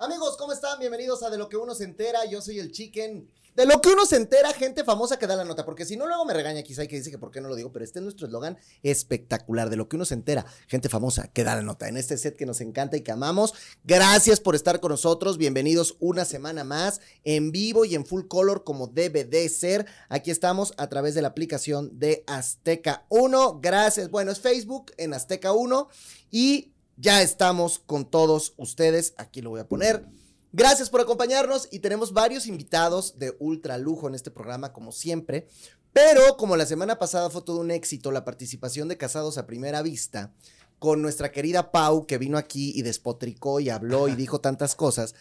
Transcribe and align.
Amigos, 0.00 0.36
¿cómo 0.36 0.52
están? 0.52 0.78
Bienvenidos 0.78 1.24
a 1.24 1.30
De 1.30 1.36
lo 1.36 1.48
que 1.48 1.56
uno 1.56 1.74
se 1.74 1.82
entera. 1.82 2.24
Yo 2.24 2.40
soy 2.40 2.60
el 2.60 2.70
Chicken. 2.70 3.28
De 3.56 3.66
lo 3.66 3.80
que 3.80 3.88
uno 3.88 4.06
se 4.06 4.14
entera, 4.14 4.52
gente 4.52 4.84
famosa 4.84 5.18
que 5.18 5.26
da 5.26 5.34
la 5.34 5.44
nota, 5.44 5.64
porque 5.64 5.84
si 5.84 5.96
no, 5.96 6.06
luego 6.06 6.24
me 6.24 6.32
regaña 6.34 6.62
quizá 6.62 6.84
y 6.84 6.86
que 6.86 6.94
dice 6.94 7.10
que 7.10 7.18
por 7.18 7.32
qué 7.32 7.40
no 7.40 7.48
lo 7.48 7.56
digo, 7.56 7.72
pero 7.72 7.84
este 7.84 7.98
es 7.98 8.04
nuestro 8.04 8.28
eslogan 8.28 8.58
espectacular. 8.84 9.70
De 9.70 9.76
lo 9.76 9.88
que 9.88 9.96
uno 9.96 10.04
se 10.04 10.14
entera, 10.14 10.46
gente 10.68 10.88
famosa 10.88 11.26
que 11.26 11.42
da 11.42 11.56
la 11.56 11.62
nota. 11.62 11.88
En 11.88 11.96
este 11.96 12.16
set 12.16 12.36
que 12.36 12.46
nos 12.46 12.60
encanta 12.60 12.96
y 12.96 13.00
que 13.00 13.10
amamos. 13.10 13.54
Gracias 13.82 14.38
por 14.38 14.54
estar 14.54 14.78
con 14.78 14.92
nosotros. 14.92 15.36
Bienvenidos 15.36 15.96
una 15.98 16.24
semana 16.24 16.62
más 16.62 17.00
en 17.24 17.50
vivo 17.50 17.84
y 17.84 17.96
en 17.96 18.06
full 18.06 18.28
color 18.28 18.62
como 18.62 18.86
debe 18.86 19.24
de 19.24 19.48
ser. 19.48 19.84
Aquí 20.08 20.30
estamos 20.30 20.74
a 20.76 20.88
través 20.88 21.16
de 21.16 21.22
la 21.22 21.28
aplicación 21.28 21.98
de 21.98 22.22
Azteca 22.28 23.04
1. 23.08 23.58
Gracias. 23.60 24.12
Bueno, 24.12 24.30
es 24.30 24.38
Facebook 24.38 24.92
en 24.96 25.12
Azteca 25.12 25.52
1 25.52 25.88
y 26.30 26.74
ya 26.98 27.22
estamos 27.22 27.78
con 27.78 28.10
todos 28.10 28.54
ustedes. 28.56 29.14
Aquí 29.16 29.40
lo 29.40 29.50
voy 29.50 29.60
a 29.60 29.68
poner. 29.68 30.04
Gracias 30.52 30.90
por 30.90 31.00
acompañarnos 31.00 31.68
y 31.70 31.78
tenemos 31.78 32.12
varios 32.12 32.46
invitados 32.46 33.18
de 33.18 33.36
ultra 33.38 33.78
lujo 33.78 34.08
en 34.08 34.14
este 34.14 34.30
programa, 34.30 34.72
como 34.72 34.92
siempre. 34.92 35.46
Pero 35.92 36.36
como 36.36 36.56
la 36.56 36.66
semana 36.66 36.98
pasada 36.98 37.30
fue 37.30 37.42
todo 37.42 37.60
un 37.60 37.70
éxito 37.70 38.10
la 38.10 38.24
participación 38.24 38.88
de 38.88 38.96
Casados 38.96 39.38
a 39.38 39.46
Primera 39.46 39.82
Vista, 39.82 40.32
con 40.78 41.02
nuestra 41.02 41.32
querida 41.32 41.70
Pau, 41.70 42.06
que 42.06 42.18
vino 42.18 42.36
aquí 42.38 42.72
y 42.74 42.82
despotricó 42.82 43.60
y 43.60 43.70
habló 43.70 44.08
y 44.08 44.14
dijo 44.14 44.40
tantas 44.40 44.74
cosas, 44.74 45.14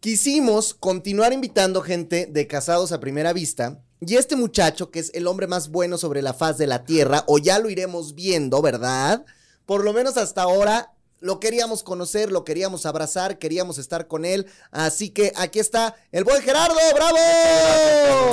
quisimos 0.00 0.74
continuar 0.74 1.32
invitando 1.32 1.80
gente 1.80 2.26
de 2.26 2.46
Casados 2.46 2.92
a 2.92 3.00
Primera 3.00 3.32
Vista. 3.32 3.82
Y 4.00 4.16
este 4.16 4.36
muchacho, 4.36 4.90
que 4.90 4.98
es 4.98 5.10
el 5.14 5.26
hombre 5.26 5.46
más 5.46 5.70
bueno 5.70 5.96
sobre 5.96 6.22
la 6.22 6.34
faz 6.34 6.58
de 6.58 6.66
la 6.66 6.84
tierra, 6.84 7.24
o 7.26 7.38
ya 7.38 7.58
lo 7.58 7.70
iremos 7.70 8.14
viendo, 8.14 8.60
¿verdad? 8.62 9.24
Por 9.64 9.84
lo 9.84 9.92
menos 9.92 10.16
hasta 10.16 10.42
ahora 10.42 10.95
lo 11.26 11.40
queríamos 11.40 11.82
conocer, 11.82 12.30
lo 12.30 12.44
queríamos 12.44 12.86
abrazar, 12.86 13.38
queríamos 13.38 13.78
estar 13.78 14.06
con 14.06 14.24
él. 14.24 14.46
Así 14.70 15.10
que 15.10 15.32
aquí 15.34 15.58
está 15.58 15.96
el 16.12 16.22
buen 16.22 16.40
Gerardo, 16.40 16.78
bravo. 16.94 17.18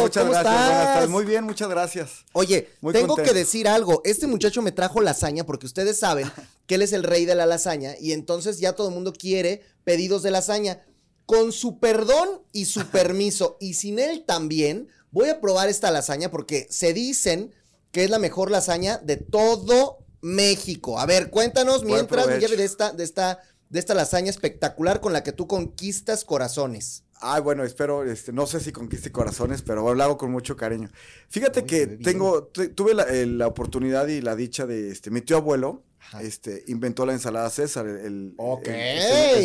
Muchas 0.01 0.29
gracias. 0.29 1.09
Muy 1.09 1.25
bien, 1.25 1.43
muchas 1.43 1.67
gracias. 1.67 2.23
Oye, 2.33 2.69
tengo 2.93 3.15
que 3.15 3.33
decir 3.33 3.67
algo. 3.67 4.01
Este 4.05 4.27
muchacho 4.27 4.61
me 4.61 4.71
trajo 4.71 5.01
lasaña 5.01 5.43
porque 5.43 5.65
ustedes 5.65 5.97
saben 5.97 6.31
que 6.67 6.75
él 6.75 6.83
es 6.83 6.93
el 6.93 7.03
rey 7.03 7.25
de 7.25 7.33
la 7.33 7.47
lasaña 7.47 7.95
y 7.99 8.11
entonces 8.13 8.59
ya 8.59 8.73
todo 8.73 8.89
el 8.89 8.93
mundo 8.93 9.11
quiere 9.11 9.63
pedidos 9.83 10.21
de 10.21 10.31
lasaña. 10.31 10.85
Con 11.25 11.51
su 11.51 11.79
perdón 11.79 12.43
y 12.51 12.65
su 12.65 12.85
permiso 12.91 13.57
y 13.59 13.73
sin 13.73 13.97
él 13.97 14.23
también, 14.25 14.87
voy 15.09 15.29
a 15.29 15.41
probar 15.41 15.67
esta 15.67 15.89
lasaña 15.89 16.29
porque 16.29 16.67
se 16.69 16.93
dicen 16.93 17.53
que 17.91 18.03
es 18.03 18.09
la 18.11 18.19
mejor 18.19 18.51
lasaña 18.51 18.99
de 18.99 19.17
todo 19.17 20.02
México. 20.23 20.99
A 20.99 21.05
ver, 21.05 21.29
cuéntanos 21.29 21.83
mientras, 21.83 22.27
de 22.27 22.63
esta, 22.63 22.91
de 22.91 23.03
esta, 23.03 23.39
de 23.69 23.79
esta 23.79 23.93
lasaña 23.93 24.29
espectacular 24.29 25.01
con 25.01 25.13
la 25.13 25.21
que 25.21 25.33
tú 25.33 25.47
conquistas 25.47 26.23
corazones. 26.23 27.03
Ay, 27.25 27.41
bueno, 27.41 27.63
espero, 27.63 28.03
este, 28.03 28.33
no 28.33 28.47
sé 28.47 28.59
si 28.59 28.71
conquiste 28.71 29.11
corazones, 29.11 29.61
pero 29.61 29.93
lo 29.93 30.03
hago 30.03 30.17
con 30.17 30.31
mucho 30.31 30.57
cariño. 30.57 30.89
Fíjate 31.29 31.65
que 31.65 31.87
tengo, 31.87 32.43
tuve 32.47 32.93
eh, 33.09 33.25
la, 33.25 33.47
oportunidad 33.47 34.07
y 34.07 34.21
la 34.21 34.35
dicha 34.35 34.65
de, 34.65 34.91
este, 34.91 35.09
mi 35.09 35.21
tío 35.21 35.37
abuelo, 35.37 35.83
este, 36.21 36.63
inventó 36.67 37.05
la 37.05 37.13
ensalada 37.13 37.49
César, 37.49 37.87
el, 37.87 38.35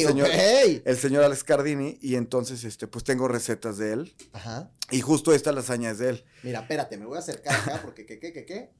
señor, 0.06 0.28
el 0.28 0.96
señor 0.96 1.22
Alex 1.22 1.44
Cardini, 1.44 1.98
y 2.00 2.16
entonces, 2.16 2.64
este, 2.64 2.88
pues 2.88 3.04
tengo 3.04 3.28
recetas 3.28 3.78
de 3.78 3.92
él. 3.92 4.14
Ajá. 4.32 4.70
Y 4.90 5.00
justo 5.00 5.32
esta 5.32 5.52
lasaña 5.52 5.90
es 5.90 5.98
de 5.98 6.10
él. 6.10 6.24
Mira, 6.42 6.60
espérate, 6.60 6.96
me 6.96 7.06
voy 7.06 7.16
a 7.16 7.20
acercar 7.20 7.54
acá 7.60 7.80
porque, 7.82 8.06
¿qué, 8.06 8.18
qué, 8.18 8.32
qué, 8.32 8.44
qué? 8.44 8.70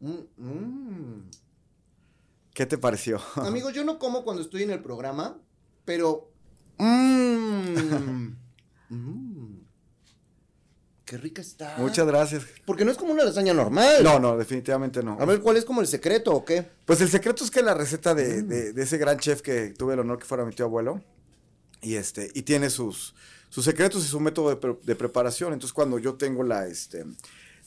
Mm, 0.00 0.18
mm. 0.36 1.30
¿Qué 2.54 2.66
te 2.66 2.78
pareció? 2.78 3.20
Amigo, 3.36 3.70
yo 3.70 3.84
no 3.84 3.98
como 3.98 4.24
cuando 4.24 4.42
estoy 4.42 4.62
en 4.64 4.70
el 4.70 4.82
programa, 4.82 5.38
pero. 5.84 6.30
Mmm. 6.78 8.30
Qué 11.10 11.18
rica 11.18 11.42
está. 11.42 11.74
Muchas 11.76 12.06
gracias. 12.06 12.44
Porque 12.64 12.84
no 12.84 12.92
es 12.92 12.96
como 12.96 13.12
una 13.12 13.24
lasaña 13.24 13.52
normal. 13.52 14.04
No, 14.04 14.20
no, 14.20 14.36
definitivamente 14.36 15.02
no. 15.02 15.16
A 15.18 15.24
ver, 15.24 15.40
¿cuál 15.40 15.56
es 15.56 15.64
como 15.64 15.80
el 15.80 15.88
secreto 15.88 16.32
o 16.32 16.44
qué? 16.44 16.64
Pues 16.84 17.00
el 17.00 17.08
secreto 17.08 17.42
es 17.42 17.50
que 17.50 17.62
la 17.62 17.74
receta 17.74 18.14
de, 18.14 18.42
de, 18.42 18.80
ese 18.80 18.96
gran 18.96 19.18
chef 19.18 19.42
que 19.42 19.70
tuve 19.70 19.94
el 19.94 20.00
honor 20.00 20.20
que 20.20 20.24
fuera 20.24 20.44
mi 20.44 20.52
tío 20.52 20.66
abuelo, 20.66 21.02
y 21.82 21.96
este, 21.96 22.30
y 22.32 22.42
tiene 22.42 22.70
sus, 22.70 23.16
sus 23.48 23.64
secretos 23.64 24.04
y 24.04 24.06
su 24.06 24.20
método 24.20 24.54
de, 24.54 24.76
de 24.84 24.94
preparación. 24.94 25.52
Entonces, 25.52 25.72
cuando 25.72 25.98
yo 25.98 26.14
tengo 26.14 26.44
la, 26.44 26.68
este, 26.68 27.04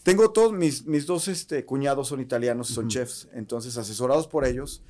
tengo 0.04 0.32
todos 0.32 0.54
mis, 0.54 0.86
mis 0.86 1.06
dos 1.06 1.28
este, 1.28 1.66
cuñados 1.66 2.10
son 2.10 2.20
italianos, 2.20 2.68
son 2.68 2.90
chefs, 2.90 3.30
entonces 3.34 3.78
asesorados 3.78 4.28
por 4.28 4.46
ellos 4.46 4.84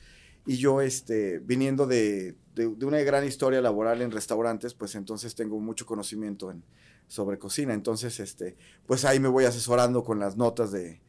y 0.46 0.57
yo 0.57 0.81
este, 0.81 1.40
viniendo 1.40 1.88
de, 1.88 2.35
de, 2.56 2.68
una 2.68 3.00
gran 3.00 3.25
historia 3.25 3.62
laboral 3.62 4.02
en 4.02 4.12
restaurantes, 4.12 4.73
pues 4.73 4.96
entonces 4.96 5.35
tengo 5.35 5.59
mucho 5.59 5.85
conocimiento 5.85 6.52
en, 6.52 6.63
sobre 7.07 7.38
cocina, 7.38 7.73
entonces 7.73 8.19
este, 8.19 8.57
pues 8.85 9.06
ahí 9.06 9.19
me 9.19 9.29
voy 9.29 9.46
asesorando 9.46 10.03
con 10.03 10.19
las 10.19 10.35
notas 10.35 10.72
de, 10.72 11.00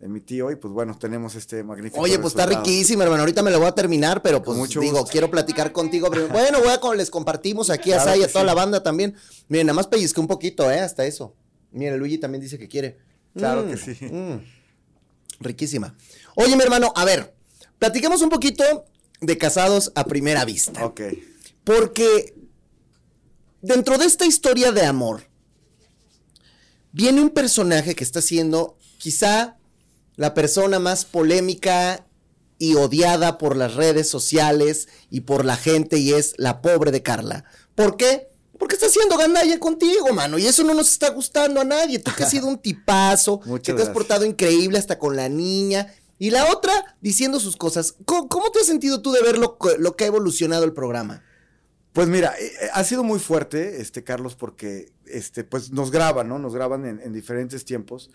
de 0.00 0.08
mi 0.08 0.20
tío 0.20 0.50
y 0.50 0.56
pues 0.56 0.72
bueno, 0.72 0.96
tenemos 0.98 1.34
este 1.34 1.62
magnífico. 1.62 2.00
Oye, 2.00 2.18
pues 2.18 2.32
está 2.32 2.46
riquísimo, 2.46 3.02
hermano. 3.02 3.20
Ahorita 3.20 3.42
me 3.42 3.50
lo 3.50 3.58
voy 3.58 3.68
a 3.68 3.74
terminar, 3.74 4.22
pero 4.22 4.42
pues 4.42 4.70
digo, 4.70 5.04
quiero 5.04 5.30
platicar 5.30 5.72
contigo. 5.72 6.08
bueno, 6.08 6.58
voy 6.60 6.70
a, 6.70 6.94
les 6.96 7.10
compartimos 7.10 7.68
aquí 7.68 7.92
a 7.92 8.02
toda 8.32 8.44
la 8.44 8.54
banda 8.54 8.82
también. 8.82 9.14
Miren, 9.48 9.66
nada 9.66 9.76
más 9.76 9.86
pellizqué 9.86 10.18
un 10.18 10.26
poquito, 10.26 10.70
¿eh? 10.70 10.80
Hasta 10.80 11.04
eso. 11.04 11.34
Miren, 11.70 11.98
Luigi 11.98 12.16
también 12.16 12.40
dice 12.40 12.58
que 12.58 12.66
quiere. 12.66 13.09
Claro 13.34 13.66
que 13.66 13.76
mm, 13.76 13.78
sí. 13.78 14.04
Mm. 14.06 14.40
Riquísima. 15.40 15.96
Oye, 16.34 16.56
mi 16.56 16.62
hermano, 16.62 16.92
a 16.94 17.04
ver, 17.04 17.34
platiquemos 17.78 18.22
un 18.22 18.28
poquito 18.28 18.84
de 19.20 19.38
casados 19.38 19.92
a 19.94 20.04
primera 20.04 20.44
vista. 20.44 20.84
Ok. 20.84 21.00
Porque 21.64 22.34
dentro 23.62 23.98
de 23.98 24.06
esta 24.06 24.26
historia 24.26 24.72
de 24.72 24.84
amor, 24.84 25.28
viene 26.92 27.20
un 27.20 27.30
personaje 27.30 27.94
que 27.94 28.04
está 28.04 28.20
siendo 28.20 28.76
quizá 28.98 29.56
la 30.16 30.34
persona 30.34 30.78
más 30.78 31.04
polémica 31.04 32.06
y 32.58 32.74
odiada 32.74 33.38
por 33.38 33.56
las 33.56 33.74
redes 33.74 34.08
sociales 34.08 34.88
y 35.08 35.20
por 35.22 35.44
la 35.44 35.56
gente 35.56 35.98
y 35.98 36.12
es 36.12 36.34
la 36.36 36.60
pobre 36.60 36.90
de 36.90 37.02
Carla. 37.02 37.44
¿Por 37.74 37.96
qué? 37.96 38.29
Porque 38.60 38.74
está 38.74 38.88
haciendo 38.88 39.16
gandalla 39.16 39.58
contigo, 39.58 40.12
mano. 40.12 40.38
Y 40.38 40.46
eso 40.46 40.62
no 40.62 40.74
nos 40.74 40.90
está 40.90 41.08
gustando 41.08 41.62
a 41.62 41.64
nadie. 41.64 41.98
Tú 41.98 42.10
que 42.14 42.24
has 42.24 42.30
sido 42.30 42.46
un 42.46 42.58
tipazo, 42.62 43.40
que 43.40 43.72
te 43.72 43.82
has 43.82 43.88
portado 43.88 44.26
increíble 44.26 44.78
hasta 44.78 44.98
con 44.98 45.16
la 45.16 45.30
niña. 45.30 45.92
Y 46.18 46.28
la 46.28 46.52
otra 46.52 46.70
diciendo 47.00 47.40
sus 47.40 47.56
cosas. 47.56 47.94
¿Cómo, 48.04 48.50
te 48.52 48.60
has 48.60 48.66
sentido 48.66 49.00
tú 49.00 49.12
de 49.12 49.22
ver 49.22 49.38
lo, 49.38 49.56
que 49.58 50.04
ha 50.04 50.06
evolucionado 50.06 50.64
el 50.64 50.74
programa? 50.74 51.24
Pues 51.94 52.08
mira, 52.08 52.34
eh, 52.38 52.52
eh, 52.60 52.68
ha 52.74 52.84
sido 52.84 53.02
muy 53.02 53.18
fuerte, 53.18 53.80
este, 53.80 54.04
Carlos, 54.04 54.36
porque 54.36 54.92
este, 55.06 55.42
pues 55.42 55.72
nos 55.72 55.90
graban, 55.90 56.28
¿no? 56.28 56.38
Nos 56.38 56.54
graban 56.54 56.84
en, 56.84 57.12
diferentes 57.14 57.64
tiempos. 57.64 58.10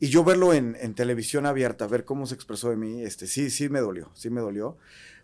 Y 0.00 0.08
yo 0.08 0.24
verlo 0.24 0.54
en, 0.54 0.78
en, 0.80 0.94
televisión 0.94 1.44
abierta, 1.44 1.86
ver 1.86 2.06
cómo 2.06 2.26
se 2.26 2.34
expresó 2.34 2.70
de 2.70 2.76
mí, 2.76 3.02
este, 3.02 3.26
sí, 3.26 3.50
sí 3.50 3.68
me 3.68 3.80
dolió, 3.80 4.10
sí 4.14 4.30
me 4.30 4.40
dolió. 4.40 4.78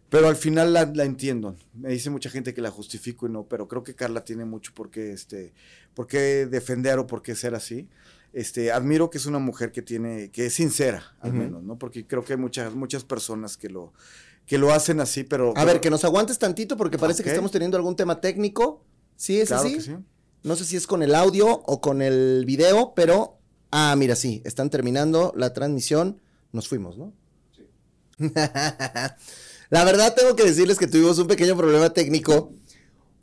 Pero 0.09 0.29
al 0.29 0.37
final 0.37 0.73
la, 0.73 0.83
entiendo. 1.05 1.57
Me 1.75 1.91
dice 1.91 2.11
mucha 2.11 2.31
gente 2.31 2.55
que 2.55 2.61
la 2.61 2.71
justifico 2.71 3.27
y 3.27 3.31
no, 3.31 3.45
pero 3.45 3.67
creo 3.67 3.83
que 3.83 3.95
Carla 3.95 4.25
tiene 4.25 4.45
mucho 4.45 4.73
por 4.73 4.91
qué, 4.91 5.13
este, 5.13 5.53
por 5.95 6.07
qué 6.07 6.47
defender 6.47 6.99
o 6.99 7.07
por 7.07 7.23
qué 7.23 7.35
ser 7.35 7.55
así. 7.55 7.89
Este, 8.33 8.71
admiro 8.71 9.11
que 9.11 9.19
es 9.19 9.27
una 9.27 9.39
mujer 9.39 9.73
que 9.73 9.83
tiene, 9.83 10.31
que 10.31 10.47
es 10.47 10.55
sincera, 10.55 11.17
al 11.21 11.33
menos, 11.33 11.63
¿no? 11.63 11.79
Porque 11.79 12.07
creo 12.07 12.25
que 12.25 12.35
hay 12.35 12.39
muchas, 12.39 12.75
muchas 12.75 13.03
personas 13.03 13.57
que 13.57 13.69
lo, 13.69 13.93
que 14.47 14.59
lo 14.59 14.73
hacen 14.73 15.01
así, 15.01 15.25
pero. 15.25 15.53
A 15.57 15.65
ver, 15.65 15.81
que 15.81 15.91
nos 15.91 16.05
aguantes 16.05 16.39
tantito 16.39 16.77
porque 16.77 16.99
parece 16.99 17.23
que 17.23 17.31
estamos 17.31 17.51
teniendo 17.51 17.77
algún 17.77 17.97
tema 17.97 18.21
técnico. 18.21 18.85
¿Sí 19.17 19.41
es 19.41 19.53
así? 19.53 19.81
sí. 19.81 19.97
No 20.43 20.55
sé 20.55 20.65
si 20.65 20.77
es 20.77 20.87
con 20.87 21.03
el 21.03 21.15
audio 21.15 21.49
o 21.49 21.81
con 21.81 22.03
el 22.03 22.45
video, 22.47 22.93
pero. 22.95 23.39
Ah, 23.73 23.95
mira, 23.97 24.15
sí, 24.15 24.43
están 24.45 24.71
terminando 24.71 25.33
la 25.37 25.53
transmisión. 25.53 26.21
Nos 26.53 26.69
fuimos, 26.69 26.97
¿no? 26.97 27.13
Sí. 27.57 27.67
La 29.71 29.85
verdad 29.85 30.15
tengo 30.15 30.37
que 30.37 30.45
decirles 30.45 30.79
que 30.79 30.87
tuvimos 30.87 31.19
un 31.19 31.27
pequeño 31.27 31.57
problema 31.57 31.93
técnico. 31.93 32.53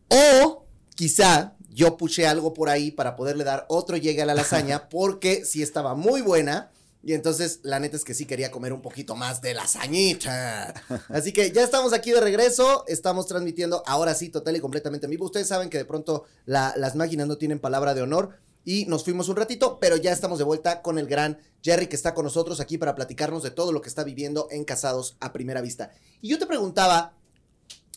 O 0.09 0.65
quizá 0.95 1.55
yo 1.69 1.97
puse 1.97 2.27
algo 2.27 2.53
por 2.53 2.69
ahí 2.69 2.91
para 2.91 3.15
poderle 3.15 3.43
dar 3.43 3.65
otro 3.69 3.97
llegue 3.97 4.21
a 4.21 4.25
la 4.25 4.35
lasaña 4.35 4.89
porque 4.89 5.45
sí 5.45 5.61
estaba 5.61 5.95
muy 5.95 6.21
buena. 6.21 6.71
Y 7.05 7.11
entonces, 7.11 7.59
la 7.63 7.81
neta 7.81 7.97
es 7.97 8.05
que 8.05 8.13
sí 8.13 8.25
quería 8.25 8.49
comer 8.49 8.71
un 8.71 8.81
poquito 8.81 9.13
más 9.13 9.41
de 9.41 9.53
lasañita. 9.53 10.73
Así 11.09 11.33
que 11.33 11.51
ya 11.51 11.61
estamos 11.61 11.91
aquí 11.91 12.11
de 12.11 12.21
regreso. 12.21 12.85
Estamos 12.87 13.27
transmitiendo 13.27 13.83
ahora 13.85 14.15
sí, 14.15 14.29
total 14.29 14.55
y 14.55 14.61
completamente 14.61 15.07
en 15.07 15.11
vivo. 15.11 15.25
Ustedes 15.25 15.47
saben 15.47 15.69
que 15.69 15.77
de 15.77 15.83
pronto 15.83 16.23
las 16.45 16.95
máquinas 16.95 17.27
no 17.27 17.37
tienen 17.37 17.59
palabra 17.59 17.93
de 17.93 18.03
honor 18.03 18.37
y 18.65 18.85
nos 18.85 19.03
fuimos 19.03 19.29
un 19.29 19.35
ratito, 19.35 19.79
pero 19.79 19.97
ya 19.97 20.11
estamos 20.11 20.37
de 20.37 20.45
vuelta 20.45 20.81
con 20.81 20.97
el 20.97 21.07
gran 21.07 21.39
Jerry 21.61 21.87
que 21.87 21.95
está 21.95 22.13
con 22.13 22.25
nosotros 22.25 22.59
aquí 22.59 22.77
para 22.77 22.95
platicarnos 22.95 23.43
de 23.43 23.51
todo 23.51 23.71
lo 23.71 23.81
que 23.81 23.89
está 23.89 24.03
viviendo 24.03 24.47
en 24.51 24.63
Casados 24.65 25.17
a 25.19 25.33
Primera 25.33 25.61
Vista. 25.61 25.91
Y 26.21 26.29
yo 26.29 26.39
te 26.39 26.45
preguntaba, 26.45 27.13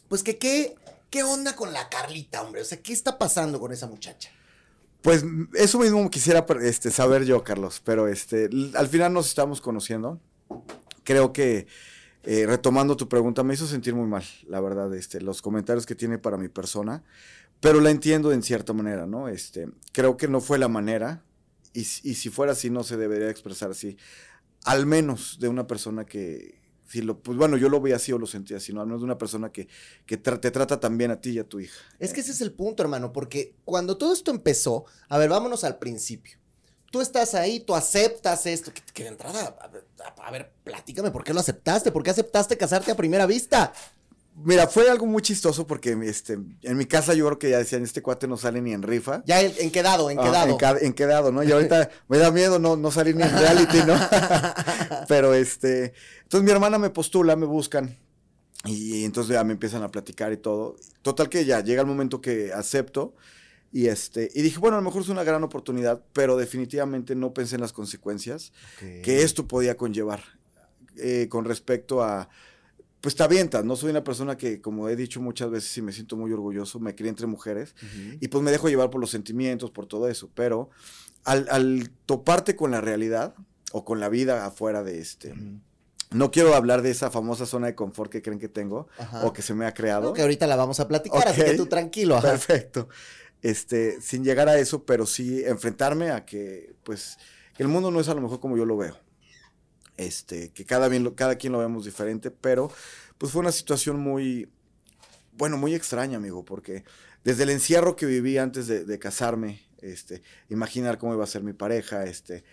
pues 0.09 0.23
que 0.23 0.39
qué, 0.39 0.75
qué 1.11 1.23
onda 1.23 1.55
con 1.55 1.73
la 1.73 1.89
Carlita, 1.89 2.43
hombre, 2.43 2.63
o 2.63 2.65
sea, 2.65 2.81
¿qué 2.81 2.93
está 2.93 3.19
pasando 3.19 3.61
con 3.61 3.73
esa 3.73 3.87
muchacha? 3.87 4.31
Pues 5.03 5.25
eso 5.55 5.79
mismo 5.79 6.11
quisiera 6.11 6.45
este, 6.63 6.91
saber 6.91 7.25
yo, 7.25 7.45
Carlos, 7.45 7.81
pero 7.85 8.09
este, 8.09 8.51
al 8.75 8.89
final 8.89 9.13
nos 9.13 9.29
estamos 9.29 9.61
conociendo. 9.61 10.21
Creo 11.05 11.33
que 11.33 11.69
eh, 12.25 12.45
retomando 12.45 12.97
tu 12.97 13.09
pregunta, 13.09 13.45
me 13.45 13.55
hizo 13.55 13.69
sentir 13.69 13.95
muy 13.95 14.09
mal, 14.09 14.25
la 14.49 14.61
verdad, 14.61 14.93
este, 14.97 15.21
los 15.21 15.43
comentarios 15.43 15.87
que 15.87 15.95
tiene 15.95 16.19
para 16.19 16.37
mi 16.37 16.49
persona 16.49 17.05
pero 17.61 17.81
la 17.81 17.91
entiendo 17.91 18.33
en 18.33 18.43
cierta 18.43 18.73
manera, 18.73 19.07
¿no? 19.07 19.29
Este, 19.29 19.69
creo 19.93 20.17
que 20.17 20.29
no 20.29 20.41
fue 20.41 20.59
la 20.59 20.69
manera, 20.69 21.25
y, 21.73 21.81
y 21.81 22.15
si 22.15 22.31
fuera 22.31 22.53
así, 22.53 22.71
no 22.71 22.83
se 22.85 22.97
debería 22.97 23.31
expresar 23.31 23.71
así, 23.71 23.97
al 24.65 24.87
menos 24.87 25.39
de 25.41 25.49
una 25.49 25.67
persona 25.67 26.05
que, 26.05 26.61
si 26.89 27.03
lo, 27.03 27.21
pues 27.21 27.37
bueno, 27.37 27.57
yo 27.57 27.69
lo 27.69 27.81
veía 27.81 27.97
así 27.97 28.13
o 28.13 28.19
lo 28.19 28.27
sentía 28.27 28.59
así, 28.59 28.73
¿no? 28.73 28.81
Al 28.81 28.87
menos 28.87 29.01
de 29.01 29.07
una 29.07 29.19
persona 29.19 29.51
que, 29.51 29.69
que 30.07 30.17
te 30.17 30.51
trata 30.51 30.79
tan 30.79 30.97
bien 30.97 31.11
a 31.11 31.21
ti 31.21 31.31
y 31.31 31.39
a 31.39 31.45
tu 31.45 31.61
hija. 31.61 31.77
Es 31.99 32.13
que 32.13 32.21
ese 32.21 32.33
es 32.33 32.41
el 32.41 32.53
punto, 32.53 32.83
hermano, 32.83 33.13
porque 33.13 33.55
cuando 33.65 33.97
todo 33.97 34.13
esto 34.13 34.31
empezó, 34.31 34.85
a 35.09 35.19
ver, 35.19 35.29
vámonos 35.29 35.65
al 35.65 35.79
principio. 35.79 36.39
Tú 36.93 37.01
estás 37.01 37.35
ahí, 37.35 37.61
tú 37.61 37.75
aceptas 37.75 38.47
esto, 38.47 38.73
que, 38.73 38.81
que 38.95 39.03
de 39.03 39.09
entrada, 39.11 39.57
a 39.61 39.69
ver, 39.69 39.85
a 40.19 40.31
ver, 40.31 40.53
platícame, 40.63 41.11
¿por 41.11 41.25
qué 41.25 41.35
lo 41.35 41.41
aceptaste? 41.41 41.91
¿Por 41.91 42.03
qué 42.03 42.11
aceptaste 42.11 42.57
casarte 42.57 42.93
a 42.93 42.97
primera 42.97 43.27
vista? 43.27 43.73
Mira, 44.45 44.67
fue 44.67 44.91
algo 44.91 45.07
muy 45.07 45.23
chistoso 45.23 45.67
porque 45.67 45.97
este, 46.05 46.35
en 46.35 46.77
mi 46.77 46.85
casa 46.85 47.15
yo 47.15 47.25
creo 47.27 47.39
que 47.39 47.49
ya 47.51 47.59
decían, 47.59 47.83
este 47.83 48.03
cuate 48.03 48.29
no 48.29 48.37
sale 48.37 48.61
ni 48.61 48.73
en 48.75 48.83
rifa. 48.83 49.23
Ya 49.25 49.41
en, 49.41 49.53
en 49.59 49.71
quedado, 49.71 50.11
en 50.11 50.19
Ah, 50.19 50.23
quedado. 50.25 50.51
en, 50.51 50.57
ca- 50.59 50.77
en 50.79 50.93
quedado, 50.93 51.33
¿no? 51.33 51.43
Y 51.43 51.51
ahorita 51.51 51.89
me 52.09 52.19
da 52.19 52.31
miedo 52.31 52.59
no, 52.59 52.77
no 52.77 52.91
salir 52.91 53.17
ni 53.17 53.23
en 53.23 53.31
reality, 53.31 53.79
¿no? 53.87 53.95
Pero 55.09 55.33
este, 55.35 55.95
entonces 56.23 56.45
mi 56.45 56.51
hermana 56.51 56.79
me 56.79 56.91
postula, 56.91 57.35
me 57.37 57.47
buscan 57.47 57.97
y, 58.65 59.05
entonces 59.05 59.33
ya 59.35 59.45
me 59.45 59.53
empiezan 59.53 59.83
a 59.83 59.91
platicar 59.91 60.33
y 60.33 60.37
todo. 60.37 60.77
Total 61.03 61.29
que 61.29 61.45
ya 61.45 61.61
llega 61.61 61.81
el 61.81 61.87
momento 61.87 62.21
que 62.21 62.53
acepto 62.53 63.15
y 63.73 63.87
este, 63.87 64.31
y 64.35 64.43
dije, 64.43 64.59
bueno, 64.59 64.77
a 64.77 64.81
lo 64.81 64.85
mejor 64.85 65.03
es 65.03 65.09
una 65.09 65.25
gran 65.25 65.45
oportunidad, 65.45 66.03
pero 66.13 66.37
definitivamente 66.37 67.15
no 67.15 67.33
pensé 67.33 67.55
en 67.55 67.61
las 67.63 67.73
consecuencias 67.73 68.53
que 69.03 69.23
esto 69.23 69.47
podía 69.49 69.77
conllevar 69.77 70.23
eh, 70.99 71.27
con 71.31 71.45
respecto 71.45 72.03
a, 72.03 72.29
pues 73.07 73.15
te 73.15 73.23
avientas, 73.23 73.65
no 73.65 73.77
soy 73.77 73.91
una 73.91 74.03
persona 74.03 74.37
que, 74.37 74.61
como 74.61 74.89
he 74.89 74.97
dicho 74.97 75.21
muchas 75.21 75.49
veces 75.49 75.79
y 75.79 75.81
me 75.81 75.93
siento 75.93 76.17
muy 76.17 76.33
orgulloso, 76.33 76.81
me 76.81 76.97
crié 76.97 77.09
entre 77.09 77.29
mujeres 77.29 77.77
y 78.21 78.27
pues 78.27 78.43
me 78.43 78.51
dejo 78.51 78.69
llevar 78.69 78.91
por 78.91 79.01
los 79.01 79.11
sentimientos, 79.13 79.71
por 79.71 79.87
todo 79.87 80.09
eso, 80.09 80.29
pero 80.35 80.71
al, 81.23 81.47
al 81.53 81.89
toparte 82.05 82.57
con 82.57 82.73
la 82.73 82.81
realidad 82.81 83.37
o 83.71 83.85
con 83.85 84.01
la 84.01 84.09
vida 84.09 84.45
afuera 84.45 84.83
de 84.83 84.99
este, 84.99 85.37
no 86.11 86.33
quiero 86.33 86.57
hablar 86.57 86.83
de 86.83 86.91
esa 86.91 87.09
famosa 87.13 87.47
zona 87.47 87.69
de 87.69 87.77
confort 87.77 88.11
que 88.11 88.23
creen 88.23 88.41
que 88.41 88.49
tengo 88.49 88.89
Ajá. 88.99 89.25
o 89.25 89.33
que 89.33 89.41
se 89.43 89.55
me 89.55 89.67
ha 89.67 89.73
creado. 89.73 90.09
No, 90.09 90.13
que 90.13 90.23
ahorita 90.23 90.49
la 90.49 90.57
vamos 90.57 90.81
a 90.81 90.89
platicar, 90.89 91.29
así 91.29 91.43
Ok. 91.43 91.47
que 91.47 91.55
tú 91.57 91.67
tranquilo. 91.67 92.17
ajá. 92.17 92.31
Perfecto. 92.33 92.89
Este, 93.41 94.01
sin 94.01 94.25
llegar 94.25 94.49
a 94.49 94.59
eso, 94.59 94.83
pero 94.85 95.07
sí 95.07 95.45
enfrentarme 95.45 96.11
a 96.11 96.25
que, 96.25 96.75
pues, 96.83 97.19
que 97.57 97.63
el 97.63 97.69
mundo 97.69 97.93
no 97.93 98.01
es 98.01 98.09
a 98.09 98.15
lo 98.15 98.21
mejor 98.21 98.41
como 98.41 98.57
yo 98.57 98.65
lo 98.65 98.77
veo. 98.77 98.97
Este, 99.97 100.51
que 100.51 100.65
cada, 100.65 100.89
bien, 100.89 101.11
cada 101.11 101.37
quien 101.37 101.53
lo 101.53 101.59
vemos 101.59 101.85
diferente, 101.85 102.31
pero 102.31 102.71
pues 103.19 103.33
fue 103.33 103.41
una 103.41 103.53
situación 103.53 103.99
muy, 103.99 104.49
bueno, 105.33 105.57
muy 105.57 105.75
extraña, 105.75 106.19
amigo, 106.19 106.45
porque 106.45 106.85
desde 107.25 107.45
el 107.45 107.51
encierro 107.51 107.97
que 107.97 108.07
viví 108.07 108.39
antes 108.39 108.67
de, 108.67 108.85
de 108.85 108.99
casarme, 108.99 109.63
este, 109.81 110.23
imaginar 110.49 110.99
cómo 110.99 111.15
iba 111.15 111.25
a 111.25 111.29
ser 111.29 111.43
mi 111.43 111.53
pareja, 111.53 112.05
este, 112.05 112.45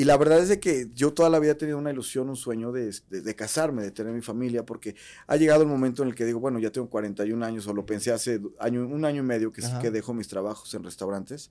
y 0.00 0.04
la 0.04 0.16
verdad 0.16 0.38
es 0.38 0.48
de 0.48 0.60
que 0.60 0.88
yo 0.94 1.12
toda 1.12 1.28
la 1.28 1.38
vida 1.38 1.52
he 1.52 1.54
tenido 1.56 1.76
una 1.78 1.90
ilusión, 1.90 2.28
un 2.28 2.36
sueño 2.36 2.72
de, 2.72 2.94
de- 3.10 3.20
de 3.20 3.34
casarme, 3.34 3.82
de 3.82 3.90
tener 3.90 4.12
mi 4.14 4.22
familia, 4.22 4.64
porque 4.64 4.94
ha 5.26 5.36
llegado 5.36 5.62
el 5.62 5.68
momento 5.68 6.02
en 6.02 6.08
el 6.08 6.14
que 6.14 6.24
digo, 6.24 6.40
bueno, 6.40 6.58
ya 6.58 6.70
tengo 6.70 6.88
41 6.88 7.44
años, 7.44 7.66
o 7.66 7.74
lo 7.74 7.84
pensé 7.84 8.10
hace 8.12 8.40
año, 8.58 8.86
un 8.86 9.04
año 9.04 9.22
y 9.22 9.26
medio 9.26 9.52
que, 9.52 9.60
que 9.82 9.90
dejo 9.90 10.14
mis 10.14 10.28
trabajos 10.28 10.72
en 10.74 10.84
restaurantes. 10.84 11.50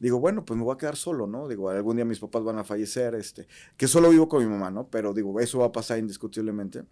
Digo, 0.00 0.20
bueno, 0.20 0.44
pues 0.44 0.58
me 0.58 0.64
voy 0.64 0.74
a 0.74 0.76
quedar 0.78 0.96
solo, 0.96 1.26
¿no? 1.26 1.48
Digo, 1.48 1.70
algún 1.70 1.96
día 1.96 2.04
mis 2.04 2.18
papás 2.20 2.42
van 2.44 2.58
a 2.58 2.64
fallecer, 2.64 3.14
este, 3.14 3.46
que 3.76 3.88
solo 3.88 4.10
vivo 4.10 4.28
con 4.28 4.42
mi 4.44 4.50
mamá, 4.50 4.70
¿no? 4.70 4.88
Pero 4.88 5.14
digo, 5.14 5.40
eso 5.40 5.58
va 5.60 5.66
a 5.66 5.72
pasar 5.72 5.98
indiscutiblemente. 5.98 6.84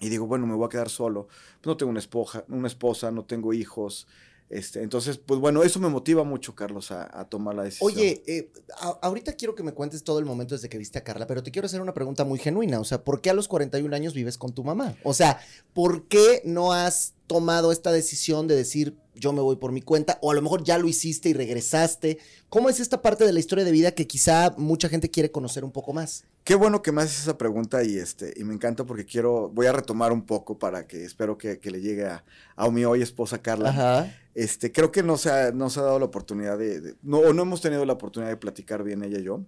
Y 0.00 0.08
digo, 0.08 0.26
bueno, 0.26 0.46
me 0.46 0.54
voy 0.54 0.66
a 0.66 0.68
quedar 0.68 0.88
solo. 0.88 1.28
No 1.64 1.76
tengo 1.76 1.90
una 1.90 2.00
esposa, 2.00 2.44
una 2.48 2.66
esposa, 2.66 3.10
no 3.10 3.24
tengo 3.24 3.52
hijos. 3.52 4.06
Este, 4.50 4.82
entonces, 4.82 5.18
pues 5.18 5.40
bueno, 5.40 5.62
eso 5.62 5.80
me 5.80 5.88
motiva 5.88 6.22
mucho, 6.22 6.54
Carlos, 6.54 6.90
a, 6.92 7.08
a 7.18 7.24
tomar 7.28 7.54
la 7.54 7.64
decisión. 7.64 7.90
Oye, 7.90 8.22
eh, 8.26 8.52
a- 8.78 8.98
ahorita 9.02 9.32
quiero 9.32 9.54
que 9.54 9.62
me 9.62 9.72
cuentes 9.72 10.04
todo 10.04 10.18
el 10.18 10.26
momento 10.26 10.54
desde 10.54 10.68
que 10.68 10.78
viste 10.78 10.98
a 10.98 11.02
Carla, 11.04 11.26
pero 11.26 11.42
te 11.42 11.50
quiero 11.50 11.66
hacer 11.66 11.80
una 11.80 11.94
pregunta 11.94 12.24
muy 12.24 12.38
genuina. 12.38 12.78
O 12.78 12.84
sea, 12.84 13.02
¿por 13.02 13.20
qué 13.20 13.30
a 13.30 13.34
los 13.34 13.48
41 13.48 13.94
años 13.96 14.14
vives 14.14 14.38
con 14.38 14.52
tu 14.52 14.62
mamá? 14.62 14.94
O 15.02 15.14
sea, 15.14 15.40
¿por 15.72 16.06
qué 16.08 16.42
no 16.44 16.72
has 16.72 17.14
tomado 17.26 17.72
esta 17.72 17.90
decisión 17.90 18.46
de 18.46 18.54
decir 18.54 18.96
yo 19.16 19.32
me 19.32 19.40
voy 19.40 19.56
por 19.56 19.72
mi 19.72 19.80
cuenta? 19.80 20.18
O 20.20 20.30
a 20.30 20.34
lo 20.34 20.42
mejor 20.42 20.62
ya 20.62 20.76
lo 20.78 20.88
hiciste 20.88 21.30
y 21.30 21.32
regresaste. 21.32 22.18
¿Cómo 22.48 22.68
es 22.68 22.80
esta 22.80 23.00
parte 23.02 23.24
de 23.24 23.32
la 23.32 23.40
historia 23.40 23.64
de 23.64 23.72
vida 23.72 23.92
que 23.92 24.06
quizá 24.06 24.54
mucha 24.58 24.88
gente 24.88 25.10
quiere 25.10 25.30
conocer 25.30 25.64
un 25.64 25.72
poco 25.72 25.92
más? 25.92 26.24
Qué 26.44 26.54
bueno 26.54 26.82
que 26.82 26.92
me 26.92 27.00
haces 27.02 27.20
esa 27.20 27.38
pregunta 27.38 27.82
y 27.82 27.96
este 27.96 28.34
y 28.36 28.44
me 28.44 28.52
encanta 28.52 28.84
porque 28.84 29.06
quiero 29.06 29.48
voy 29.48 29.66
a 29.66 29.72
retomar 29.72 30.12
un 30.12 30.26
poco 30.26 30.58
para 30.58 30.86
que 30.86 31.02
espero 31.04 31.38
que, 31.38 31.58
que 31.58 31.70
le 31.70 31.80
llegue 31.80 32.04
a, 32.04 32.24
a 32.54 32.68
mi 32.70 32.84
hoy 32.84 33.00
esposa 33.02 33.38
Carla. 33.40 33.70
Ajá. 33.70 34.14
Este 34.34 34.72
creo 34.72 34.90
que 34.90 35.02
no 35.02 35.16
se 35.16 35.30
ha, 35.30 35.52
no 35.52 35.70
se 35.70 35.80
ha 35.80 35.84
dado 35.84 35.98
la 35.98 36.06
oportunidad 36.06 36.58
de, 36.58 36.80
de- 36.80 36.94
no 37.02 37.18
o 37.18 37.32
no 37.32 37.42
hemos 37.42 37.60
tenido 37.60 37.84
la 37.84 37.92
oportunidad 37.92 38.30
de 38.30 38.36
platicar 38.36 38.82
bien 38.82 39.02
ella 39.04 39.18
y 39.18 39.22
yo 39.24 39.44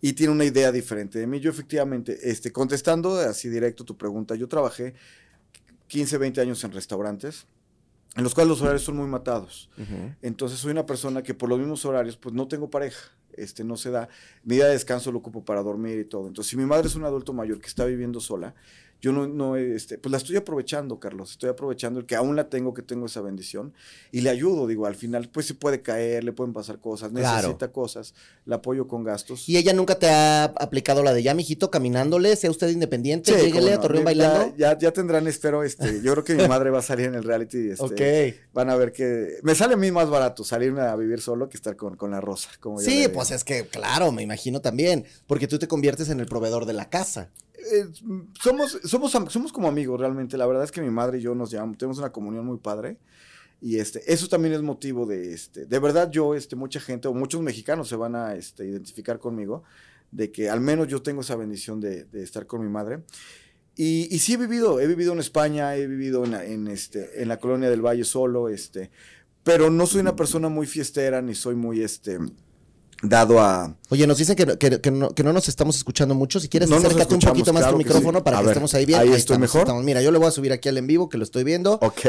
y 0.00 0.12
tiene 0.12 0.32
una 0.32 0.44
idea 0.44 0.70
diferente 0.70 1.18
de 1.18 1.26
mí. 1.26 1.40
Yo 1.40 1.50
efectivamente 1.50 2.18
este 2.30 2.52
contestando 2.52 3.16
así 3.18 3.48
directo 3.48 3.84
tu 3.84 3.96
pregunta, 3.96 4.34
yo 4.34 4.46
trabajé 4.48 4.94
15, 5.88 6.18
20 6.18 6.40
años 6.40 6.62
en 6.64 6.72
restaurantes 6.72 7.46
en 8.16 8.24
los 8.24 8.34
cuales 8.34 8.48
los 8.48 8.60
horarios 8.62 8.82
son 8.82 8.96
muy 8.96 9.06
matados. 9.06 9.70
Entonces 10.22 10.58
soy 10.58 10.72
una 10.72 10.86
persona 10.86 11.22
que 11.22 11.34
por 11.34 11.48
los 11.48 11.58
mismos 11.58 11.84
horarios, 11.84 12.16
pues 12.16 12.34
no 12.34 12.48
tengo 12.48 12.68
pareja. 12.70 12.98
Este, 13.32 13.62
no 13.62 13.76
se 13.76 13.90
da. 13.92 14.08
Mi 14.42 14.56
día 14.56 14.66
de 14.66 14.72
descanso 14.72 15.12
lo 15.12 15.18
ocupo 15.18 15.44
para 15.44 15.62
dormir 15.62 15.98
y 16.00 16.04
todo. 16.04 16.26
Entonces, 16.26 16.50
si 16.50 16.56
mi 16.56 16.64
madre 16.66 16.88
es 16.88 16.96
un 16.96 17.04
adulto 17.04 17.32
mayor 17.32 17.60
que 17.60 17.68
está 17.68 17.84
viviendo 17.84 18.18
sola, 18.18 18.52
yo 19.00 19.12
no, 19.12 19.26
no, 19.28 19.56
este, 19.56 19.96
pues 19.98 20.10
la 20.10 20.16
estoy 20.18 20.36
aprovechando, 20.36 20.98
Carlos. 20.98 21.30
Estoy 21.32 21.50
aprovechando 21.50 22.00
el 22.00 22.06
que 22.06 22.16
aún 22.16 22.34
la 22.36 22.48
tengo, 22.48 22.74
que 22.74 22.82
tengo 22.82 23.06
esa 23.06 23.20
bendición. 23.20 23.72
Y 24.10 24.22
le 24.22 24.30
ayudo, 24.30 24.66
digo, 24.66 24.86
al 24.86 24.96
final, 24.96 25.28
pues 25.28 25.46
se 25.46 25.54
puede 25.54 25.82
caer, 25.82 26.24
le 26.24 26.32
pueden 26.32 26.52
pasar 26.52 26.80
cosas, 26.80 27.10
Claro. 27.12 27.36
necesita 27.36 27.70
cosas, 27.70 28.14
la 28.44 28.56
apoyo 28.56 28.88
con 28.88 29.04
gastos. 29.04 29.48
¿Y 29.48 29.56
ella 29.56 29.72
nunca 29.72 29.98
te 29.98 30.08
ha 30.08 30.44
aplicado 30.44 31.02
la 31.02 31.12
de 31.12 31.22
ya, 31.22 31.34
mijito, 31.34 31.70
caminándole, 31.70 32.34
sea 32.36 32.50
usted 32.50 32.68
independiente, 32.70 33.32
Sí, 33.38 33.40
lléguele 33.46 33.72
a. 33.74 33.80
Torreón 33.80 34.00
Ya- 34.00 34.04
bailando? 34.04 34.54
Ya, 34.56 34.76
ya 34.78 34.92
tendrán, 34.92 35.26
espero, 35.28 35.62
este, 35.62 36.00
yo 36.02 36.12
creo 36.14 36.24
que 36.24 36.34
mi 36.34 36.48
madre 36.48 36.70
va 36.70 36.80
a 36.80 36.82
salir 36.82 37.06
en 37.06 37.14
el 37.14 37.22
reality. 37.24 37.70
Este, 37.70 38.34
ok. 38.34 38.52
Van 38.52 38.70
a 38.70 38.74
ver 38.76 38.92
que 38.92 39.38
me 39.42 39.54
sale 39.54 39.74
a 39.74 39.76
mí 39.76 39.92
más 39.92 40.10
barato 40.10 40.42
salirme 40.42 40.80
a 40.80 40.96
vivir 40.96 41.20
solo 41.20 41.48
que 41.48 41.56
estar 41.56 41.76
con, 41.76 41.96
con 41.96 42.10
la 42.10 42.20
rosa. 42.20 42.48
Como 42.60 42.78
Sí, 42.80 43.06
pues 43.14 43.30
es 43.30 43.44
que, 43.44 43.66
claro, 43.68 44.10
me 44.10 44.22
imagino 44.22 44.60
también, 44.60 45.04
porque 45.28 45.46
tú 45.46 45.58
te 45.58 45.68
conviertes 45.68 46.08
en 46.08 46.18
el 46.18 46.26
proveedor 46.26 46.66
de 46.66 46.72
la 46.72 46.88
casa. 46.90 47.30
Eh, 47.58 47.86
somos, 48.40 48.78
somos, 48.84 49.12
somos 49.12 49.52
como 49.52 49.68
amigos 49.68 50.00
realmente. 50.00 50.36
La 50.36 50.46
verdad 50.46 50.64
es 50.64 50.72
que 50.72 50.80
mi 50.80 50.90
madre 50.90 51.18
y 51.18 51.22
yo 51.22 51.34
nos 51.34 51.50
llevamos, 51.50 51.78
tenemos 51.78 51.98
una 51.98 52.12
comunión 52.12 52.46
muy 52.46 52.58
padre. 52.58 52.98
Y 53.60 53.78
este, 53.78 54.12
eso 54.12 54.28
también 54.28 54.54
es 54.54 54.62
motivo 54.62 55.04
de, 55.04 55.32
este, 55.32 55.66
de 55.66 55.78
verdad 55.80 56.10
yo, 56.10 56.34
este, 56.34 56.54
mucha 56.54 56.78
gente 56.78 57.08
o 57.08 57.14
muchos 57.14 57.42
mexicanos 57.42 57.88
se 57.88 57.96
van 57.96 58.14
a 58.14 58.36
este, 58.36 58.64
identificar 58.64 59.18
conmigo, 59.18 59.64
de 60.12 60.30
que 60.30 60.48
al 60.48 60.60
menos 60.60 60.86
yo 60.86 61.02
tengo 61.02 61.22
esa 61.22 61.34
bendición 61.34 61.80
de, 61.80 62.04
de 62.04 62.22
estar 62.22 62.46
con 62.46 62.62
mi 62.62 62.68
madre. 62.68 63.02
Y, 63.74 64.12
y 64.14 64.18
sí 64.20 64.34
he 64.34 64.36
vivido, 64.36 64.80
he 64.80 64.86
vivido 64.86 65.12
en 65.12 65.18
España, 65.18 65.76
he 65.76 65.86
vivido 65.86 66.24
en, 66.24 66.34
en, 66.34 66.68
este, 66.68 67.20
en 67.20 67.28
la 67.28 67.38
colonia 67.38 67.68
del 67.68 67.84
Valle 67.84 68.04
solo, 68.04 68.48
este, 68.48 68.90
pero 69.42 69.70
no 69.70 69.86
soy 69.86 70.00
una 70.00 70.16
persona 70.16 70.48
muy 70.48 70.66
fiestera 70.66 71.20
ni 71.22 71.34
soy 71.34 71.54
muy, 71.54 71.82
este, 71.82 72.18
dado 73.02 73.40
a, 73.40 73.76
Oye, 73.90 74.06
nos 74.06 74.18
dicen 74.18 74.34
que, 74.36 74.44
no- 74.46 74.58
que- 74.58 74.80
que 74.80 74.90
no, 74.90 75.10
que 75.10 75.22
no 75.22 75.32
nos 75.32 75.48
estamos 75.48 75.76
escuchando 75.76 76.14
mucho. 76.14 76.40
Si 76.40 76.48
quieres, 76.48 76.68
No 76.68 76.76
acércate 76.76 77.14
un 77.14 77.20
poquito 77.20 77.52
más 77.52 77.62
claro 77.62 77.72
tu 77.74 77.78
micrófono 77.78 78.18
sí. 78.18 78.24
para 78.24 78.38
A 78.38 78.40
que 78.40 78.46
ver, 78.46 78.52
estemos 78.54 78.74
ahí 78.74 78.86
bien. 78.86 78.98
ahí 79.00 79.06
estoy 79.08 79.18
estamos, 79.20 79.40
mejor. 79.40 79.60
estamos. 79.62 79.84
Mira, 79.84 80.02
yo 80.02 80.10
le 80.10 80.18
voy 80.18 80.26
a 80.28 80.30
subir 80.32 80.52
aquí 80.52 80.68
al 80.68 80.78
en 80.78 80.86
vivo, 80.86 81.08
que 81.08 81.16
lo 81.18 81.24
estoy 81.24 81.44
viendo. 81.44 81.74
ok. 81.80 82.06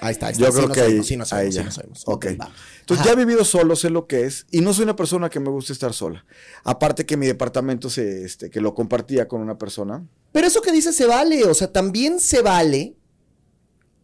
Ahí 0.00 0.12
está, 0.12 0.26
ahí 0.26 0.32
está. 0.32 0.44
Yo 0.44 0.46
sí 0.48 0.52
creo 0.52 0.68
nos 0.68 0.74
que 0.76 0.80
ahí, 0.82 1.02
sí 1.04 1.16
nos 1.16 1.32
ahí 1.32 1.48
oímos, 1.48 1.74
sí 1.74 1.80
ya. 1.82 1.88
nos. 1.88 2.02
Ok. 2.06 2.26
va. 2.38 2.50
Entonces 2.80 3.06
Ajá. 3.06 3.14
ya 3.14 3.22
he 3.22 3.24
vivido 3.24 3.42
solo, 3.44 3.74
sé 3.74 3.88
lo 3.88 4.06
que 4.06 4.24
es, 4.26 4.44
y 4.50 4.60
no 4.60 4.74
soy 4.74 4.82
una 4.84 4.96
persona 4.96 5.30
que 5.30 5.40
me 5.40 5.48
gusta 5.48 5.72
estar 5.72 5.94
sola. 5.94 6.26
Aparte 6.64 7.06
que 7.06 7.16
mi 7.16 7.26
departamento 7.26 7.88
se, 7.88 8.24
este, 8.24 8.50
que 8.50 8.60
lo 8.60 8.74
compartía 8.74 9.28
con 9.28 9.40
una 9.40 9.56
persona. 9.56 10.04
Pero 10.32 10.46
eso 10.46 10.60
que 10.60 10.72
dices 10.72 10.94
se 10.94 11.06
vale, 11.06 11.44
o 11.44 11.54
sea, 11.54 11.72
también 11.72 12.20
se 12.20 12.42
vale 12.42 12.96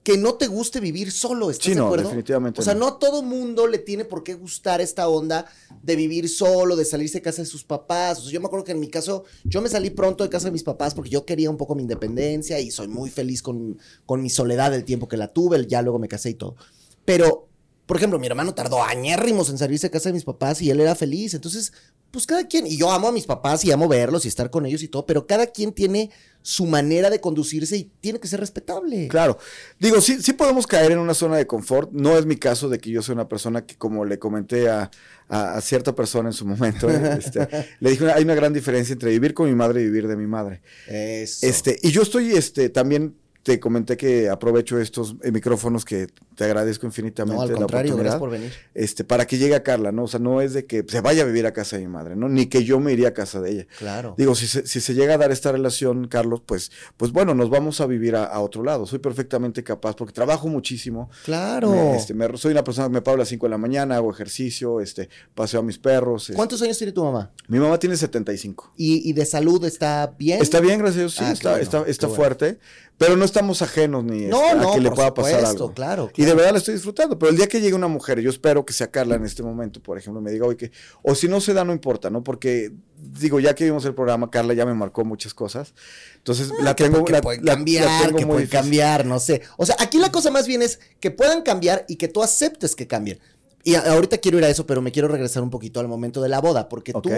que 0.03 0.17
no 0.17 0.35
te 0.35 0.47
guste 0.47 0.81
vivir 0.81 1.13
solo, 1.13 1.51
¿estás 1.51 1.67
Sí, 1.67 1.75
de 1.75 1.81
acuerdo? 1.81 2.05
definitivamente 2.05 2.61
O 2.61 2.65
sea, 2.65 2.73
no. 2.73 2.81
no 2.81 2.87
a 2.89 2.99
todo 2.99 3.23
mundo 3.23 3.67
le 3.67 3.77
tiene 3.77 4.07
por 4.07 4.23
qué 4.25 4.33
gustar 4.33 4.81
esta 4.81 5.07
onda 5.09 5.45
de 5.83 5.95
vivir 5.95 6.29
solo, 6.31 6.75
de 6.75 6.87
salirse 6.87 7.19
de 7.19 7.23
casa 7.23 7.43
de 7.43 7.47
sus 7.47 7.65
papás. 7.65 8.19
O 8.19 8.23
sea, 8.23 8.33
yo 8.33 8.41
me 8.41 8.47
acuerdo 8.47 8.65
que 8.65 8.73
en 8.73 8.81
mi 8.81 8.89
caso, 8.89 9.25
yo 9.45 9.61
me 9.61 9.69
salí 9.69 9.91
pronto 9.91 10.25
de 10.25 10.31
casa 10.31 10.47
de 10.47 10.53
mis 10.53 10.63
papás 10.63 10.95
porque 10.95 11.11
yo 11.11 11.27
quería 11.27 11.51
un 11.51 11.59
poco 11.59 11.75
mi 11.75 11.83
independencia 11.83 12.59
y 12.61 12.71
soy 12.71 12.89
muy 12.89 13.11
feliz 13.11 13.43
con, 13.43 13.79
con 14.07 14.23
mi 14.23 14.31
soledad 14.31 14.75
el 14.75 14.85
tiempo 14.85 15.07
que 15.07 15.19
la 15.19 15.29
tuve, 15.35 15.67
ya 15.67 15.83
luego 15.83 15.99
me 15.99 16.09
casé 16.09 16.31
y 16.31 16.35
todo. 16.35 16.57
Pero, 17.05 17.50
por 17.91 17.97
ejemplo, 17.97 18.21
mi 18.21 18.29
hermano 18.29 18.55
tardó 18.55 18.85
añérrimos 18.85 19.51
en 19.51 19.59
salirse 19.59 19.89
de 19.89 19.91
casa 19.91 20.11
de 20.11 20.13
mis 20.13 20.23
papás 20.23 20.63
y 20.63 20.71
él 20.71 20.79
era 20.79 20.95
feliz. 20.95 21.35
Entonces, 21.35 21.73
pues 22.13 22.25
cada 22.25 22.47
quien, 22.47 22.65
y 22.65 22.77
yo 22.77 22.93
amo 22.93 23.09
a 23.09 23.13
mis 23.13 23.27
papás 23.27 23.65
y 23.65 23.73
amo 23.73 23.89
verlos 23.89 24.25
y 24.25 24.29
estar 24.29 24.49
con 24.49 24.65
ellos 24.65 24.85
y 24.85 24.87
todo, 24.87 25.07
pero 25.07 25.27
cada 25.27 25.49
quien 25.49 25.73
tiene 25.73 26.13
su 26.41 26.67
manera 26.67 27.11
de 27.11 27.21
conducirse 27.21 27.77
y 27.77 27.91
tiene 28.01 28.21
que 28.21 28.29
ser 28.29 28.39
respetable. 28.39 29.09
Claro. 29.09 29.39
Digo, 29.81 30.01
sí, 30.01 30.23
sí 30.23 30.35
podemos 30.35 30.69
caer 30.69 30.93
en 30.93 31.01
una 31.01 31.15
zona 31.15 31.37
de 31.37 31.49
confort. 31.49 31.91
No 31.91 32.17
es 32.17 32.27
mi 32.27 32.37
caso 32.37 32.69
de 32.69 32.79
que 32.79 32.91
yo 32.91 33.03
soy 33.03 33.15
una 33.15 33.27
persona 33.29 33.67
que, 33.67 33.75
como 33.75 34.05
le 34.05 34.21
comenté 34.21 34.69
a, 34.69 34.89
a- 35.29 35.55
a 35.55 35.61
cierta 35.61 35.93
persona 35.93 36.29
en 36.29 36.33
su 36.33 36.47
momento, 36.47 36.89
este, 37.19 37.49
le 37.81 37.91
dije, 37.91 38.09
hay 38.13 38.23
una 38.23 38.37
gran 38.37 38.53
diferencia 38.53 38.93
entre 38.93 39.11
vivir 39.11 39.35
con 39.35 39.49
mi 39.49 39.57
madre 39.57 39.81
y 39.81 39.87
vivir 39.87 40.07
de 40.07 40.15
mi 40.15 40.29
madre. 40.29 40.63
Eso. 40.87 41.45
Este, 41.45 41.77
y 41.83 41.91
yo 41.91 42.03
estoy 42.03 42.31
este, 42.37 42.69
también 42.69 43.17
te 43.43 43.59
comenté 43.59 43.97
que 43.97 44.29
aprovecho 44.29 44.79
estos 44.79 45.17
eh, 45.23 45.33
micrófonos 45.33 45.85
que 45.87 46.09
te 46.35 46.45
agradezco 46.45 46.85
infinitamente. 46.87 47.37
No, 47.37 47.43
al 47.43 47.49
la 47.53 47.55
contrario, 47.57 47.97
gracias 47.97 48.19
por 48.19 48.29
venir. 48.31 48.53
Este, 48.75 49.03
para 49.03 49.27
que 49.27 49.39
llegue 49.39 49.55
a 49.55 49.63
Carla, 49.63 49.93
¿no? 49.93 50.05
O 50.05 50.09
sea, 50.09 50.21
no 50.21 50.41
es 50.43 50.53
de 50.53 50.67
que 50.67 50.85
se 50.87 51.01
vaya 51.01 51.23
a 51.23 51.27
vivir 51.27 51.47
a 51.47 51.53
casa 51.53 51.77
de 51.77 51.83
mi 51.87 51.89
madre, 51.89 52.17
¿no? 52.17 52.29
Ni 52.29 52.47
que 52.47 52.65
yo 52.65 52.81
me 52.81 52.93
iría 52.93 53.09
a 53.09 53.15
casa 53.15 53.41
de 53.41 53.51
ella. 53.53 53.67
Claro. 53.79 54.15
Digo, 54.19 54.35
si 54.35 54.47
se, 54.47 54.67
si 54.67 54.81
se 54.81 54.93
llega 54.95 55.15
a 55.15 55.19
dar 55.19 55.33
esta 55.33 55.53
relación, 55.53 56.07
Carlos, 56.09 56.43
pues, 56.45 56.71
pues 56.99 57.13
bueno, 57.13 57.35
nos 57.35 57.49
vamos 57.49 57.81
a 57.81 57.87
vivir 57.87 58.15
a, 58.15 58.25
a 58.25 58.41
otro 58.41 58.63
lado. 58.63 58.87
Soy 58.87 58.99
perfectamente 58.99 59.65
capaz 59.65 59.97
porque 59.97 60.13
trabajo 60.13 60.49
muchísimo. 60.49 61.09
claro. 61.25 61.71
Me- 61.71 61.97
este, 61.97 62.13
me- 62.15 62.37
soy 62.37 62.53
una 62.53 62.63
persona 62.65 62.89
que 62.89 62.93
me 62.95 63.03
paro 63.03 63.15
a 63.17 63.19
las 63.21 63.29
5 63.29 63.47
de 63.47 63.51
la 63.51 63.59
mañana, 63.59 63.97
hago 63.97 64.11
ejercicio, 64.13 64.81
este, 64.81 65.09
paseo 65.35 65.61
a 65.61 65.63
mis 65.63 65.79
perros. 65.79 66.25
este. 66.25 66.35
¿Cuántos 66.35 66.61
años 66.63 66.77
tiene 66.77 66.93
tu 66.93 67.03
mamá? 67.05 67.33
Mi 67.49 67.59
mamá 67.59 67.79
tiene 67.79 67.97
75. 67.97 68.75
¿Y, 68.77 69.09
y 69.09 69.13
de 69.15 69.25
salud 69.25 69.65
está 69.65 70.15
bien? 70.19 70.43
Está 70.43 70.61
bien, 70.61 70.79
gracias 70.79 70.97
a 70.97 71.01
Dios, 71.01 71.15
sí, 71.15 71.25
Ah, 71.25 71.33
está, 71.33 71.61
está, 71.61 71.83
está 71.87 72.07
bueno. 72.07 72.17
fuerte, 72.23 72.59
pero 72.99 73.17
no 73.17 73.25
estamos 73.31 73.63
ajenos 73.63 74.05
ni 74.05 74.27
No, 74.27 74.43
este, 74.45 74.57
no, 74.59 74.71
a 74.71 74.75
que 74.75 74.81
le 74.81 74.91
pueda 74.91 75.15
pasar 75.15 75.41
supuesto, 75.41 75.63
algo. 75.65 75.75
claro, 75.75 76.05
Y 76.15 76.21
de 76.23 76.25
claro. 76.27 76.37
verdad 76.37 76.53
la 76.53 76.59
estoy 76.59 76.75
disfrutando, 76.75 77.19
pero 77.19 77.31
el 77.31 77.37
día 77.37 77.47
que 77.49 77.61
llegue 77.61 77.75
una 77.75 77.89
mujer, 77.89 78.21
yo 78.21 78.31
espero 78.31 78.65
que 78.67 78.73
sea 78.73 78.91
Carla 78.91 79.15
en 79.17 79.25
este 79.25 79.43
momento, 79.43 79.83
por 79.83 79.97
ejemplo, 79.99 80.21
me 80.21 80.31
diga, 80.31 80.47
oye, 80.47 80.57
que, 80.57 80.73
o 81.03 81.15
si 81.15 81.29
no 81.29 81.41
se 81.41 81.55
da, 81.55 81.65
no 81.65 81.73
importa, 81.73 82.11
¿no? 82.11 82.23
Porque, 82.23 82.73
digo, 82.99 83.41
ya 83.41 83.55
que 83.55 83.65
vimos 83.65 83.85
el 83.85 83.95
programa, 83.95 84.31
Carla 84.31 84.53
ya 84.55 84.67
me 84.67 84.75
marcó 84.75 85.05
muchas 85.05 85.33
cosas, 85.35 85.75
entonces 86.17 86.51
la 86.61 86.71
Ah, 86.73 86.77
que- 86.77 86.85
tengo, 86.85 87.05
que 87.05 87.13
la, 87.13 87.21
pueden 87.23 87.45
la- 87.45 87.53
la 87.53 87.57
cambiar, 87.57 88.03
tengo 88.07 88.19
que 88.19 88.27
muy 88.27 88.33
pueden 88.35 88.47
difícil. 88.47 88.61
cambiar, 88.61 89.07
no 89.07 89.19
sé. 89.21 89.43
O 89.57 89.65
sea, 89.65 89.77
aquí 89.79 89.99
la 89.99 90.11
cosa 90.13 90.31
más 90.31 90.47
bien 90.47 90.63
es 90.63 90.81
que 91.01 91.11
puedan 91.11 91.43
cambiar 91.43 91.85
y 91.89 91.97
que 91.97 92.09
tú 92.09 92.23
aceptes 92.23 92.75
que 92.77 92.87
cambien. 92.87 93.19
Y 93.65 93.75
ahorita 93.75 94.19
quiero 94.19 94.39
ir 94.39 94.45
a 94.45 94.49
eso, 94.49 94.67
pero 94.67 94.81
me 94.83 94.91
quiero 94.93 95.09
regresar 95.09 95.43
un 95.43 95.51
poquito 95.51 95.81
al 95.81 95.89
momento 95.89 96.23
de 96.23 96.29
la 96.31 96.41
boda, 96.41 96.69
porque 96.69 96.93
tú, 96.95 97.11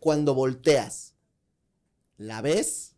cuando 0.00 0.32
volteas, 0.34 1.14
la 2.16 2.40
ves, 2.40 2.94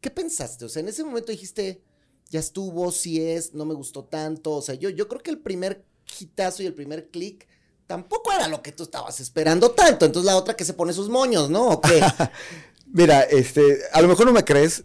¿qué 0.00 0.10
pensaste? 0.10 0.64
O 0.64 0.68
sea, 0.68 0.80
en 0.80 0.88
ese 0.88 1.04
momento 1.04 1.32
dijiste, 1.32 1.82
ya 2.28 2.40
estuvo, 2.40 2.90
si 2.92 3.26
es, 3.26 3.54
no 3.54 3.64
me 3.64 3.74
gustó 3.74 4.04
tanto. 4.04 4.52
O 4.52 4.62
sea, 4.62 4.74
yo, 4.74 4.90
yo 4.90 5.08
creo 5.08 5.22
que 5.22 5.30
el 5.30 5.38
primer 5.38 5.84
hitazo 6.18 6.62
y 6.62 6.66
el 6.66 6.74
primer 6.74 7.08
clic 7.08 7.46
tampoco 7.86 8.32
era 8.32 8.48
lo 8.48 8.62
que 8.62 8.72
tú 8.72 8.84
estabas 8.84 9.18
esperando 9.20 9.70
tanto. 9.70 10.06
Entonces 10.06 10.26
la 10.26 10.36
otra 10.36 10.54
que 10.54 10.64
se 10.64 10.74
pone 10.74 10.92
sus 10.92 11.08
moños, 11.08 11.50
¿no? 11.50 11.68
¿O 11.68 11.80
qué? 11.80 12.00
Mira, 12.86 13.22
este, 13.22 13.80
a 13.92 14.00
lo 14.00 14.08
mejor 14.08 14.26
no 14.26 14.32
me 14.32 14.44
crees, 14.44 14.84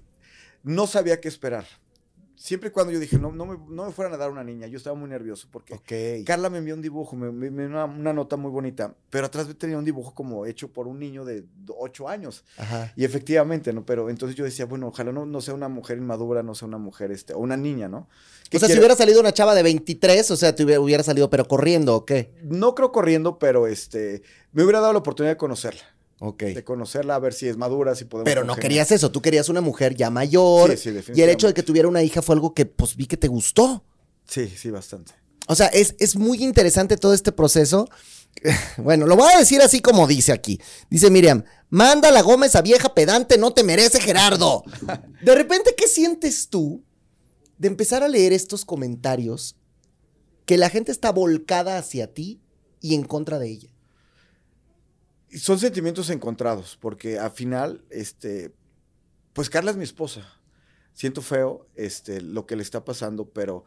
no 0.64 0.88
sabía 0.88 1.22
qué 1.22 1.28
esperar. 1.28 1.66
Siempre 2.44 2.68
y 2.68 2.72
cuando 2.74 2.92
yo 2.92 3.00
dije, 3.00 3.18
no, 3.18 3.32
no, 3.32 3.46
me, 3.46 3.58
no 3.70 3.86
me 3.86 3.94
fueran 3.94 4.14
a 4.14 4.18
dar 4.18 4.30
una 4.30 4.44
niña, 4.44 4.68
yo 4.68 4.76
estaba 4.76 4.98
muy 4.98 5.08
nervioso 5.10 5.48
porque 5.50 5.76
ok. 5.76 6.26
Carla 6.26 6.50
me 6.50 6.58
envió 6.58 6.76
un 6.76 6.82
dibujo, 6.82 7.16
me, 7.16 7.32
me- 7.32 7.66
una, 7.68 7.86
una 7.86 8.12
nota 8.12 8.36
muy 8.36 8.52
bonita, 8.52 8.96
pero 9.10 9.28
atrás 9.28 9.48
tenía 9.58 9.78
un 9.78 9.86
dibujo 9.86 10.14
como 10.14 10.46
hecho 10.46 10.68
por 10.68 10.88
un 10.88 11.00
niño 11.00 11.24
de 11.24 11.46
8 11.70 12.10
años. 12.10 12.44
Ajá. 12.58 12.92
Y 12.98 13.06
efectivamente, 13.06 13.72
¿no? 13.72 13.86
Pero 13.86 14.10
entonces 14.10 14.36
yo 14.36 14.44
decía, 14.44 14.66
bueno, 14.66 14.90
ojalá 14.90 15.14
no, 15.14 15.26
no 15.26 15.40
sea 15.40 15.54
una 15.54 15.70
mujer 15.70 16.00
inmadura, 16.00 16.44
no 16.44 16.54
sea 16.54 16.68
una 16.68 16.78
mujer, 16.78 17.14
este, 17.14 17.34
o 17.34 17.40
una 17.40 17.56
niña, 17.56 17.88
¿no? 17.88 18.10
O 18.54 18.60
sea, 18.60 18.68
si 18.68 18.78
hubiera 18.78 18.96
salido 18.98 19.22
una 19.22 19.32
chava 19.32 19.56
de 19.56 19.64
23, 19.64 20.30
o 20.30 20.36
sea, 20.36 20.54
te 20.54 20.66
hubiera, 20.66 20.82
hubiera 20.82 21.02
salido, 21.04 21.30
pero 21.30 21.48
corriendo, 21.48 21.96
¿o 21.96 22.06
qué? 22.06 22.34
No 22.44 22.76
creo 22.76 22.92
corriendo, 22.92 23.40
pero 23.40 23.68
este, 23.68 24.22
me 24.52 24.64
hubiera 24.64 24.82
dado 24.82 24.92
la 24.92 25.00
oportunidad 25.00 25.32
de 25.32 25.38
conocerla. 25.38 25.82
De 26.32 26.64
conocerla, 26.64 27.16
a 27.16 27.20
ver 27.20 27.34
si 27.34 27.48
es 27.48 27.58
madura, 27.58 27.96
si 27.96 28.06
podemos. 28.06 28.26
Pero 28.26 28.42
no 28.42 28.54
congeniar. 28.54 28.62
querías 28.62 28.92
eso, 28.92 29.12
tú 29.12 29.22
querías 29.22 29.50
una 29.50 29.62
mujer 29.62 29.96
ya 29.96 30.10
mayor. 30.10 30.72
Sí, 30.72 30.78
sí, 30.78 30.88
y 30.88 30.90
el 30.90 30.96
definitivamente. 30.96 31.34
hecho 31.34 31.48
de 31.48 31.54
que 31.54 31.64
tuviera 31.64 31.88
una 31.88 32.02
hija 32.02 32.22
fue 32.22 32.36
algo 32.36 32.54
que, 32.54 32.66
pues, 32.66 32.96
vi 32.96 33.06
que 33.08 33.18
te 33.18 33.28
gustó. 33.28 33.84
Sí, 34.26 34.48
sí, 34.48 34.70
bastante. 34.72 35.14
O 35.48 35.56
sea, 35.56 35.68
es, 35.68 35.96
es 36.00 36.16
muy 36.16 36.42
interesante 36.44 36.96
todo 36.98 37.14
este 37.14 37.32
proceso. 37.32 37.90
Bueno, 38.78 39.06
lo 39.06 39.16
voy 39.16 39.32
a 39.32 39.38
decir 39.38 39.62
así 39.62 39.80
como 39.80 40.08
dice 40.08 40.32
aquí. 40.32 40.60
Dice 40.90 41.12
Miriam, 41.12 41.44
manda 41.70 42.10
la 42.12 42.22
Gómez 42.22 42.56
a 42.56 42.62
vieja 42.64 42.94
pedante, 42.94 43.38
no 43.38 43.54
te 43.54 43.64
merece 43.64 44.02
Gerardo. 44.02 44.64
De 45.22 45.36
repente, 45.36 45.76
¿qué 45.78 45.88
sientes 45.88 46.50
tú 46.50 46.84
de 47.60 47.68
empezar 47.68 48.02
a 48.04 48.08
leer 48.08 48.34
estos 48.34 48.66
comentarios 48.66 49.56
que 50.46 50.58
la 50.58 50.70
gente 50.70 50.92
está 50.92 51.12
volcada 51.12 51.78
hacia 51.78 52.12
ti 52.14 52.42
y 52.82 52.96
en 52.96 53.04
contra 53.04 53.38
de 53.38 53.50
ella? 53.50 53.73
Son 55.38 55.58
sentimientos 55.60 56.10
encontrados, 56.10 56.78
porque 56.80 57.18
al 57.20 57.32
final, 57.32 57.84
este, 57.90 58.54
pues 59.34 59.50
Carla 59.50 59.72
es 59.72 59.78
mi 59.78 59.84
esposa. 59.84 60.28
Siento 60.94 61.22
feo 61.22 61.68
este, 61.76 62.22
lo 62.22 62.46
que 62.46 62.56
le 62.56 62.62
está 62.64 62.86
pasando, 62.86 63.30
pero 63.30 63.66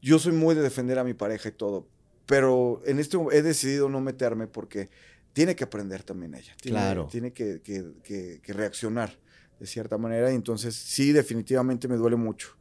yo 0.00 0.18
soy 0.18 0.32
muy 0.32 0.54
de 0.54 0.62
defender 0.62 0.98
a 0.98 1.04
mi 1.04 1.14
pareja 1.14 1.48
y 1.50 1.52
todo. 1.52 1.86
Pero 2.26 2.82
en 2.86 2.98
este 2.98 3.16
he 3.32 3.42
decidido 3.42 3.88
no 3.88 4.00
meterme 4.00 4.46
porque 4.46 4.90
tiene 5.32 5.54
que 5.56 5.64
aprender 5.64 6.02
también 6.02 6.34
ella. 6.34 6.54
Tiene, 6.60 6.78
Claro. 6.78 7.06
Tiene 7.10 7.32
que, 7.32 7.60
que- 7.62 7.92
que- 8.02 8.40
que 8.42 8.52
reaccionar 8.52 9.18
de 9.60 9.66
cierta 9.66 9.98
manera. 9.98 10.30
Y 10.32 10.34
entonces, 10.34 10.74
sí, 10.74 11.12
definitivamente 11.12 11.88
me 11.88 11.96
duele 11.96 12.16
mucho 12.16 12.56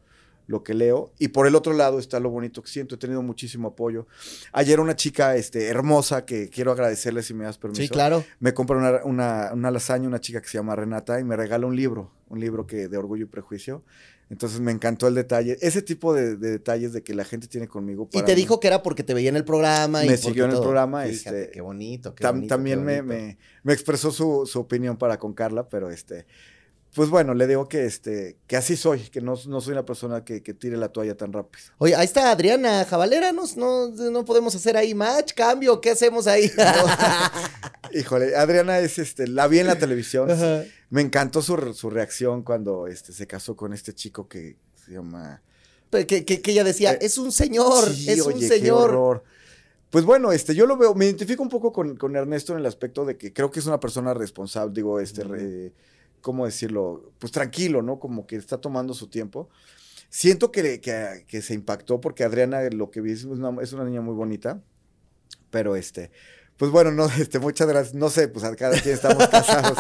lo 0.48 0.64
que 0.64 0.74
leo. 0.74 1.12
Y 1.20 1.28
por 1.30 1.46
el 1.46 1.56
otro 1.56 1.74
lado 1.74 2.00
está 2.00 2.20
lo 2.20 2.30
bonito 2.30 2.62
que 2.64 2.70
siento. 2.70 2.96
He 2.96 2.98
tenido 2.98 3.22
muchísimo 3.22 3.68
apoyo. 3.70 4.08
Ayer 4.54 4.80
una 4.80 4.96
chica 4.96 5.36
este, 5.36 5.68
hermosa 5.68 6.26
que 6.26 6.50
quiero 6.50 6.72
agradecerle 6.72 7.22
si 7.22 7.34
me 7.34 7.44
das 7.44 7.58
permiso. 7.58 7.82
Sí, 7.82 7.90
claro. 7.90 8.24
Me 8.40 8.54
compra 8.54 8.78
una, 8.78 9.04
una, 9.04 9.52
una 9.54 9.72
lasaña, 9.72 10.08
una 10.08 10.22
chica 10.22 10.42
que 10.42 10.48
se 10.48 10.58
llama 10.58 10.76
Renata, 10.76 11.20
y 11.20 11.24
me 11.24 11.36
regala 11.36 11.68
un 11.68 11.76
libro, 11.76 12.12
un 12.30 12.40
libro 12.40 12.66
que, 12.66 12.88
de 12.88 12.98
Orgullo 12.98 13.24
y 13.26 13.28
Prejuicio. 13.28 13.84
Entonces 14.30 14.60
me 14.60 14.74
encantó 14.74 15.08
el 15.08 15.16
detalle, 15.16 15.58
ese 15.62 15.82
tipo 15.82 16.14
de, 16.14 16.36
de 16.36 16.52
detalles 16.52 16.92
de 16.92 17.02
que 17.02 17.14
la 17.16 17.24
gente 17.24 17.48
tiene 17.48 17.68
conmigo. 17.70 18.10
Y 18.12 18.16
para 18.16 18.26
te 18.26 18.36
mí. 18.36 18.42
dijo 18.42 18.60
que 18.60 18.68
era 18.68 18.84
porque 18.84 19.02
te 19.04 19.14
veía 19.14 19.30
en 19.30 19.38
el 19.38 19.46
programa. 19.46 20.04
y 20.04 20.10
Me 20.10 20.18
siguió 20.18 20.44
en 20.44 20.50
el 20.50 20.56
todo. 20.56 20.64
programa, 20.64 21.04
Fíjate, 21.04 21.42
este, 21.44 21.52
qué 21.54 21.62
bonito, 21.62 22.14
qué 22.14 22.26
Tam- 22.26 22.32
bonito, 22.34 22.54
también 22.56 22.80
qué 22.80 22.86
me, 22.86 23.02
bonito. 23.02 23.14
me- 23.26 23.38
me 23.64 23.74
expresó 23.74 24.12
su, 24.12 24.46
su 24.46 24.60
opinión 24.60 24.98
para 24.98 25.18
con 25.18 25.34
Carla, 25.34 25.70
pero 25.70 25.90
este, 25.90 26.26
pues 26.98 27.10
bueno, 27.10 27.34
le 27.36 27.46
digo 27.46 27.70
que, 27.70 27.86
este, 27.86 28.38
que 28.48 28.58
así 28.58 28.76
soy, 28.76 29.00
que 29.02 29.22
no, 29.22 29.36
no 29.48 29.62
soy 29.62 29.74
una 29.74 29.86
persona 29.86 30.26
que, 30.26 30.42
que 30.42 30.54
tire 30.56 30.76
la 30.78 30.90
toalla 30.90 31.16
tan 31.16 31.32
rápido. 31.32 31.64
Oye, 31.78 31.96
ahí 31.96 32.06
está 32.06 32.32
Adriana 32.32 32.84
Javalera, 32.86 33.32
¿no, 33.32 33.44
no, 33.56 33.88
no 33.90 34.26
podemos 34.26 34.56
hacer 34.56 34.76
ahí 34.76 34.96
match, 34.96 35.34
cambio, 35.36 35.80
¿qué 35.80 35.92
hacemos 35.92 36.26
ahí? 36.26 36.52
Híjole, 37.94 38.36
Adriana 38.36 38.80
es, 38.80 39.00
este, 39.00 39.28
la 39.28 39.48
vi 39.48 39.60
en 39.60 39.68
la 39.68 39.78
televisión. 39.78 40.30
Ajá. 40.32 40.64
Me 40.90 41.02
encantó 41.02 41.42
su, 41.42 41.74
su 41.74 41.90
reacción 41.90 42.44
cuando 42.44 42.88
este, 42.88 43.14
se 43.14 43.28
casó 43.28 43.56
con 43.56 43.74
este 43.74 43.94
chico 43.94 44.28
que 44.28 44.58
se 44.86 44.94
llama... 44.94 45.42
Pero 45.90 46.06
que, 46.08 46.26
que- 46.26 46.42
que 46.42 46.52
ella 46.52 46.64
decía, 46.64 46.94
Eh, 46.94 47.00
es 47.02 47.18
un 47.18 47.32
señor, 47.32 47.94
Sí, 47.94 48.10
es 48.12 48.22
un 48.22 48.34
oye, 48.34 48.50
qué 48.50 48.56
señor. 48.58 48.90
horror. 48.90 49.24
Pues 49.90 50.04
bueno, 50.04 50.32
este, 50.34 50.54
yo 50.54 50.66
lo 50.66 50.76
veo, 50.78 50.94
me 50.96 51.06
identifico 51.06 51.42
un 51.44 51.50
poco 51.50 51.72
con, 51.72 51.96
con 51.96 52.16
Ernesto 52.16 52.52
en 52.54 52.60
el 52.60 52.66
aspecto 52.66 53.06
de 53.06 53.18
que 53.18 53.32
creo 53.32 53.52
que 53.52 53.60
es 53.62 53.66
una 53.68 53.80
persona 53.80 54.14
responsable, 54.14 54.74
digo, 54.74 55.00
este, 55.00 55.24
re- 55.24 55.72
¿cómo 56.22 56.46
decirlo? 56.46 57.12
Pues 57.20 57.32
tranquilo, 57.32 57.82
¿no? 57.82 58.00
Como 58.00 58.28
que 58.28 58.36
está 58.36 58.60
tomando 58.60 58.94
su 58.94 59.08
tiempo. 59.08 59.50
Siento 60.10 60.52
que, 60.52 60.80
que, 60.80 61.26
que 61.28 61.42
se 61.42 61.54
impactó 61.54 62.00
porque 62.00 62.24
Adriana, 62.24 62.62
lo 62.72 62.92
que 62.92 63.02
vi, 63.02 63.12
es 63.12 63.26
una, 63.26 63.62
es 63.62 63.74
una 63.74 63.84
niña 63.84 64.02
muy 64.02 64.16
bonita, 64.16 64.62
pero 65.50 65.76
este, 65.76 66.12
pues 66.58 66.72
bueno, 66.72 66.92
no, 66.92 67.06
este, 67.20 67.40
muchas 67.40 67.68
gracias, 67.68 67.96
no 67.96 68.10
sé, 68.10 68.28
pues 68.28 68.44
a 68.44 68.56
cada 68.56 68.80
quien 68.82 68.96
estamos 68.96 69.28
casados. 69.32 69.78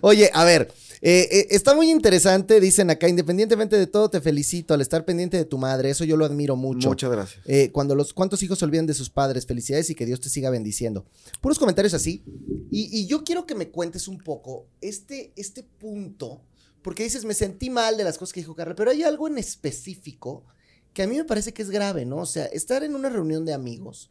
Oye, 0.00 0.30
a 0.34 0.44
ver, 0.44 0.72
eh, 1.00 1.28
eh, 1.30 1.46
está 1.50 1.74
muy 1.74 1.90
interesante, 1.90 2.60
dicen 2.60 2.90
acá, 2.90 3.08
independientemente 3.08 3.76
de 3.76 3.86
todo, 3.86 4.10
te 4.10 4.20
felicito 4.20 4.74
al 4.74 4.80
estar 4.80 5.04
pendiente 5.04 5.36
de 5.36 5.44
tu 5.44 5.58
madre, 5.58 5.90
eso 5.90 6.04
yo 6.04 6.16
lo 6.16 6.24
admiro 6.24 6.56
mucho. 6.56 6.88
Muchas 6.88 7.10
gracias. 7.10 7.40
Eh, 7.46 7.70
cuando 7.72 7.94
los 7.94 8.12
cuántos 8.12 8.42
hijos 8.42 8.58
se 8.58 8.64
olvidan 8.64 8.86
de 8.86 8.94
sus 8.94 9.10
padres, 9.10 9.46
felicidades 9.46 9.90
y 9.90 9.94
que 9.94 10.06
Dios 10.06 10.20
te 10.20 10.28
siga 10.28 10.50
bendiciendo. 10.50 11.06
Puros 11.40 11.58
comentarios 11.58 11.94
así. 11.94 12.24
Y, 12.70 12.88
y 12.96 13.06
yo 13.06 13.24
quiero 13.24 13.46
que 13.46 13.54
me 13.54 13.70
cuentes 13.70 14.08
un 14.08 14.18
poco 14.18 14.66
este, 14.80 15.32
este 15.36 15.62
punto, 15.62 16.42
porque 16.82 17.04
dices, 17.04 17.24
me 17.24 17.34
sentí 17.34 17.70
mal 17.70 17.96
de 17.96 18.04
las 18.04 18.18
cosas 18.18 18.32
que 18.32 18.40
dijo 18.40 18.54
Carla, 18.54 18.74
pero 18.74 18.90
hay 18.90 19.04
algo 19.04 19.28
en 19.28 19.38
específico 19.38 20.44
que 20.92 21.02
a 21.02 21.06
mí 21.06 21.16
me 21.16 21.24
parece 21.24 21.52
que 21.52 21.62
es 21.62 21.70
grave, 21.70 22.04
¿no? 22.04 22.18
O 22.18 22.26
sea, 22.26 22.44
estar 22.46 22.82
en 22.82 22.94
una 22.94 23.08
reunión 23.08 23.44
de 23.44 23.54
amigos 23.54 24.10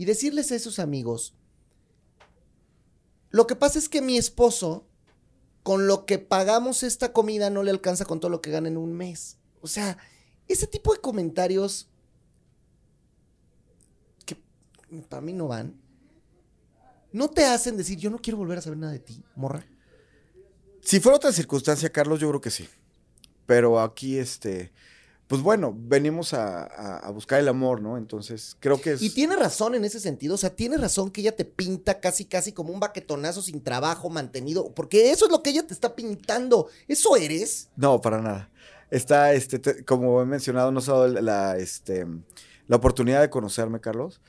y 0.00 0.06
decirles 0.06 0.50
a 0.50 0.54
esos 0.54 0.78
amigos, 0.78 1.34
lo 3.28 3.46
que 3.46 3.54
pasa 3.54 3.78
es 3.78 3.90
que 3.90 4.00
mi 4.00 4.16
esposo, 4.16 4.86
con 5.62 5.86
lo 5.86 6.06
que 6.06 6.18
pagamos 6.18 6.84
esta 6.84 7.12
comida, 7.12 7.50
no 7.50 7.62
le 7.62 7.70
alcanza 7.70 8.06
con 8.06 8.18
todo 8.18 8.30
lo 8.30 8.40
que 8.40 8.50
gana 8.50 8.68
en 8.68 8.78
un 8.78 8.94
mes. 8.94 9.36
O 9.60 9.66
sea, 9.66 9.98
ese 10.48 10.66
tipo 10.66 10.94
de 10.94 11.02
comentarios 11.02 11.90
que 14.24 14.38
para 15.10 15.20
mí 15.20 15.34
no 15.34 15.48
van, 15.48 15.78
no 17.12 17.28
te 17.28 17.44
hacen 17.44 17.76
decir, 17.76 17.98
yo 17.98 18.08
no 18.08 18.22
quiero 18.22 18.38
volver 18.38 18.56
a 18.56 18.62
saber 18.62 18.78
nada 18.78 18.94
de 18.94 19.00
ti, 19.00 19.22
morra. 19.36 19.66
Si 20.80 20.98
fuera 20.98 21.16
otra 21.16 21.30
circunstancia, 21.30 21.92
Carlos, 21.92 22.20
yo 22.20 22.30
creo 22.30 22.40
que 22.40 22.50
sí. 22.50 22.66
Pero 23.44 23.78
aquí, 23.78 24.16
este, 24.16 24.72
pues 25.30 25.42
bueno, 25.42 25.72
venimos 25.78 26.34
a, 26.34 26.64
a- 26.64 26.98
a 26.98 27.10
buscar 27.12 27.38
el 27.38 27.46
amor, 27.46 27.80
¿no? 27.80 27.96
Entonces, 27.96 28.56
creo 28.58 28.80
que 28.80 28.94
es... 28.94 29.00
Y 29.02 29.10
tiene 29.10 29.36
razón 29.36 29.76
en 29.76 29.84
ese 29.84 30.00
sentido, 30.00 30.34
o 30.34 30.36
sea, 30.36 30.50
tiene 30.50 30.76
razón 30.76 31.12
que 31.12 31.20
ella 31.20 31.36
te 31.36 31.44
pinta 31.44 32.00
casi, 32.00 32.24
casi 32.24 32.50
como 32.52 32.72
un 32.72 32.80
baquetonazo 32.80 33.40
sin 33.40 33.62
trabajo, 33.62 34.10
mantenido, 34.10 34.72
porque 34.74 35.12
eso 35.12 35.26
es 35.26 35.30
lo 35.30 35.40
que 35.44 35.50
ella 35.50 35.64
te 35.64 35.72
está 35.72 35.94
pintando. 35.94 36.66
¿Eso 36.88 37.14
eres? 37.14 37.68
No, 37.76 38.00
para 38.00 38.20
nada. 38.20 38.50
Está, 38.90 39.32
este, 39.32 39.60
te- 39.60 39.84
como 39.84 40.20
he 40.20 40.26
mencionado, 40.26 40.72
nos 40.72 40.88
ha 40.88 40.94
dado 40.94 41.06
la, 41.08 41.56
este, 41.58 42.04
la 42.66 42.74
oportunidad 42.76 43.20
de 43.20 43.30
conocerme, 43.30 43.78
Carlos. 43.80 44.20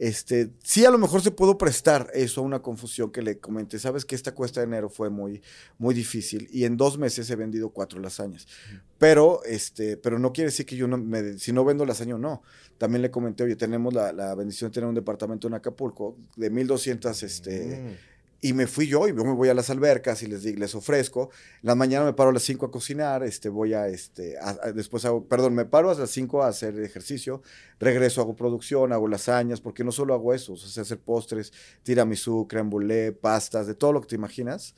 Este, 0.00 0.50
sí 0.62 0.86
a 0.86 0.90
lo 0.90 0.96
mejor 0.96 1.20
se 1.20 1.30
pudo 1.30 1.58
prestar 1.58 2.10
eso 2.14 2.40
a 2.40 2.44
una 2.44 2.62
confusión 2.62 3.10
que 3.12 3.20
le 3.20 3.38
comenté. 3.38 3.78
Sabes 3.78 4.06
que 4.06 4.14
esta 4.14 4.32
cuesta 4.32 4.60
de 4.60 4.66
enero 4.66 4.88
fue 4.88 5.10
muy, 5.10 5.42
muy 5.76 5.94
difícil 5.94 6.48
y 6.50 6.64
en 6.64 6.78
dos 6.78 6.96
meses 6.96 7.28
he 7.28 7.36
vendido 7.36 7.68
cuatro 7.68 8.00
lasañas. 8.00 8.48
Pero, 8.96 9.44
este, 9.44 9.98
pero 9.98 10.18
no 10.18 10.32
quiere 10.32 10.48
decir 10.48 10.64
que 10.64 10.74
yo 10.74 10.88
no, 10.88 10.96
me, 10.96 11.36
si 11.38 11.52
no 11.52 11.66
vendo 11.66 11.84
lasaña 11.84 12.16
no. 12.16 12.42
También 12.78 13.02
le 13.02 13.10
comenté, 13.10 13.44
oye, 13.44 13.56
tenemos 13.56 13.92
la, 13.92 14.10
la 14.10 14.34
bendición 14.34 14.70
de 14.70 14.74
tener 14.74 14.88
un 14.88 14.94
departamento 14.94 15.48
en 15.48 15.54
Acapulco 15.54 16.16
de 16.34 16.48
1200, 16.48 17.22
este... 17.22 17.76
Mm. 17.76 18.09
Y 18.42 18.54
me 18.54 18.66
fui 18.66 18.86
yo 18.86 19.06
y 19.06 19.10
yo 19.14 19.22
me 19.24 19.34
voy 19.34 19.50
a 19.50 19.54
las 19.54 19.68
albercas 19.68 20.22
y 20.22 20.26
les, 20.26 20.44
les 20.44 20.74
ofrezco. 20.74 21.28
La 21.60 21.74
mañana 21.74 22.06
me 22.06 22.14
paro 22.14 22.30
a 22.30 22.32
las 22.32 22.42
5 22.42 22.64
a 22.66 22.70
cocinar, 22.70 23.22
este, 23.22 23.50
voy 23.50 23.74
a, 23.74 23.88
este, 23.88 24.38
a- 24.38 24.56
a- 24.62 24.72
después 24.72 25.04
hago, 25.04 25.26
perdón, 25.26 25.54
me 25.54 25.66
paro 25.66 25.90
a 25.90 25.94
las 25.94 26.10
5 26.10 26.42
a 26.42 26.48
hacer 26.48 26.80
ejercicio, 26.80 27.42
regreso, 27.78 28.22
hago 28.22 28.34
producción, 28.36 28.94
hago 28.94 29.08
lasañas, 29.08 29.60
porque 29.60 29.84
no 29.84 29.92
solo 29.92 30.14
hago 30.14 30.32
eso, 30.32 30.54
o 30.54 30.56
sea, 30.56 30.82
hacer 30.82 30.98
postres, 30.98 31.52
tiramisú, 31.82 32.46
crème 32.48 32.70
brûlée, 32.70 33.12
pastas, 33.12 33.66
de 33.66 33.74
todo 33.74 33.92
lo 33.92 34.00
que 34.00 34.08
te 34.08 34.14
imaginas. 34.14 34.74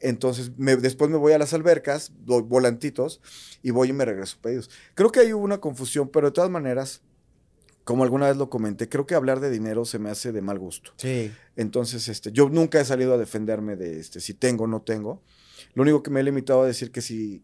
Entonces, 0.00 0.50
después 0.56 1.08
me 1.08 1.16
voy 1.16 1.32
a 1.34 1.38
las 1.38 1.54
albercas, 1.54 2.12
doy 2.26 2.42
volantitos 2.42 3.20
y 3.62 3.70
voy 3.70 3.90
y 3.90 3.92
me 3.92 4.04
regreso 4.04 4.38
pedidos. 4.42 4.68
Creo 4.94 5.10
que 5.12 5.20
hay 5.20 5.32
una 5.32 5.58
confusión, 5.60 6.08
pero 6.08 6.26
de 6.28 6.32
todas 6.32 6.50
maneras, 6.50 7.00
como 7.84 8.02
alguna 8.02 8.28
vez 8.28 8.36
lo 8.36 8.48
comenté, 8.50 8.88
creo 8.88 9.06
que 9.06 9.14
hablar 9.14 9.40
de 9.40 9.50
dinero 9.50 9.84
se 9.84 9.98
me 9.98 10.10
hace 10.10 10.32
de 10.32 10.40
mal 10.40 10.58
gusto. 10.58 10.92
Sí. 10.96 11.30
Entonces, 11.56 12.08
este, 12.08 12.32
yo 12.32 12.48
nunca 12.48 12.80
he 12.80 12.84
salido 12.84 13.14
a 13.14 13.18
defenderme 13.18 13.76
de 13.76 14.00
este, 14.00 14.20
si 14.20 14.34
tengo 14.34 14.64
o 14.64 14.66
no 14.66 14.82
tengo. 14.82 15.22
Lo 15.74 15.82
único 15.82 16.02
que 16.02 16.10
me 16.10 16.20
he 16.20 16.22
limitado 16.22 16.62
a 16.62 16.66
decir 16.66 16.90
que 16.90 17.00
si 17.02 17.42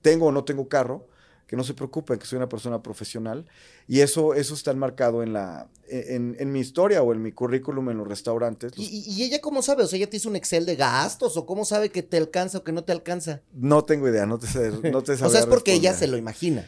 tengo 0.00 0.26
o 0.26 0.32
no 0.32 0.44
tengo 0.44 0.68
carro, 0.68 1.06
que 1.46 1.56
no 1.56 1.64
se 1.64 1.74
preocupen, 1.74 2.18
que 2.18 2.24
soy 2.24 2.38
una 2.38 2.48
persona 2.48 2.82
profesional. 2.82 3.46
Y 3.86 4.00
eso, 4.00 4.32
eso 4.32 4.54
está 4.54 4.70
enmarcado 4.70 5.22
en, 5.22 5.34
la, 5.34 5.68
en, 5.86 6.34
en 6.38 6.50
mi 6.50 6.60
historia 6.60 7.02
o 7.02 7.12
en 7.12 7.20
mi 7.20 7.32
currículum 7.32 7.90
en 7.90 7.98
los 7.98 8.08
restaurantes. 8.08 8.72
¿Y, 8.76 8.80
Los- 8.80 8.90
y- 8.90 9.10
y 9.10 9.22
ella 9.24 9.40
cómo 9.42 9.60
sabe? 9.60 9.82
O 9.82 9.86
sea, 9.86 9.98
¿ella 9.98 10.08
te 10.08 10.16
hizo 10.16 10.30
un 10.30 10.36
Excel 10.36 10.64
de 10.64 10.76
gastos? 10.76 11.36
¿O 11.36 11.44
cómo 11.44 11.66
sabe 11.66 11.90
que 11.90 12.02
te 12.02 12.16
alcanza 12.16 12.58
o 12.58 12.64
que 12.64 12.72
no 12.72 12.84
te 12.84 12.92
alcanza? 12.92 13.42
no 13.52 13.84
tengo 13.84 14.08
idea, 14.08 14.24
no 14.24 14.38
te, 14.38 14.46
sé- 14.46 14.70
no 14.90 15.02
te 15.02 15.12
O 15.22 15.28
sea, 15.28 15.40
es 15.40 15.46
porque 15.46 15.74
ella 15.74 15.92
se 15.92 16.06
lo 16.06 16.16
imagina. 16.16 16.66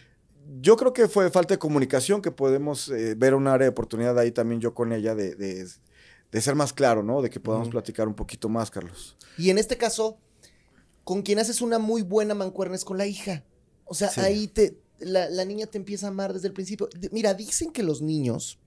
Yo 0.61 0.77
creo 0.77 0.93
que 0.93 1.09
fue 1.09 1.31
falta 1.31 1.55
de 1.55 1.59
comunicación, 1.59 2.21
que 2.23 2.31
podemos 2.31 2.89
eh, 2.91 3.15
ver 3.17 3.35
un 3.35 3.47
área 3.47 3.65
de 3.67 3.71
oportunidad 3.71 4.19
ahí 4.19 4.31
también 4.33 4.61
yo 4.61 4.75
con 4.75 4.93
ella 4.93 5.15
de, 5.15 5.35
de, 5.35 5.67
de 6.33 6.41
ser 6.41 6.55
más 6.55 6.73
claro, 6.73 7.03
¿no? 7.03 7.23
De 7.23 7.31
que 7.31 7.41
podamos 7.41 7.69
platicar 7.69 8.09
un 8.09 8.15
poquito 8.15 8.49
más, 8.49 8.71
Carlos. 8.71 9.17
Y 9.39 9.51
en 9.51 9.59
este 9.59 9.77
caso, 9.77 10.19
con 11.03 11.23
quien 11.23 11.39
haces 11.39 11.61
una 11.61 11.79
muy 11.79 12.03
buena 12.03 12.35
mancuerna 12.35 12.77
es 12.77 12.85
con 12.85 12.99
la 12.99 13.07
hija. 13.07 13.45
O 13.85 13.95
sea, 13.95 14.09
Sí. 14.09 14.21
ahí 14.21 14.49
te, 14.49 14.79
la, 14.99 15.29
la 15.29 15.45
niña 15.45 15.67
te 15.67 15.79
empieza 15.79 16.07
a 16.07 16.11
amar 16.11 16.33
desde 16.33 16.49
el 16.49 16.55
principio. 16.55 16.89
Mira, 17.13 17.35
dicen 17.35 17.71
que 17.73 17.83
los 17.83 18.01
niños 18.03 18.59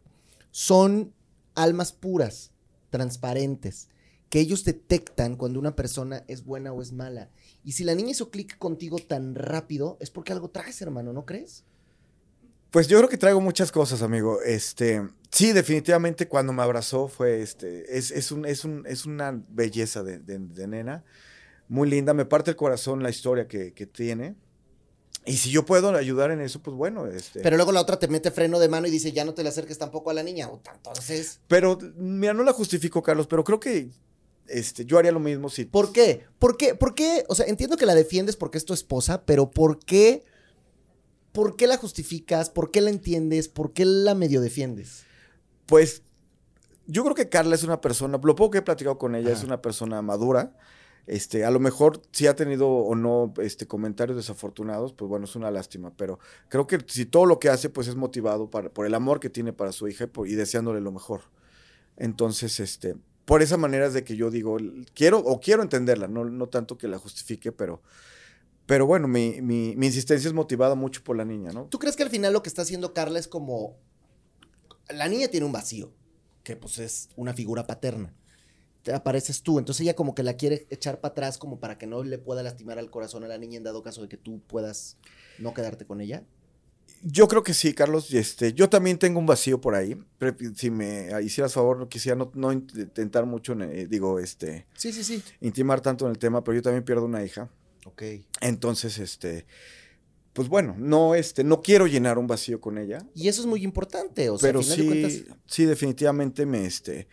son 0.52 1.14
almas 1.56 1.92
puras, 1.92 2.52
transparentes, 2.90 3.90
que 4.30 4.40
ellos 4.40 4.64
detectan 4.66 5.36
cuando 5.36 5.60
una 5.60 5.76
persona 5.76 6.24
es 6.28 6.44
buena 6.44 6.74
o 6.74 6.82
es 6.82 6.92
mala. 6.92 7.30
Y 7.64 7.74
si 7.74 7.84
la 7.84 7.96
niña 7.96 8.12
hizo 8.12 8.30
clic 8.30 8.58
contigo 8.58 8.98
tan 9.00 9.36
rápido, 9.36 9.98
es 10.02 10.10
porque 10.10 10.34
algo 10.34 10.50
traes, 10.50 10.82
hermano, 10.82 11.14
¿no 11.14 11.26
crees? 11.26 11.64
Pues 12.72 12.88
yo 12.90 12.98
creo 12.98 13.10
que 13.10 13.18
traigo 13.18 13.40
muchas 13.40 13.72
cosas, 13.72 14.02
amigo. 14.02 14.42
Este, 14.42 15.08
sí, 15.32 15.54
definitivamente 15.54 16.28
cuando 16.28 16.52
me 16.52 16.62
abrazó 16.62 17.08
fue 17.08 17.42
este, 17.42 17.98
es, 17.98 18.12
es, 18.12 18.32
un, 18.32 18.46
es, 18.46 18.66
un, 18.66 18.86
es 18.86 19.06
una 19.06 19.42
belleza 19.50 20.04
de, 20.04 20.20
de- 20.20 20.40
de 20.40 20.68
nena, 20.68 21.04
muy 21.70 21.90
linda. 21.90 22.14
Me 22.14 22.26
parte 22.26 22.52
el 22.52 22.58
corazón 22.58 23.02
la 23.02 23.10
historia 23.10 23.48
que, 23.48 23.74
que 23.74 23.86
tiene. 23.88 24.36
Y 25.26 25.38
si 25.38 25.50
yo 25.50 25.66
puedo 25.66 25.90
ayudar 25.96 26.32
en 26.32 26.42
eso, 26.42 26.62
pues 26.62 26.76
bueno, 26.76 27.06
este. 27.08 27.42
Pero 27.42 27.56
luego 27.58 27.72
la 27.72 27.82
otra 27.82 28.00
te 28.00 28.08
mete 28.08 28.32
freno 28.32 28.60
de 28.60 28.70
mano 28.70 28.88
y 28.88 28.92
dice, 28.92 29.12
ya 29.14 29.26
no 29.26 29.34
te 29.34 29.44
le 29.44 29.50
acerques 29.50 29.78
tampoco 29.78 30.10
a 30.10 30.14
la 30.14 30.24
niña. 30.24 30.50
Entonces, 30.76 31.40
Pero, 31.48 31.78
mira, 31.96 32.34
no 32.34 32.44
la 32.44 32.54
justifico, 32.54 33.02
Carlos, 33.02 33.28
pero 33.28 33.44
creo 33.44 33.60
que 33.60 33.90
este, 34.48 34.86
yo 34.86 34.98
haría 34.98 35.12
lo 35.12 35.20
mismo 35.20 35.50
si. 35.50 35.66
¿por 35.66 35.92
qué? 35.92 36.26
¿Por 36.40 36.58
qué? 36.58 36.76
¿Por 36.76 36.96
qué? 36.96 37.24
O 37.30 37.36
sea, 37.36 37.46
entiendo 37.48 37.78
que 37.78 37.86
la 37.86 37.96
defiendes 37.96 38.36
porque 38.36 38.58
es 38.58 38.66
tu 38.66 38.74
esposa, 38.74 39.26
pero 39.26 39.52
¿por 39.52 39.80
qué? 39.80 40.24
¿Por 41.32 41.56
qué 41.56 41.68
la 41.68 41.78
justificas? 41.78 42.50
¿Por 42.50 42.72
qué 42.72 42.82
la 42.82 42.90
entiendes? 42.90 43.48
¿Por 43.48 43.74
qué 43.74 43.86
la 43.86 44.16
medio 44.16 44.42
defiendes? 44.42 45.04
Pues 45.68 46.02
yo 46.88 47.04
creo 47.04 47.16
que 47.16 47.30
Carla 47.30 47.56
es 47.56 47.64
una 47.64 47.82
persona, 47.82 48.20
lo 48.24 48.36
poco 48.36 48.52
que 48.52 48.58
he 48.60 48.62
platicado 48.64 48.98
con 48.98 49.14
ella, 49.16 49.32
es 49.34 49.44
una 49.44 49.62
persona 49.62 50.02
madura. 50.02 50.56
Este, 51.06 51.46
a 51.46 51.52
lo 51.52 51.60
mejor 51.62 52.02
si 52.12 52.28
ha 52.28 52.36
tenido 52.36 52.68
o 52.68 52.94
no 52.96 53.34
este, 53.42 53.66
comentarios 53.66 54.18
desafortunados, 54.18 54.92
pues 54.94 55.08
bueno, 55.08 55.24
es 55.26 55.36
una 55.38 55.50
lástima, 55.52 55.94
pero 55.96 56.20
creo 56.50 56.68
que 56.68 56.80
si 56.88 57.06
todo 57.06 57.26
lo 57.26 57.40
que 57.40 57.48
hace, 57.50 57.70
pues 57.70 57.88
es 57.88 57.96
motivado 57.96 58.50
para, 58.50 58.70
por 58.70 58.86
el 58.86 58.94
amor 58.94 59.22
que 59.22 59.30
tiene 59.30 59.54
para 59.54 59.72
su 59.72 59.88
hija 59.88 60.04
y, 60.06 60.08
por- 60.08 60.28
y 60.28 60.36
deseándole 60.36 60.82
lo 60.82 60.92
mejor. 60.92 61.22
Entonces, 61.96 62.60
este, 62.60 62.96
por 63.28 63.42
esa 63.42 63.58
manera 63.58 63.88
es 63.88 63.94
de 63.94 64.06
que 64.06 64.16
yo 64.16 64.32
digo, 64.32 64.56
quiero 64.94 65.20
o 65.20 65.42
quiero 65.42 65.62
entenderla, 65.62 66.08
no, 66.08 66.24
no 66.24 66.48
tanto 66.48 66.78
que 66.78 66.88
la 66.88 66.98
justifique, 66.98 67.52
pero, 67.52 67.82
pero 68.66 68.86
bueno, 68.86 69.10
mi, 69.10 69.42
mi, 69.42 69.76
mi 69.76 69.88
insistencia 69.88 70.30
es 70.30 70.34
motivada 70.34 70.76
mucho 70.76 71.04
por 71.04 71.18
la 71.18 71.26
niña, 71.26 71.52
¿no? 71.52 71.66
¿Tú 71.66 71.78
crees 71.78 71.98
que 71.98 72.04
al 72.04 72.10
final 72.10 72.32
lo 72.32 72.42
que 72.42 72.48
está 72.48 72.62
haciendo 72.62 72.94
Carla 72.94 73.20
es 73.20 73.28
como... 73.28 73.76
La 74.88 75.10
niña 75.10 75.28
tiene 75.28 75.46
un 75.46 75.52
vacío, 75.52 75.92
que 76.42 76.56
pues 76.56 76.80
es 76.80 77.10
una 77.18 77.34
figura 77.34 77.68
paterna. 77.68 78.16
Te 78.82 78.94
apareces 78.94 79.44
tú, 79.44 79.60
entonces 79.60 79.82
ella 79.82 79.98
como 79.98 80.16
que 80.16 80.24
la 80.24 80.38
quiere 80.38 80.66
echar 80.70 81.02
para 81.02 81.12
atrás 81.12 81.38
como 81.38 81.60
para 81.60 81.78
que 81.78 81.86
no 81.86 82.06
le 82.06 82.20
pueda 82.20 82.44
lastimar 82.44 82.80
al 82.80 82.90
corazón 82.90 83.26
a 83.26 83.28
la 83.28 83.38
niña 83.38 83.58
en 83.58 83.64
dado 83.64 83.84
caso 83.84 84.02
de 84.04 84.08
que 84.08 84.16
tú 84.16 84.40
puedas 84.48 84.96
no 85.38 85.54
quedarte 85.54 85.86
con 85.86 86.00
ella. 86.00 86.24
Yo 87.04 87.28
creo 87.28 87.44
que 87.44 87.54
sí, 87.54 87.74
Carlos. 87.74 88.14
Este, 88.14 88.54
yo 88.54 88.70
también 88.70 88.98
tengo 88.98 89.20
un 89.20 89.26
vacío 89.26 89.62
por 89.62 89.76
ahí. 89.76 89.98
Si 90.56 90.72
me 90.72 91.10
hicieras 91.22 91.54
favor, 91.54 91.88
quisiera 91.90 92.16
no, 92.16 92.32
no 92.34 92.52
intentar 92.52 93.26
mucho, 93.26 93.54
en, 93.54 93.62
eh, 93.64 93.88
digo, 93.88 94.20
este, 94.20 94.66
Sí, 94.76 94.92
sí, 94.92 95.04
sí. 95.04 95.24
intimar 95.42 95.82
tanto 95.82 96.06
en 96.06 96.12
el 96.12 96.18
tema, 96.18 96.44
pero 96.44 96.56
yo 96.56 96.62
también 96.62 96.84
pierdo 96.84 97.06
una 97.06 97.24
hija. 97.24 97.50
Ok. 97.86 98.04
Entonces, 98.42 98.98
este, 98.98 99.46
pues 100.34 100.50
bueno, 100.50 100.76
no, 100.78 101.16
este, 101.16 101.44
no 101.44 101.62
quiero 101.62 101.88
llenar 101.88 102.18
un 102.18 102.28
vacío 102.28 102.60
con 102.60 102.78
ella, 102.78 103.00
Y 103.16 103.28
eso 103.28 103.42
es 103.42 103.48
muy 103.48 103.64
importante, 103.64 104.30
o 104.30 104.38
sea, 104.38 104.50
pero 104.50 104.60
al 104.60 104.66
final 104.66 104.78
de 104.78 104.84
sí, 104.84 104.90
cuentas, 105.24 105.38
sí, 105.46 105.66
definitivamente 105.66 106.46
me, 106.46 106.66
este, 106.66 107.08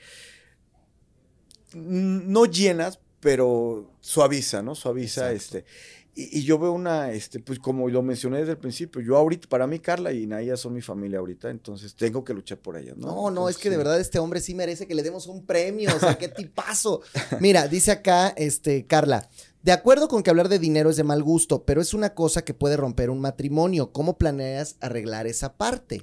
no 1.75 2.45
llenas, 2.47 2.99
pero 3.21 3.91
suaviza, 4.01 4.63
¿no? 4.63 4.75
Suaviza, 4.75 5.33
Exacto. 5.33 5.59
este. 5.59 5.71
Y, 6.15 6.39
y 6.39 6.43
yo 6.45 6.59
veo 6.59 6.73
una, 6.73 7.11
este, 7.13 7.41
pues 7.41 7.59
como 7.59 7.89
lo 7.89 8.03
mencioné 8.03 8.39
desde 8.39 8.53
el 8.53 8.59
principio, 8.59 9.01
yo 9.01 9.17
ahorita, 9.17 9.49
para 9.49 9.67
mí 9.67 9.79
Carla 9.79 10.13
y 10.13 10.27
Naya 10.27 10.57
son 10.57 10.75
mi 10.75 10.81
familia 10.81 11.19
ahorita, 11.19 11.51
entonces 11.51 11.95
tengo 11.95 12.25
que 12.25 12.35
luchar 12.35 12.59
por 12.59 12.77
ellas, 12.77 12.97
¿no? 12.97 13.09
No, 13.09 13.31
no, 13.31 13.49
es 13.49 13.59
que 13.59 13.71
de 13.71 13.77
verdad 13.77 14.01
este 14.01 14.19
hombre 14.19 14.41
sí 14.41 14.55
merece 14.55 14.87
que 14.87 14.95
le 14.95 15.03
demos 15.03 15.27
un 15.27 15.45
premio, 15.45 15.91
o 15.95 15.99
sea, 15.99 16.17
qué 16.17 16.29
tipazo. 16.29 17.03
Mira, 17.41 17.69
dice 17.69 17.91
acá, 17.91 18.29
este, 18.37 18.87
Carla, 18.87 19.29
de 19.65 19.73
acuerdo 19.73 20.09
con 20.09 20.23
que 20.23 20.31
hablar 20.31 20.51
de 20.51 20.59
dinero 20.59 20.91
es 20.91 20.97
de 20.97 21.05
mal 21.05 21.23
gusto, 21.23 21.65
pero 21.65 21.81
es 21.81 21.95
una 21.95 22.15
cosa 22.15 22.45
que 22.45 22.53
puede 22.53 22.77
romper 22.77 23.09
un 23.09 23.21
matrimonio. 23.21 23.93
¿Cómo 23.93 24.19
planeas 24.19 24.77
arreglar 24.81 25.27
esa 25.27 25.55
parte? 25.57 26.03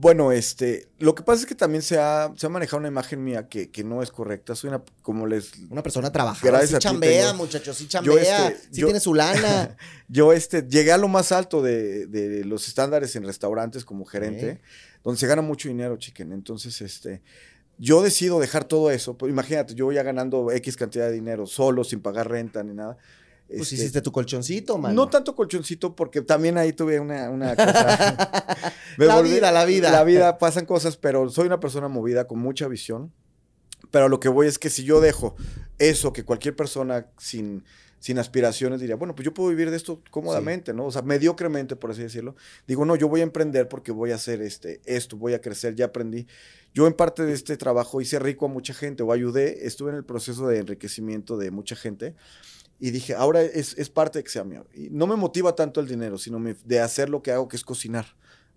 Bueno, 0.00 0.32
este, 0.32 0.88
lo 0.98 1.14
que 1.14 1.22
pasa 1.22 1.40
es 1.42 1.46
que 1.46 1.54
también 1.54 1.82
se 1.82 1.98
ha, 1.98 2.32
se 2.34 2.46
ha 2.46 2.48
manejado 2.48 2.78
una 2.78 2.88
imagen 2.88 3.22
mía 3.22 3.48
que, 3.48 3.70
que 3.70 3.84
no 3.84 4.02
es 4.02 4.10
correcta. 4.10 4.54
Soy 4.54 4.68
una, 4.68 4.82
como 5.02 5.26
les, 5.26 5.50
Una 5.68 5.82
persona 5.82 6.10
trabajadora, 6.10 6.66
sí 6.66 6.74
chambea, 6.78 7.26
tengo- 7.32 7.34
muchachos, 7.36 7.76
sí 7.76 7.84
Yo, 7.84 7.88
chambea, 7.90 8.48
este, 8.48 8.68
sí 8.74 8.80
yo- 8.80 8.86
tiene 8.86 8.98
su 9.00 9.12
lana. 9.12 9.76
yo 10.08 10.32
este, 10.32 10.62
llegué 10.62 10.92
a 10.92 10.96
lo 10.96 11.08
más 11.08 11.32
alto 11.32 11.60
de, 11.60 12.06
de 12.06 12.44
los 12.46 12.66
estándares 12.66 13.14
en 13.16 13.24
restaurantes 13.24 13.84
como 13.84 14.06
gerente, 14.06 14.62
donde 15.04 15.20
se 15.20 15.26
gana 15.26 15.42
mucho 15.42 15.68
dinero, 15.68 15.98
chiquen. 15.98 16.32
Entonces, 16.32 16.80
este, 16.80 17.20
yo 17.76 18.00
decido 18.02 18.40
dejar 18.40 18.64
todo 18.64 18.90
eso. 18.90 19.18
Pues 19.18 19.30
imagínate, 19.30 19.74
yo 19.74 19.92
ya 19.92 20.02
ganando 20.02 20.50
X 20.50 20.78
cantidad 20.78 21.08
de 21.08 21.12
dinero 21.12 21.46
solo, 21.46 21.84
sin 21.84 22.00
pagar 22.00 22.30
renta 22.30 22.62
ni 22.62 22.72
nada. 22.72 22.96
Pues 23.50 23.62
Este, 23.62 23.74
hiciste 23.74 24.00
tu 24.00 24.12
colchoncito, 24.12 24.78
mano. 24.78 24.94
No 24.94 25.08
tanto 25.08 25.34
colchoncito, 25.34 25.96
porque 25.96 26.22
también 26.22 26.56
ahí 26.56 26.72
tuve 26.72 27.00
una, 27.00 27.30
una 27.30 27.56
cosa. 27.56 28.46
La 28.96 29.20
vida, 29.22 29.50
la 29.50 29.64
vida. 29.64 29.90
La 29.90 30.04
vida, 30.04 30.38
pasan 30.38 30.66
cosas, 30.66 30.96
pero 30.96 31.28
soy 31.30 31.46
una 31.46 31.58
persona 31.58 31.88
movida 31.88 32.26
con 32.26 32.38
mucha 32.38 32.68
visión. 32.68 33.12
Pero 33.90 34.04
a 34.04 34.08
lo 34.08 34.20
que 34.20 34.28
voy 34.28 34.46
es 34.46 34.58
que 34.58 34.70
si 34.70 34.84
yo 34.84 35.00
dejo 35.00 35.34
eso 35.78 36.12
que 36.12 36.24
cualquier 36.24 36.54
persona 36.54 37.06
sin, 37.18 37.64
sin 37.98 38.18
aspiraciones 38.18 38.78
diría, 38.80 38.94
bueno, 38.94 39.14
pues 39.14 39.24
yo 39.24 39.34
puedo 39.34 39.48
vivir 39.48 39.70
de 39.70 39.76
esto 39.76 40.02
cómodamente, 40.10 40.72
¿no? 40.74 40.84
O 40.86 40.92
sea, 40.92 41.02
mediocremente, 41.02 41.74
por 41.76 41.90
así 41.90 42.02
decirlo. 42.02 42.36
Digo, 42.68 42.84
no, 42.84 42.94
yo 42.94 43.08
voy 43.08 43.20
a 43.20 43.24
emprender 43.24 43.68
porque 43.68 43.90
voy 43.90 44.12
a 44.12 44.16
hacer 44.16 44.42
este, 44.42 44.80
esto, 44.84 45.16
voy 45.16 45.34
a 45.34 45.40
crecer, 45.40 45.74
ya 45.74 45.86
aprendí. 45.86 46.26
Yo 46.74 46.86
en 46.86 46.92
parte 46.92 47.24
de 47.24 47.32
este 47.32 47.56
trabajo 47.56 48.00
hice 48.00 48.18
rico 48.18 48.46
a 48.46 48.48
mucha 48.48 48.74
gente 48.74 49.02
o 49.02 49.12
ayudé, 49.12 49.66
estuve 49.66 49.90
en 49.90 49.96
el 49.96 50.04
proceso 50.04 50.46
de 50.46 50.58
enriquecimiento 50.58 51.36
de 51.36 51.50
mucha 51.50 51.74
gente 51.74 52.14
y 52.80 52.90
dije, 52.90 53.14
ahora 53.14 53.42
es, 53.42 53.76
es 53.78 53.90
parte 53.90 54.18
de 54.18 54.24
que 54.24 54.30
sea 54.30 54.42
mío. 54.42 54.66
Y 54.74 54.88
no 54.90 55.06
me 55.06 55.14
motiva 55.16 55.54
tanto 55.54 55.80
el 55.80 55.86
dinero, 55.86 56.16
sino 56.18 56.38
me- 56.38 56.56
de 56.64 56.80
hacer 56.80 57.08
lo 57.10 57.22
que 57.22 57.30
hago, 57.30 57.46
que 57.46 57.56
es 57.56 57.62
cocinar. 57.64 58.06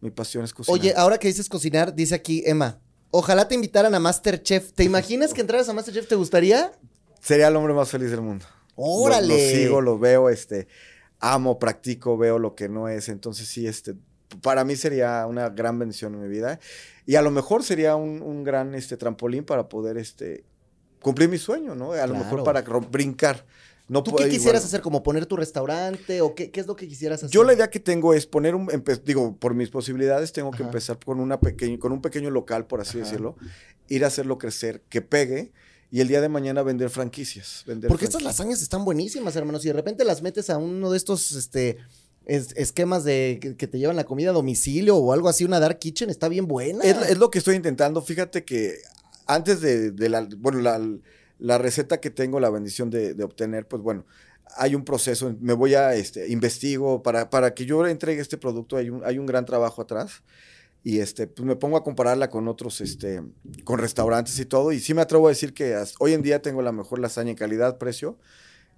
Mi 0.01 0.09
pasión 0.11 0.43
es 0.43 0.53
cocinar. 0.53 0.79
Oye, 0.79 0.93
ahora 0.95 1.17
que 1.17 1.27
dices 1.27 1.47
cocinar, 1.49 1.93
dice 1.93 2.15
aquí 2.15 2.41
Emma, 2.45 2.79
ojalá 3.11 3.47
te 3.47 3.55
invitaran 3.55 3.93
a 3.95 3.99
Masterchef. 3.99 4.71
¿Te 4.73 4.83
imaginas 4.83 5.33
que 5.33 5.41
entraras 5.41 5.67
a 5.69 5.73
Masterchef? 5.73 6.07
¿Te 6.07 6.15
gustaría? 6.15 6.71
Sería 7.21 7.47
el 7.49 7.55
hombre 7.55 7.73
más 7.73 7.89
feliz 7.89 8.09
del 8.11 8.21
mundo. 8.21 8.45
¡Órale! 8.75 9.27
Lo, 9.53 9.57
sigo, 9.57 9.81
lo 9.81 9.99
veo, 9.99 10.29
este, 10.29 10.67
amo, 11.19 11.59
practico, 11.59 12.17
veo 12.17 12.39
lo 12.39 12.55
que 12.55 12.67
no 12.69 12.89
es. 12.89 13.07
Entonces 13.09 13.47
sí, 13.47 13.67
este, 13.67 13.93
para 14.41 14.63
mí 14.65 14.75
sería 14.75 15.25
una 15.27 15.49
gran 15.49 15.77
bendición 15.79 16.15
en 16.15 16.21
mi 16.23 16.27
vida. 16.27 16.59
Y 17.05 17.15
a 17.15 17.21
lo 17.21 17.31
mejor 17.31 17.63
sería 17.63 17.95
un, 17.95 18.21
un 18.21 18.43
gran 18.43 18.73
este, 18.75 18.97
trampolín 18.97 19.43
para 19.45 19.69
poder 19.69 19.97
este, 19.97 20.43
cumplir 21.01 21.29
mi 21.29 21.37
sueño, 21.37 21.75
¿no? 21.75 21.91
A 21.93 22.07
lo 22.07 22.15
mejor 22.15 22.43
para 22.43 22.61
brincar. 22.61 23.45
No 23.87 24.01
¿Tú 24.01 24.15
qué 24.15 24.29
quisieras 24.29 24.63
hacer? 24.63 24.81
¿Como 24.81 25.03
poner 25.03 25.25
tu 25.25 25.35
restaurante? 25.35 26.21
¿O 26.21 26.35
qué, 26.35 26.51
qué, 26.51 26.61
es 26.61 26.67
lo 26.67 26.75
que 26.75 26.87
quisieras 26.87 27.19
hacer? 27.19 27.31
Yo 27.31 27.43
la 27.43 27.53
idea 27.53 27.69
que 27.69 27.79
tengo 27.79 28.13
es 28.13 28.25
poner 28.25 28.55
un, 28.55 28.69
digo, 29.03 29.35
por 29.35 29.53
mis 29.55 29.69
posibilidades 29.69 30.31
tengo 30.31 30.51
que 30.51 30.63
empezar 30.63 30.97
con, 31.03 31.19
una 31.19 31.37
con 31.79 31.91
un 31.91 32.01
pequeño 32.01 32.29
local, 32.29 32.65
por 32.65 32.79
así 32.79 32.99
decirlo, 32.99 33.35
ir 33.89 34.05
a 34.05 34.07
hacerlo 34.07 34.37
crecer, 34.37 34.81
que 34.89 35.01
pegue 35.01 35.51
y 35.91 35.99
el 35.99 36.07
día 36.07 36.21
de 36.21 36.29
mañana 36.29 36.63
vender 36.63 36.89
franquicias. 36.89 37.63
Vender 37.67 37.89
Porque 37.89 38.05
estas 38.05 38.23
lasañas 38.23 38.61
están 38.61 38.85
buenísimas, 38.85 39.35
hermanos. 39.35 39.63
Y 39.65 39.67
de 39.67 39.73
repente 39.73 40.05
las 40.05 40.21
metes 40.21 40.49
a 40.49 40.57
uno 40.57 40.89
de 40.89 40.97
estos 40.97 41.33
este, 41.33 41.77
esquemas 42.25 43.03
de 43.03 43.55
que, 43.57 43.67
te 43.67 43.77
llevan 43.77 43.97
la 43.97 44.05
comida 44.05 44.31
a 44.31 44.33
domicilio 44.33 44.95
o 44.95 45.13
algo 45.13 45.29
así, 45.29 45.43
una 45.43 45.59
dark 45.59 45.77
kitchen, 45.77 46.09
está 46.09 46.29
bien 46.29 46.47
buena. 46.47 46.83
Es, 46.83 47.17
lo 47.17 47.29
que 47.29 47.37
estoy 47.37 47.57
intentando. 47.57 48.01
Fíjate 48.01 48.45
que 48.45 48.77
antes 49.27 49.61
de, 49.61 49.91
de 49.91 50.09
la, 50.09 50.27
bueno, 50.37 50.61
la 50.61 50.81
la 51.39 51.57
receta 51.57 51.99
que 51.99 52.09
tengo 52.09 52.39
la 52.39 52.49
bendición 52.49 52.89
de, 52.89 53.21
obtener, 53.23 53.67
pues 53.67 53.81
bueno, 53.81 54.05
hay 54.57 54.75
un 54.75 54.85
proceso, 54.85 55.35
me 55.39 55.53
voy 55.53 55.75
a, 55.75 55.95
este, 55.95 56.29
investigo, 56.29 57.03
para, 57.03 57.29
para 57.29 57.53
que 57.53 57.65
yo 57.65 57.85
entregue 57.87 58.21
este 58.21 58.37
producto 58.37 58.77
hay 58.77 58.89
un, 58.89 59.03
hay 59.03 59.17
un 59.17 59.25
gran 59.25 59.45
trabajo 59.45 59.81
atrás 59.81 60.21
y 60.83 60.99
este, 60.99 61.27
pues 61.27 61.45
me 61.45 61.55
pongo 61.55 61.77
a 61.77 61.83
compararla 61.83 62.29
con 62.29 62.47
otros, 62.47 62.81
este, 62.81 63.23
con 63.63 63.79
restaurantes 63.79 64.37
y 64.39 64.45
todo, 64.45 64.71
y 64.71 64.79
sí 64.79 64.93
me 64.93 65.01
atrevo 65.01 65.27
a 65.27 65.29
decir 65.29 65.53
que 65.53 65.81
hoy 65.99 66.13
en 66.13 66.21
día 66.21 66.41
tengo 66.41 66.61
la 66.61 66.73
mejor 66.73 66.99
lasaña 66.99 67.31
en 67.31 67.37
calidad, 67.37 67.77
precio, 67.77 68.17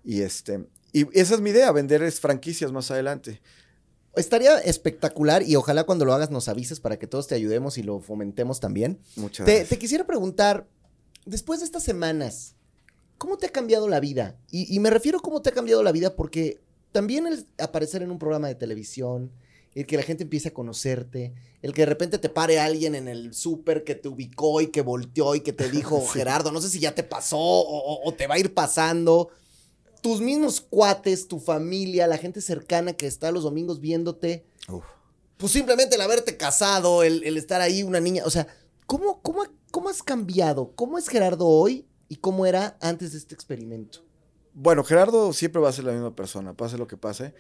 y 0.04 0.22
este, 0.22 0.68
y 0.94 1.08
esa 1.20 1.34
es 1.34 1.42
mi 1.42 1.50
idea, 1.50 1.72
vender 1.72 2.10
franquicias 2.14 2.72
más 2.72 2.90
adelante. 2.92 3.42
Estaría 4.16 4.60
espectacular 4.60 5.44
y 5.44 5.58
ojalá 5.58 5.84
cuando 5.84 6.06
lo 6.06 6.14
hagas 6.14 6.32
nos 6.32 6.48
avises 6.48 6.80
para 6.80 6.98
que 6.98 7.06
todos 7.06 7.28
te 7.28 7.36
ayudemos 7.36 7.78
y 7.78 7.84
lo 7.84 8.00
fomentemos 8.00 8.62
también. 8.62 9.00
Muchas 9.18 9.46
te, 9.46 9.52
gracias. 9.52 9.70
Te 9.70 9.78
quisiera 9.78 10.08
preguntar, 10.08 10.68
después 11.26 11.60
de 11.60 11.66
estas 11.66 11.84
semanas, 11.84 12.56
¿Cómo 13.18 13.38
te 13.38 13.48
ha 13.48 13.52
cambiado 13.52 13.88
la 13.88 14.00
vida? 14.00 14.38
Y, 14.52 14.80
me 14.80 14.90
refiero 14.90 15.20
a 15.20 15.22
cómo 15.22 15.42
te 15.42 15.50
ha 15.50 15.54
cambiado 15.54 15.84
la 15.84 15.92
vida 15.92 16.16
porque 16.16 16.62
también 16.92 17.28
el 17.28 17.46
aparecer 17.58 18.02
en 18.02 18.12
un 18.12 18.20
programa 18.20 18.48
de 18.48 18.56
televisión, 18.56 19.32
el 19.74 19.86
que 19.86 19.98
la 19.98 20.04
gente 20.04 20.24
empiece 20.24 20.50
a 20.50 20.54
conocerte, 20.54 21.34
el 21.62 21.74
que 21.74 21.84
de 21.84 21.86
repente 21.88 22.18
te 22.18 22.30
pare 22.30 22.60
alguien 22.60 22.96
en 22.96 23.08
el 23.08 23.34
súper 23.34 23.84
que 23.84 23.96
te 23.96 24.10
ubicó 24.10 24.62
y 24.62 24.68
que 24.68 24.82
volteó 24.82 25.36
y 25.36 25.42
que 25.42 25.54
te 25.54 25.70
dijo, 25.72 26.06
Gerardo, 26.08 26.52
no 26.52 26.62
sé 26.62 26.70
si 26.70 26.80
ya 26.80 26.94
te 26.94 27.04
pasó 27.04 27.40
o, 27.40 28.14
te 28.18 28.28
va 28.28 28.36
a 28.36 28.40
ir 28.40 28.54
pasando. 28.54 29.30
Tus 30.02 30.20
mismos 30.20 30.62
cuates, 30.62 31.28
tu 31.28 31.40
familia, 31.40 32.08
la 32.08 32.18
gente 32.18 32.42
cercana 32.42 32.94
que 32.94 33.08
está 33.08 33.32
los 33.32 33.44
domingos 33.44 33.80
viéndote. 33.80 34.46
Pues 35.38 35.52
simplemente 35.54 35.96
el 35.96 36.02
haberte 36.02 36.38
casado, 36.38 37.02
el, 37.02 37.38
estar 37.38 37.62
ahí, 37.62 37.82
una 37.82 38.00
niña. 38.02 38.24
O 38.26 38.30
sea, 38.30 38.48
¿cómo, 38.86 39.22
cómo, 39.22 39.46
¿cómo 39.76 39.90
has 39.90 40.02
cambiado? 40.02 40.72
¿Cómo 40.74 40.98
es 40.98 41.10
Gerardo 41.10 41.46
hoy 41.46 41.86
y 42.08 42.16
cómo 42.16 42.46
era 42.46 42.78
antes 42.80 43.12
de 43.12 43.18
este 43.18 43.36
experimento. 43.36 44.06
Bueno, 44.54 44.86
Gerardo 44.86 45.34
siempre 45.34 45.62
va 45.62 45.68
a 45.68 45.74
ser 45.74 45.84
la 45.84 45.92
misma 45.92 46.16
persona, 46.16 46.54
pase 46.54 46.78
lo 46.78 46.88
que 46.88 46.96
pase. 46.96 47.34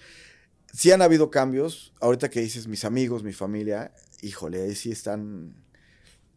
Sí 0.73 0.91
han 0.91 1.01
habido 1.01 1.31
cambios, 1.31 1.93
ahorita 2.01 2.29
que 2.29 2.41
dices 2.41 2.67
mis 2.67 2.83
amigos, 2.83 3.23
mi 3.23 3.31
familia, 3.31 3.93
híjole, 4.21 4.63
ahí 4.63 4.75
sí 4.75 4.91
están, 4.91 5.55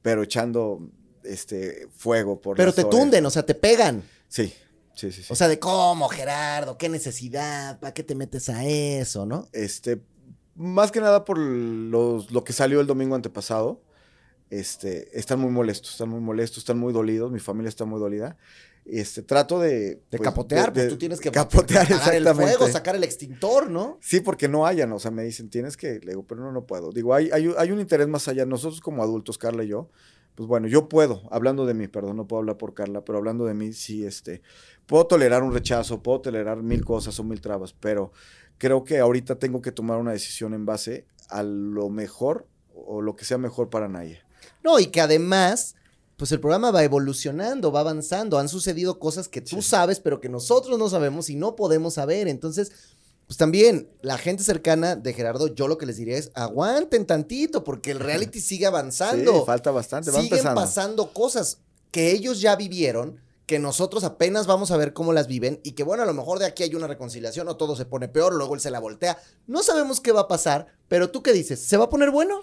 pero 0.00 0.22
echando 0.22 0.88
este 1.24 1.88
fuego 1.96 2.40
por 2.40 2.56
Pero 2.56 2.72
te 2.72 2.84
tunden, 2.84 3.26
o 3.26 3.30
sea, 3.30 3.44
te 3.44 3.56
pegan. 3.56 4.04
Sí, 4.28 4.54
sí, 4.94 5.10
sí, 5.10 5.24
O 5.30 5.34
sea, 5.34 5.48
de 5.48 5.58
cómo, 5.58 6.08
Gerardo, 6.08 6.78
qué 6.78 6.88
necesidad, 6.88 7.80
¿para 7.80 7.92
qué 7.92 8.04
te 8.04 8.14
metes 8.14 8.48
a 8.48 8.64
eso, 8.64 9.26
no? 9.26 9.48
Este, 9.52 10.00
más 10.54 10.92
que 10.92 11.00
nada 11.00 11.24
por 11.24 11.38
los, 11.38 12.30
lo 12.30 12.44
que 12.44 12.52
salió 12.52 12.80
el 12.80 12.86
domingo 12.86 13.16
antepasado 13.16 13.82
este, 14.50 15.18
están 15.18 15.40
muy 15.40 15.50
molestos, 15.50 15.92
están 15.92 16.08
muy 16.08 16.20
molestos, 16.20 16.58
están 16.58 16.78
muy 16.78 16.92
dolidos, 16.92 17.30
mi 17.30 17.40
familia 17.40 17.68
está 17.68 17.84
muy 17.84 18.00
dolida. 18.00 18.36
Este, 18.84 19.22
trato 19.22 19.60
de... 19.60 19.96
De 20.10 20.18
pues, 20.18 20.22
capotear, 20.22 20.72
pues 20.72 20.88
tú 20.88 20.96
tienes 20.96 21.20
que 21.20 21.30
capotear 21.30 21.86
el 22.14 22.26
fuego, 22.28 22.66
sacar 22.68 22.96
el 22.96 23.04
extintor, 23.04 23.70
¿no? 23.70 23.98
Sí, 24.00 24.20
porque 24.20 24.48
no 24.48 24.66
hayan, 24.66 24.90
o 24.92 24.98
sea, 24.98 25.10
me 25.10 25.24
dicen, 25.24 25.50
tienes 25.50 25.76
que, 25.76 26.00
le 26.00 26.12
digo, 26.12 26.24
pero 26.26 26.40
no, 26.40 26.52
no 26.52 26.64
puedo. 26.64 26.90
Digo, 26.90 27.14
hay, 27.14 27.30
hay, 27.30 27.52
hay 27.58 27.70
un 27.70 27.80
interés 27.80 28.08
más 28.08 28.28
allá, 28.28 28.46
nosotros 28.46 28.80
como 28.80 29.02
adultos, 29.02 29.36
Carla 29.36 29.64
y 29.64 29.68
yo, 29.68 29.90
pues 30.34 30.46
bueno, 30.46 30.68
yo 30.68 30.88
puedo, 30.88 31.22
hablando 31.30 31.66
de 31.66 31.74
mí, 31.74 31.88
perdón, 31.88 32.16
no 32.16 32.26
puedo 32.26 32.38
hablar 32.38 32.56
por 32.56 32.72
Carla, 32.72 33.04
pero 33.04 33.18
hablando 33.18 33.44
de 33.44 33.54
mí, 33.54 33.72
sí, 33.72 34.06
este, 34.06 34.40
puedo 34.86 35.06
tolerar 35.06 35.42
un 35.42 35.52
rechazo, 35.52 36.02
puedo 36.02 36.20
tolerar 36.20 36.62
mil 36.62 36.84
cosas 36.84 37.18
o 37.18 37.24
mil 37.24 37.40
trabas, 37.40 37.74
pero 37.74 38.12
creo 38.56 38.84
que 38.84 39.00
ahorita 39.00 39.38
tengo 39.38 39.60
que 39.60 39.72
tomar 39.72 39.98
una 39.98 40.12
decisión 40.12 40.54
en 40.54 40.64
base 40.64 41.06
a 41.28 41.42
lo 41.42 41.90
mejor 41.90 42.46
o 42.72 43.02
lo 43.02 43.16
que 43.16 43.24
sea 43.24 43.36
mejor 43.36 43.68
para 43.68 43.88
nadie. 43.88 44.22
No, 44.68 44.78
y 44.78 44.88
que 44.88 45.00
además, 45.00 45.76
pues 46.18 46.30
el 46.30 46.40
programa 46.40 46.70
va 46.70 46.84
evolucionando, 46.84 47.72
va 47.72 47.80
avanzando. 47.80 48.38
Han 48.38 48.50
sucedido 48.50 48.98
cosas 48.98 49.26
que 49.26 49.40
tú 49.40 49.62
sabes, 49.62 49.98
pero 49.98 50.20
que 50.20 50.28
nosotros 50.28 50.78
no 50.78 50.90
sabemos 50.90 51.30
y 51.30 51.36
no 51.36 51.56
podemos 51.56 51.94
saber. 51.94 52.28
Entonces, 52.28 52.70
pues 53.26 53.38
también 53.38 53.88
la 54.02 54.18
gente 54.18 54.44
cercana 54.44 54.94
de 54.94 55.14
Gerardo, 55.14 55.54
yo 55.54 55.68
lo 55.68 55.78
que 55.78 55.86
les 55.86 55.96
diría 55.96 56.18
es 56.18 56.30
aguanten 56.34 57.06
tantito, 57.06 57.64
porque 57.64 57.92
el 57.92 57.98
reality 57.98 58.40
sigue 58.40 58.66
avanzando. 58.66 59.38
Sí, 59.38 59.42
falta 59.46 59.70
bastante, 59.70 60.12
Siguen 60.12 60.44
pasando 60.54 61.14
cosas 61.14 61.60
que 61.90 62.12
ellos 62.12 62.42
ya 62.42 62.54
vivieron, 62.54 63.22
que 63.46 63.58
nosotros 63.58 64.04
apenas 64.04 64.46
vamos 64.46 64.70
a 64.70 64.76
ver 64.76 64.92
cómo 64.92 65.14
las 65.14 65.28
viven 65.28 65.60
y 65.62 65.72
que 65.72 65.82
bueno, 65.82 66.02
a 66.02 66.06
lo 66.06 66.12
mejor 66.12 66.40
de 66.40 66.44
aquí 66.44 66.62
hay 66.62 66.74
una 66.74 66.88
reconciliación 66.88 67.48
o 67.48 67.56
todo 67.56 67.74
se 67.74 67.86
pone 67.86 68.08
peor, 68.08 68.34
luego 68.34 68.54
él 68.54 68.60
se 68.60 68.70
la 68.70 68.80
voltea. 68.80 69.16
No 69.46 69.62
sabemos 69.62 70.02
qué 70.02 70.12
va 70.12 70.20
a 70.20 70.28
pasar, 70.28 70.66
pero 70.88 71.08
tú 71.08 71.22
qué 71.22 71.32
dices, 71.32 71.58
¿se 71.58 71.78
va 71.78 71.86
a 71.86 71.88
poner 71.88 72.10
bueno? 72.10 72.42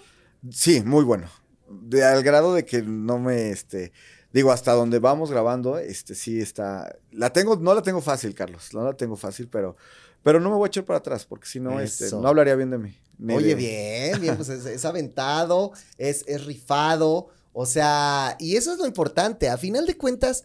Sí, 0.50 0.82
muy 0.84 1.04
bueno 1.04 1.30
de, 1.68 2.04
al 2.04 2.22
grado 2.22 2.54
de 2.54 2.64
que 2.64 2.82
no 2.82 3.18
me, 3.18 3.50
este, 3.50 3.92
digo, 4.32 4.52
hasta 4.52 4.72
donde 4.72 4.98
vamos 4.98 5.30
grabando, 5.30 5.78
este, 5.78 6.14
sí 6.14 6.40
está, 6.40 6.96
la 7.12 7.32
tengo, 7.32 7.56
no 7.56 7.74
la 7.74 7.82
tengo 7.82 8.00
fácil, 8.00 8.34
Carlos, 8.34 8.70
no 8.72 8.84
la 8.84 8.94
tengo 8.94 9.16
fácil, 9.16 9.48
pero, 9.48 9.76
pero 10.22 10.40
no 10.40 10.50
me 10.50 10.56
voy 10.56 10.66
a 10.66 10.68
echar 10.68 10.84
para 10.84 10.98
atrás, 10.98 11.24
porque 11.24 11.46
si 11.46 11.60
no, 11.60 11.80
este, 11.80 12.10
no 12.10 12.28
hablaría 12.28 12.54
bien 12.54 12.70
de 12.70 12.78
mí. 12.78 12.98
Oye, 13.34 13.54
bien, 13.54 14.20
bien, 14.20 14.36
pues 14.36 14.48
es, 14.48 14.84
aventado, 14.84 15.72
es, 15.98 16.24
es 16.26 16.44
rifado, 16.44 17.28
o 17.52 17.66
sea, 17.66 18.36
y 18.38 18.56
eso 18.56 18.72
es 18.72 18.78
lo 18.78 18.86
importante, 18.86 19.48
a 19.48 19.56
final 19.56 19.86
de 19.86 19.96
cuentas, 19.96 20.44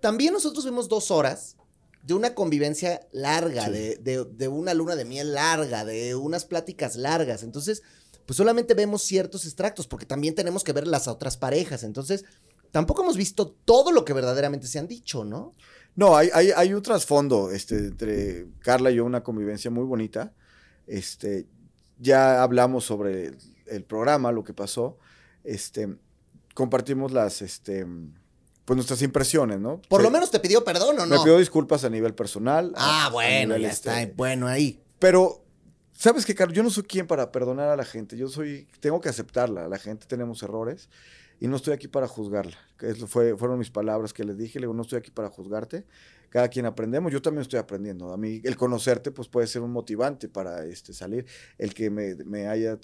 también 0.00 0.32
nosotros 0.32 0.64
vemos 0.64 0.88
dos 0.88 1.10
horas 1.10 1.56
de 2.02 2.14
una 2.14 2.34
convivencia 2.34 3.06
larga, 3.12 3.70
de, 3.70 3.96
de, 3.96 4.24
de, 4.24 4.48
una 4.48 4.74
luna 4.74 4.96
de 4.96 5.04
miel 5.04 5.34
larga, 5.34 5.84
de 5.84 6.16
unas 6.16 6.44
pláticas 6.44 6.96
largas. 6.96 7.44
Entonces, 7.44 7.82
pues 8.26 8.36
solamente 8.36 8.74
vemos 8.74 9.02
ciertos 9.02 9.44
extractos, 9.44 9.86
porque 9.86 10.06
también 10.06 10.34
tenemos 10.34 10.64
que 10.64 10.72
ver 10.72 10.86
las 10.86 11.08
otras 11.08 11.36
parejas. 11.36 11.82
Entonces, 11.82 12.24
tampoco 12.70 13.02
hemos 13.02 13.16
visto 13.16 13.54
todo 13.64 13.92
lo 13.92 14.04
que 14.04 14.12
verdaderamente 14.12 14.66
se 14.66 14.78
han 14.78 14.88
dicho, 14.88 15.24
¿no? 15.24 15.52
No, 15.94 16.16
hay, 16.16 16.30
hay, 16.32 16.50
hay 16.56 16.72
un 16.72 16.82
trasfondo 16.82 17.50
este, 17.50 17.76
entre 17.76 18.46
Carla 18.60 18.90
y 18.90 18.96
yo, 18.96 19.04
una 19.04 19.22
convivencia 19.22 19.70
muy 19.70 19.84
bonita. 19.84 20.32
Este, 20.86 21.46
ya 21.98 22.42
hablamos 22.42 22.84
sobre 22.84 23.32
el, 23.66 23.84
programa, 23.84 24.32
lo 24.32 24.42
que 24.42 24.54
pasó. 24.54 24.98
Este, 25.44 25.96
compartimos 26.54 27.12
las, 27.12 27.42
este, 27.42 27.86
pues 28.64 28.76
nuestras 28.76 29.02
impresiones, 29.02 29.60
¿no? 29.60 29.82
Por 29.88 30.02
lo 30.02 30.10
menos 30.10 30.30
te 30.30 30.40
pidió 30.40 30.64
perdón 30.64 30.98
o 30.98 31.06
no. 31.06 31.18
Me 31.18 31.22
pidió 31.22 31.38
disculpas 31.38 31.84
a 31.84 31.90
nivel 31.90 32.14
personal. 32.14 32.72
Ah, 32.76 33.10
bueno, 33.12 33.56
ya 33.58 33.68
está, 33.68 34.00
este, 34.00 34.14
bueno 34.14 34.46
ahí. 34.46 34.82
Pero 34.98 35.41
Sabes 36.02 36.26
que, 36.26 36.34
Carlos, 36.34 36.56
yo 36.56 36.64
no 36.64 36.70
soy 36.70 36.82
quien 36.82 37.06
para 37.06 37.30
perdonar 37.30 37.68
a 37.68 37.76
la 37.76 37.84
gente. 37.84 38.16
Yo 38.16 38.26
soy, 38.26 38.66
tengo 38.80 39.00
que 39.00 39.08
aceptarla. 39.08 39.68
La 39.68 39.78
gente 39.78 40.04
tenemos 40.08 40.42
errores 40.42 40.88
y 41.38 41.46
no 41.46 41.54
estoy 41.54 41.74
aquí 41.74 41.86
para 41.86 42.08
juzgarla. 42.08 42.56
Eso 42.80 43.06
fue, 43.06 43.36
fueron 43.36 43.56
mis 43.60 43.70
palabras 43.70 44.12
que 44.12 44.24
les 44.24 44.36
dije. 44.36 44.58
Le 44.58 44.64
digo, 44.64 44.74
no 44.74 44.82
estoy 44.82 44.98
aquí 44.98 45.12
para 45.12 45.30
juzgarte. 45.30 45.84
Cada 46.28 46.48
quien 46.48 46.66
aprendemos. 46.66 47.12
Yo 47.12 47.22
también 47.22 47.42
estoy 47.42 47.60
aprendiendo. 47.60 48.12
A 48.12 48.16
mí, 48.16 48.40
el 48.42 48.56
conocerte, 48.56 49.12
pues 49.12 49.28
puede 49.28 49.46
ser 49.46 49.62
un 49.62 49.70
motivante 49.70 50.28
para 50.28 50.64
este, 50.64 50.92
salir. 50.92 51.24
El 51.56 51.72
que 51.72 51.88
me, 51.88 52.16
me 52.16 52.48
haya, 52.48 52.80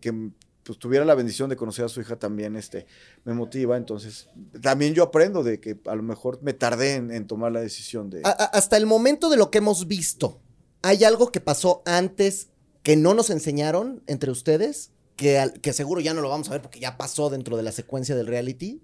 que 0.00 0.30
pues 0.62 0.78
tuviera 0.78 1.04
la 1.04 1.14
bendición 1.14 1.50
de 1.50 1.56
conocer 1.56 1.84
a 1.84 1.90
su 1.90 2.00
hija 2.00 2.18
también 2.18 2.56
este, 2.56 2.86
me 3.24 3.34
motiva. 3.34 3.76
Entonces, 3.76 4.30
también 4.62 4.94
yo 4.94 5.02
aprendo 5.02 5.42
de 5.42 5.60
que 5.60 5.78
a 5.84 5.94
lo 5.94 6.02
mejor 6.02 6.42
me 6.42 6.54
tardé 6.54 6.94
en, 6.94 7.26
tomar 7.26 7.52
la 7.52 7.60
decisión 7.60 8.08
de... 8.08 8.22
hasta 8.24 8.78
el 8.78 8.86
momento 8.86 9.28
de 9.28 9.36
lo 9.36 9.50
que 9.50 9.58
hemos 9.58 9.86
visto, 9.86 10.40
¿hay 10.80 11.04
algo 11.04 11.30
que 11.30 11.42
pasó 11.42 11.82
antes 11.84 12.48
que 12.82 12.96
no 12.96 13.14
nos 13.14 13.30
enseñaron 13.30 14.02
entre 14.06 14.30
ustedes, 14.30 14.90
que, 15.16 15.52
que 15.62 15.72
seguro 15.72 16.00
ya 16.00 16.14
no 16.14 16.20
lo 16.20 16.28
vamos 16.28 16.48
a 16.48 16.52
ver 16.52 16.62
porque 16.62 16.80
ya 16.80 16.96
pasó 16.96 17.30
dentro 17.30 17.56
de 17.56 17.62
la 17.62 17.72
secuencia 17.72 18.14
del 18.16 18.26
reality? 18.26 18.82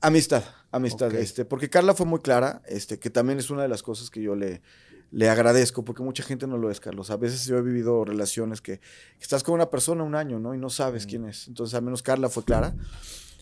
Amistad, 0.00 0.44
amistad, 0.70 1.14
este, 1.14 1.44
porque 1.44 1.70
Carla 1.70 1.94
fue 1.94 2.06
muy 2.06 2.20
clara, 2.20 2.62
este, 2.66 2.98
que 2.98 3.10
también 3.10 3.38
es 3.38 3.50
una 3.50 3.62
de 3.62 3.68
las 3.68 3.82
cosas 3.82 4.10
que 4.10 4.20
yo 4.20 4.34
le, 4.34 4.62
le 5.10 5.28
agradezco, 5.28 5.84
porque 5.84 6.02
mucha 6.02 6.22
gente 6.22 6.46
no 6.46 6.58
lo 6.58 6.70
es, 6.70 6.80
Carlos. 6.80 7.10
A 7.10 7.16
veces 7.16 7.44
yo 7.46 7.56
he 7.56 7.62
vivido 7.62 8.04
relaciones 8.04 8.60
que, 8.60 8.80
estás 9.20 9.42
con 9.42 9.54
una 9.54 9.70
persona 9.70 10.04
un 10.04 10.14
año, 10.14 10.38
¿no? 10.38 10.54
Y 10.54 10.58
no 10.58 10.70
sabes 10.70 11.06
mm. 11.06 11.08
quién 11.08 11.24
es. 11.26 11.48
Entonces, 11.48 11.74
al 11.74 11.82
menos 11.82 12.02
Carla 12.02 12.28
fue 12.28 12.44
clara. 12.44 12.74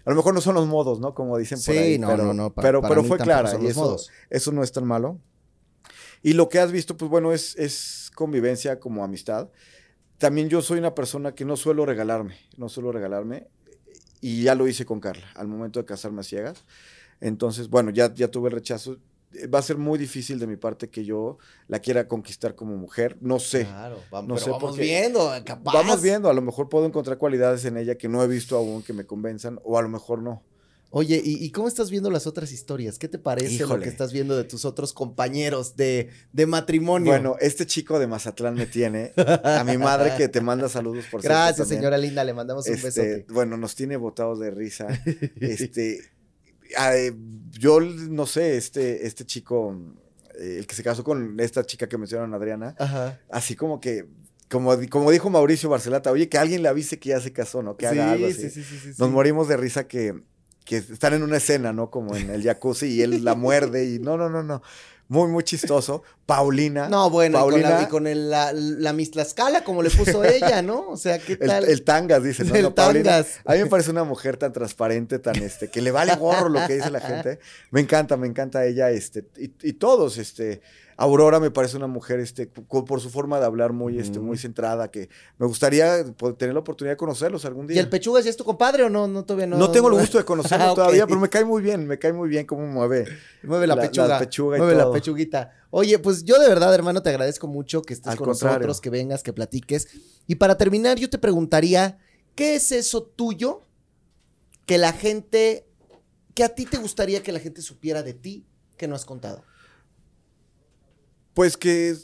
A 0.05 0.11
lo 0.11 0.17
mejor 0.17 0.35
no 0.35 0.41
son 0.41 0.55
los 0.55 0.67
modos, 0.67 1.01
¿no? 1.01 1.15
Como 1.15 1.39
dicen 1.39 1.59
por 1.65 1.75
ahí. 1.75 1.99
no, 1.99 2.09
pero, 2.09 2.25
no, 2.25 2.35
no. 2.35 2.55
pero, 2.55 2.83
pero 2.83 3.05
fue 3.05 3.19
clara. 3.19 3.53
Y 3.61 3.67
eso, 3.67 3.97
eso 4.31 4.53
no 4.53 4.63
es 4.63 4.71
tan 4.71 4.87
malo. 4.87 5.19
Y 6.23 6.35
lo 6.35 6.49
que 6.49 6.59
has 6.59 6.73
visto, 6.73 6.97
pues 6.97 7.11
bueno, 7.11 7.33
es, 7.33 7.57
es 7.57 8.11
convivencia 8.15 8.79
como 8.81 9.03
amistad 9.03 9.49
también 10.19 10.49
yo 10.49 10.63
soy 10.63 10.79
una 10.79 10.95
persona 10.95 11.35
que 11.35 11.45
no 11.45 11.57
suelo 11.57 11.85
regalarme, 11.87 12.37
no 12.57 12.69
suelo 12.69 12.93
regalarme. 12.93 13.47
Y 14.21 14.43
ya 14.45 14.55
lo 14.55 14.67
hice 14.67 14.87
con 14.87 15.01
Carla, 15.01 15.27
al 15.35 15.49
momento 15.49 15.79
de 15.81 15.85
casarme 15.85 16.21
a 16.21 16.25
ciegas. 16.25 16.65
Entonces, 17.21 17.69
bueno, 17.69 17.91
ya, 17.91 18.13
ya 18.15 18.29
tuve 18.29 18.49
el 18.49 18.55
rechazo. 18.55 18.97
Eh, 19.35 19.47
Va 19.49 19.59
a 19.59 19.63
ser 19.63 19.77
muy 19.77 19.99
difícil 19.99 20.39
de 20.39 20.47
mi 20.47 20.57
parte 20.57 20.89
que 20.89 21.05
yo 21.05 21.37
la 21.69 21.81
quiera 21.81 22.09
conquistar 22.09 22.55
como 22.55 22.75
mujer. 22.77 23.19
No 23.21 23.39
sé. 23.39 23.67
Claro, 23.67 23.99
vamos, 24.11 24.29
no 24.29 24.37
sé, 24.39 24.49
vamos 24.51 24.71
porque- 24.71 24.83
viendo, 24.83 25.31
capaz. 25.45 25.75
Vamos 25.75 26.01
viendo, 26.01 26.31
a 26.31 26.33
lo 26.35 26.41
mejor 26.41 26.71
puedo 26.71 26.87
encontrar 26.87 27.19
cualidades 27.19 27.67
en 27.67 27.77
ella 27.77 27.97
que 27.97 28.09
no 28.09 28.23
he 28.23 28.27
visto 28.29 28.57
aún 28.57 28.83
que 28.83 28.95
me 28.95 29.05
convenzan, 29.05 29.61
o 29.63 29.77
a 29.79 29.83
lo 29.83 29.89
mejor 29.91 30.23
no. 30.23 30.43
Oye, 30.97 31.21
¿y, 31.25 31.45
y 31.45 31.51
cómo 31.51 31.67
estás 31.67 31.91
viendo 31.91 32.09
las 32.09 32.27
otras 32.29 32.53
historias? 32.53 32.99
¿Qué 33.01 33.09
te 33.09 33.19
parece 33.19 33.67
lo 33.67 33.81
que 33.81 33.89
estás 33.89 34.13
viendo 34.13 34.37
de 34.37 34.45
tus 34.45 34.65
otros 34.65 34.93
compañeros 34.93 35.75
de, 35.75 36.11
de 36.33 36.47
matrimonio? 36.47 37.11
Bueno, 37.11 37.35
este 37.41 37.67
chico 37.67 37.99
de 37.99 38.07
Mazatlán 38.07 38.55
me 38.55 38.67
tiene. 38.67 39.13
A 39.17 39.65
mi 39.65 39.77
madre 39.77 40.13
que 40.17 40.29
te 40.29 40.41
manda 40.41 40.69
saludos 40.69 41.05
por 41.11 41.21
Gracias, 41.21 41.67
señora 41.67 41.99
linda, 41.99 42.23
le 42.23 42.33
mandamos 42.33 42.69
un 42.69 42.75
Este, 42.75 42.87
besote. 42.87 43.27
bueno, 43.33 43.57
nos 43.57 43.75
tiene 43.75 43.97
botados 43.97 44.39
de 44.39 44.51
risa. 44.53 44.87
Este, 45.41 45.99
eh, 46.79 47.13
yo 47.59 47.81
no 47.81 48.27
sé, 48.27 48.57
este, 48.57 49.07
este 49.07 49.25
chico, 49.27 49.77
eh, 50.39 50.57
el 50.61 50.67
que 50.69 50.75
se 50.77 50.83
casó 50.85 51.03
con 51.03 51.39
esta 51.41 51.65
chica 51.65 51.89
que 51.89 51.99
mencionaron, 51.99 52.35
Adriana, 52.35 52.75
Ajá. 52.79 53.21
así 53.31 53.57
como 53.57 53.81
que, 53.81 54.07
como, 54.49 54.77
di- 54.77 54.87
como 54.89 55.11
dijo 55.11 55.29
Mauricio 55.29 55.69
Barcelata, 55.69 56.13
oye, 56.13 56.29
que 56.29 56.39
alguien 56.39 56.63
le 56.63 56.69
avise 56.69 56.99
que 57.01 57.09
ya 57.09 57.21
se 57.21 57.33
casó, 57.33 57.63
¿no? 57.65 57.77
Que 57.77 57.87
haga 57.89 58.13
algo 58.13 58.27
así. 58.27 58.43
sí, 58.43 58.51
sí, 58.51 58.63
sí, 58.63 58.79
sí, 58.81 58.89
Nos 58.99 59.09
sí. 59.09 59.13
morimos 59.15 59.49
de 59.49 59.57
risa 59.57 59.87
que, 59.89 60.23
que 60.65 60.79
están 60.79 61.13
en 61.15 61.23
una 61.23 61.37
escena, 61.37 61.73
¿no? 61.73 61.91
Como 61.91 62.17
en 62.17 62.31
el 62.31 62.43
jacuzzi 62.43 62.87
y 62.87 63.03
él 63.03 63.25
la 63.25 63.35
muerde 63.35 63.85
y 63.87 63.99
no, 63.99 64.17
no, 64.17 64.29
no, 64.31 64.43
no. 64.43 64.63
Muy, 65.07 65.29
muy 65.29 65.45
chistoso. 65.45 66.03
Paulina. 66.25 66.89
No, 66.89 67.11
bueno, 67.11 67.39
y 67.39 67.43
con, 67.51 67.61
la, 67.61 67.69
Paulina- 67.69 67.83
y 67.83 67.89
con 67.91 68.07
el- 68.07 68.31
la, 68.31 68.53
la 68.55 68.93
Miss 68.95 69.11
Tlaxcala, 69.11 69.63
como 69.63 69.83
le 69.83 69.91
puso 69.91 70.25
ella, 70.25 70.63
¿no? 70.63 70.89
O 70.89 70.97
sea, 70.97 71.19
¿qué 71.19 71.35
El, 71.35 71.47
tal? 71.47 71.65
el 71.67 71.83
tangas, 71.85 72.23
dice, 72.23 72.43
¿no? 72.45 72.55
El 72.55 72.63
No, 72.63 72.73
tangas. 72.73 73.41
A 73.45 73.53
mí 73.53 73.59
me 73.59 73.67
parece 73.67 73.91
una 73.91 74.05
mujer 74.05 74.39
tan 74.39 74.55
transparente, 74.55 75.19
tan 75.19 75.37
este, 75.37 75.69
que 75.69 75.83
le 75.83 75.91
vale 75.91 76.17
gorro 76.17 76.49
lo 76.49 76.67
que 76.67 76.77
dice 76.77 76.91
la 76.91 77.01
gente. 77.01 77.39
Me 77.71 77.83
encanta, 77.83 78.17
me 78.17 78.27
encanta 78.27 78.65
ella, 78.65 78.91
este, 78.91 79.27
y, 79.37 79.53
y 79.63 79.75
todos, 79.75 80.17
este. 80.17 80.63
Aurora 80.97 81.41
me 81.41 81.51
parece 81.51 81.77
una 81.77 81.87
mujer, 81.87 82.21
este, 82.21 82.47
por 82.47 83.01
su 83.01 83.11
forma 83.11 83.41
de 83.41 83.47
hablar 83.47 83.73
muy, 83.73 83.99
este, 83.99 84.21
muy 84.21 84.39
centrada, 84.39 84.91
que 84.91 85.09
me 85.39 85.47
gustaría 85.47 86.05
po- 86.17 86.35
tener 86.35 86.55
la 86.55 86.61
oportunidad 86.61 86.93
de 86.93 86.97
conocerlos 86.97 87.45
algún 87.45 87.65
¿Y 87.67 87.75
día. 87.75 87.81
el 87.83 87.89
Pechugas 87.89 88.25
ya 88.25 88.31
es 88.31 88.37
tu 88.37 88.45
compadre 88.45 88.85
o 88.85 88.91
no? 88.91 89.07
No, 89.09 89.25
todavía 89.25 89.47
no. 89.47 89.57
no, 89.57 89.71
tengo 89.71 89.89
el 89.89 89.95
gusto 89.99 90.19
de 90.19 90.25
conocerlo 90.25 90.67
Ah, 90.71 90.75
todavía, 90.75 91.07
pero 91.07 91.19
me 91.19 91.29
cae 91.29 91.45
muy 91.45 91.63
bien, 91.63 91.87
me 91.87 91.99
cae 91.99 92.13
muy 92.13 92.29
bien 92.29 92.47
cómo 92.47 92.67
mueve. 92.67 93.07
Mueve 93.43 93.67
la, 93.67 93.75
la- 93.75 93.83
la 93.83 93.89
pechuga. 93.91 94.19
pechuga 94.19 94.57
y 94.57 94.61
mueve 94.61 94.75
la 94.77 94.91
pechuguita. 94.93 95.53
Oye, 95.71 95.99
pues 95.99 96.25
yo 96.25 96.39
de 96.41 96.49
verdad, 96.49 96.73
hermano, 96.75 97.03
te 97.03 97.11
agradezco 97.11 97.47
mucho 97.49 97.83
que 97.83 97.95
estés 97.95 98.13
Al 98.13 98.17
con 98.19 98.27
contrario. 98.29 98.59
nosotros, 98.59 98.81
que 98.81 98.91
vengas, 98.91 99.23
que 99.23 99.33
platiques. 99.33 99.89
Y 100.27 100.37
para 100.37 100.57
terminar, 100.57 100.99
yo 100.99 101.11
te 101.11 101.19
preguntaría, 101.19 101.99
¿qué 102.37 102.55
es 102.55 102.71
eso 102.73 103.03
tuyo 103.03 103.63
que 104.67 104.79
la 104.79 104.93
gente, 104.93 105.67
que 106.35 106.45
a 106.45 106.49
ti 106.55 106.67
te 106.67 106.77
gustaría 106.79 107.23
que 107.23 107.33
la 107.33 107.41
gente 107.41 107.61
supiera 107.63 108.03
de 108.03 108.15
ti 108.15 108.47
que 108.77 108.87
no 108.89 108.95
has 108.95 109.05
contado? 109.05 109.43
Pues 111.35 111.57
que 111.57 111.95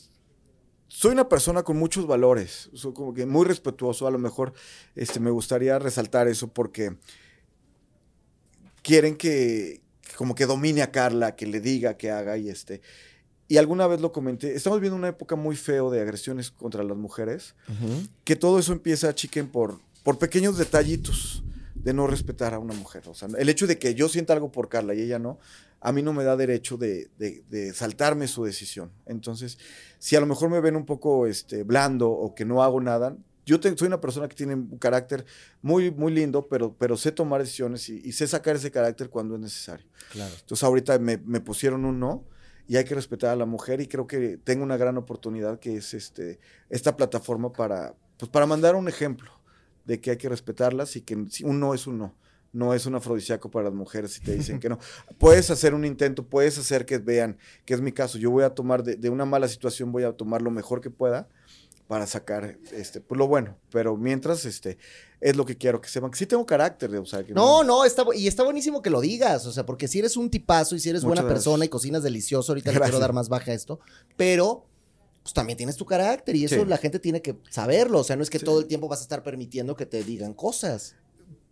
soy 0.88 1.12
una 1.12 1.28
persona 1.28 1.62
con 1.62 1.76
muchos 1.78 2.06
valores, 2.06 2.68
soy 2.74 2.92
como 2.92 3.14
que 3.14 3.24
muy 3.24 3.46
respetuoso, 3.46 4.06
a 4.06 4.10
lo 4.10 4.18
mejor 4.18 4.52
este, 4.96 5.20
me 5.20 5.30
gustaría 5.30 5.78
resaltar 5.78 6.28
eso 6.28 6.48
porque 6.48 6.96
quieren 8.82 9.16
que 9.16 9.80
como 10.16 10.34
que 10.34 10.46
domine 10.46 10.82
a 10.82 10.90
Carla, 10.90 11.36
que 11.36 11.46
le 11.46 11.60
diga, 11.60 11.96
que 11.96 12.10
haga 12.10 12.36
y 12.36 12.50
este. 12.50 12.82
Y 13.46 13.56
alguna 13.56 13.86
vez 13.86 14.00
lo 14.00 14.12
comenté, 14.12 14.54
estamos 14.54 14.78
viviendo 14.78 14.96
una 14.96 15.08
época 15.08 15.36
muy 15.36 15.56
feo 15.56 15.90
de 15.90 16.00
agresiones 16.00 16.50
contra 16.50 16.84
las 16.84 16.96
mujeres, 16.96 17.54
que 18.24 18.36
todo 18.36 18.58
eso 18.58 18.72
empieza, 18.72 19.14
chiquen, 19.14 19.48
por, 19.48 19.80
por 20.02 20.18
pequeños 20.18 20.58
detallitos 20.58 21.42
de 21.82 21.92
no 21.94 22.06
respetar 22.06 22.54
a 22.54 22.58
una 22.58 22.74
mujer. 22.74 23.02
O 23.08 23.14
sea, 23.14 23.28
el 23.38 23.48
hecho 23.48 23.66
de 23.66 23.78
que 23.78 23.94
yo 23.94 24.08
sienta 24.08 24.32
algo 24.32 24.50
por 24.52 24.68
Carla 24.68 24.94
y 24.94 25.00
ella 25.02 25.18
no, 25.18 25.38
a 25.80 25.92
mí 25.92 26.02
no 26.02 26.12
me 26.12 26.24
da 26.24 26.36
derecho 26.36 26.76
de, 26.76 27.08
de- 27.18 27.42
de 27.48 27.72
saltarme 27.72 28.28
su 28.28 28.44
decisión. 28.44 28.90
Entonces, 29.06 29.58
si 29.98 30.14
a 30.16 30.20
lo 30.20 30.26
mejor 30.26 30.50
me 30.50 30.60
ven 30.60 30.76
un 30.76 30.84
poco 30.84 31.26
este, 31.26 31.62
blando 31.62 32.10
o 32.10 32.34
que 32.34 32.44
no 32.44 32.62
hago 32.62 32.80
nada, 32.80 33.16
yo 33.46 33.58
te- 33.58 33.76
soy 33.76 33.86
una 33.88 34.00
persona 34.00 34.28
que 34.28 34.36
tiene 34.36 34.54
un 34.54 34.76
carácter 34.78 35.24
muy, 35.62 35.90
muy 35.90 36.12
lindo, 36.12 36.46
pero, 36.48 36.74
pero 36.78 36.96
sé 36.98 37.12
tomar 37.12 37.40
decisiones 37.40 37.88
y, 37.88 38.00
y 38.04 38.12
sé 38.12 38.26
sacar 38.28 38.56
ese 38.56 38.70
carácter 38.70 39.08
cuando 39.08 39.34
es 39.36 39.40
necesario. 39.40 39.86
Claro. 40.12 40.34
Entonces, 40.38 40.62
ahorita 40.62 40.98
me, 40.98 41.16
me 41.16 41.40
pusieron 41.40 41.84
un 41.86 41.98
no 41.98 42.24
y 42.68 42.76
hay 42.76 42.84
que 42.84 42.94
respetar 42.94 43.30
a 43.30 43.36
la 43.36 43.46
mujer 43.46 43.80
y 43.80 43.88
creo 43.88 44.06
que 44.06 44.36
tengo 44.36 44.62
una 44.62 44.76
gran 44.76 44.98
oportunidad 44.98 45.58
que 45.58 45.76
es 45.78 45.94
este, 45.94 46.38
esta 46.68 46.96
plataforma 46.96 47.52
para, 47.52 47.94
pues, 48.18 48.30
para 48.30 48.44
mandar 48.46 48.76
un 48.76 48.86
ejemplo 48.86 49.32
de 49.90 50.00
que 50.00 50.12
hay 50.12 50.16
que 50.16 50.28
respetarlas 50.28 50.94
y 50.94 51.00
que 51.00 51.16
un 51.16 51.58
no 51.58 51.74
es 51.74 51.88
un 51.88 51.98
no. 51.98 52.14
No 52.52 52.74
es 52.74 52.86
un 52.86 52.94
afrodisíaco 52.94 53.50
para 53.50 53.64
las 53.64 53.74
mujeres 53.74 54.12
si 54.12 54.20
te 54.20 54.36
dicen 54.36 54.60
que 54.60 54.68
no. 54.68 54.78
Puedes 55.18 55.50
hacer 55.50 55.74
un 55.74 55.84
intento, 55.84 56.24
puedes 56.24 56.58
hacer 56.58 56.86
que 56.86 56.98
vean 56.98 57.38
que 57.64 57.74
es 57.74 57.80
mi 57.80 57.90
caso. 57.90 58.16
Yo 58.16 58.30
voy 58.30 58.44
a 58.44 58.50
tomar 58.50 58.84
de, 58.84 58.94
de 58.94 59.10
una 59.10 59.24
mala 59.24 59.48
situación, 59.48 59.90
voy 59.90 60.04
a 60.04 60.12
tomar 60.12 60.42
lo 60.42 60.52
mejor 60.52 60.80
que 60.80 60.90
pueda 60.90 61.28
para 61.88 62.06
sacar 62.06 62.56
este, 62.70 63.00
pues, 63.00 63.18
lo 63.18 63.26
bueno. 63.26 63.56
Pero 63.72 63.96
mientras, 63.96 64.44
este, 64.44 64.78
es 65.20 65.34
lo 65.34 65.44
que 65.44 65.56
quiero 65.56 65.80
que 65.80 65.88
sepan. 65.88 66.12
Que 66.12 66.18
sí 66.18 66.26
tengo 66.26 66.46
carácter, 66.46 66.94
o 66.94 67.04
sea, 67.04 67.24
que 67.24 67.34
No, 67.34 67.64
no, 67.64 67.84
está, 67.84 68.04
y 68.14 68.28
está 68.28 68.44
buenísimo 68.44 68.80
que 68.80 68.90
lo 68.90 69.00
digas, 69.00 69.44
o 69.46 69.50
sea, 69.50 69.66
porque 69.66 69.88
si 69.88 69.98
eres 69.98 70.16
un 70.16 70.30
tipazo 70.30 70.76
y 70.76 70.78
si 70.78 70.88
eres 70.88 71.02
buena 71.02 71.26
persona 71.26 71.56
gracias. 71.56 71.66
y 71.66 71.70
cocinas 71.70 72.02
delicioso, 72.04 72.52
ahorita 72.52 72.70
le 72.70 72.74
quiero 72.74 72.84
Gracias. 72.84 73.00
dar 73.00 73.12
más 73.12 73.28
baja 73.28 73.50
a 73.50 73.54
esto, 73.54 73.80
pero 74.16 74.66
pues 75.22 75.34
también 75.34 75.56
tienes 75.56 75.76
tu 75.76 75.84
carácter 75.84 76.34
y 76.36 76.44
eso 76.44 76.54
Sí. 76.56 76.64
la 76.66 76.78
gente 76.78 76.98
tiene 76.98 77.20
que 77.22 77.36
saberlo, 77.50 77.98
o 78.00 78.04
sea, 78.04 78.16
no 78.16 78.22
es 78.22 78.30
que 78.30 78.38
Sí. 78.38 78.44
todo 78.44 78.60
el 78.60 78.66
tiempo 78.66 78.88
vas 78.88 79.00
a 79.00 79.02
estar 79.02 79.22
permitiendo 79.22 79.76
que 79.76 79.86
te 79.86 80.02
digan 80.02 80.34
cosas. 80.34 80.96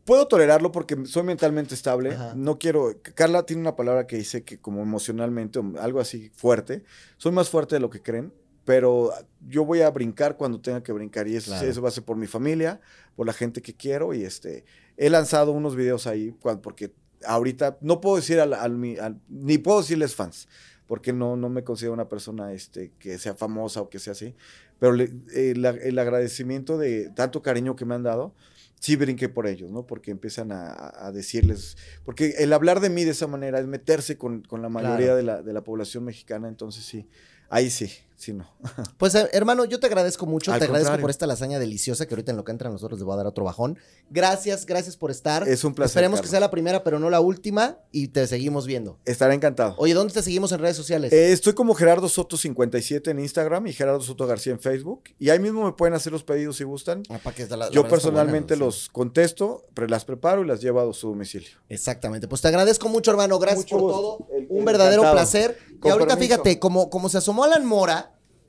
puedo 0.05 0.27
tolerarlo 0.27 0.73
porque 0.73 0.97
soy 1.05 1.23
mentalmente 1.23 1.75
estable. 1.75 2.13
Ajá. 2.15 2.33
No 2.35 2.59
quiero. 2.59 2.95
Carla 3.15 3.43
tiene 3.45 3.61
una 3.61 3.77
palabra 3.77 4.07
que 4.07 4.17
dice 4.17 4.43
que, 4.43 4.59
como 4.59 4.81
emocionalmente, 4.81 5.59
o 5.59 5.75
algo 5.79 6.01
así 6.01 6.31
fuerte. 6.35 6.83
Soy 7.19 7.31
más 7.31 7.51
fuerte 7.51 7.75
de 7.75 7.81
lo 7.81 7.91
que 7.91 8.01
creen, 8.01 8.33
pero 8.65 9.13
yo 9.47 9.67
voy 9.67 9.83
a 9.83 9.91
brincar 9.91 10.39
cuando 10.39 10.63
tenga 10.63 10.83
que 10.83 10.93
brincar. 10.93 11.29
Y 11.29 11.37
eso, 11.37 11.51
Claro. 11.51 11.69
eso 11.69 11.83
va 11.83 11.89
a 11.91 11.93
ser 11.93 12.05
por 12.05 12.17
mi 12.17 12.27
familia, 12.27 12.81
por 13.17 13.27
la 13.27 13.35
gente 13.35 13.61
que 13.61 13.75
quiero. 13.75 14.15
Y 14.15 14.23
este. 14.25 14.65
He 14.97 15.11
lanzado 15.11 15.53
unos 15.53 15.77
videos 15.77 16.07
ahí 16.07 16.35
cuan- 16.41 16.63
porque 16.63 16.91
ahorita 17.27 17.77
no 17.83 18.01
puedo 18.01 18.17
decir 18.17 18.41
al, 18.41 18.55
al 18.55 18.83
al- 19.01 19.21
ni 19.29 19.59
puedo 19.59 19.81
decirles 19.83 20.15
fans. 20.15 20.49
Porque 20.89 21.13
no, 21.13 21.37
no 21.37 21.49
me 21.49 21.63
considero 21.63 21.93
una 21.93 22.09
persona 22.09 22.53
este, 22.53 22.91
que 22.99 23.19
sea 23.19 23.35
famosa 23.35 23.81
o 23.83 23.89
que 23.91 24.01
sea 24.01 24.13
así. 24.13 24.35
Pero 24.81 24.93
le- 24.95 25.11
el, 25.35 25.65
el 25.65 25.99
agradecimiento 25.99 26.77
de 26.79 27.11
tanto 27.11 27.43
cariño 27.43 27.77
que 27.77 27.85
me 27.85 27.95
han 27.95 28.03
dado, 28.03 28.35
sí 28.81 28.97
brinqué 28.97 29.29
por 29.29 29.47
ellos, 29.47 29.71
¿no? 29.71 29.87
Porque 29.87 30.11
empiezan 30.11 30.51
a, 30.51 30.93
a 31.07 31.13
decirles, 31.13 31.77
porque 32.05 32.35
el 32.39 32.53
hablar 32.53 32.81
de 32.81 32.89
mí 32.91 33.05
de 33.05 33.11
esa 33.11 33.27
manera 33.27 33.61
es 33.61 33.67
meterse 33.67 34.17
con, 34.17 34.43
con 34.43 34.63
la 34.63 34.69
mayoría 34.69 34.97
Claro. 35.07 35.17
de, 35.17 35.23
la, 35.25 35.43
de 35.43 35.53
la 35.53 35.63
población 35.63 36.05
mexicana, 36.05 36.49
entonces 36.49 36.85
sí, 36.85 37.07
ahí 37.51 37.71
sí, 37.71 37.91
sí 38.19 38.33
no. 38.35 38.47
Pues 38.99 39.15
eh, 39.15 39.29
hermano, 39.33 39.65
yo 39.65 39.79
te 39.81 39.87
agradezco 39.87 40.27
mucho, 40.27 40.53
Al 40.53 40.59
te 40.59 40.65
agradezco 40.65 40.89
contrario. 40.89 41.03
por 41.05 41.11
esta 41.11 41.27
lasaña 41.27 41.59
deliciosa 41.59 42.07
que 42.07 42.15
ahorita 42.15 42.33
en 42.33 42.37
lo 42.37 42.45
que 42.45 42.51
entra 42.53 42.69
a 42.69 42.73
nosotros 42.73 42.99
les 42.99 43.05
voy 43.05 43.15
a 43.15 43.17
dar 43.19 43.27
otro 43.27 43.45
bajón. 43.45 43.79
Gracias, 44.11 44.67
gracias 44.67 44.97
por 44.97 45.11
estar. 45.11 45.49
Es 45.49 45.63
un 45.65 45.73
placer. 45.75 45.91
Esperemos 45.91 46.21
que 46.21 46.27
sea 46.29 46.41
la 46.41 46.51
primera, 46.51 46.83
pero 46.83 46.99
no 46.99 47.09
la 47.11 47.21
última, 47.21 47.79
y 47.93 48.09
te 48.09 48.27
seguimos 48.27 48.67
viendo. 48.67 48.99
Estaré 49.05 49.35
encantado. 49.35 49.75
Oye, 49.79 49.95
¿dónde 49.95 50.13
te 50.13 50.23
seguimos 50.23 50.51
en 50.53 50.59
redes 50.59 50.77
sociales? 50.77 51.13
Eh, 51.13 51.33
estoy 51.33 51.53
como 51.55 51.75
Gerardo 51.75 52.09
Soto 52.09 52.37
57 52.37 53.11
en 53.11 53.21
Instagram 53.21 53.67
y 53.69 53.73
Gerardo 53.73 54.01
Soto 54.01 54.27
García 54.27 54.53
en 54.53 54.61
Facebook. 54.61 55.05
Y 55.19 55.31
ahí 55.31 55.39
mismo 55.39 55.65
me 55.65 55.73
pueden 55.73 55.95
hacer 55.95 56.13
los 56.13 56.25
pedidos 56.25 56.57
si 56.57 56.65
gustan. 56.65 57.03
Ah, 57.11 57.19
pa' 57.23 57.33
que 57.33 57.47
la- 57.47 57.57
la 57.57 57.71
Yo 57.71 57.83
buena, 57.83 57.89
personalmente 57.91 58.55
sí. 58.55 58.61
los 58.61 58.89
contesto, 58.89 59.65
las 59.77 60.05
preparo 60.05 60.43
y 60.43 60.47
las 60.47 60.61
llevo 60.61 60.81
a 60.81 60.93
su 60.93 61.09
domicilio. 61.09 61.51
Exactamente. 61.69 62.27
Pues 62.29 62.41
te 62.43 62.49
agradezco 62.49 62.89
mucho, 62.89 63.11
hermano. 63.13 63.39
Gracias 63.39 63.65
Mucho 63.65 63.77
por 63.77 63.81
gusto. 63.83 64.01
todo. 64.01 64.29
El- 64.37 64.47
Un 64.49 64.59
el 64.61 64.65
verdadero 64.65 65.03
encantado. 65.03 65.15
placer. 65.17 65.59
Y 65.85 65.89
ahorita 65.89 66.17
permiso. 66.17 66.35
fíjate, 66.35 66.59
como, 66.59 66.91
como 66.91 67.09
se 67.09 67.19
asomó 67.19 67.45
Alan 67.45 67.65
Mora, 67.65 68.08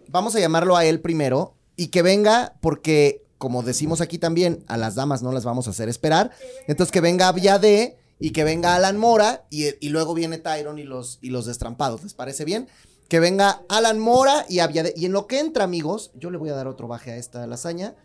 vamos 0.10 0.36
a 0.36 0.40
llamarlo 0.40 0.76
a 0.76 0.86
él 0.86 1.00
primero 1.00 1.56
y 1.76 1.88
que 1.88 2.02
venga 2.02 2.56
porque, 2.62 3.24
como 3.38 3.64
decimos 3.64 4.02
aquí 4.02 4.18
también, 4.18 4.64
a 4.68 4.78
las 4.78 4.96
damas 4.96 5.22
no 5.22 5.32
las 5.32 5.46
vamos 5.46 5.68
a 5.68 5.72
hacer 5.72 5.90
esperar. 5.90 6.32
Entonces 6.68 6.92
que 6.92 7.02
venga 7.02 7.28
Aviade 7.28 7.98
y 8.20 8.32
que 8.32 8.44
venga 8.44 8.76
Alan 8.76 8.98
Mora 8.98 9.46
y, 9.50 9.66
y 9.80 9.90
luego 9.90 10.14
viene 10.14 10.38
Tyron 10.38 10.78
y 10.78 10.84
los, 10.84 11.20
y 11.22 11.30
los 11.30 11.46
destrampados. 11.46 12.04
¿Les 12.04 12.14
parece 12.14 12.44
bien? 12.46 12.68
Que 13.08 13.20
venga 13.20 13.62
Alan 13.70 14.00
Mora 14.00 14.46
y 14.50 14.60
Aviade. 14.60 14.94
Y 14.96 15.06
en 15.06 15.14
lo 15.14 15.28
que 15.28 15.40
entra, 15.40 15.64
amigos, 15.64 16.12
yo 16.16 16.30
le 16.32 16.38
voy 16.38 16.50
a 16.50 16.56
dar 16.56 16.68
otro 16.68 16.88
baje 16.88 17.12
a 17.12 17.18
esta 17.18 17.46
lasaña, 17.48 17.96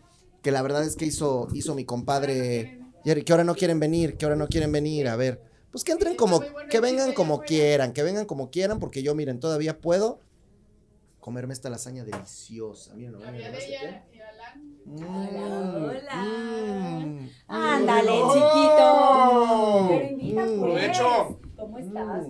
que 0.41 0.51
la 0.51 0.61
verdad 0.61 0.83
es 0.83 0.95
que 0.95 1.05
hizo, 1.05 1.47
hizo 1.53 1.75
mi 1.75 1.85
compadre, 1.85 2.79
que 3.03 3.31
ahora 3.33 3.43
no 3.43 3.55
quieren 3.55 3.79
venir, 3.79 4.17
que 4.17 4.25
ahora 4.25 4.35
no 4.35 4.47
quieren 4.47 4.71
venir, 4.71 5.07
a 5.07 5.15
ver. 5.15 5.41
Pues 5.71 5.83
que 5.83 5.91
entren 5.91 6.15
como, 6.15 6.41
que 6.69 6.79
vengan 6.79 7.13
como 7.13 7.41
quieran, 7.41 7.91
que 7.91 8.01
vengan 8.01 8.25
como 8.25 8.49
quieran, 8.49 8.79
porque 8.79 9.03
yo, 9.03 9.13
miren, 9.13 9.39
todavía 9.39 9.79
puedo 9.79 10.19
comerme 11.25 11.53
esta 11.55 11.71
lasaña 11.71 12.03
deliciosa. 12.03 12.93
Miren, 12.93 13.17
miren, 13.17 13.29
Había 13.33 13.49
no 13.49 13.57
de 13.57 13.65
ella 13.65 14.05
qué. 14.11 14.17
y 14.17 14.21
Alan. 14.21 14.75
Mm, 14.85 15.85
Hola. 15.89 16.15
mm, 16.21 17.29
Ándale, 17.47 18.11
mm. 18.11 18.27
chiquito. 18.31 19.87
Pero 19.89 20.05
invita 20.11 20.41
Mm. 20.41 20.45
pues. 20.45 20.59
Provecho. 20.59 21.39
¿Cómo 21.57 21.79
estás? 21.79 22.27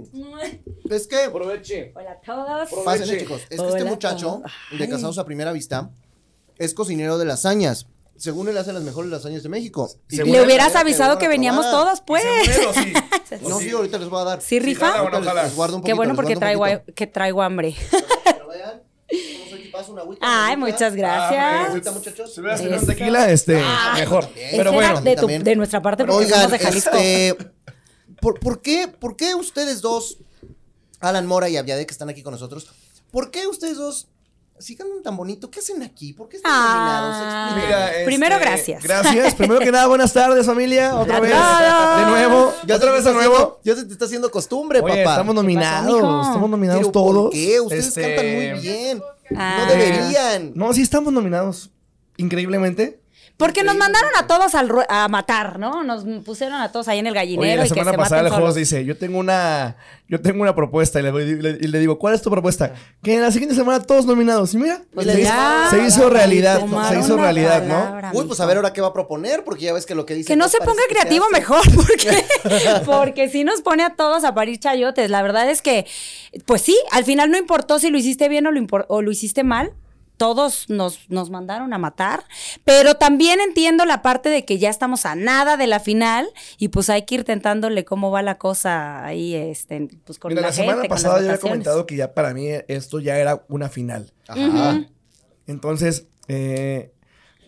Es 0.90 1.08
que, 1.08 1.24
Aproveche. 1.24 1.92
Hola 1.94 2.12
a 2.12 2.22
todos. 2.22 2.70
Pro- 2.70 2.84
pásenle 2.86 3.16
Aproveche. 3.16 3.26
chicos, 3.26 3.42
es 3.50 3.62
que 3.62 3.68
este 3.68 3.84
muchacho 3.84 4.42
de. 4.80 4.88
Casados 4.88 5.18
a 5.18 5.26
Primera 5.26 5.52
Vista 5.52 5.90
es 6.58 6.74
cocinero 6.74 7.18
de 7.18 7.26
lasañas. 7.26 7.88
Según 8.16 8.48
él 8.48 8.58
hace 8.58 8.72
las 8.72 8.84
mejores 8.84 9.12
lasañas 9.12 9.44
de 9.44 9.50
México. 9.50 9.90
Y 10.10 10.16
Le 10.24 10.42
hubieras 10.42 10.74
avisado 10.78 11.18
que 11.18 11.28
veníamos 11.28 11.70
todos, 11.70 12.00
pues. 12.00 12.24
Según 12.24 12.62
él, 12.62 12.68
¿o 12.68 12.74
sí? 12.74 12.94
No, 13.50 13.58
¿O 13.58 13.60
sí, 13.60 13.72
ahorita 13.72 13.98
les 13.98 14.08
voy 14.08 14.22
a 14.22 14.24
dar. 14.24 14.42
¿Sí 14.42 14.60
rifa? 14.60 14.92
jala 14.92 15.02
o 15.04 15.10
no 15.10 15.16
Ahorita 15.18 15.34
les- 15.34 15.44
les 15.44 15.56
guardo 15.58 15.76
un 15.76 15.82
Qué 15.82 15.88
poquito, 15.92 15.98
bueno 15.98 16.14
les 16.14 16.16
porque 16.16 16.36
traigo, 16.38 16.64
que 16.96 17.08
traigo 17.08 17.42
hambre. 17.42 17.76
Tipazo, 19.76 19.92
una 19.94 20.02
agüita, 20.02 20.26
Ay, 20.46 20.54
agüita. 20.54 20.72
muchas 20.74 20.94
Ah, 20.94 20.96
gracias. 20.96 21.70
Agüita, 21.70 21.92
muchachos. 21.92 22.34
Si 22.34 22.40
hubieras 22.42 22.62
tenido 22.62 22.86
tequila, 22.86 23.30
este, 23.32 23.64
mejor. 23.96 24.30
Ese 24.36 24.58
Pero 24.58 24.72
bueno. 24.72 25.02
de, 25.02 25.16
tu- 25.16 25.28
de 25.28 25.56
nuestra 25.56 25.82
parte 25.82 26.06
porque 26.06 26.26
Oigan, 26.26 26.40
somos 26.44 26.52
de 26.52 26.60
Jalisco. 26.60 26.98
este, 26.98 27.38
¿por, 28.22 28.40
por 28.40 28.62
qué, 28.62 28.88
¿por 28.88 29.16
qué 29.18 29.36
ustedes 29.36 29.82
dos, 29.82 30.18
Alan 31.00 31.26
Mora 31.28 31.50
y 31.50 31.58
Aviade, 31.58 31.86
que 31.86 31.92
están 31.92 32.10
aquí 32.10 32.24
con 32.24 32.32
nosotros, 32.34 32.68
¿por 33.12 33.32
qué 33.32 33.48
ustedes 33.48 33.78
dos, 33.78 34.08
si 34.58 34.76
cantan 34.76 35.04
tan 35.04 35.18
bonito, 35.18 35.52
qué 35.52 35.60
hacen 35.60 35.84
aquí? 35.84 36.14
¿Por 36.14 36.30
qué 36.30 36.38
están 36.38 36.52
nominados? 36.52 37.16
Ah. 37.20 37.54
Mira, 37.56 37.92
este, 37.92 38.06
Primero, 38.06 38.40
gracias. 38.40 38.84
Gracias. 38.84 39.36
Primero 39.36 39.60
que 39.60 39.72
nada, 39.72 39.88
buenas 39.88 40.14
tardes, 40.14 40.46
familia. 40.46 40.96
Otra 40.96 41.20
vez. 41.20 41.32
De 41.32 42.06
nuevo. 42.10 42.54
Ya 42.66 42.76
Otra 42.76 42.92
vez 42.92 43.04
de 43.04 43.14
nuevo. 43.14 43.60
Ya 43.64 43.76
se 43.76 43.86
te 43.86 43.94
está 43.94 44.06
haciendo 44.06 44.32
costumbre, 44.32 44.80
Oye, 44.80 45.04
papá. 45.04 45.12
estamos 45.12 45.36
nominados. 45.36 46.28
Estamos 46.28 46.50
nominados 46.50 46.80
Pero 46.82 46.92
todos. 46.92 47.24
¿Por 47.26 47.32
qué? 47.32 47.60
Ustedes 47.60 47.88
Este, 47.88 48.02
cantan 48.02 48.34
muy 48.34 48.62
bien. 48.62 49.02
Ah. 49.36 49.58
No 49.60 49.66
deberían. 49.72 50.52
No, 50.56 50.74
sí 50.74 50.82
estamos 50.82 51.12
nominados. 51.12 51.72
Increíblemente. 52.18 53.02
Porque 53.38 53.66
nos 53.66 53.76
mandaron 53.76 54.12
a 54.18 54.28
todos 54.28 54.56
al 54.56 54.72
a 54.88 55.10
matar, 55.10 55.60
¿no? 55.60 55.84
Nos 55.84 56.06
pusieron 56.24 56.62
a 56.62 56.72
todos 56.72 56.88
ahí 56.88 57.00
en 57.00 57.08
el 57.08 57.14
gallinero 57.14 57.42
Oye, 57.44 57.58
la 57.58 57.66
y 57.66 57.68
que 57.68 57.74
semana 57.74 57.92
se 57.92 57.98
pasada 57.98 58.22
el 58.22 58.30
solos. 58.30 58.56
dice, 58.56 58.86
yo 58.86 58.98
tengo 58.98 59.20
una, 59.20 59.76
yo 60.08 60.22
tengo 60.22 60.42
una 60.42 60.56
propuesta 60.56 61.02
y 61.02 61.04
le, 61.04 61.12
voy- 61.12 61.24
y 61.24 61.36
le- 61.42 61.58
y 61.60 61.68
le 61.68 61.80
digo, 61.80 62.00
¿cuál 62.00 62.14
es 62.16 62.22
tu 62.22 62.30
propuesta? 62.32 62.74
Que 63.04 63.16
en 63.16 63.22
la 63.22 63.32
siguiente 63.32 63.54
semana 63.54 63.84
todos 63.84 64.06
nominados. 64.06 64.54
Y 64.54 64.58
mira, 64.58 64.82
Pues 64.94 65.06
se, 65.08 65.20
hizo, 65.20 65.30
ya, 65.30 65.68
se 65.70 65.84
hizo 65.86 66.10
realidad, 66.10 66.62
se 66.90 67.00
hizo 67.00 67.18
realidad, 67.18 67.64
¿no? 67.66 68.18
Uy, 68.18 68.26
pues 68.26 68.40
a 68.40 68.46
ver 68.46 68.56
ahora 68.56 68.72
qué 68.72 68.80
va 68.80 68.88
a 68.88 68.94
proponer, 68.94 69.44
porque 69.44 69.66
ya 69.66 69.74
ves 69.74 69.86
que 69.86 69.96
lo 69.96 70.06
que 70.06 70.16
dice. 70.16 70.28
Que 70.28 70.38
no 70.38 70.48
se 70.48 70.60
ponga 70.60 70.82
creativo 70.88 71.26
mejor, 71.34 71.62
porque, 71.76 72.26
porque 72.86 73.28
sí 73.30 73.44
nos 73.44 73.62
pone 73.62 73.84
a 73.84 73.96
todos 73.96 74.24
a 74.24 74.34
parir 74.34 74.60
chayotes. 74.60 75.10
La 75.10 75.22
verdad 75.22 75.50
es 75.50 75.62
que, 75.62 75.86
pues 76.46 76.62
sí, 76.62 76.78
al 76.92 77.04
final 77.04 77.32
no 77.32 77.38
importó 77.38 77.80
si 77.80 77.90
lo 77.90 77.98
hiciste 77.98 78.30
bien 78.30 78.48
o 78.48 78.52
lo, 78.52 78.62
impor- 78.62 78.86
o 78.88 79.02
lo 79.02 79.12
hiciste 79.12 79.44
mal. 79.44 79.74
Todos 80.18 80.70
nos, 80.70 81.10
nos 81.10 81.30
mandaron 81.30 81.74
a 81.74 81.78
matar, 81.78 82.24
pero 82.64 82.96
también 82.96 83.40
entiendo 83.42 83.86
la 83.86 84.02
parte 84.02 84.30
de 84.30 84.46
que 84.46 84.58
ya 84.58 84.70
estamos 84.70 85.06
a 85.06 85.16
nada 85.16 85.58
de 85.58 85.68
la 85.68 85.80
final 85.80 86.28
y 86.58 86.70
pues 86.70 86.90
hay 86.90 87.04
que 87.04 87.16
ir 87.16 87.24
tentándole 87.24 87.84
cómo 87.86 88.12
va 88.12 88.22
la 88.22 88.38
cosa 88.38 89.06
ahí, 89.06 89.36
este, 89.36 89.88
pues 90.06 90.18
con 90.20 90.30
Mira, 90.30 90.42
la, 90.42 90.48
la 90.48 90.54
semana 90.54 90.74
gente, 90.82 90.90
pasada 90.90 91.20
yo 91.20 91.26
había 91.28 91.38
comentado 91.40 91.86
que 91.86 91.96
ya 91.96 92.14
para 92.14 92.34
mí 92.34 92.48
esto 92.68 93.00
ya 93.00 93.18
era 93.18 93.44
una 93.50 93.70
final. 93.70 94.14
Ajá. 94.28 94.86
Entonces, 95.48 96.08
eh, 96.28 96.92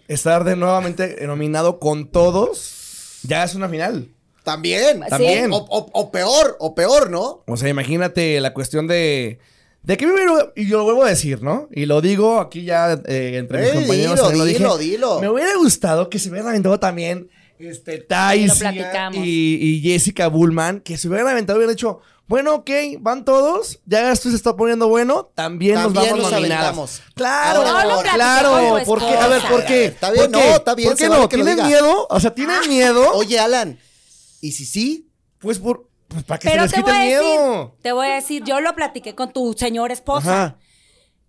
estar 0.07 0.43
de 0.43 0.55
nuevamente 0.55 1.25
nominado 1.25 1.79
con 1.79 2.09
todos 2.11 3.19
ya 3.23 3.43
es 3.43 3.55
una 3.55 3.69
final. 3.69 4.09
También. 4.43 5.01
Sí. 5.03 5.09
También. 5.09 5.51
O, 5.51 5.57
o- 5.57 5.89
o 5.91 6.11
peor, 6.11 6.55
o 6.59 6.73
peor, 6.75 7.09
¿no? 7.09 7.43
O 7.47 7.57
sea, 7.57 7.67
imagínate 7.69 8.39
la 8.39 8.53
cuestión 8.53 8.87
de... 8.87 9.39
De 9.87 9.95
que 9.95 10.05
me 10.05 10.13
hubiera- 10.13 10.51
y 10.55 10.67
yo 10.67 10.79
lo 10.79 10.83
vuelvo 10.83 11.05
a 11.05 11.09
decir, 11.09 11.41
¿no? 11.41 11.69
Y 11.71 11.85
lo 11.85 12.01
digo 12.01 12.39
aquí 12.41 12.63
ya 12.65 12.91
eh, 13.05 13.37
entre 13.37 13.59
mis 13.61 13.69
Ey, 13.69 13.73
compañeros. 13.75 14.11
dilo, 14.15 14.15
también 14.21 14.37
lo 14.39 14.45
dije. 14.45 14.57
dilo, 14.59 14.77
dilo. 14.77 15.21
Me 15.21 15.29
hubiera 15.29 15.55
gustado 15.55 16.09
que 16.09 16.19
se 16.19 16.29
hubieran 16.29 16.49
aventado 16.49 16.77
también 16.77 17.29
este, 17.57 17.99
Thais 17.99 18.49
Lo 18.49 18.55
platicamos. 18.55 19.17
y, 19.25 19.57
y 19.61 19.81
Jessica 19.81 20.27
Bullman, 20.27 20.81
que 20.81 20.97
se 20.97 21.07
hubieran 21.07 21.27
aventado 21.29 21.57
y 21.57 21.59
hubieran 21.59 21.75
dicho, 21.75 22.01
bueno, 22.27 22.55
ok, 22.55 22.69
van 22.99 23.23
todos, 23.23 23.79
ya 23.85 24.11
esto 24.11 24.29
se 24.29 24.35
está 24.35 24.57
poniendo 24.57 24.89
bueno, 24.89 25.31
también, 25.33 25.75
También 25.75 26.09
nos 26.09 26.17
vamos 26.23 26.31
nominadas. 26.33 27.01
Claro, 27.15 27.63
No 27.63 27.69
ahora. 27.69 28.11
claro. 28.13 28.51
platicó 28.51 28.79
tu 28.79 28.85
¿Por 28.85 28.99
qué? 28.99 29.15
A 29.17 29.27
ver. 29.29 29.41
¿por 29.49 29.65
qué? 29.65 29.85
Está 29.85 30.11
bien, 30.11 30.29
¿Por 30.31 30.41
qué? 30.41 30.47
no, 30.49 30.55
está 30.57 30.75
bien, 30.75 30.89
¿Por 30.89 30.97
qué 30.97 31.05
no? 31.07 31.11
vale 31.15 31.27
¿Tienen 31.29 31.65
miedo? 31.65 32.07
O 32.09 32.19
sea, 32.19 32.35
¿tienen 32.35 32.59
miedo? 32.67 33.09
Oye, 33.13 33.39
Alan, 33.39 33.79
¿y 34.41 34.51
si 34.51 34.65
sí? 34.65 35.07
Pues 35.39 35.59
por... 35.59 35.86
Pues 36.07 36.23
para 36.23 36.39
que 36.39 36.49
Pero 36.49 36.63
se 36.63 36.67
les 36.67 36.71
te 36.71 36.77
quite 36.77 36.91
voy, 36.91 36.99
el 36.99 37.01
a 37.01 37.05
miedo. 37.05 37.59
decir, 37.65 37.81
te 37.81 37.91
voy 37.91 38.07
a 38.07 38.13
decir, 38.15 38.43
yo 38.43 38.59
lo 38.61 38.75
platiqué 38.75 39.15
con 39.15 39.31
tu 39.33 39.53
señora 39.53 39.93
esposa. 39.93 40.43
Ajá. 40.43 40.57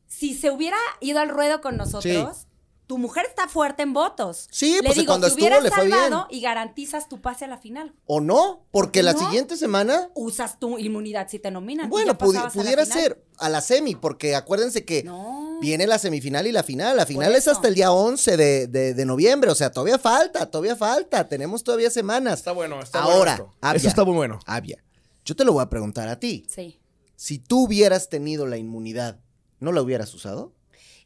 Si 0.06 0.34
se 0.34 0.50
hubiera 0.50 0.76
ido 1.00 1.20
al 1.20 1.28
ruedo 1.28 1.60
con 1.60 1.76
nosotros, 1.76 2.47
tu 2.88 2.98
mujer 2.98 3.26
está 3.28 3.46
fuerte 3.46 3.82
en 3.84 3.92
votos. 3.92 4.48
Sí, 4.50 4.76
le 4.76 4.82
pues, 4.82 4.96
digo, 4.96 5.10
cuando 5.10 5.26
estuvo 5.28 5.44
hubieras 5.44 5.62
le 5.62 5.70
fue 5.70 5.78
salvado 5.90 6.26
bien. 6.28 6.38
y 6.38 6.42
garantizas 6.42 7.08
tu 7.08 7.20
pase 7.20 7.44
a 7.44 7.48
la 7.48 7.58
final. 7.58 7.94
¿O 8.06 8.20
no? 8.20 8.66
Porque 8.72 9.02
la 9.04 9.12
¿No? 9.12 9.18
siguiente 9.20 9.56
semana, 9.56 10.08
Usas 10.14 10.58
tu 10.58 10.78
inmunidad 10.78 11.28
si 11.28 11.38
te 11.38 11.50
nominan. 11.52 11.88
bueno, 11.90 12.12
ya 12.14 12.18
pudi- 12.18 12.32
pasabas 12.34 12.54
a 12.54 12.58
la 12.58 12.62
pudiera 12.64 12.86
ser 12.86 13.24
a 13.38 13.48
la 13.50 13.60
semi, 13.60 13.94
porque 13.94 14.34
acuérdense 14.34 14.84
que 14.84 15.04
No. 15.04 15.58
viene 15.60 15.86
la 15.86 15.98
semifinal 15.98 16.46
y 16.46 16.52
la 16.52 16.62
final. 16.64 16.96
La 16.96 17.06
final 17.06 17.34
es 17.36 17.46
hasta 17.46 17.68
el 17.68 17.74
día 17.74 17.92
11 17.92 18.36
de, 18.36 18.66
de- 18.66 18.94
de 18.94 19.04
noviembre, 19.04 19.50
o 19.50 19.54
sea, 19.54 19.70
todavía 19.70 19.98
falta, 19.98 20.50
todavía 20.50 20.74
falta, 20.74 21.28
tenemos 21.28 21.62
todavía 21.62 21.90
semanas. 21.90 22.38
Está 22.40 22.52
bueno, 22.52 22.80
está 22.80 23.02
Ahora, 23.02 23.36
bueno. 23.36 23.54
Avia, 23.60 23.76
Eso 23.78 23.88
está 23.88 24.04
muy 24.04 24.14
bueno. 24.14 24.38
Avia, 24.46 24.82
yo 25.26 25.36
te 25.36 25.44
lo 25.44 25.52
voy 25.52 25.62
a 25.62 25.68
preguntar 25.68 26.08
a 26.08 26.18
ti. 26.18 26.46
Sí. 26.48 26.80
Si 27.16 27.38
tú 27.38 27.64
hubieras 27.64 28.08
tenido 28.08 28.46
la 28.46 28.56
inmunidad, 28.56 29.20
¿no 29.60 29.72
la 29.72 29.82
hubieras 29.82 30.14
usado? 30.14 30.54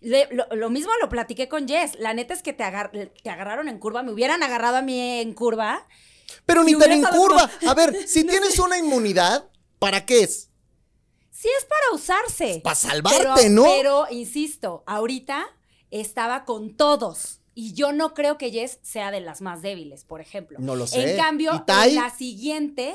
Le- 0.03 0.29
lo, 0.33 0.47
lo 0.55 0.69
mismo 0.71 0.91
lo 1.01 1.09
platiqué 1.09 1.49
con 1.49 1.67
Jess. 1.67 1.99
La 1.99 2.13
neta 2.13 2.35
es 2.35 2.43
que 2.43 2.53
te, 2.53 2.65
agar- 2.65 2.91
te 2.91 3.31
agarraron 3.31 3.69
en 3.69 3.79
curva. 3.79 4.03
Me 4.03 4.13
hubieran 4.13 4.43
agarrado 4.43 4.77
a 4.77 4.83
mí 4.83 5.21
en 5.21 5.33
curva. 5.33 5.87
Pero 6.47 6.65
ni 6.65 6.77
tan 6.79 6.93
en 6.93 7.03
curva. 7.05 7.49
con- 7.61 7.69
A 7.69 7.75
ver, 7.75 7.97
si 8.09 8.25
tienes 8.25 8.59
una 8.59 8.79
inmunidad, 8.79 9.49
¿para 9.79 10.05
qué 10.05 10.21
es? 10.25 10.51
Sí 11.31 11.49
es 11.59 11.65
para 11.65 11.95
usarse. 11.95 12.61
Para 12.63 12.77
salvarte, 12.77 13.19
pero, 13.19 13.51
¿no? 13.51 13.65
Pero, 13.65 14.07
insisto, 14.11 14.85
ahorita 14.87 15.45
estaba 15.91 16.45
con 16.45 16.77
todos. 16.77 17.41
Y 17.55 17.75
yo 17.75 17.93
no 17.93 18.15
creo 18.15 18.39
que 18.39 18.51
Jess 18.51 18.79
sea 18.83 19.11
de 19.11 19.21
las 19.21 19.41
más 19.41 19.61
débiles, 19.61 20.05
por 20.05 20.21
ejemplo. 20.21 20.59
No 20.61 20.75
lo 20.77 20.87
sé. 20.87 21.13
En 21.13 21.17
cambio, 21.19 21.53
la 21.95 22.11
siguiente, 22.11 22.95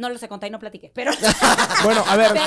no 0.00 0.08
lo 0.08 0.18
sé, 0.18 0.26
con 0.28 0.40
Tai 0.40 0.50
no 0.50 0.58
platiqué, 0.58 0.90
pero 0.94 1.12
Bueno, 1.84 2.02
a 2.06 2.16
ver, 2.16 2.32
Tai- 2.32 2.42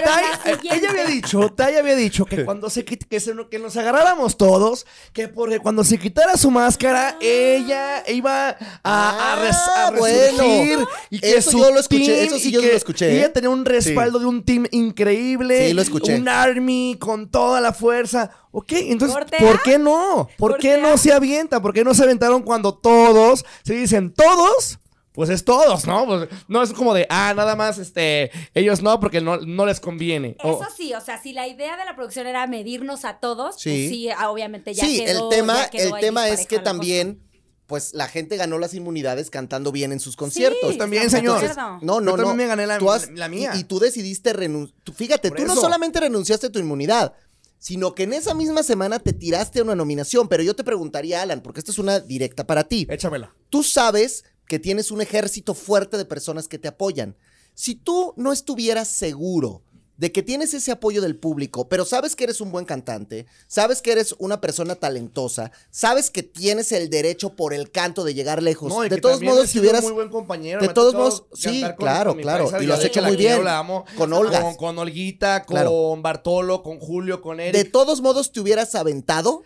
eh, 0.45 0.55
siguiente. 0.55 0.77
ella 0.79 0.89
había 0.89 1.05
dicho, 1.05 1.49
Tai 1.55 1.75
había 1.77 1.95
dicho 1.95 2.25
que 2.25 2.43
cuando 2.43 2.69
se 2.69 2.83
que, 2.83 3.19
se- 3.19 3.33
que 3.49 3.59
nos 3.59 3.77
agarráramos 3.77 4.37
todos, 4.37 4.85
que 5.13 5.27
porque 5.27 5.59
cuando 5.59 5.83
se 5.83 5.97
quitara 5.97 6.35
su 6.35 6.51
máscara, 6.51 7.15
ella 7.21 8.03
iba 8.09 8.57
a, 8.83 9.33
a, 9.33 9.35
res- 9.41 9.55
a 9.55 9.87
Ah, 9.87 9.91
bueno. 9.97 10.37
resurgir 10.43 10.79
y 11.09 11.19
que 11.19 11.35
Eso 11.37 11.51
yo 11.51 11.71
lo 11.71 11.79
escuché, 11.79 12.23
eso 12.25 12.37
sí 12.39 12.49
y 12.49 12.51
yo 12.51 12.61
que 12.61 12.67
lo 12.67 12.73
escuché, 12.73 13.09
¿eh? 13.11 13.17
Ella 13.19 13.33
tenía 13.33 13.49
un 13.49 13.63
respaldo 13.65 14.19
de 14.19 14.25
un 14.25 14.43
team 14.43 14.65
increíble, 14.71 15.67
Sí, 15.69 15.73
lo 15.73 15.81
escuché. 15.81 16.15
un 16.15 16.27
army 16.27 16.97
con 16.99 17.29
toda 17.29 17.61
la 17.61 17.71
fuerza. 17.73 18.31
Ok, 18.51 18.71
entonces, 18.73 19.15
¿Cortea? 19.17 19.39
¿por 19.39 19.61
qué 19.63 19.79
no? 19.79 20.27
¿Por 20.37 20.57
qué 20.57 20.77
no 20.77 20.97
se 20.97 21.11
avienta? 21.11 21.61
¿Por 21.61 21.73
qué 21.73 21.83
no 21.83 21.93
se 21.93 22.03
aventaron 22.03 22.43
cuando 22.43 22.73
todos 22.75 23.45
se 23.63 23.73
dicen 23.73 24.13
todos? 24.13 24.79
Pues 25.13 25.29
es 25.29 25.45
todos, 25.45 25.85
¿no? 25.85 26.05
Pues 26.07 26.27
no 26.47 26.63
es 26.63 26.73
como 26.73 26.93
de, 26.93 27.05
ah, 27.09 27.33
nada 27.35 27.55
más, 27.55 27.77
este, 27.77 28.31
ellos 28.55 28.81
no, 28.81 28.99
porque 28.99 29.21
no, 29.21 29.37
no 29.37 29.65
les 29.65 29.79
conviene. 29.79 30.35
O- 30.43 30.59
eso 30.61 30.71
sí, 30.75 30.93
o 30.93 31.01
sea, 31.01 31.21
si 31.21 31.33
la 31.33 31.47
idea 31.47 31.77
de 31.77 31.85
la 31.85 31.95
producción 31.95 32.25
era 32.25 32.47
medirnos 32.47 33.05
a 33.05 33.19
todos, 33.19 33.55
Sí. 33.59 33.69
pues 33.69 33.89
sí, 33.89 34.09
ah, 34.09 34.31
obviamente 34.31 34.73
ya 34.73 34.83
sí, 34.85 35.03
quedó. 35.05 35.29
el 35.29 35.37
tema, 35.37 35.55
ya 35.55 35.69
quedó 35.69 35.95
el 35.95 36.01
tema 36.01 36.29
es 36.29 36.47
que 36.47 36.55
cosa. 36.57 36.63
también, 36.63 37.21
pues 37.67 37.93
la 37.93 38.07
gente 38.07 38.37
ganó 38.37 38.57
las 38.57 38.73
inmunidades 38.73 39.29
cantando 39.29 39.71
bien 39.71 39.91
en 39.91 39.99
sus 39.99 40.15
conciertos. 40.15 40.59
Pues 40.63 40.77
también, 40.79 41.09
señor. 41.09 41.41
No, 41.81 42.01
no, 42.01 42.11
Yo 42.11 42.17
también 42.17 42.27
no. 42.29 42.33
me 42.35 42.47
gané 42.47 42.65
la- 42.67 42.79
Tú 42.79 42.91
has- 42.91 43.09
la 43.11 43.29
mía. 43.29 43.51
Y, 43.55 43.59
y 43.59 43.63
tú 43.65 43.77
decidiste 43.79 44.33
renunciar. 44.33 44.77
Fíjate, 44.95 45.29
Por 45.29 45.37
tú 45.37 45.45
no 45.45 45.55
solamente 45.55 45.99
renunciaste 45.99 46.47
a 46.47 46.51
tu 46.51 46.57
inmunidad, 46.59 47.13
sino 47.59 47.93
que 47.95 48.03
en 48.03 48.13
esa 48.13 48.33
misma 48.33 48.63
semana 48.63 48.99
te 48.99 49.13
tiraste 49.13 49.59
a 49.59 49.63
una 49.63 49.75
nominación. 49.75 50.27
Pero 50.27 50.43
yo 50.43 50.55
te 50.55 50.63
preguntaría, 50.63 51.21
Alan, 51.21 51.41
porque 51.41 51.59
esta 51.61 51.71
es 51.71 51.77
una 51.79 51.99
directa 51.99 52.45
para 52.45 52.63
ti. 52.65 52.85
Échamela. 52.89 53.33
Tú 53.49 53.63
sabes 53.63 54.25
que 54.47 54.59
tienes 54.59 54.91
un 54.91 55.01
ejército 55.01 55.53
fuerte 55.53 55.97
de 55.97 56.05
personas 56.05 56.47
que 56.47 56.59
te 56.59 56.67
apoyan. 56.67 57.15
Si 57.53 57.75
tú 57.75 58.13
no 58.17 58.31
estuvieras 58.33 58.87
seguro 58.87 59.61
de 59.95 60.11
que 60.11 60.23
tienes 60.23 60.55
ese 60.55 60.71
apoyo 60.71 61.01
del 61.03 61.15
público, 61.15 61.69
pero 61.69 61.85
sabes 61.85 62.15
que 62.15 62.23
eres 62.23 62.41
un 62.41 62.51
buen 62.51 62.65
cantante, 62.65 63.27
sabes 63.47 63.79
que 63.81 63.91
eres 63.91 64.15
una 64.17 64.41
persona 64.41 64.73
talentosa, 64.73 65.51
sabes 65.69 66.09
que 66.09 66.23
tienes 66.23 66.71
el 66.71 66.89
derecho 66.89 67.35
por 67.35 67.53
el 67.53 67.69
canto 67.69 68.03
de 68.03 68.15
llegar 68.15 68.41
lejos, 68.41 68.69
No, 68.73 68.83
y 68.83 68.89
de 68.89 68.99
todos 68.99 69.21
modos, 69.21 69.45
si 69.45 69.51
sido 69.53 69.61
huvieras... 69.61 69.83
muy 69.83 69.93
buen 69.93 70.09
compañero. 70.09 70.59
de 70.61 70.69
todos 70.69 70.95
modos, 70.95 71.25
sí, 71.35 71.61
con- 71.61 71.75
claro, 71.75 72.13
con 72.13 72.21
claro, 72.23 72.45
paisa, 72.45 72.63
y 72.63 72.65
lo 72.65 72.73
has 72.73 72.83
hecho 72.83 73.03
muy 73.03 73.15
quiero, 73.15 73.35
bien. 73.35 73.45
la 73.45 73.59
amo. 73.59 73.85
Con 73.95 74.11
Olga. 74.13 74.41
Con, 74.41 74.55
con 74.55 74.79
Olguita, 74.79 75.45
con 75.45 75.53
Claro. 75.57 75.95
Bartolo, 76.01 76.63
con 76.63 76.79
Julio, 76.79 77.21
con 77.21 77.39
Eric. 77.39 77.53
de 77.53 77.65
todos 77.65 78.01
modos 78.01 78.31
te 78.31 78.39
hubieras 78.39 78.73
aventado. 78.73 79.43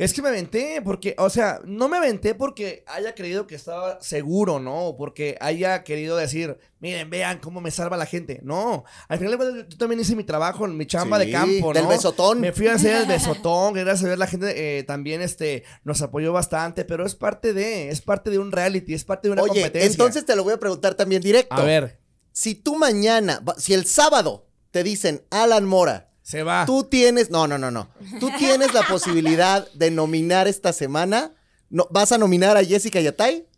Es 0.00 0.14
que 0.14 0.22
me 0.22 0.28
aventé, 0.30 0.80
porque, 0.82 1.14
o 1.18 1.28
sea, 1.28 1.60
no 1.66 1.86
me 1.88 1.98
aventé 1.98 2.34
porque 2.34 2.84
haya 2.86 3.14
creído 3.14 3.46
que 3.46 3.54
estaba 3.54 4.00
seguro, 4.00 4.58
¿no? 4.58 4.86
O 4.86 4.96
porque 4.96 5.36
haya 5.40 5.84
querido 5.84 6.16
decir, 6.16 6.56
miren, 6.78 7.10
vean 7.10 7.38
cómo 7.38 7.60
me 7.60 7.70
salva 7.70 7.98
la 7.98 8.06
gente. 8.06 8.40
No, 8.42 8.84
al 9.08 9.18
final 9.18 9.66
yo 9.68 9.76
también 9.76 10.00
hice 10.00 10.16
mi 10.16 10.24
trabajo, 10.24 10.66
mi 10.68 10.86
chamba 10.86 11.20
Sí, 11.20 11.26
de 11.26 11.32
campo, 11.32 11.74
¿no? 11.74 11.78
del 11.78 11.86
besotón. 11.86 12.40
Me 12.40 12.52
fui 12.52 12.68
a 12.68 12.74
hacer 12.76 12.96
el 12.96 13.06
besotón, 13.08 13.74
gracias 13.74 14.04
a 14.04 14.08
ver 14.08 14.18
la 14.18 14.26
gente 14.26 14.78
eh, 14.78 14.84
también, 14.84 15.20
este, 15.20 15.64
nos 15.84 16.00
apoyó 16.00 16.32
bastante, 16.32 16.86
pero 16.86 17.04
es 17.04 17.14
parte 17.14 17.52
de, 17.52 17.90
es 17.90 18.00
parte 18.00 18.30
de 18.30 18.38
un 18.38 18.52
reality, 18.52 18.94
es 18.94 19.04
parte 19.04 19.28
de 19.28 19.32
una 19.32 19.42
Oye, 19.42 19.52
competencia. 19.52 19.90
entonces 19.90 20.24
te 20.24 20.34
lo 20.34 20.44
voy 20.44 20.54
a 20.54 20.58
preguntar 20.58 20.94
también 20.94 21.20
directo. 21.20 21.54
A 21.56 21.62
ver, 21.64 22.00
Si 22.32 22.54
tú 22.54 22.76
mañana, 22.76 23.42
si 23.58 23.74
el 23.74 23.84
sábado 23.84 24.48
te 24.70 24.82
dicen, 24.82 25.24
Alan 25.30 25.66
Mora, 25.66 26.09
Se 26.30 26.44
va. 26.44 26.64
Tú 26.64 26.84
tienes, 26.84 27.28
no, 27.28 27.48
no, 27.48 27.58
no, 27.58 27.72
no. 27.72 27.88
Tú 28.20 28.30
tienes 28.38 28.72
la 28.72 28.82
posibilidad 28.86 29.68
de 29.72 29.90
nominar 29.90 30.46
esta 30.46 30.72
semana. 30.72 31.32
No, 31.70 31.88
¿Vas 31.90 32.12
a 32.12 32.18
nominar 32.18 32.56
a 32.56 32.62
Jessica 32.64 33.00
Yatay? 33.00 33.48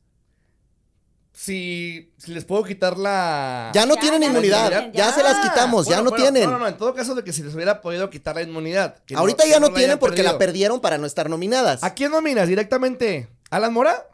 Si, 1.34 2.14
si 2.16 2.32
les 2.32 2.46
puedo 2.46 2.64
quitar 2.64 2.96
la. 2.96 3.72
Ya 3.74 3.84
no 3.84 3.96
Ya, 3.96 4.00
tienen 4.00 4.22
ya 4.22 4.28
no 4.28 4.32
inmunidad. 4.32 4.68
tienen, 4.70 4.92
ya. 4.94 5.08
ya. 5.10 5.12
se 5.14 5.22
las 5.22 5.46
quitamos, 5.50 5.86
ya 5.86 5.96
no 5.98 6.04
bueno, 6.10 6.16
tienen. 6.16 6.44
No, 6.44 6.52
no, 6.52 6.58
no, 6.60 6.68
en 6.68 6.78
todo 6.78 6.94
caso 6.94 7.14
de 7.14 7.22
que 7.22 7.34
si 7.34 7.42
les 7.42 7.54
hubiera 7.54 7.82
podido 7.82 8.08
quitar 8.08 8.36
la 8.36 8.42
inmunidad. 8.42 8.96
que 9.04 9.16
Ahorita 9.16 9.44
ya 9.46 9.60
no, 9.60 9.70
tienen 9.74 9.98
porque 9.98 10.22
la 10.22 10.38
perdieron 10.38 10.80
para 10.80 10.96
no 10.96 11.06
estar 11.06 11.28
nominadas. 11.28 11.84
¿A 11.84 11.92
quién 11.92 12.10
nominas 12.10 12.48
directamente? 12.48 13.28
¿Alan 13.50 13.74
Mora? 13.74 14.06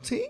¿Sí? 0.00 0.24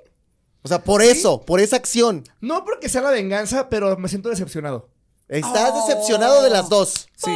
O 0.63 0.69
sea, 0.69 0.83
por 0.83 1.03
eso, 1.03 1.43
por 1.43 1.61
esa 1.61 1.77
acción. 1.77 2.25
No 2.41 2.65
porque 2.65 2.89
sea 2.89 3.01
la 3.03 3.11
venganza, 3.11 3.69
pero 3.69 3.97
me 3.97 4.09
siento 4.09 4.29
decepcionado. 4.29 4.89
Estás 5.31 5.71
Oh. 5.75 5.87
decepcionado 5.87 6.43
de 6.43 6.51
las 6.51 6.69
dos. 6.69 7.09
Sí. 7.17 7.31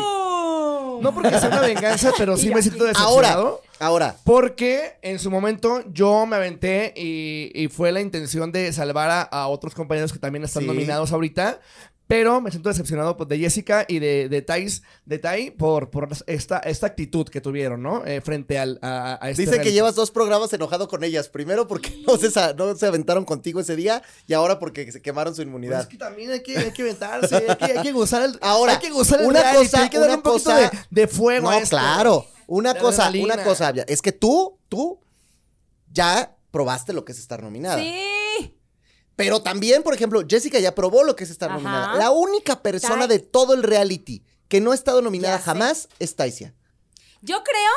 No 1.00 1.12
porque 1.14 1.30
sea 1.38 1.48
una 1.48 1.60
venganza, 1.60 2.12
pero 2.16 2.36
sí 2.36 2.50
me 2.54 2.62
siento 2.62 2.84
Ahora, 2.96 3.28
decepcionado. 3.28 3.62
ahora. 3.80 4.16
Porque 4.24 4.96
en 5.02 5.18
su 5.18 5.30
momento 5.30 5.82
yo 5.92 6.24
me 6.26 6.36
aventé 6.36 6.92
y, 6.96 7.50
y 7.54 7.68
fue 7.68 7.90
la 7.92 8.00
intención 8.00 8.52
de 8.52 8.72
salvar 8.72 9.10
a, 9.10 9.22
a 9.22 9.48
otros 9.48 9.74
compañeros 9.74 10.12
que 10.12 10.18
también 10.18 10.44
están 10.44 10.62
Sí. 10.62 10.66
nominados 10.68 11.12
ahorita. 11.12 11.60
Pero 12.06 12.42
me 12.42 12.50
siento 12.50 12.68
decepcionado 12.68 13.16
pues, 13.16 13.30
de 13.30 13.38
Jessica 13.38 13.86
y 13.88 13.98
de, 13.98 14.28
de 14.28 14.42
Thais, 14.42 14.82
de 15.06 15.18
Tai 15.18 15.52
por, 15.52 15.88
por 15.88 16.10
esta, 16.26 16.58
esta 16.58 16.86
actitud 16.86 17.26
que 17.28 17.40
tuvieron, 17.40 17.82
¿no? 17.82 18.04
Eh, 18.04 18.20
frente 18.20 18.58
al, 18.58 18.78
a, 18.82 19.18
a 19.24 19.30
este 19.30 19.46
Dice 19.46 19.60
que 19.62 19.72
llevas 19.72 19.94
dos 19.94 20.10
programas 20.10 20.52
enojado 20.52 20.86
con 20.86 21.02
ellas. 21.02 21.30
Primero 21.30 21.66
porque 21.66 22.02
no 22.06 22.18
se, 22.18 22.28
no 22.56 22.74
se 22.76 22.86
aventaron 22.86 23.24
contigo 23.24 23.58
ese 23.58 23.74
día 23.74 24.02
y 24.26 24.34
ahora 24.34 24.58
porque 24.58 24.92
se 24.92 25.00
quemaron 25.00 25.34
su 25.34 25.38
Pues 25.38 25.46
inmunidad. 25.48 25.80
es 25.80 25.86
que 25.86 25.96
también 25.96 26.30
hay 26.30 26.42
que, 26.42 26.58
hay 26.58 26.72
que 26.72 26.82
aventarse, 26.82 27.36
hay 27.36 27.56
que, 27.56 27.64
hay 27.78 27.82
que 27.82 27.92
gozar 27.92 28.22
el, 28.22 28.38
Ahora, 28.42 28.72
hay 28.74 28.78
que 28.80 28.90
gozar 28.90 29.20
el 29.22 29.26
una 29.26 29.40
reality, 29.40 29.64
cosa- 29.64 29.82
hay 29.84 29.88
que 29.88 29.98
darle 29.98 30.12
una 30.12 30.16
un 30.18 30.22
poquito 30.22 30.50
cosa- 30.50 30.70
de, 30.70 30.78
de 30.90 31.08
fuego 31.08 31.48
a 31.48 31.52
no, 31.54 31.58
esto. 31.58 31.70
claro. 31.76 32.26
Una 32.46 32.74
cosa, 32.74 33.06
adrenalina. 33.06 33.34
una 33.36 33.44
cosa, 33.44 33.72
es 33.86 34.02
que 34.02 34.12
tú, 34.12 34.58
tú 34.68 35.00
ya 35.90 36.36
probaste 36.50 36.92
lo 36.92 37.04
que 37.04 37.12
es 37.12 37.18
estar 37.18 37.42
nominada. 37.42 37.78
Sí. 37.80 37.94
Pero 39.16 39.42
también, 39.42 39.82
por 39.82 39.94
ejemplo, 39.94 40.22
Jessica 40.28 40.58
ya 40.58 40.74
probó 40.74 41.04
lo 41.04 41.14
que 41.16 41.24
es 41.24 41.30
estar 41.30 41.50
Ajá. 41.50 41.58
nominada. 41.58 41.94
La 41.96 42.10
única 42.10 42.62
persona 42.62 43.06
de 43.06 43.18
todo 43.20 43.54
el 43.54 43.62
reality 43.62 44.22
que 44.48 44.60
no 44.60 44.72
ha 44.72 44.74
estado 44.74 45.02
nominada 45.02 45.38
jamás 45.38 45.88
es 45.98 46.16
Taisia. 46.16 46.52
Yo 47.22 47.42
creo, 47.42 47.72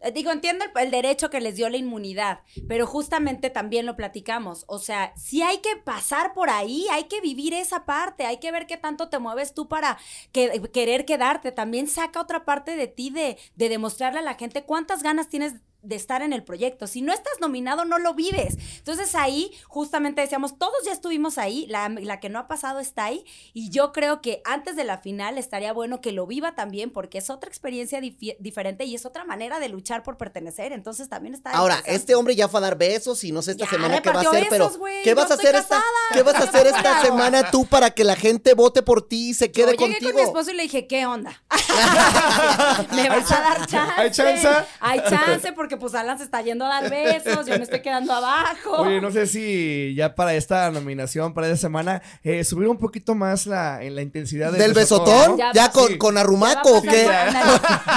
eh, 0.00 0.12
digo, 0.12 0.30
entiendo 0.30 0.64
el, 0.64 0.70
el 0.82 0.90
derecho 0.90 1.30
que 1.30 1.40
les 1.40 1.56
dio 1.56 1.68
la 1.70 1.76
inmunidad, 1.78 2.40
pero 2.68 2.86
justamente 2.86 3.48
también 3.48 3.86
lo 3.86 3.96
platicamos. 3.96 4.64
O 4.66 4.78
sea, 4.78 5.14
si 5.16 5.42
hay 5.42 5.58
que 5.58 5.76
pasar 5.76 6.34
por 6.34 6.50
ahí, 6.50 6.86
hay 6.90 7.04
que 7.04 7.20
vivir 7.20 7.54
esa 7.54 7.84
parte, 7.86 8.26
hay 8.26 8.38
que 8.38 8.52
ver 8.52 8.66
qué 8.66 8.76
tanto 8.76 9.08
te 9.08 9.18
mueves 9.18 9.54
tú 9.54 9.68
para 9.68 9.98
que- 10.32 10.60
querer 10.72 11.04
quedarte. 11.06 11.52
También 11.52 11.86
saca 11.88 12.20
otra 12.20 12.44
parte 12.44 12.76
de 12.76 12.88
ti 12.88 13.10
de, 13.10 13.38
de 13.56 13.68
demostrarle 13.68 14.18
a 14.18 14.22
la 14.22 14.34
gente 14.34 14.64
cuántas 14.64 15.02
ganas 15.02 15.28
tienes 15.28 15.54
de 15.82 15.96
estar 15.96 16.22
en 16.22 16.32
el 16.32 16.44
proyecto. 16.44 16.86
Si 16.86 17.02
no 17.02 17.12
estás 17.12 17.34
nominado, 17.40 17.84
no 17.84 17.98
lo 17.98 18.14
vives. 18.14 18.56
Entonces 18.78 19.14
ahí 19.14 19.50
justamente 19.66 20.20
decíamos, 20.20 20.58
todos 20.58 20.76
ya 20.84 20.92
estuvimos 20.92 21.38
ahí, 21.38 21.66
la, 21.68 21.88
la 21.88 22.20
que 22.20 22.28
no 22.28 22.38
ha 22.38 22.48
pasado 22.48 22.78
está 22.80 23.04
ahí, 23.04 23.24
y 23.52 23.70
yo 23.70 23.92
creo 23.92 24.20
que 24.22 24.42
antes 24.44 24.76
de 24.76 24.84
la 24.84 24.98
final 24.98 25.38
estaría 25.38 25.72
bueno 25.72 26.00
que 26.00 26.12
lo 26.12 26.26
viva 26.26 26.54
también, 26.54 26.90
porque 26.90 27.18
es 27.18 27.30
otra 27.30 27.48
experiencia 27.48 28.00
diferente 28.00 28.84
y 28.84 28.94
es 28.94 29.04
otra 29.06 29.24
manera 29.24 29.60
de 29.60 29.68
luchar 29.68 30.02
por 30.02 30.16
pertenecer. 30.16 30.72
Entonces 30.72 31.08
también 31.08 31.34
está... 31.34 31.50
Ahora, 31.50 31.82
este 31.86 32.14
hombre 32.14 32.34
ya 32.36 32.48
fue 32.48 32.58
a 32.58 32.62
dar 32.62 32.78
besos 32.78 33.24
y 33.24 33.32
no 33.32 33.42
sé 33.42 33.52
esta 33.52 33.64
Ya 33.64 33.70
semana 33.70 34.00
qué 34.02 34.10
va 34.10 34.20
a 34.20 34.22
hacer, 34.22 34.46
pero. 34.48 34.70
¿qué 35.02 35.10
Yo 35.10 35.16
vas 35.16 35.30
a 35.30 35.34
hacer 35.34 35.54
esta, 35.54 35.82
qué 36.12 36.22
vas 36.22 36.34
a 36.36 36.44
hacer 36.44 36.66
esta 36.66 37.02
semana 37.02 37.50
tú 37.50 37.66
para 37.66 37.90
que 37.90 38.04
la 38.04 38.16
gente 38.16 38.54
vote 38.54 38.82
por 38.82 39.06
ti 39.06 39.30
y 39.30 39.34
se 39.34 39.46
Yo 39.46 39.52
quede 39.52 39.72
llegué 39.72 39.76
contigo? 39.76 40.10
con 40.12 40.14
mi 40.16 40.22
esposo 40.22 40.50
y 40.50 40.54
le 40.54 40.62
dije, 40.64 40.86
¿qué 40.86 41.06
onda? 41.06 41.42
¿Me 42.94 43.08
vas 43.08 43.30
a 43.32 43.40
dar 43.40 43.66
chance? 43.66 43.92
¿Hay 43.96 44.10
chance? 44.10 44.48
Hay 44.80 45.00
chance 45.08 45.52
porque 45.52 45.76
pues 45.76 45.94
Alan 45.94 46.18
se 46.18 46.24
está 46.24 46.40
yendo 46.42 46.64
a 46.66 46.80
dar 46.80 46.90
besos, 46.90 47.46
yo 47.46 47.56
me 47.56 47.64
estoy 47.64 47.80
quedando 47.80 48.12
abajo. 48.12 48.70
Oye, 48.78 49.00
no 49.00 49.10
sé 49.10 49.26
si 49.26 49.94
ya 49.96 50.14
para 50.14 50.34
esta 50.34 50.70
nominación, 50.70 51.34
para 51.34 51.46
esta 51.48 51.58
semana, 51.58 52.02
eh, 52.22 52.44
subir 52.44 52.68
un 52.68 52.78
poquito 52.78 53.14
más 53.14 53.46
la, 53.46 53.82
en 53.82 53.94
la 53.94 54.02
intensidad 54.02 54.52
¿Del 54.52 54.72
besotón, 54.74 55.06
besotón? 55.06 55.30
¿no? 55.32 55.38
Ya 55.38 55.52
¿Ya, 55.52 55.62
va- 55.66 55.72
con, 55.72 55.88
sí. 55.88 55.98
con 55.98 56.14
¿Qué 56.14 56.20
arrumaco 56.20 56.78
o 56.78 56.82
qué? 56.82 57.08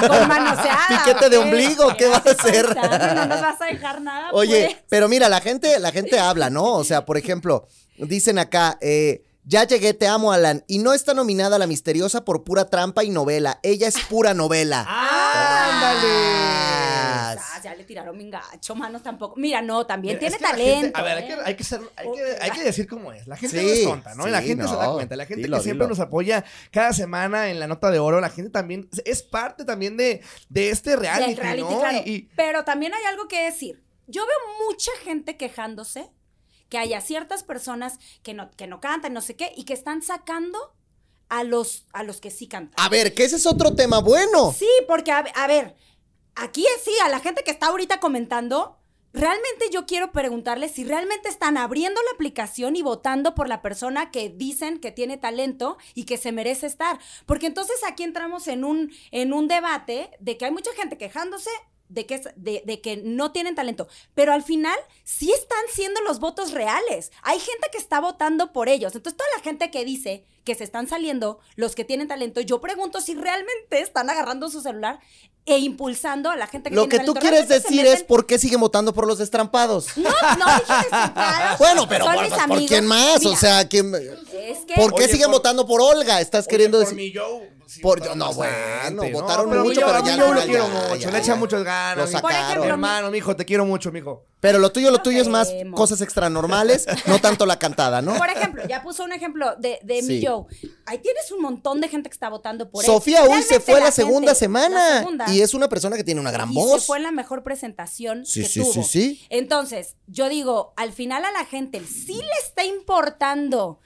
Con 0.08 0.28
manoseada. 0.28 0.88
¿Piquete 0.90 1.30
de 1.30 1.38
ombligo? 1.38 1.96
¿Qué 1.98 2.08
vas 2.08 2.26
a 2.26 2.32
hacer? 2.32 2.76
No 3.16 3.26
nos 3.26 3.42
vas 3.42 3.62
a 3.62 3.66
dejar 3.66 4.02
nada. 4.02 4.30
Oye, 4.32 4.66
pues. 4.72 4.84
pero 4.90 5.08
mira, 5.10 5.30
la 5.30 5.42
gente, 5.42 5.80
la 5.80 5.92
gente 5.92 6.20
habla, 6.20 6.50
¿no? 6.50 6.64
O 6.74 6.84
sea, 6.84 7.06
por 7.06 7.18
ejemplo, 7.18 7.68
dicen 7.98 8.40
acá, 8.40 8.78
eh, 8.82 9.24
ya 9.46 9.64
llegué, 9.66 9.94
te 9.94 10.08
amo, 10.08 10.32
Alan. 10.32 10.64
Y 10.68 10.80
no 10.80 10.94
está 10.94 11.14
nominada 11.14 11.58
la 11.60 11.68
misteriosa 11.68 12.26
por 12.26 12.44
pura 12.44 12.66
trampa 12.70 13.04
y 13.04 13.10
novela. 13.10 13.60
Ella 13.64 13.88
es 13.88 13.98
pura 14.10 14.34
novela. 14.34 14.86
¡Ándale! 14.88 16.46
Ah, 17.38 17.60
ya 17.64 17.76
le 17.76 17.84
tiraron 17.84 18.18
mi 18.18 18.30
gacho, 18.30 18.76
manos 18.76 19.02
tampoco. 19.04 19.36
Mira, 19.38 19.62
no, 19.62 19.86
también 19.86 20.14
Mira, 20.18 20.20
tiene 20.20 20.36
es 20.36 20.38
que 20.40 20.44
la 20.44 20.52
talento. 20.52 20.82
gente- 20.82 21.00
a 21.00 21.04
ver, 21.04 21.18
hay 21.18 21.28
que, 21.28 21.34
¿eh? 21.34 21.38
hay 21.46 21.56
que 21.56 21.64
ser- 21.64 21.82
hay 21.96 22.08
que- 22.12 22.38
hay 22.44 22.52
que 22.52 22.64
decir 22.64 22.88
cómo 22.88 23.12
es. 23.12 23.28
La 23.28 23.36
gente 23.38 23.60
Sí, 23.60 23.66
no 23.66 23.72
es 23.72 23.84
tonta, 23.84 24.16
¿no? 24.16 24.28
y 24.28 24.32
la 24.32 24.42
sí, 24.42 24.48
gente 24.48 24.68
se 24.68 24.76
da 24.76 24.86
no. 24.88 24.94
cuenta. 24.96 25.16
La 25.16 25.26
gente 25.26 25.44
Dilo, 25.44 25.58
que 25.58 25.64
siempre 25.64 25.86
dilo. 25.86 25.90
nos 25.96 26.00
apoya 26.00 26.46
cada 26.72 26.94
semana 26.94 27.50
en 27.50 27.60
la 27.60 27.68
nota 27.68 27.92
de 27.92 28.00
oro, 28.00 28.20
la 28.22 28.30
gente 28.30 28.52
también 28.52 28.90
es 29.06 29.24
parte 29.24 29.66
también 29.66 29.98
de, 29.98 30.22
de 30.50 30.70
este 30.70 30.96
reality, 30.96 31.34
Del 31.34 31.38
reality, 31.44 31.70
¿no? 31.74 31.80
claro. 31.80 31.98
Y- 32.06 32.12
y- 32.12 32.30
Pero 32.36 32.64
también 32.64 32.94
hay 32.94 33.04
algo 33.06 33.28
que 33.28 33.44
decir. 33.46 33.84
Yo 34.08 34.24
veo 34.26 34.68
mucha 34.70 34.92
gente 35.04 35.36
quejándose 35.38 36.10
que 36.76 36.80
haya 36.80 37.00
ciertas 37.00 37.44
personas 37.44 38.00
que 38.22 38.34
no, 38.34 38.52
que 38.52 38.68
no 38.68 38.82
cantan, 38.82 39.14
no 39.14 39.22
sé 39.22 39.38
qué, 39.38 39.54
y 39.56 39.64
que 39.64 39.72
están 39.72 40.02
sacando 40.02 40.60
a 41.30 41.46
los, 41.46 41.86
a 41.94 42.04
los 42.04 42.20
que 42.20 42.32
sí 42.32 42.48
cantan. 42.48 42.74
A 42.78 42.90
ver, 42.90 43.14
que 43.14 43.24
ese 43.24 43.38
es 43.38 43.46
otro 43.46 43.76
tema 43.76 44.02
bueno. 44.02 44.52
Sí, 44.52 44.68
porque, 44.86 45.14
a, 45.14 45.20
a 45.20 45.48
ver, 45.48 45.78
aquí 46.36 46.66
sí, 46.84 46.92
a 47.02 47.08
la 47.08 47.22
gente 47.22 47.46
que 47.46 47.52
está 47.52 47.68
ahorita 47.68 48.02
comentando, 48.02 48.78
realmente 49.14 49.70
yo 49.72 49.86
quiero 49.86 50.12
preguntarles 50.12 50.74
si 50.74 50.84
realmente 50.84 51.30
están 51.30 51.56
abriendo 51.56 52.02
la 52.04 52.12
aplicación 52.12 52.76
y 52.76 52.82
votando 52.82 53.36
por 53.36 53.48
la 53.48 53.62
persona 53.62 54.12
que 54.12 54.28
dicen 54.28 54.80
que 54.80 54.92
tiene 54.92 55.16
talento 55.16 55.78
y 55.94 56.04
que 56.04 56.18
se 56.18 56.34
merece 56.34 56.68
estar. 56.68 57.00
Porque 57.26 57.48
entonces 57.48 57.78
aquí 57.88 58.04
entramos 58.04 58.50
en 58.50 58.66
un, 58.66 58.92
en 59.12 59.32
un 59.32 59.48
debate 59.48 60.12
de 60.20 60.38
que 60.38 60.44
hay 60.44 60.52
mucha 60.52 60.74
gente 60.74 60.98
quejándose. 60.98 61.52
De 61.88 62.06
que, 62.06 62.20
de, 62.36 62.64
de 62.66 62.82
que 62.82 62.98
no 62.98 63.32
tienen 63.32 63.56
talento. 63.56 63.88
Pero 64.14 64.34
al 64.34 64.44
final 64.44 64.78
sí 65.04 65.32
están 65.32 65.64
siendo 65.72 66.02
los 66.02 66.20
votos 66.20 66.52
reales. 66.52 67.12
Hay 67.22 67.40
gente 67.40 67.70
que 67.72 67.78
está 67.78 68.00
votando 68.00 68.54
por 68.54 68.70
ellos. 68.70 68.96
Entonces, 68.96 69.18
toda 69.18 69.30
la 69.38 69.44
gente 69.44 69.70
que 69.70 69.86
dice 69.86 70.26
que 70.46 70.56
se 70.56 70.64
están 70.64 70.88
saliendo 70.88 71.40
los 71.56 71.76
que 71.76 71.84
tienen 71.84 72.08
talento, 72.08 72.40
yo 72.40 72.62
pregunto 72.62 73.02
si 73.02 73.16
realmente 73.16 73.82
están 73.82 74.10
agarrando 74.10 74.50
su 74.50 74.62
celular 74.62 75.00
e 75.48 75.60
impulsando 75.60 76.32
a 76.32 76.36
la 76.36 76.48
gente 76.48 76.70
que 76.70 76.76
Lo 76.76 76.88
que 76.88 77.00
tú 77.00 77.14
talento. 77.14 77.20
quieres 77.20 77.48
decir 77.50 77.86
es 77.86 78.02
por 78.04 78.26
qué 78.26 78.40
siguen 78.40 78.60
votando 78.62 78.94
por 78.94 79.06
los 79.06 79.18
destrampados. 79.20 79.96
No, 79.98 80.10
no 80.10 80.46
dije 80.56 80.74
destrampados. 80.82 81.58
Bueno, 81.60 81.88
pero 81.90 82.06
Son 82.06 82.14
por, 82.16 82.24
mis 82.24 82.34
por 82.34 82.42
amigos. 82.42 82.66
quién 82.68 82.86
más, 82.88 83.26
o 83.26 83.36
sea, 83.36 83.68
¿quién- 83.68 83.94
es 83.94 84.60
que 84.66 84.74
¿por 84.76 84.94
qué 84.96 85.04
Oye, 85.04 85.12
siguen 85.12 85.26
por- 85.28 85.36
votando 85.36 85.68
por 85.68 85.82
Olga? 85.82 86.22
Estás 86.22 86.48
queriendo 86.48 86.80
decir. 86.80 86.94
por 86.96 86.98
mi 87.04 87.14
Joe, 87.14 87.52
sí 87.68 87.80
Por- 87.82 88.00
votaron 88.00 88.18
no, 88.20 88.34
bueno, 88.34 89.04
votaron 89.12 89.50
pero 89.50 89.64
mucho, 89.64 89.82
Joe- 89.82 89.92
pero 89.94 90.06
ya 90.06 90.18
no, 90.18 90.34
lo 90.34 90.42
quiero 90.42 90.68
ya, 90.68 90.74
mucho, 90.90 90.96
ya, 90.96 91.12
le 91.12 91.18
echa 91.20 91.28
ya. 91.28 91.36
muchas 91.36 91.64
ganas. 91.64 91.98
Lo 91.98 92.20
sacaron. 92.20 92.64
mi- 92.64 92.70
Hermano, 92.70 93.12
mijo, 93.12 93.36
te 93.36 93.46
quiero 93.46 93.66
mucho, 93.66 93.92
mijo. 93.92 94.26
Pero 94.40 94.58
lo 94.60 94.72
tuyo, 94.72 94.90
lo 94.92 95.02
tuyo 95.02 95.22
es 95.22 95.28
más 95.28 95.50
cosas 95.76 96.02
extranormales, 96.02 96.86
no 97.08 97.20
tanto 97.20 97.46
la 97.46 97.58
cantada, 97.60 98.02
¿no? 98.02 98.16
Por 98.16 98.30
ejemplo, 98.30 98.64
ya 98.68 98.82
puso 98.84 99.04
un 99.04 99.12
ejemplo 99.12 99.56
de, 99.58 99.80
de 99.84 100.02
mi 100.02 100.08
Sí. 100.08 100.22
Ahí 100.86 101.00
tienes 101.00 101.32
un 101.32 101.42
montón 101.42 101.82
de 101.82 101.88
gente 101.88 102.10
que 102.10 102.14
está 102.14 102.30
votando 102.30 102.70
por 102.70 102.84
él. 102.84 102.92
Sofía 102.92 103.24
Uy 103.24 103.42
se 103.42 103.60
fue 103.60 103.80
la, 103.80 103.92
segunda 103.92 104.36
semana 104.36 105.00
segunda, 105.00 105.26
y 105.32 105.42
es 105.42 105.54
una 105.54 105.70
persona 105.70 105.96
que 105.98 106.04
tiene 106.04 106.22
una 106.22 106.32
gran 106.32 106.52
y 106.52 106.56
voz. 106.56 106.82
se 106.82 106.88
fue 106.88 107.00
la 107.00 107.12
mejor 107.12 107.44
presentación 107.44 108.26
Sí, 108.26 108.42
que 108.42 108.48
sí, 108.48 108.62
tuvo. 108.62 108.74
sí, 108.74 108.84
sí. 108.84 109.26
Entonces, 109.30 109.96
yo 110.08 110.30
digo, 110.30 110.74
al 110.78 110.92
final 110.92 111.26
a 111.26 111.32
la 111.32 111.46
gente 111.46 111.82
sí 111.86 112.16
le 112.16 112.48
está 112.48 112.66
importando 112.66 113.80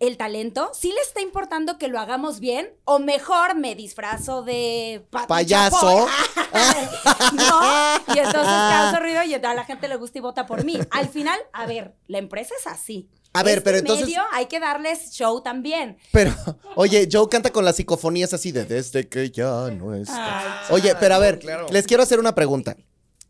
el 0.00 0.16
talento, 0.16 0.70
sí 0.74 0.88
le 0.88 1.00
está 1.00 1.20
importando 1.20 1.78
que 1.78 1.88
lo 1.88 2.00
hagamos 2.00 2.40
bien, 2.40 2.74
o 2.84 2.98
mejor 2.98 3.54
me 3.54 3.74
disfrazo 3.74 4.42
de 4.42 5.06
Payaso. 5.28 6.06
No, 7.32 8.14
y 8.14 8.18
entonces 8.18 8.42
causa 8.42 9.00
ruido 9.00 9.22
y 9.24 9.34
a 9.34 9.54
la 9.54 9.64
gente 9.64 9.88
le 9.88 9.96
gusta 9.96 10.18
y 10.18 10.20
vota 10.20 10.46
por 10.46 10.64
mí. 10.64 10.78
Al 10.90 11.08
final, 11.08 11.38
a 11.52 11.66
ver, 11.66 11.96
la 12.06 12.18
empresa 12.18 12.54
es 12.58 12.66
así. 12.66 13.08
A 13.36 13.42
ver, 13.42 13.58
Este 13.58 13.64
pero 13.64 13.78
entonces- 13.78 14.06
medio 14.06 14.22
hay 14.32 14.46
que 14.46 14.60
darles 14.60 15.10
show 15.10 15.42
también. 15.42 15.98
Pero, 16.12 16.32
oye, 16.76 17.08
Joe 17.10 17.28
canta 17.28 17.50
con 17.50 17.64
las 17.64 17.76
psicofonías 17.76 18.32
así 18.32 18.52
de 18.52 18.64
desde 18.64 19.08
que 19.08 19.30
ya 19.30 19.70
no 19.70 19.94
está. 19.94 20.62
Oye, 20.70 20.94
pero 20.98 21.16
a 21.16 21.18
ver, 21.18 21.38
claro. 21.40 21.66
les 21.70 21.86
quiero 21.86 22.02
hacer 22.02 22.18
una 22.20 22.34
pregunta 22.34 22.76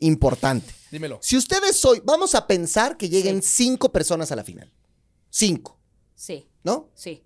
importante. 0.01 0.73
Dímelo. 0.91 1.19
Si 1.23 1.37
ustedes 1.37 1.83
hoy, 1.85 2.01
vamos 2.05 2.35
a 2.35 2.47
pensar 2.47 2.97
que 2.97 3.09
lleguen 3.09 3.43
cinco 3.43 3.91
personas 3.91 4.31
a 4.31 4.37
la 4.37 4.45
final. 4.45 4.71
Cinco, 5.31 5.81
sí, 6.15 6.49
¿no? 6.63 6.91
sí, 6.95 7.25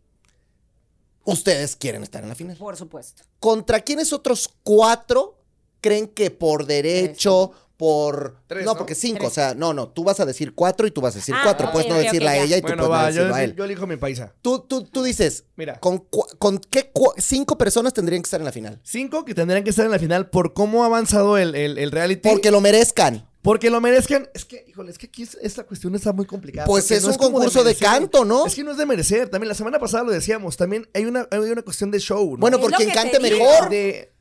Ustedes 1.25 1.77
quieren 1.77 2.03
estar 2.03 2.23
en 2.23 2.31
la 2.31 2.35
final. 2.35 2.57
por 2.57 2.77
supuesto. 2.77 3.23
¿Contra 3.39 3.81
quiénes 3.81 4.13
otros 4.15 4.49
cuatro 4.63 5.39
creen 5.83 6.09
que 6.09 6.31
por 6.31 6.65
derecho, 6.65 7.53
por... 7.79 8.37
Tres, 8.47 8.67
no, 8.67 8.73
¿no? 8.73 8.79
porque 8.79 8.95
cinco, 8.95 9.19
Tres. 9.21 9.31
o 9.31 9.35
sea, 9.35 9.55
no, 9.55 9.73
no, 9.73 9.89
tú 9.89 10.05
vas 10.05 10.21
a 10.21 10.27
decir 10.27 10.53
cuatro 10.55 10.87
y 10.87 10.91
tú 10.91 11.01
vas 11.01 11.15
a 11.15 11.19
decir 11.21 11.35
Ah, 11.35 11.41
cuatro, 11.45 11.71
puedes 11.73 11.89
no 11.89 11.95
ok, 11.97 12.03
decirla 12.03 12.33
ok, 12.33 12.37
a 12.37 12.43
ella 12.43 12.57
y 12.57 12.61
tú 12.61 12.67
puedes 12.67 12.79
no 12.83 12.89
va, 12.91 13.03
yo, 13.11 13.15
decirlo 13.15 13.35
a 13.37 13.45
él. 13.45 13.55
yo 13.57 13.65
elijo 13.65 13.87
mi 13.87 13.97
paisa. 13.97 14.35
Tú, 14.43 14.59
tú, 14.69 14.85
tú 14.85 15.03
dices, 15.03 15.45
Mira. 15.57 15.79
¿con, 15.81 15.99
con 16.39 16.59
qué 16.59 16.93
cinco 17.17 17.57
personas 17.57 17.95
tendrían 17.95 18.21
que 18.21 18.27
estar 18.27 18.41
en 18.41 18.45
la 18.47 18.53
final? 18.53 18.81
Cinco 18.83 19.25
que 19.25 19.35
tendrían 19.35 19.65
que 19.65 19.71
estar 19.71 19.85
en 19.87 19.93
la 19.93 19.99
final 19.99 20.29
por 20.29 20.53
cómo 20.53 20.83
ha 20.83 20.87
avanzado 20.87 21.39
el, 21.39 21.55
el- 21.55 21.79
el 21.79 21.91
reality. 21.91 22.29
Porque 22.29 22.51
lo 22.51 22.61
merezcan. 22.61 23.27
Porque 23.41 23.71
lo 23.71 23.81
merezcan. 23.81 24.29
Es 24.35 24.45
que, 24.45 24.65
híjole, 24.69 24.91
es 24.91 24.99
que 24.99 25.07
aquí 25.07 25.23
es- 25.23 25.39
esta 25.41 25.63
cuestión 25.65 25.95
está 25.95 26.13
muy 26.13 26.27
complicada. 26.27 26.67
Pues 26.67 26.85
porque 26.85 26.97
es 26.97 27.05
no 27.05 27.11
un 27.11 27.17
concurso 27.17 27.63
de 27.63 27.77
canto, 27.77 28.25
¿no? 28.25 28.45
Es 28.47 28.55
que 28.57 28.65
no 28.65 28.73
es 28.73 28.77
de 28.77 28.85
merecer. 28.87 29.29
También 29.29 29.49
la 29.49 29.55
semana 29.55 29.79
pasada 29.79 30.03
lo 30.03 30.11
decíamos. 30.11 30.57
También 30.57 30.89
hay 30.93 31.05
una, 31.05 31.29
hay 31.31 31.39
una 31.39 31.63
cuestión 31.63 31.93
de 31.93 32.01
show. 32.01 32.33
¿no? 32.33 32.39
Bueno, 32.39 32.57
Es 32.57 32.61
por 32.63 32.73
lo 32.73 32.77
quien 32.77 32.91
cante 32.91 33.21
mejor. 33.21 33.71
De- 33.71 34.13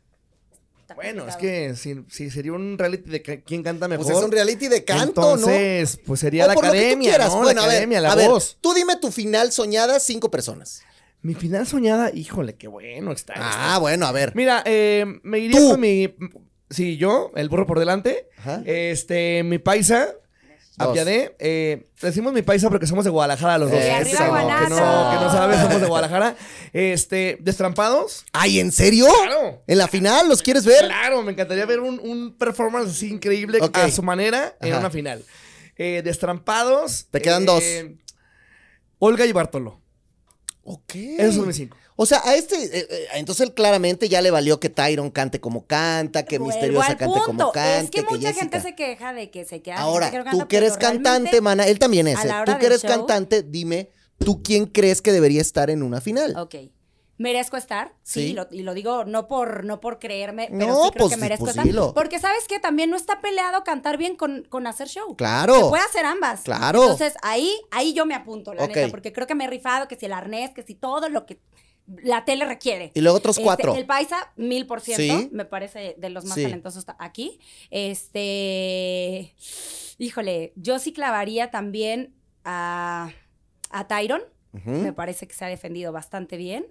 Está 0.88 0.96
bueno, 0.96 1.28
es 1.28 1.36
que 1.36 1.76
si, 1.76 1.96
si 2.08 2.30
sería 2.30 2.54
un 2.54 2.78
reality 2.78 3.10
de 3.10 3.22
quién 3.22 3.62
canta 3.62 3.90
mejor. 3.90 4.06
Pues 4.06 4.18
es 4.18 4.24
un 4.24 4.32
reality 4.32 4.70
de 4.70 4.86
canto, 4.86 5.22
¿no? 5.22 5.34
entonces, 5.34 6.00
pues 6.06 6.22
sería 6.22 6.46
O 6.46 6.48
la 6.48 6.54
por 6.54 6.66
lo 6.66 6.72
que 6.72 6.78
tú 6.78 6.84
academia. 6.86 7.18
¿no? 7.18 7.42
Bueno, 7.42 7.60
la 7.60 7.64
a 7.64 7.68
ver, 7.68 7.76
academia, 7.76 8.00
la 8.00 8.12
a 8.14 8.16
ver, 8.16 8.30
voz. 8.30 8.58
tú 8.62 8.74
dime 8.74 8.96
tu 8.96 9.12
final 9.12 9.52
soñada, 9.52 10.00
cinco 10.00 10.32
personas. 10.32 10.84
Mi 11.22 11.34
final 11.34 11.68
soñada, 11.68 12.10
híjole, 12.14 12.56
qué 12.56 12.70
bueno 12.70 13.12
está. 13.12 13.34
está. 13.34 13.76
Ah, 13.76 13.80
bueno, 13.80 14.06
a 14.06 14.14
ver. 14.14 14.32
Mira, 14.34 14.64
eh, 14.66 15.04
me 15.24 15.40
iría 15.40 15.60
Tú. 15.60 15.72
con 15.72 15.82
mi. 15.82 16.16
Sí, 16.70 16.96
yo, 16.96 17.32
el 17.36 17.50
burro 17.50 17.66
por 17.68 17.80
delante. 17.80 18.30
Ajá. 18.38 18.62
Este, 18.66 19.44
mi 19.44 19.58
paisa. 19.60 20.16
Apiadé. 20.78 21.36
Eh, 21.40 21.90
decimos 22.02 22.34
mi 22.34 22.42
paisa 22.44 22.70
porque 22.70 22.86
somos 22.86 23.04
de 23.04 23.10
Guadalajara 23.10 23.58
los 23.58 23.72
dos. 23.72 23.80
Eh, 23.80 23.92
que, 24.04 24.12
no, 24.14 24.18
que, 24.18 24.24
no, 24.24 24.30
Guanatos. 24.30 24.68
que 24.70 24.76
no 25.26 25.32
sabe, 25.32 25.56
somos 25.62 25.82
de 25.82 25.88
Guadalajara. 25.88 26.36
Este, 26.74 27.38
destrampados. 27.42 28.26
Ay, 28.34 28.60
¿en 28.60 28.72
serio? 28.72 29.08
Claro. 29.24 29.64
¿En 29.66 29.78
la 29.78 29.88
final 29.88 30.30
los 30.30 30.42
quieres 30.44 30.66
ver? 30.66 30.86
Claro, 30.86 31.24
me 31.24 31.32
encantaría 31.32 31.66
ver 31.66 31.80
un, 31.80 32.00
un 32.00 32.38
performance 32.38 32.92
así 32.92 33.10
increíble 33.10 33.60
a 33.74 33.90
su 33.90 34.04
manera 34.04 34.56
en 34.62 34.72
Ajá. 34.72 34.80
una 34.82 34.90
final. 34.92 35.24
Eh, 35.78 36.02
destrampados. 36.04 37.08
Te 37.10 37.22
quedan 37.22 37.44
eh, 37.44 37.46
dos. 37.46 37.64
Olga 39.00 39.26
y 39.26 39.32
Bartolo. 39.32 39.82
Ok. 40.64 40.96
Esos 40.96 41.36
son 41.36 41.48
mis 41.48 41.56
cinco. 41.56 41.78
O 42.00 42.06
sea, 42.06 42.22
a 42.24 42.36
este, 42.36 42.56
eh, 42.64 42.88
eh, 42.90 43.08
entonces 43.16 43.48
él 43.48 43.54
claramente 43.56 44.08
ya 44.08 44.22
le 44.22 44.30
valió 44.32 44.60
que 44.60 44.70
Tyron 44.70 45.10
cante 45.10 45.42
como 45.42 45.66
canta, 45.66 46.24
que 46.26 46.38
Vuelvo 46.38 46.54
Misteriosa 46.54 46.88
al 46.92 46.98
cante 46.98 47.20
como 47.26 47.52
cante, 47.52 47.86
Es 47.86 47.90
que 47.92 48.04
mucha 48.04 48.28
Jessica. 48.30 48.40
gente 48.40 48.62
se 48.62 48.76
queja 48.76 49.14
de 49.14 49.32
que 49.32 49.46
se 49.46 49.62
queda. 49.64 49.78
Ahora, 49.78 50.12
que 50.12 50.20
tú 50.20 50.24
canta, 50.24 50.48
que 50.48 50.58
eres 50.58 50.78
cantante, 50.78 51.42
mana, 51.42 51.66
él 51.66 51.80
también 51.80 52.08
es. 52.08 52.24
eh. 52.24 52.30
Tú 52.46 52.52
que 52.60 52.68
eres 52.68 52.84
show- 52.84 52.90
cantante, 52.92 53.42
dime, 53.42 53.90
¿tú 54.20 54.44
quién 54.44 54.68
crees 54.68 55.02
que 55.02 55.12
debería 55.12 55.42
estar 55.42 55.72
en 55.72 55.82
una 55.82 56.00
final? 56.00 56.38
Ok. 56.38 56.56
¿Merezco 57.20 57.58
estar? 57.58 57.96
Sí, 58.04 58.28
Sí. 58.28 58.34
lo- 58.34 58.48
y 58.52 58.62
lo 58.62 58.76
digo 58.76 59.04
no 59.04 59.28
por, 59.28 59.64
no 59.66 59.80
por 59.80 59.98
creerme, 59.98 60.50
pero 60.52 60.68
No, 60.68 60.84
sí 60.84 60.92
creo 60.92 61.06
pues, 61.08 61.16
que 61.16 61.20
merezco 61.20 61.46
pues, 61.46 61.58
estar. 61.58 61.94
Porque 61.96 62.20
sabes 62.20 62.48
que 62.48 62.60
también 62.60 62.92
no 62.92 62.96
está 62.96 63.22
peleado 63.22 63.64
cantar 63.64 63.98
bien 63.98 64.16
con, 64.16 64.46
con 64.50 64.68
hacer 64.68 64.88
show. 64.88 65.16
Claro. 65.16 65.56
Se 65.56 65.66
puede 65.70 65.84
hacer 65.84 66.06
ambas. 66.06 66.42
Claro. 66.42 66.84
Entonces, 66.84 67.16
ahí, 67.24 67.52
ahí 67.72 67.94
yo 67.94 68.06
me 68.06 68.14
apunto, 68.14 68.54
la 68.54 68.68
neta, 68.68 68.88
porque 68.90 69.14
creo 69.14 69.26
que 69.26 69.34
me 69.34 69.46
he 69.46 69.48
rifado, 69.48 69.88
que 69.88 69.96
si 69.96 70.06
el 70.06 70.14
arnés, 70.14 70.52
que 70.54 70.62
si 70.62 70.76
todo 70.76 71.10
lo 71.10 71.26
que 71.26 71.40
la 72.04 72.26
tele 72.26 72.46
requiere. 72.46 72.92
Y 72.96 73.02
luego 73.02 73.18
otros 73.18 73.38
Este, 73.38 73.44
cuatro. 73.46 73.76
el 73.76 73.86
paisa, 73.86 74.32
mil 74.36 74.66
por 74.68 74.82
ciento, 74.82 75.20
Sí. 75.20 75.30
me 75.32 75.46
parece 75.46 75.96
de 75.98 76.10
los 76.10 76.26
más 76.26 76.36
Sí. 76.36 76.44
talentosos 76.44 76.86
ta- 76.86 76.98
aquí. 77.00 77.40
Este, 77.70 79.34
híjole, 79.98 80.54
yo 80.56 80.80
sí 80.80 80.92
clavaría 80.94 81.50
también 81.52 82.14
a, 82.44 83.10
a 83.70 83.88
Tyron. 83.88 84.22
Me 84.66 84.92
parece 84.92 85.28
que 85.28 85.36
se 85.36 85.46
ha 85.46 85.50
defendido 85.50 85.92
bastante 85.92 86.36
bien. 86.36 86.66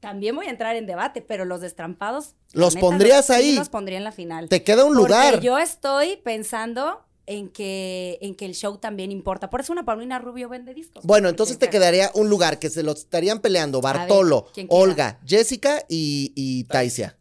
También 0.00 0.34
voy 0.34 0.46
a 0.46 0.50
entrar 0.50 0.74
en 0.74 0.86
debate, 0.86 1.22
pero 1.22 1.44
los 1.44 1.60
destrampados. 1.60 2.34
¿Los 2.52 2.74
neta, 2.74 2.86
pondrías 2.86 3.30
ahí? 3.30 3.54
los 3.54 3.68
pondría 3.68 3.96
en 3.98 4.02
la 4.04 4.10
final. 4.12 4.48
Te 4.48 4.64
queda 4.64 4.84
un 4.84 4.94
Porque 4.96 5.08
lugar. 5.14 5.40
yo 5.40 5.58
estoy 5.58 6.16
pensando 6.16 7.04
en 7.26 7.48
que, 7.48 8.18
en 8.20 8.34
que 8.34 8.44
el 8.46 8.54
show 8.54 8.78
también 8.78 9.12
importa. 9.12 9.50
Por 9.50 9.60
eso 9.60 9.72
una 9.72 9.84
Paulina 9.84 10.18
Rubio 10.18 10.48
vende 10.48 10.74
discos. 10.74 11.04
Bueno, 11.04 11.28
entonces 11.28 11.58
te 11.58 11.70
quedaría 11.70 12.10
un 12.14 12.28
lugar 12.28 12.58
que 12.58 12.70
se 12.70 12.82
lo 12.82 12.92
estarían 12.92 13.40
peleando 13.40 13.80
Bartolo. 13.80 14.46
Olga, 14.68 15.20
Jessica 15.26 15.84
y, 15.88 16.32
y 16.34 16.64
Taisia. 16.64 17.16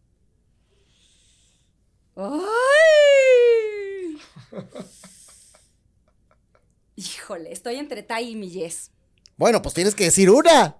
¡Ay! 2.15 2.29
Híjole, 6.95 7.51
estoy 7.51 7.75
entre 7.75 8.03
Tai 8.03 8.29
y 8.29 8.35
mi 8.35 8.49
Yes. 8.49 8.91
Bueno, 9.37 9.61
pues 9.61 9.73
tienes 9.73 9.95
que 9.95 10.03
decir 10.05 10.29
una. 10.29 10.77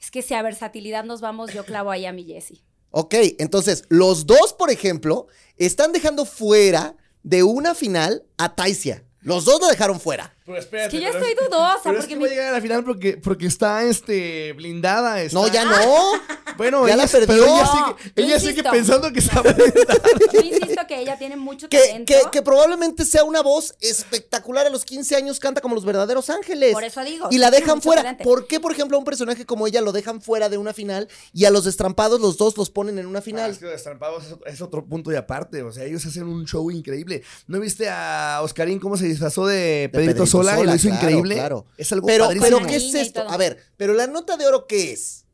Es 0.00 0.12
que 0.12 0.22
si 0.22 0.34
a 0.34 0.42
versatilidad 0.42 1.02
nos 1.02 1.20
vamos, 1.20 1.52
yo 1.52 1.64
clavo 1.64 1.90
ahí 1.90 2.06
a 2.06 2.12
mi 2.12 2.24
Jessie. 2.24 2.62
Ok, 2.96 3.12
entonces 3.38 3.82
los 3.88 4.24
dos, 4.24 4.52
por 4.52 4.70
ejemplo, 4.70 5.26
están 5.56 5.90
dejando 5.90 6.24
fuera 6.24 6.96
de 7.24 7.42
una 7.42 7.74
final 7.74 8.24
a 8.38 8.54
Taisia. 8.54 9.04
Los 9.20 9.44
dos 9.44 9.60
lo 9.60 9.66
dejaron 9.66 9.98
fuera. 9.98 10.33
Pero 10.46 10.58
espérate, 10.58 10.94
Es 10.96 11.00
que 11.00 11.06
yo 11.06 11.12
pero 11.12 11.24
estoy 11.24 11.46
dudosa, 11.46 11.80
pero 11.84 11.94
es 11.98 12.00
porque 12.04 12.08
que 12.08 12.16
mi- 12.16 12.22
va 12.24 12.26
a 12.26 12.30
llegar 12.30 12.48
a 12.48 12.52
la 12.52 12.60
final 12.60 12.84
porque, 12.84 13.16
porque 13.16 13.46
está 13.46 13.82
este, 13.84 14.52
blindada. 14.52 15.22
está- 15.22 15.38
No, 15.38 15.48
ya 15.48 15.64
no. 15.64 16.12
Bueno, 16.58 16.86
ya 16.86 16.94
ella, 16.94 17.02
la 17.04 17.08
perdió. 17.08 17.26
pero 17.26 17.44
ella 17.44 17.64
No, 17.64 17.96
sigue, 17.96 18.12
ella 18.26 18.38
sigue 18.40 18.62
pensando 18.62 19.10
que 19.12 19.18
está 19.20 19.40
blindada. 19.40 20.00
Yo 20.32 20.40
insisto 20.40 20.82
que 20.86 21.00
ella 21.00 21.18
tiene 21.18 21.36
mucho 21.36 21.68
Que, 21.68 21.78
talento. 21.78 22.12
que, 22.12 22.30
que 22.30 22.42
probablemente 22.42 23.04
sea 23.06 23.24
una 23.24 23.40
voz 23.42 23.74
espectacular 23.80 24.66
a 24.66 24.70
los 24.70 24.84
15 24.84 25.16
años, 25.16 25.40
canta 25.40 25.60
como 25.62 25.74
los 25.74 25.84
verdaderos 25.84 26.28
ángeles. 26.30 26.72
Por 26.74 26.84
eso 26.84 27.02
digo. 27.02 27.28
Y 27.30 27.38
la 27.38 27.50
dejan 27.50 27.80
fuera. 27.80 28.02
talento. 28.02 28.22
¿Por 28.24 28.46
qué, 28.46 28.60
por 28.60 28.70
ejemplo, 28.72 28.96
a 28.96 29.00
un 29.00 29.04
personaje 29.04 29.46
como 29.46 29.66
ella 29.66 29.80
lo 29.80 29.92
dejan 29.92 30.20
fuera 30.20 30.48
de 30.50 30.58
una 30.58 30.72
final 30.74 31.08
y 31.32 31.46
a 31.46 31.50
los 31.50 31.64
destrampados 31.64 32.20
los 32.20 32.36
dos 32.36 32.56
los 32.58 32.70
ponen 32.70 32.98
en 32.98 33.06
una 33.06 33.20
Ah, 33.20 33.22
final? 33.22 33.50
es 33.50 33.58
que 33.58 33.66
Destrampados 33.66 34.24
es, 34.26 34.54
es 34.54 34.60
otro 34.60 34.84
punto 34.84 35.10
y 35.10 35.16
aparte. 35.16 35.62
O 35.62 35.72
sea, 35.72 35.84
ellos 35.84 36.04
hacen 36.06 36.24
un 36.24 36.44
show 36.46 36.70
increíble. 36.70 37.22
¿No 37.46 37.58
viste 37.60 37.88
a 37.88 38.40
Oscarín 38.42 38.78
cómo 38.78 38.96
se 38.98 39.06
disfrazó 39.06 39.46
de, 39.46 39.54
De 39.54 39.88
Pedrito, 39.88 40.26
Sola, 40.38 40.60
y 40.60 40.64
lo 40.64 40.74
hizo 40.74 40.88
claro, 40.88 41.02
increíble? 41.04 41.34
claro. 41.34 41.66
Es 41.76 41.92
algo 41.92 42.06
pero, 42.06 42.24
padrísimo. 42.26 42.58
pero 42.58 42.66
¿qué 42.68 42.76
es 42.76 42.94
esto? 42.94 43.28
A 43.28 43.36
ver, 43.36 43.62
pero 43.76 43.94
la 43.94 44.06
nota 44.06 44.36
de 44.36 44.46
oro, 44.46 44.66
¿qué 44.66 44.92
es? 44.92 45.24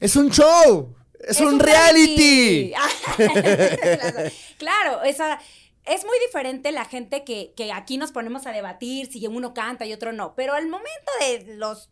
Es 0.00 0.16
un 0.16 0.30
show. 0.30 0.94
Es, 1.20 1.40
un, 1.40 1.58
reality. 1.58 2.72
claro, 4.58 5.02
esa. 5.02 5.40
Es 5.84 6.04
muy 6.04 6.18
diferente 6.26 6.70
la 6.70 6.84
gente 6.84 7.24
que, 7.24 7.54
que 7.56 7.72
aquí 7.72 7.96
nos 7.96 8.12
ponemos 8.12 8.46
a 8.46 8.52
debatir 8.52 9.10
si 9.10 9.26
uno 9.26 9.54
canta 9.54 9.86
y 9.86 9.92
otro 9.92 10.12
no. 10.12 10.34
Pero 10.36 10.52
al 10.54 10.68
momento 10.68 11.10
de 11.20 11.54
los 11.56 11.90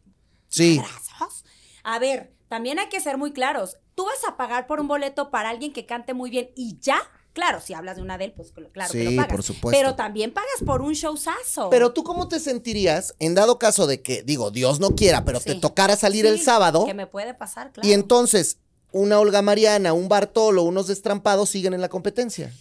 Sí. 0.49 0.79
brazos, 0.79 1.45
a 1.83 1.99
ver, 1.99 2.33
también 2.49 2.79
hay 2.79 2.89
que 2.89 3.01
ser 3.01 3.17
muy 3.19 3.33
claros. 3.33 3.79
Tú 3.95 4.05
vas 4.05 4.23
a 4.29 4.37
pagar 4.37 4.67
por 4.67 4.81
un 4.81 4.89
boleto 4.89 5.31
para 5.31 5.49
alguien 5.49 5.73
que 5.73 5.87
cante 5.87 6.15
muy 6.15 6.31
bien 6.31 6.51
y 6.55 6.79
ya. 6.81 7.01
Claro, 7.37 7.61
si 7.61 7.75
hablas 7.75 7.97
de 7.97 8.03
una 8.03 8.17
de 8.17 8.25
él, 8.25 8.33
pues 8.35 8.51
claro 8.73 8.91
que 8.91 9.05
lo 9.05 9.15
pagas. 9.15 9.31
por 9.31 9.43
supuesto. 9.43 9.79
Pero 9.79 9.95
también 9.95 10.33
pagas 10.33 10.63
por 10.65 10.81
un 10.81 10.95
showzazo. 10.95 11.69
Pero 11.69 11.93
tú, 11.93 12.03
¿cómo 12.03 12.29
te 12.29 12.41
sentirías 12.41 13.15
en 13.19 13.35
dado 13.35 13.59
caso 13.59 13.87
de 13.87 14.01
que, 14.01 14.23
digo, 14.23 14.51
Dios 14.51 14.81
no 14.81 14.97
quiera, 14.97 15.23
pero 15.27 15.39
te 15.39 15.55
tocara 15.57 15.97
salir 15.97 16.25
el 16.25 16.41
sábado 16.41 16.87
Que 16.87 16.95
me 16.95 17.07
puede 17.07 17.35
pasar, 17.35 17.73
claro. 17.73 17.87
y 17.87 17.93
entonces 17.93 18.57
una 18.91 19.21
Olga 19.21 19.43
Mariana, 19.43 19.93
un 19.93 20.09
Bartolo, 20.09 20.63
unos 20.63 20.87
destrampados 20.87 21.51
siguen 21.51 21.75
en 21.75 21.83
la 21.83 21.91
competencia? 21.91 22.55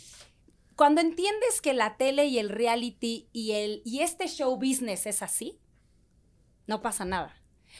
Cuando 0.76 0.99
entiendes 0.99 1.61
que 1.61 1.71
la 1.71 1.95
tele 1.95 2.26
y 2.26 2.38
el 2.38 2.49
reality 2.49 3.30
y 3.32 3.53
el 3.53 3.82
y 3.86 4.01
este 4.01 4.28
show 4.28 4.57
business 4.57 5.05
es 5.05 5.21
así, 5.21 5.57
no 6.67 6.82
pasa 6.82 7.05
nada. 7.05 7.34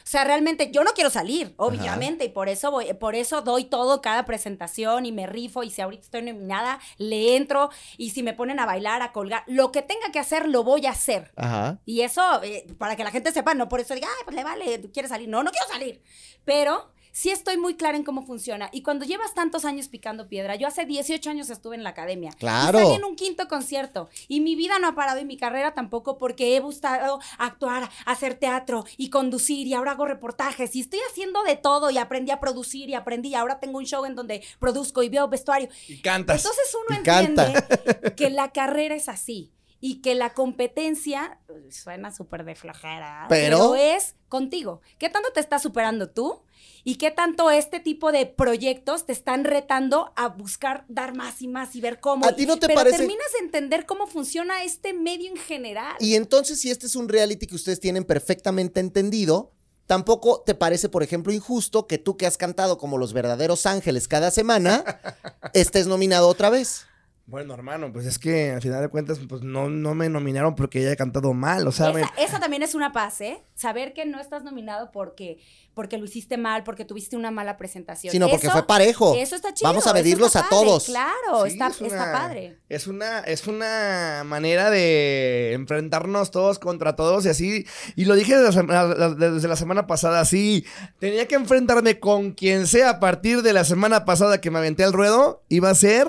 O 0.04 0.08
sea, 0.08 0.24
realmente 0.24 0.72
yo 0.72 0.84
no 0.84 0.92
quiero 0.92 1.10
salir, 1.10 1.54
obviamente, 1.58 2.26
y 2.26 2.30
por 2.30 2.50
eso 2.50 2.72
voy, 2.72 2.94
por 2.94 3.16
eso 3.16 3.42
doy 3.42 3.66
todo 3.66 4.02
cada 4.02 4.26
presentación 4.26 5.06
y 5.06 5.12
me 5.12 5.28
rifo 5.28 5.64
y 5.64 5.70
si 5.70 5.82
ahorita 5.82 6.04
estoy 6.04 6.22
nominada, 6.22 6.80
le 6.98 7.36
entro 7.36 7.70
y 7.98 8.12
si 8.12 8.24
me 8.24 8.34
ponen 8.34 8.60
a 8.60 8.66
bailar, 8.66 9.02
a 9.02 9.12
colgar, 9.12 9.44
lo 9.48 9.72
que 9.72 9.82
tenga 9.82 10.12
que 10.12 10.20
hacer 10.20 10.48
lo 10.48 10.64
voy 10.64 10.86
a 10.86 10.92
hacer. 10.92 11.32
Ajá. 11.36 11.80
Y 11.86 12.02
eso, 12.02 12.44
eh, 12.44 12.68
para 12.78 12.96
que 12.96 13.04
la 13.04 13.12
gente 13.12 13.32
sepa, 13.32 13.54
no 13.54 13.68
por 13.68 13.80
eso 13.80 13.94
diga, 13.94 14.08
ay, 14.08 14.24
pues 14.26 14.36
le 14.36 14.44
vale, 14.44 14.82
quiere 14.92 15.08
salir. 15.08 15.28
No, 15.30 15.44
no 15.44 15.52
quiero 15.52 15.68
salir. 15.68 16.02
Pero 16.44 16.92
sí 17.16 17.30
estoy 17.30 17.56
muy 17.58 17.76
clara 17.76 17.96
en 17.96 18.04
cómo 18.04 18.26
funciona. 18.26 18.70
Y 18.74 18.82
cuando 18.82 19.06
llevas 19.06 19.34
tantos 19.34 19.64
años 19.64 19.88
picando 19.88 20.28
piedra, 20.28 20.56
yo 20.58 20.68
hace 20.68 20.86
18 20.86 21.30
años 21.30 21.50
estuve 21.50 21.78
en 21.78 21.84
la 21.84 21.92
academia. 21.92 22.32
Claro. 22.38 22.78
Y 22.78 22.84
salí 22.84 22.96
en 22.96 23.06
un 23.06 23.16
quinto 23.16 23.48
concierto. 23.48 24.10
Y 24.28 24.42
mi 24.42 24.56
vida 24.56 24.80
no 24.80 24.90
ha 24.90 24.96
parado 24.96 25.20
y 25.20 25.26
mi 25.26 25.38
carrera 25.38 25.74
tampoco 25.74 26.18
porque 26.18 26.58
he 26.58 26.60
buscado 26.60 27.22
actuar, 27.38 27.90
hacer 28.06 28.36
teatro 28.36 28.84
y 28.98 29.10
conducir 29.10 29.66
y 29.66 29.74
ahora 29.74 29.92
hago 29.92 30.06
reportajes 30.06 30.76
y 30.76 30.82
estoy 30.82 31.00
haciendo 31.10 31.42
de 31.44 31.56
todo 31.56 31.90
y 31.90 31.98
aprendí 31.98 32.32
a 32.32 32.42
producir 32.42 32.90
y 32.90 32.96
aprendí 32.96 33.30
y 33.30 33.36
ahora 33.36 33.62
tengo 33.62 33.78
un 33.78 33.86
show 33.86 34.04
en 34.04 34.16
donde 34.16 34.44
produzco 34.60 35.02
y 35.02 35.08
veo 35.08 35.30
vestuario. 35.30 35.70
Y 35.88 36.02
cantas. 36.02 36.44
Entonces 36.44 36.76
uno 36.90 37.00
Y 37.00 37.04
canta. 37.04 37.46
entiende 37.48 38.16
que 38.16 38.30
la 38.30 38.52
carrera 38.52 38.94
es 38.94 39.08
así 39.08 39.54
y 39.88 40.02
que 40.02 40.16
la 40.16 40.34
competencia 40.34 41.40
suena 41.70 42.12
súper 42.12 42.44
de 42.44 42.56
flojera, 42.56 43.28
Pero- 43.30 43.58
pero 43.72 43.76
es 43.76 44.16
contigo. 44.30 44.82
¿Qué 44.98 45.10
tanto 45.10 45.32
te 45.32 45.40
estás 45.40 45.62
superando 45.62 46.10
tú? 46.10 46.42
¿Y 46.84 46.96
qué 46.96 47.12
tanto 47.12 47.52
este 47.52 47.80
tipo 47.80 48.12
de 48.12 48.26
proyectos 48.26 49.06
te 49.06 49.12
están 49.12 49.44
retando 49.44 50.12
a 50.16 50.30
buscar 50.30 50.86
dar 50.88 51.16
más 51.16 51.40
y 51.44 51.48
más 51.48 51.76
y 51.76 51.82
ver 51.82 52.00
cómo? 52.00 52.26
¿A 52.26 52.36
ti 52.36 52.48
no 52.48 52.58
te 52.58 52.66
Pero 52.66 52.80
parece- 52.80 52.98
terminas 52.98 53.28
de 53.38 53.46
entender 53.46 53.86
cómo 53.86 54.08
funciona 54.08 54.64
este 54.64 54.94
medio 54.94 55.30
en 55.30 55.38
general. 55.38 55.96
Y 56.00 56.16
entonces, 56.16 56.60
si 56.60 56.72
este 56.72 56.88
es 56.88 56.96
un 56.96 57.08
reality 57.08 57.46
que 57.46 57.56
ustedes 57.56 57.80
tienen 57.80 58.06
perfectamente 58.06 58.80
entendido, 58.80 59.52
tampoco 59.86 60.42
te 60.44 60.56
parece, 60.56 60.90
por 60.90 61.04
ejemplo, 61.04 61.32
injusto 61.32 61.86
que 61.86 62.00
tú 62.00 62.18
que 62.18 62.26
has 62.26 62.38
cantado 62.38 62.80
como 62.80 62.98
los 62.98 63.14
verdaderos 63.14 63.68
ángeles 63.68 64.08
cada 64.08 64.32
semana, 64.32 64.84
estés 65.54 65.86
nominado 65.86 66.28
otra 66.28 66.50
vez. 66.50 66.88
Bueno, 67.28 67.56
hermano, 67.56 67.92
pues 67.92 68.06
es 68.06 68.20
que 68.20 68.52
al 68.52 68.62
final 68.62 68.82
de 68.84 68.88
cuentas, 68.90 69.20
pues 69.28 69.42
no, 69.42 69.68
no 69.68 69.96
me 69.96 70.10
nominaron 70.10 70.54
porque 70.54 70.92
he 70.92 70.96
cantado 70.96 71.34
mal. 71.34 71.68
O 71.68 71.72
sea, 71.72 71.92
me- 71.92 72.04
Esa, 72.20 72.40
también 72.40 72.62
es 72.62 72.76
una 72.76 72.92
paz, 72.92 73.20
¿eh? 73.20 73.44
Saber 73.56 73.94
que 73.94 74.06
no 74.06 74.20
estás 74.22 74.44
nominado 74.44 74.92
porque, 74.92 75.40
porque 75.74 75.98
lo 75.98 76.06
hiciste 76.06 76.38
mal, 76.38 76.64
porque 76.64 76.86
tuviste 76.86 77.18
una 77.18 77.32
mala 77.32 77.58
presentación. 77.58 78.12
Sino 78.12 78.30
porque 78.30 78.48
fue 78.52 78.68
parejo. 78.68 79.16
Eso 79.16 79.36
está 79.36 79.56
chido. 79.56 79.68
Vamos 79.68 79.88
a 79.88 79.94
medirlos 79.94 80.36
a 80.36 80.42
padre, 80.42 80.50
todos. 80.56 80.86
Claro, 80.86 81.46
Sí, 81.48 81.54
está, 81.54 81.68
es 81.70 81.82
está 81.82 82.12
padre. 82.12 82.60
Es 82.70 82.86
una, 82.86 83.22
es 83.22 83.48
una 83.48 84.22
manera 84.24 84.70
de 84.70 85.54
enfrentarnos 85.54 86.30
todos 86.30 86.60
contra 86.60 86.96
todos 86.96 87.26
y 87.26 87.30
así. 87.30 87.66
Y 87.96 88.06
lo 88.06 88.14
dije 88.14 88.38
desde 88.38 88.62
la, 88.68 89.10
desde 89.16 89.48
la 89.48 89.56
semana 89.56 89.88
pasada, 89.88 90.26
sí. 90.26 90.64
Tenía 91.00 91.28
que 91.28 91.34
enfrentarme 91.34 92.00
con 92.00 92.34
quien 92.34 92.68
sea 92.68 92.92
a 92.92 93.00
partir 93.00 93.42
de 93.42 93.52
la 93.52 93.64
semana 93.64 94.06
pasada 94.06 94.40
que 94.42 94.52
me 94.52 94.60
aventé 94.60 94.84
al 94.84 94.94
ruedo. 94.94 95.42
Iba 95.50 95.72
a 95.72 95.76
ser 95.76 96.08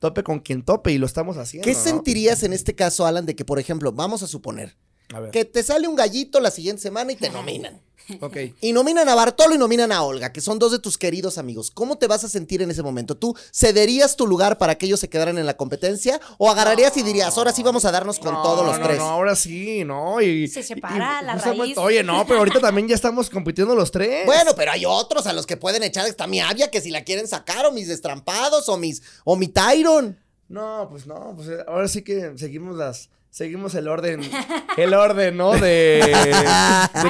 tope 0.00 0.24
con 0.24 0.40
quien 0.40 0.64
tope 0.64 0.90
y 0.90 0.98
lo 0.98 1.06
estamos 1.06 1.36
haciendo. 1.36 1.64
¿Qué 1.64 1.74
¿no? 1.74 1.78
sentirías 1.80 2.42
en 2.42 2.52
este 2.52 2.74
caso, 2.74 3.06
Alan, 3.06 3.26
de 3.26 3.36
que, 3.36 3.44
por 3.44 3.60
ejemplo, 3.60 3.92
vamos 3.92 4.24
a 4.24 4.26
suponer 4.26 4.76
A 5.14 5.30
que 5.30 5.44
te 5.44 5.62
sale 5.62 5.86
un 5.86 5.94
gallito 5.94 6.40
la 6.40 6.50
siguiente 6.50 6.82
semana 6.82 7.12
y 7.12 7.16
te 7.16 7.30
nominan? 7.30 7.80
Ok. 8.20 8.36
Y 8.60 8.72
nominan 8.72 9.08
a 9.08 9.14
Bartolo 9.14 9.54
y 9.54 9.58
nominan 9.58 9.92
a 9.92 10.02
Olga, 10.02 10.32
que 10.32 10.40
son 10.40 10.58
dos 10.58 10.72
de 10.72 10.78
tus 10.78 10.98
queridos 10.98 11.38
amigos. 11.38 11.70
¿Cómo 11.70 11.98
te 11.98 12.06
vas 12.06 12.24
a 12.24 12.28
sentir 12.28 12.62
en 12.62 12.70
ese 12.70 12.82
momento? 12.82 13.16
¿Tú 13.16 13.36
cederías 13.52 14.16
tu 14.16 14.26
lugar 14.26 14.58
para 14.58 14.76
que 14.76 14.86
ellos 14.86 15.00
se 15.00 15.08
quedaran 15.08 15.38
en 15.38 15.46
la 15.46 15.56
competencia? 15.56 16.20
¿O 16.38 16.50
agarrarías 16.50 16.96
y 16.96 17.02
dirías, 17.02 17.36
ahora 17.36 17.52
sí 17.52 17.62
vamos 17.62 17.84
a 17.84 17.90
darnos 17.92 18.18
con 18.18 18.34
No, 18.34 18.42
todos 18.42 18.64
los 18.66 18.78
no, 18.78 18.84
tres? 18.86 18.98
No, 18.98 19.04
ahora 19.10 19.36
sí, 19.36 19.84
¿no? 19.84 20.20
Y, 20.20 20.48
Se 20.48 20.62
separa 20.62 21.20
y- 21.22 21.24
la 21.26 21.34
raíz. 21.36 21.78
Oye, 21.78 22.02
no, 22.02 22.26
pero 22.26 22.38
ahorita 22.40 22.60
también 22.60 22.88
ya 22.88 22.94
estamos 22.94 23.30
compitiendo 23.30 23.74
los 23.74 23.90
tres. 23.90 24.26
Bueno, 24.26 24.52
pero 24.56 24.72
hay 24.72 24.84
otros 24.86 25.26
a 25.26 25.32
los 25.32 25.46
que 25.46 25.56
pueden 25.56 25.82
echar. 25.82 26.06
Está 26.06 26.26
mi 26.26 26.40
Avia, 26.40 26.70
que 26.70 26.80
si 26.80 26.90
la 26.90 27.04
quieren 27.04 27.28
sacar, 27.28 27.66
o 27.66 27.72
mis 27.72 27.88
destrampados, 27.88 28.68
o 28.68 28.76
mis, 28.76 29.02
o 29.24 29.36
mi 29.36 29.48
Tyron. 29.48 30.18
No, 30.48 30.88
pues 30.90 31.06
no, 31.06 31.32
pues 31.36 31.48
ahora 31.68 31.86
sí 31.86 32.02
que 32.02 32.32
seguimos 32.36 32.76
las, 32.76 33.08
seguimos 33.30 33.74
el 33.76 33.86
orden, 33.88 34.20
el 34.76 34.92
orden, 34.94 35.36
¿no? 35.36 35.52
De, 35.52 36.00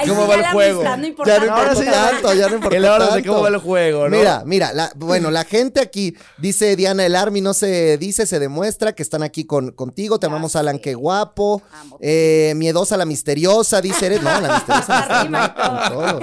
cómo 0.07 0.27
va 0.29 0.35
el 0.37 0.45
juego. 0.47 0.87
amistad 0.87 0.99
no 1.17 1.25
Ya 1.27 1.39
no 1.39 1.47
importa 1.47 1.75
sí, 1.77 1.85
tanto, 1.91 2.35
ya 2.35 2.49
no 2.49 2.55
importa 2.57 2.77
El 2.77 2.85
orden 2.85 3.15
de 3.15 3.25
cómo 3.29 3.41
va 3.43 3.49
el 3.49 3.57
juego, 3.59 4.09
¿no? 4.09 4.17
Mira, 4.17 4.43
mira, 4.45 4.73
la- 4.73 4.93
bueno, 4.97 5.31
la 5.31 5.45
gente 5.45 5.81
aquí 5.81 6.15
dice 6.39 6.77
Diana 6.77 7.07
El 7.07 7.17
Army, 7.17 7.41
no 7.41 7.55
se 7.55 7.97
dice, 7.99 8.27
se 8.27 8.39
demuestra 8.39 8.93
que 8.95 9.03
están 9.03 9.23
aquí 9.23 9.45
con, 9.45 9.71
contigo. 9.73 10.19
Te 10.21 10.27
Ya 10.27 10.31
amamos. 10.33 10.57
Alan, 10.57 10.79
qué 10.79 10.95
guapo. 10.95 11.63
Amo. 11.73 11.99
Eh, 12.01 12.53
miedosa 12.57 12.97
la 12.97 13.07
misteriosa, 13.07 13.81
dice 13.81 14.07
eres. 14.07 14.23
No, 14.23 14.41
la 14.41 14.55
misteriosa. 14.69 15.25
con 15.55 15.99
todo. 15.99 16.21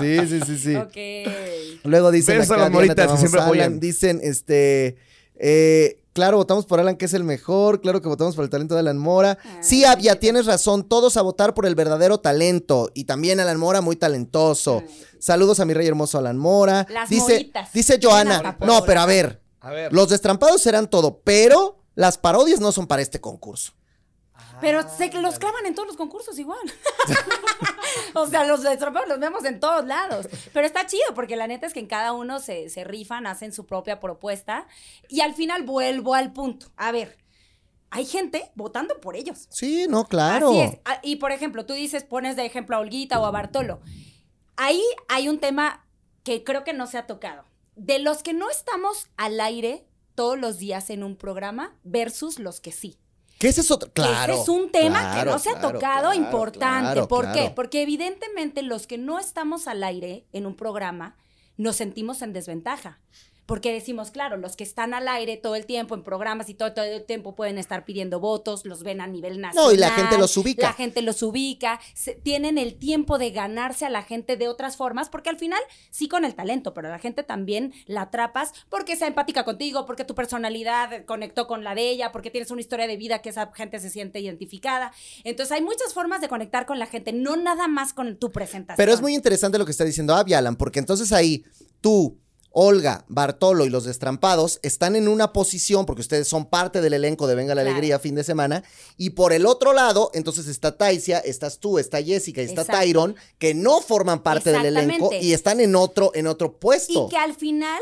Sí, 0.00 0.18
sí, 0.28 0.40
sí, 0.46 0.58
sí. 0.58 0.76
Ok. 0.76 1.84
Luego 1.84 2.10
dicen 2.10 2.38
Besos 2.38 2.50
a 2.50 2.54
acá, 2.54 2.62
las 2.64 2.70
Diana, 2.70 2.74
moritas 2.74 2.96
te 2.96 3.00
que 3.00 3.02
amamos, 3.04 3.20
siempre 3.20 3.40
Alan. 3.40 3.80
Dicen, 3.80 4.20
este, 4.22 4.96
eh, 5.36 5.96
claro, 6.12 6.36
votamos 6.36 6.66
por 6.66 6.80
Alan, 6.80 6.96
que 6.96 7.04
es 7.06 7.14
el 7.14 7.24
mejor. 7.24 7.80
Claro 7.80 8.00
que 8.00 8.08
votamos 8.08 8.34
por 8.36 8.44
el 8.44 8.50
talento 8.50 8.74
de 8.74 8.80
Alan 8.80 8.98
Mora. 8.98 9.38
Sí, 9.60 9.84
Ay, 9.84 9.92
Avia, 9.92 10.12
qué 10.14 10.20
tienes 10.20 10.46
razón. 10.46 10.88
Todos 10.88 11.16
a 11.16 11.22
votar 11.22 11.54
por 11.54 11.66
el 11.66 11.74
verdadero 11.74 12.18
talento. 12.18 12.90
Y 12.94 13.04
también 13.04 13.40
Alan 13.40 13.58
Mora, 13.58 13.80
muy 13.80 13.96
talentoso. 13.96 14.82
Saludos 15.18 15.60
a 15.60 15.64
mi 15.64 15.74
rey 15.74 15.86
hermoso 15.86 16.18
Alan 16.18 16.38
Mora. 16.38 16.86
Las 16.90 17.08
dice, 17.08 17.32
moritas. 17.32 17.72
dice 17.72 17.98
Joana. 18.02 18.56
No, 18.60 18.84
pero 18.84 19.00
a 19.00 19.06
ver. 19.06 19.40
A 19.60 19.70
ver. 19.70 19.92
Los 19.92 20.08
destrampados 20.08 20.62
serán 20.62 20.88
todo, 20.88 21.20
pero 21.22 21.78
las 21.94 22.16
parodias 22.18 22.60
no 22.60 22.72
son 22.72 22.86
para 22.86 23.02
este 23.02 23.20
concurso. 23.20 23.72
Pero 24.60 24.88
se 24.88 25.12
los 25.20 25.38
clavan 25.38 25.66
en 25.66 25.74
todos 25.74 25.88
los 25.88 25.96
concursos 25.96 26.38
igual. 26.38 26.60
o 28.14 28.26
sea, 28.26 28.44
los 28.44 28.62
destrampados 28.62 29.08
los 29.08 29.18
vemos 29.18 29.44
en 29.44 29.60
todos 29.60 29.84
lados. 29.86 30.28
Pero 30.52 30.66
está 30.66 30.86
chido 30.86 31.14
porque 31.14 31.36
la 31.36 31.46
neta 31.46 31.66
es 31.66 31.72
que 31.72 31.80
en 31.80 31.86
cada 31.86 32.12
uno 32.12 32.38
se, 32.38 32.68
se 32.68 32.84
rifan, 32.84 33.26
hacen 33.26 33.52
su 33.52 33.66
propia 33.66 34.00
propuesta. 34.00 34.66
Y 35.08 35.20
al 35.20 35.34
final 35.34 35.62
vuelvo 35.62 36.14
al 36.14 36.32
punto. 36.32 36.66
A 36.76 36.92
ver, 36.92 37.18
hay 37.90 38.06
gente 38.06 38.50
votando 38.54 39.00
por 39.00 39.16
ellos. 39.16 39.46
Sí, 39.50 39.86
no, 39.88 40.04
claro. 40.04 40.50
Así 40.50 40.60
es. 40.60 40.78
Ah, 40.84 41.00
Y 41.02 41.16
por 41.16 41.32
ejemplo, 41.32 41.66
tú 41.66 41.72
dices, 41.72 42.04
pones 42.04 42.36
de 42.36 42.46
ejemplo 42.46 42.76
a 42.76 42.80
Olguita 42.80 43.20
o 43.20 43.26
a 43.26 43.30
Bartolo. 43.30 43.80
Ahí 44.56 44.82
hay 45.08 45.28
un 45.28 45.40
tema 45.40 45.86
que 46.22 46.44
creo 46.44 46.64
que 46.64 46.72
no 46.72 46.86
se 46.86 46.98
ha 46.98 47.06
tocado. 47.06 47.44
De 47.74 47.98
los 47.98 48.22
que 48.22 48.32
no 48.32 48.50
estamos 48.50 49.08
al 49.16 49.40
aire 49.40 49.86
todos 50.14 50.38
los 50.38 50.58
días 50.58 50.90
en 50.90 51.02
un 51.02 51.16
programa 51.16 51.76
versus 51.82 52.38
los 52.38 52.60
que 52.60 52.72
sí. 52.72 52.99
Que 53.40 53.48
ese 53.48 53.62
es 53.62 53.70
otro. 53.70 53.90
Claro. 53.90 54.34
Ese 54.34 54.42
es 54.42 54.48
un 54.50 54.70
tema 54.70 55.00
claro, 55.00 55.18
que 55.18 55.30
no 55.30 55.38
se 55.38 55.48
ha 55.48 55.54
tocado 55.54 55.78
claro, 55.78 56.12
importante. 56.12 57.06
¿Por 57.06 57.32
qué? 57.32 57.50
Porque 57.56 57.80
evidentemente 57.80 58.60
los 58.60 58.86
que 58.86 58.98
no 58.98 59.18
estamos 59.18 59.66
al 59.66 59.82
aire 59.82 60.26
en 60.34 60.44
un 60.44 60.54
programa 60.54 61.16
nos 61.56 61.76
sentimos 61.76 62.20
en 62.20 62.34
desventaja. 62.34 63.00
Porque 63.50 63.72
decimos, 63.72 64.12
claro, 64.12 64.36
los 64.36 64.54
que 64.54 64.62
están 64.62 64.94
al 64.94 65.08
aire 65.08 65.36
todo 65.36 65.56
el 65.56 65.66
tiempo 65.66 65.96
en 65.96 66.04
programas 66.04 66.48
y 66.48 66.54
todo, 66.54 66.72
todo 66.72 66.84
el 66.84 67.04
tiempo 67.04 67.34
pueden 67.34 67.58
estar 67.58 67.84
pidiendo 67.84 68.20
votos, 68.20 68.64
los 68.64 68.84
ven 68.84 69.00
a 69.00 69.08
nivel 69.08 69.40
nacional. 69.40 69.66
No, 69.66 69.72
y 69.72 69.76
la 69.76 69.90
gente 69.90 70.18
los 70.18 70.36
ubica. 70.36 70.62
La 70.68 70.72
gente 70.72 71.02
los 71.02 71.20
ubica, 71.24 71.80
se- 71.92 72.14
tienen 72.14 72.58
el 72.58 72.76
tiempo 72.76 73.18
de 73.18 73.32
ganarse 73.32 73.84
a 73.86 73.90
la 73.90 74.04
gente 74.04 74.36
de 74.36 74.46
otras 74.46 74.76
formas, 74.76 75.08
porque 75.08 75.30
al 75.30 75.36
final 75.36 75.58
sí 75.90 76.06
con 76.06 76.24
el 76.24 76.36
talento, 76.36 76.74
pero 76.74 76.88
la 76.90 77.00
gente 77.00 77.24
también 77.24 77.72
la 77.86 78.02
atrapas 78.02 78.52
porque 78.68 78.94
sea 78.94 79.08
empática 79.08 79.44
contigo, 79.44 79.84
porque 79.84 80.04
tu 80.04 80.14
personalidad 80.14 81.04
conectó 81.04 81.48
con 81.48 81.64
la 81.64 81.74
de 81.74 81.90
ella, 81.90 82.12
porque 82.12 82.30
tienes 82.30 82.52
una 82.52 82.60
historia 82.60 82.86
de 82.86 82.96
vida 82.96 83.20
que 83.20 83.30
esa 83.30 83.50
gente 83.52 83.80
se 83.80 83.90
siente 83.90 84.20
identificada. 84.20 84.92
Entonces 85.24 85.50
hay 85.56 85.62
muchas 85.62 85.92
formas 85.92 86.20
de 86.20 86.28
conectar 86.28 86.66
con 86.66 86.78
la 86.78 86.86
gente, 86.86 87.12
no 87.12 87.34
nada 87.36 87.66
más 87.66 87.92
con 87.92 88.16
tu 88.16 88.30
presentación. 88.30 88.76
Pero 88.76 88.92
es 88.92 89.00
muy 89.02 89.12
interesante 89.12 89.58
lo 89.58 89.64
que 89.64 89.72
está 89.72 89.82
diciendo 89.84 90.14
Abby, 90.14 90.34
Alan, 90.34 90.54
porque 90.54 90.78
entonces 90.78 91.12
ahí 91.12 91.44
tú, 91.80 92.16
Olga, 92.52 93.04
Bartolo 93.08 93.64
y 93.64 93.70
los 93.70 93.84
destrampados 93.84 94.58
están 94.62 94.96
en 94.96 95.08
una 95.08 95.32
posición, 95.32 95.86
porque 95.86 96.02
ustedes 96.02 96.26
son 96.28 96.46
parte 96.46 96.80
del 96.80 96.94
elenco 96.94 97.26
de 97.26 97.34
Venga 97.34 97.54
la 97.54 97.62
Claro. 97.62 97.76
Alegría 97.76 97.98
fin 97.98 98.14
de 98.14 98.24
semana, 98.24 98.64
y 98.96 99.10
por 99.10 99.32
el 99.32 99.46
otro 99.46 99.72
lado, 99.72 100.10
entonces 100.14 100.46
está 100.46 100.76
Taisia, 100.76 101.18
estás 101.18 101.58
tú, 101.58 101.78
está 101.78 102.02
Jessica 102.02 102.42
y 102.42 102.46
está 102.46 102.62
Exacto. 102.62 102.80
Tyron, 102.82 103.16
que 103.38 103.54
no 103.54 103.80
forman 103.80 104.22
parte 104.22 104.50
del 104.50 104.66
elenco 104.66 105.10
y 105.12 105.32
están 105.32 105.60
en 105.60 105.76
otro, 105.76 106.10
en 106.14 106.26
otro 106.26 106.58
puesto. 106.58 107.06
Y 107.06 107.10
que 107.10 107.16
al 107.16 107.34
final 107.34 107.80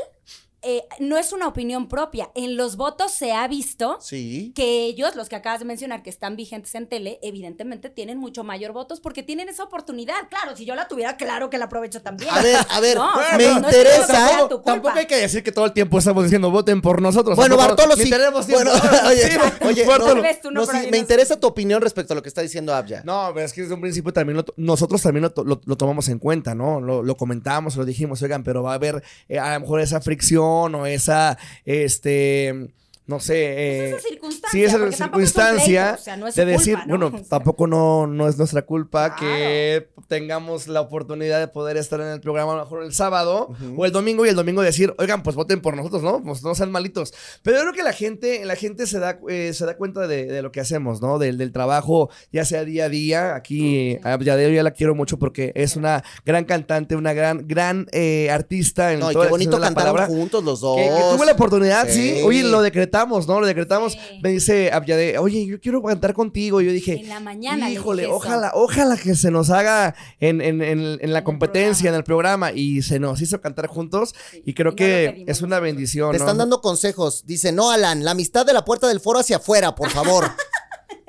eh, 0.62 0.82
no 0.98 1.16
es 1.18 1.32
una 1.32 1.46
opinión 1.48 1.88
propia. 1.88 2.30
En 2.34 2.56
los 2.56 2.76
votos 2.76 3.12
se 3.12 3.32
ha 3.32 3.46
visto 3.48 3.98
Sí. 4.00 4.52
que 4.54 4.84
ellos, 4.86 5.14
los 5.16 5.28
que 5.28 5.36
acabas 5.36 5.60
de 5.60 5.64
mencionar, 5.66 6.02
que 6.02 6.10
están 6.10 6.36
vigentes 6.36 6.74
en 6.74 6.86
tele, 6.88 7.18
evidentemente 7.22 7.90
tienen 7.90 8.18
mucho 8.18 8.42
mayor 8.44 8.72
votos 8.72 9.00
porque 9.00 9.22
tienen 9.22 9.48
esa 9.48 9.62
oportunidad. 9.64 10.14
Claro, 10.28 10.56
si 10.56 10.64
yo 10.64 10.74
la 10.74 10.88
tuviera, 10.88 11.16
claro 11.16 11.48
que 11.50 11.58
la 11.58 11.66
aprovecho 11.66 12.02
también. 12.02 12.30
A 12.34 12.42
ver, 12.42 12.56
a 12.70 12.80
ver, 12.80 12.96
No, 12.96 13.10
me 13.36 13.46
no 13.46 13.58
interesa. 13.58 14.48
Tampoco, 14.64 14.90
hay 14.96 15.06
que 15.06 15.16
decir 15.16 15.42
que 15.42 15.52
todo 15.52 15.64
el 15.66 15.72
tiempo 15.72 15.98
estamos 15.98 16.24
diciendo 16.24 16.50
voten 16.50 16.80
por 16.82 17.00
nosotros. 17.00 17.36
Bueno, 17.36 17.56
Tampoco- 17.56 17.76
Bartolo 17.86 18.02
sí. 18.02 18.10
tenemos 18.10 18.46
tiempo. 18.46 18.64
Bueno, 18.70 18.80
oye, 19.08 19.38
oye, 19.66 19.84
Bartolo. 19.84 20.22
no, 20.50 20.66
sí, 20.66 20.76
me 20.86 20.90
no 20.90 20.96
interesa 20.96 21.38
tu 21.38 21.46
opinión 21.46 21.80
respecto 21.82 22.12
a 22.14 22.16
lo 22.16 22.22
que 22.22 22.28
está 22.28 22.42
diciendo 22.42 22.74
Abya. 22.74 23.02
No, 23.04 23.30
pero 23.34 23.46
es 23.46 23.52
que 23.52 23.62
desde 23.62 23.74
un 23.74 23.80
principio 23.80 24.12
también 24.12 24.36
lo 24.36 24.44
nosotros 24.56 25.00
también 25.02 25.22
lo, 25.22 25.30
to- 25.30 25.44
lo- 25.44 25.60
lo 25.64 25.76
tomamos 25.76 26.08
en 26.08 26.18
cuenta, 26.18 26.54
¿no? 26.54 26.80
Lo, 26.80 27.02
lo 27.02 27.16
comentamos, 27.16 27.76
lo 27.76 27.84
dijimos, 27.84 28.20
oigan, 28.22 28.42
pero 28.42 28.62
va 28.62 28.72
a 28.72 28.74
haber 28.74 29.02
eh, 29.28 29.38
a 29.38 29.54
lo 29.54 29.60
mejor 29.60 29.80
esa 29.80 30.00
fricción 30.00 30.47
o 30.74 30.86
esa, 30.86 31.38
este, 31.64 32.70
no 33.08 33.18
sé. 33.20 33.34
eh, 33.36 33.90
Pues 33.90 34.00
esa 34.04 34.08
circunstancia, 34.08 34.50
Sí, 34.52 34.64
esa 34.64 34.78
porque 34.78 34.96
tampoco 34.96 35.20
es 35.20 35.28
un 35.28 35.34
circunstancia 35.34 35.82
pleito, 35.86 36.00
o 36.00 36.04
sea, 36.04 36.16
no 36.16 36.26
es 36.28 36.34
de 36.36 36.44
decir, 36.44 36.74
culpa, 36.74 36.86
¿no? 36.86 36.98
bueno, 36.98 37.06
O 37.16 37.18
sea, 37.18 37.28
tampoco 37.28 37.66
no, 37.66 38.06
no 38.06 38.28
es 38.28 38.38
nuestra 38.38 38.62
culpa 38.62 39.16
Claro. 39.16 39.20
que 39.32 39.88
tengamos 40.08 40.68
la 40.68 40.80
oportunidad 40.82 41.40
de 41.40 41.48
poder 41.48 41.76
estar 41.76 42.00
en 42.00 42.06
el 42.08 42.20
programa 42.20 42.52
a 42.52 42.56
lo 42.56 42.62
mejor 42.62 42.82
el 42.84 42.92
sábado 42.94 43.48
o 43.76 43.84
el 43.86 43.92
domingo 43.92 44.24
y 44.24 44.28
el 44.28 44.36
domingo 44.36 44.62
decir, 44.62 44.94
oigan, 44.98 45.22
pues 45.22 45.36
voten 45.36 45.60
por 45.60 45.76
nosotros, 45.76 46.02
¿no? 46.02 46.22
Pues 46.22 46.42
no 46.42 46.54
sean 46.54 46.70
malitos. 46.70 47.12
Pero 47.42 47.56
yo 47.56 47.62
creo 47.64 47.74
que 47.74 47.82
la 47.82 47.92
gente, 47.92 48.44
la 48.44 48.56
gente 48.56 48.86
se 48.86 48.98
da, 48.98 49.18
eh, 49.28 49.52
se 49.54 49.66
da 49.66 49.76
cuenta 49.76 50.06
de, 50.06 50.26
de 50.26 50.42
lo 50.42 50.52
que 50.52 50.60
hacemos, 50.60 51.00
¿no? 51.02 51.18
Del, 51.18 51.36
del 51.38 51.50
trabajo, 51.52 52.10
ya 52.32 52.44
sea 52.44 52.64
día 52.64 52.84
a 52.84 52.88
día. 52.88 53.34
Aquí 53.34 53.98
a 54.04 54.18
Yadeo 54.18 54.50
ya 54.50 54.62
la 54.62 54.72
quiero 54.72 54.94
mucho 54.94 55.18
porque 55.18 55.52
es 55.54 55.76
una 55.76 56.04
gran 56.26 56.44
cantante, 56.44 56.94
una 56.96 57.12
gran, 57.14 57.46
gran 57.48 57.86
eh, 57.92 58.28
artista 58.30 58.92
en 58.92 59.00
No, 59.00 59.10
y 59.10 59.14
qué 59.14 59.28
bonito 59.28 59.52
cantaron 59.60 59.74
palabra. 59.94 60.06
juntos 60.06 60.44
los 60.44 60.60
dos. 60.60 60.76
Que, 60.76 60.82
que 60.84 61.16
tuve 61.16 61.24
la 61.26 61.32
oportunidad, 61.32 61.86
sí. 61.88 62.16
Sí. 62.16 62.22
Oye, 62.24 62.42
lo 62.44 62.60
decretamos, 62.62 62.97
¿no? 63.06 63.40
Lo 63.40 63.46
decretamos. 63.46 63.92
Sí. 63.92 63.98
Me 64.22 64.30
dice 64.30 64.70
Abyade, 64.72 65.18
oye, 65.18 65.46
yo 65.46 65.60
quiero 65.60 65.82
cantar 65.82 66.14
contigo. 66.14 66.60
Y 66.60 66.66
yo 66.66 66.72
dije, 66.72 67.00
En 67.00 67.08
la 67.08 67.20
mañana 67.20 67.68
le 67.68 67.74
híjole, 67.74 68.02
dije 68.02 68.14
eso. 68.14 68.16
ojalá, 68.16 68.50
ojalá 68.54 68.96
que 68.96 69.14
se 69.14 69.30
nos 69.30 69.50
haga 69.50 69.94
en, 70.20 70.40
en- 70.40 70.62
en- 70.62 70.98
en 71.00 71.12
la 71.12 71.24
competencia, 71.24 71.88
en 71.88 71.94
el 71.94 72.04
programa. 72.04 72.52
Y 72.52 72.82
se 72.82 72.98
nos 72.98 73.20
hizo 73.20 73.40
cantar 73.40 73.66
juntos. 73.66 74.14
Sí, 74.30 74.42
Y 74.46 74.54
creo 74.54 74.72
y 74.72 74.76
que 74.76 75.10
pedimos 75.12 75.28
es 75.30 75.42
una 75.42 75.60
bendición. 75.60 76.12
Te 76.12 76.18
¿no? 76.18 76.24
están 76.24 76.38
dando 76.38 76.60
consejos. 76.60 77.24
Dice, 77.26 77.52
no, 77.52 77.70
Alan, 77.70 78.04
la 78.04 78.12
amistad 78.12 78.44
de 78.46 78.52
la 78.52 78.64
puerta 78.64 78.88
del 78.88 79.00
foro 79.00 79.18
hacia 79.20 79.36
afuera, 79.36 79.74
por 79.74 79.90
favor. 79.90 80.30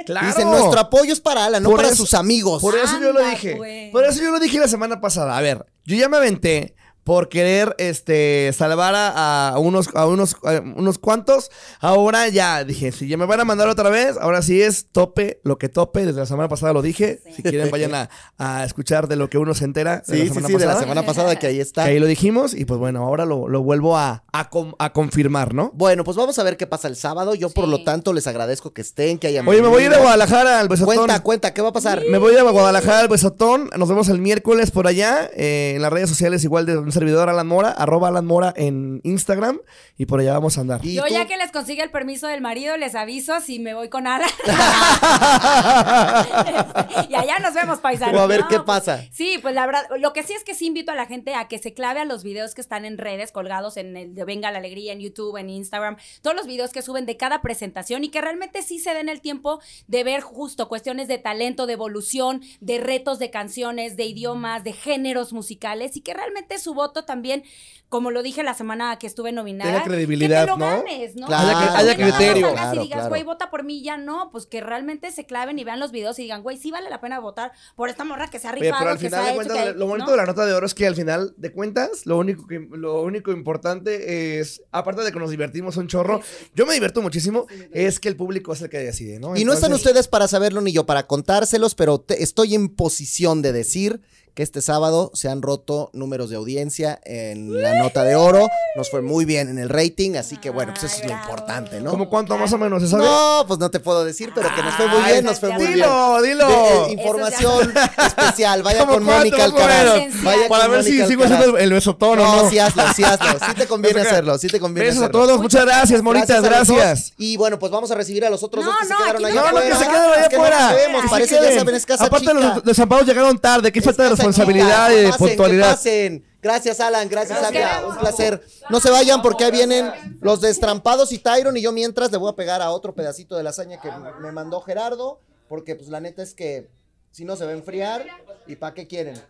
Claro. 0.06 0.28
Dice, 0.28 0.44
nuestro 0.46 0.80
apoyo 0.80 1.14
es 1.14 1.20
para 1.20 1.46
Alan, 1.46 1.62
no 1.62 1.70
Por 1.70 1.78
para 1.80 1.90
eso- 1.90 1.98
sus 1.98 2.14
amigos. 2.16 2.62
Por 2.62 2.76
eso 2.76 3.00
yo 3.00 3.12
lo 3.12 3.24
dije. 3.30 3.56
pues. 3.58 3.92
Por 3.92 4.06
eso 4.06 4.22
yo 4.24 4.32
lo 4.32 4.40
dije 4.40 4.58
la 4.58 4.68
semana 4.68 5.00
pasada. 5.02 5.38
A 5.38 5.42
ver, 5.42 5.66
yo 5.86 5.96
ya 5.98 6.10
me 6.10 6.18
aventé 6.18 6.74
por 7.10 7.28
querer 7.28 7.74
este, 7.80 8.52
salvar 8.56 8.94
a, 8.94 9.48
a 9.50 9.58
unos, 9.58 9.90
a 9.96 10.06
unos, 10.06 10.36
a 10.44 10.62
unos 10.76 11.00
cuantos. 11.00 11.50
Ahora 11.80 12.28
ya 12.28 12.64
dije, 12.64 12.92
si 12.92 13.08
ya 13.08 13.18
me 13.18 13.26
van 13.26 13.40
a 13.40 13.46
mandar 13.46 13.68
otra 13.68 13.90
vez, 13.90 14.16
ahora 14.22 14.44
sí 14.44 14.62
es 14.62 14.90
tope, 14.92 15.40
lo 15.44 15.58
que 15.58 15.70
tope. 15.70 16.06
Desde 16.06 16.20
la 16.20 16.28
semana 16.28 16.50
pasada 16.50 16.72
lo 16.72 16.84
dije. 16.84 17.20
Si 17.36 17.42
quieren, 17.42 17.72
vayan 17.72 17.96
a, 17.96 18.12
a 18.38 18.64
escuchar 18.64 19.08
de 19.08 19.16
lo 19.16 19.28
que 19.28 19.40
uno 19.40 19.56
se 19.56 19.66
entera. 19.66 20.04
de 20.06 20.06
Sí, 20.06 20.12
la 20.20 20.24
sí, 20.26 20.28
semana 20.28 20.48
sí, 20.50 20.54
de 20.54 20.60
la 20.60 20.66
pasada, 20.68 20.82
semana 20.82 21.04
pasada 21.04 21.36
que 21.40 21.48
ahí 21.48 21.60
está. 21.60 21.86
Que 21.86 21.90
ahí 21.90 22.00
lo 22.00 22.06
dijimos. 22.06 22.54
Y 22.54 22.66
pues 22.66 22.80
bueno, 22.80 23.04
ahora 23.04 23.26
lo, 23.26 23.48
lo 23.48 23.64
vuelvo 23.64 23.98
a, 23.98 24.24
a, 24.32 24.50
com- 24.52 24.76
a 24.78 24.94
confirmar, 24.94 25.56
¿no? 25.56 25.72
Bueno, 25.74 26.04
pues 26.04 26.16
vamos 26.16 26.38
a 26.38 26.44
ver 26.44 26.58
qué 26.58 26.68
pasa 26.68 26.88
el 26.88 26.96
sábado. 26.96 27.34
Yo, 27.34 27.50
por 27.50 27.66
Sí. 27.66 27.72
lo 27.72 27.84
tanto, 27.84 28.14
les 28.14 28.28
agradezco 28.28 28.72
que 28.72 28.82
estén, 28.82 29.18
que 29.18 29.26
hayan 29.26 29.48
Oye, 29.48 29.64
me 29.64 29.68
voy 29.68 29.82
a 29.82 29.86
ir 29.88 29.94
a. 29.96 29.98
Guadalajara 29.98 30.60
al 30.60 30.68
besotón. 30.68 30.96
Cuenta, 30.96 31.24
cuenta, 31.24 31.54
¿qué 31.56 31.64
va 31.64 31.70
a 31.70 31.74
pasar? 31.74 32.04
Me 32.08 32.20
voy 32.20 32.36
a 32.36 32.44
Guadalajara 32.44 33.00
al 33.00 33.08
Besotón. 33.08 33.72
Nos 33.76 33.90
vemos 33.90 34.10
el 34.10 34.20
miércoles 34.20 34.70
por 34.70 34.86
allá. 34.86 35.28
eh, 35.34 35.74
en 35.76 35.82
las 35.82 35.92
redes 35.92 36.10
sociales, 36.10 36.44
igual 36.44 36.68
de 36.68 36.76
servidor 37.00 37.30
Alan 37.30 37.48
Mora, 37.48 37.72
arroba 37.72 38.10
Alan 38.10 38.26
Mora 38.26 38.54
en 38.58 39.00
Instagram. 39.04 39.62
Y 39.98 40.06
por 40.06 40.20
allá 40.20 40.34
vamos 40.34 40.58
a 40.58 40.62
andar. 40.62 40.82
¿Y 40.84 40.96
Yo 40.96 41.06
tú? 41.06 41.14
ya 41.14 41.26
que 41.28 41.38
les 41.38 41.52
consigue 41.52 41.82
el 41.82 41.92
permiso 41.92 42.28
del 42.28 42.42
marido, 42.42 42.76
les 42.78 42.94
aviso 42.94 43.40
si 43.40 43.60
me 43.60 43.74
voy 43.74 43.90
con 43.90 44.06
Ala. 44.06 44.28
y 47.10 47.16
allá 47.16 47.40
nos 47.40 47.54
vemos, 47.54 47.80
paisanos. 47.80 48.20
O 48.20 48.24
a 48.24 48.28
ver 48.28 48.42
No, 48.42 48.48
qué 48.50 48.56
pues, 48.56 48.66
pasa. 48.66 49.06
Sí, 49.12 49.40
pues 49.42 49.56
la 49.56 49.66
verdad, 49.66 49.84
lo 49.98 50.14
que 50.14 50.24
sí 50.24 50.34
es 50.34 50.44
que 50.44 50.56
sí 50.56 50.68
invito 50.68 50.92
a 50.92 50.96
la 50.96 51.06
gente 51.06 51.36
a 51.36 51.48
que 51.48 51.58
se 51.58 51.74
clave 51.74 52.02
a 52.02 52.06
los 52.06 52.24
videos 52.24 52.54
que 52.54 52.62
están 52.62 52.86
en 52.86 52.98
redes, 52.98 53.32
colgados 53.32 53.78
en 53.78 53.96
el 53.96 54.16
de 54.16 54.26
Venga 54.26 54.52
la 54.52 54.60
Alegría, 54.60 54.94
en 54.94 55.00
YouTube, 55.00 55.38
en 55.38 55.50
Instagram, 55.50 55.98
todos 56.22 56.36
los 56.36 56.48
videos 56.48 56.72
que 56.72 56.82
suben 56.82 57.06
de 57.06 57.16
cada 57.16 57.42
presentación 57.42 58.04
y 58.04 58.10
que 58.10 58.22
realmente 58.22 58.62
sí 58.62 58.80
se 58.80 58.94
den 58.94 59.10
el 59.10 59.22
tiempo 59.22 59.62
de 59.88 60.04
ver 60.04 60.22
justo 60.22 60.68
cuestiones 60.68 61.08
de 61.08 61.18
talento, 61.18 61.66
de 61.66 61.74
evolución, 61.74 62.42
de 62.60 62.80
retos 62.80 63.20
de 63.20 63.30
canciones, 63.30 63.96
de 63.96 64.06
idiomas, 64.06 64.64
de 64.64 64.74
géneros 64.74 65.34
musicales 65.34 65.96
y 65.96 66.02
que 66.02 66.14
realmente 66.14 66.58
su 66.58 66.74
voto 66.80 67.04
también, 67.06 67.44
como 67.90 68.12
lo 68.12 68.22
dije 68.24 68.44
la 68.44 68.54
semana 68.54 68.98
que 69.00 69.08
estuve 69.08 69.32
nominada, 69.32 69.72
Tenga 69.72 69.84
credibilidad, 69.86 70.46
que 70.46 70.52
te 70.52 70.52
lo 70.52 70.58
¿no? 70.58 70.66
ganes, 70.84 71.16
¿no? 71.16 71.26
Claro, 71.28 71.48
Que 71.60 71.66
haya 71.78 71.98
no 71.98 72.04
criterio. 72.04 72.48
salgas 72.48 72.62
Claro, 72.62 72.76
y 72.82 72.84
digas, 72.84 72.98
claro. 73.00 73.10
güey, 73.10 73.24
vota 73.24 73.50
por 73.50 73.64
mí, 73.64 73.82
ya 73.84 73.98
no, 73.98 74.30
pues 74.32 74.46
que 74.46 74.62
realmente 74.62 75.12
se 75.12 75.26
claven 75.26 75.58
y 75.60 75.64
vean 75.64 75.80
los 75.80 75.92
videos 75.92 76.18
y 76.20 76.24
digan, 76.24 76.44
güey, 76.44 76.58
sí 76.58 76.70
vale 76.72 76.90
la 76.90 77.02
pena 77.02 77.20
votar 77.20 77.52
por 77.76 77.90
esta 77.90 78.04
morra 78.04 78.28
que 78.30 78.38
se 78.40 78.48
ha 78.48 78.52
Oye, 78.52 78.62
rifado, 78.62 78.80
pero 78.80 78.92
al 78.92 78.98
que 78.98 79.02
se 79.04 79.10
final 79.10 79.26
ha 79.26 79.30
de 79.30 79.36
cuentas, 79.36 79.58
que- 79.58 79.74
lo 79.74 79.88
bonito 79.88 80.06
¿no? 80.06 80.12
de 80.12 80.18
la 80.18 80.26
nota 80.26 80.46
de 80.46 80.54
oro 80.54 80.66
es 80.68 80.74
que 80.76 80.86
al 80.88 80.96
final 80.96 81.34
de 81.38 81.52
cuentas, 81.52 82.06
lo 82.06 82.18
único 82.18 82.46
que 82.48 82.60
lo 82.72 83.02
único 83.02 83.32
importante 83.32 84.40
es, 84.40 84.62
aparte 84.72 85.02
de 85.04 85.12
que 85.12 85.20
nos 85.20 85.32
divertimos 85.32 85.76
un 85.78 85.88
chorro, 85.88 86.22
yo 86.56 86.66
me 86.66 86.74
divierto 86.76 87.02
muchísimo, 87.02 87.48
es 87.72 88.00
que 88.00 88.08
el 88.10 88.16
público 88.16 88.54
es 88.54 88.62
el 88.62 88.70
que 88.70 88.78
decide, 88.78 89.20
¿no? 89.20 89.36
Y 89.36 89.44
no 89.46 89.54
están 89.54 89.74
ustedes 89.74 90.08
para 90.08 90.28
saberlo 90.28 90.62
ni 90.62 90.72
yo 90.72 90.86
para 90.86 91.08
contárselos, 91.08 91.74
pero 91.76 92.00
te- 92.00 92.22
estoy 92.24 92.54
en 92.56 92.70
posición 92.70 93.42
de 93.42 93.52
decir 93.52 94.02
que 94.34 94.44
este 94.44 94.62
sábado 94.62 95.12
se 95.14 95.30
han 95.30 95.42
roto 95.42 95.90
números 95.94 96.30
de 96.30 96.36
audiencia 96.38 97.00
en 97.04 97.62
la 97.62 97.76
nota 97.78 98.04
de 98.04 98.16
oro. 98.16 98.48
Nos 98.76 98.90
fue 98.90 99.02
muy 99.02 99.26
bien 99.26 99.50
en 99.50 99.60
el 99.60 99.70
rating, 99.70 100.16
así 100.16 100.38
que 100.38 100.50
bueno, 100.50 100.74
pues 100.74 100.86
eso 100.92 101.02
es 101.04 101.08
lo 101.10 101.14
importante, 101.14 101.82
¿no? 101.82 101.92
¿Cómo 101.92 102.10
cuánto 102.10 102.38
más 102.38 102.52
o 102.54 102.58
menos 102.58 102.82
se 102.82 102.88
sabe? 102.90 103.04
No, 103.04 103.44
pues 103.48 103.60
no 103.60 103.70
te 103.72 103.80
puedo 103.80 104.06
decir, 104.06 104.32
pero 104.34 104.50
que 104.56 104.64
nos 104.64 104.76
fue 104.76 104.88
muy 104.88 105.02
bien, 105.04 105.26
nos 105.26 105.40
fue 105.40 105.50
muy 105.50 105.62
bien. 105.66 105.74
Dilo, 105.74 106.22
dilo. 106.22 106.50
Eh, 106.50 106.92
información 106.94 107.74
especial. 108.08 108.64
Vaya 108.64 108.80
¿Cómo 108.80 108.94
con 108.94 109.04
Mónica 109.04 109.44
Alcaraz. 109.44 110.02
Vaya 110.24 110.48
Para 110.48 110.64
con 110.64 110.72
ver 110.72 110.84
si 110.84 110.92
sigo 111.06 111.24
Alcaraz. 111.24 111.32
haciendo 111.40 111.58
el, 111.58 111.64
el 111.64 111.74
besotón 111.74 112.20
o 112.20 112.24
No, 112.24 112.44
no. 112.44 112.50
sí 112.50 112.60
hazlo, 112.60 112.84
sí 112.96 113.04
hazlo. 113.04 113.40
Sí 113.40 113.54
te 113.58 113.68
conviene 113.68 114.00
a- 114.02 114.04
hacerlo, 114.04 114.38
sí 114.38 114.48
te 114.48 114.60
conviene 114.60 114.90
Besos 114.90 115.02
a 115.04 115.06
hacerlo. 115.06 115.26
todos, 115.26 115.42
muchas 115.42 115.66
gracias, 115.66 116.02
monitas, 116.02 116.38
a 116.38 116.42
gracias. 116.42 117.14
Y 117.18 117.38
bueno, 117.38 117.60
pues 117.60 117.72
vamos 117.72 117.92
a 117.92 117.96
recibir 117.96 118.26
a 118.26 118.30
los 118.30 118.42
otros 118.44 118.64
No, 118.66 118.72
dos 118.72 118.80
que 118.82 118.88
se 118.88 118.94
no, 118.94 119.00
quedaron 119.00 119.26
allá 119.26 119.36
No, 119.36 119.42
no, 119.42 119.48
afuera. 119.58 119.68
que 119.70 119.76
se 119.76 119.90
queden 119.90 120.02
allá 120.04 120.20
no 120.22 120.26
afuera. 120.28 121.10
parece, 121.10 121.36
ya 121.36 121.58
saben, 121.60 121.76
es 121.76 121.86
casa 121.86 122.06
Aparte, 122.06 122.34
los 122.34 122.64
desamparados 122.64 123.08
llegaron 123.08 123.38
tarde. 123.40 123.72
Qué 123.72 123.82
falta 123.82 124.04
de 124.04 124.10
responsabilidad 124.30 124.92
y 124.92 125.18
puntualidad. 125.18 125.66
que 125.66 125.72
pasen. 125.72 126.26
Gracias, 126.42 126.80
Alan. 126.80 127.10
Gracias, 127.10 127.40
queremos. 127.52 127.94
Un 127.94 128.00
placer. 128.00 128.42
No 128.70 128.80
se 128.80 128.90
vayan 128.90 129.22
porque 129.22 129.44
ahí 129.44 129.52
vienen 129.52 129.92
los 130.22 130.42
destrampados 130.42 131.12
y 131.12 131.20
Tyron. 131.20 131.58
Y 131.58 131.62
yo 131.62 131.72
mientras 131.72 132.12
le 132.12 132.18
voy 132.18 132.32
a 132.32 132.36
pegar 132.36 132.62
a 132.62 132.72
otro 132.72 132.94
pedacito 132.94 133.36
de 133.36 133.44
lasaña 133.44 133.80
que 133.82 133.90
me 134.22 134.32
mandó 134.32 134.62
Gerardo. 134.62 135.20
Porque 135.48 135.76
pues 135.76 135.90
la 135.90 136.00
neta 136.00 136.22
es 136.22 136.34
que 136.34 136.70
si 137.12 137.26
no 137.26 137.36
se 137.36 137.46
va 137.46 137.52
a 137.52 137.56
enfriar. 137.56 138.06
¿Y 138.48 138.56
para 138.56 138.74
qué 138.74 138.88
quieren? 138.88 139.22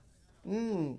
Mm. 0.50 0.97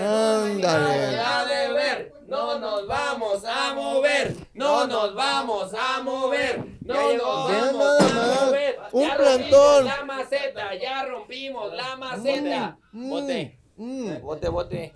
Ándale. 0.00 1.16
de 1.46 1.72
ver, 1.72 2.12
no 2.26 2.58
nos 2.58 2.88
vamos 2.88 3.44
a 3.44 3.72
mover, 3.72 4.34
no 4.52 4.84
nos 4.88 5.14
vamos 5.14 5.72
a 5.72 6.02
mover, 6.02 6.64
no 6.80 7.12
nos 7.12 7.48
vamos 7.48 8.00
a 8.00 8.46
mover. 8.46 8.78
un 8.90 9.02
Ya 9.08 9.16
plantón. 9.16 9.84
La 9.84 10.04
maceta, 10.04 10.74
ya 10.74 11.04
rompimos 11.04 11.72
la 11.72 11.96
maceta. 11.96 12.76
Mm, 12.90 13.10
Bote, 13.10 13.58
mm. 13.76 14.20
bote, 14.22 14.48
bote. 14.48 14.94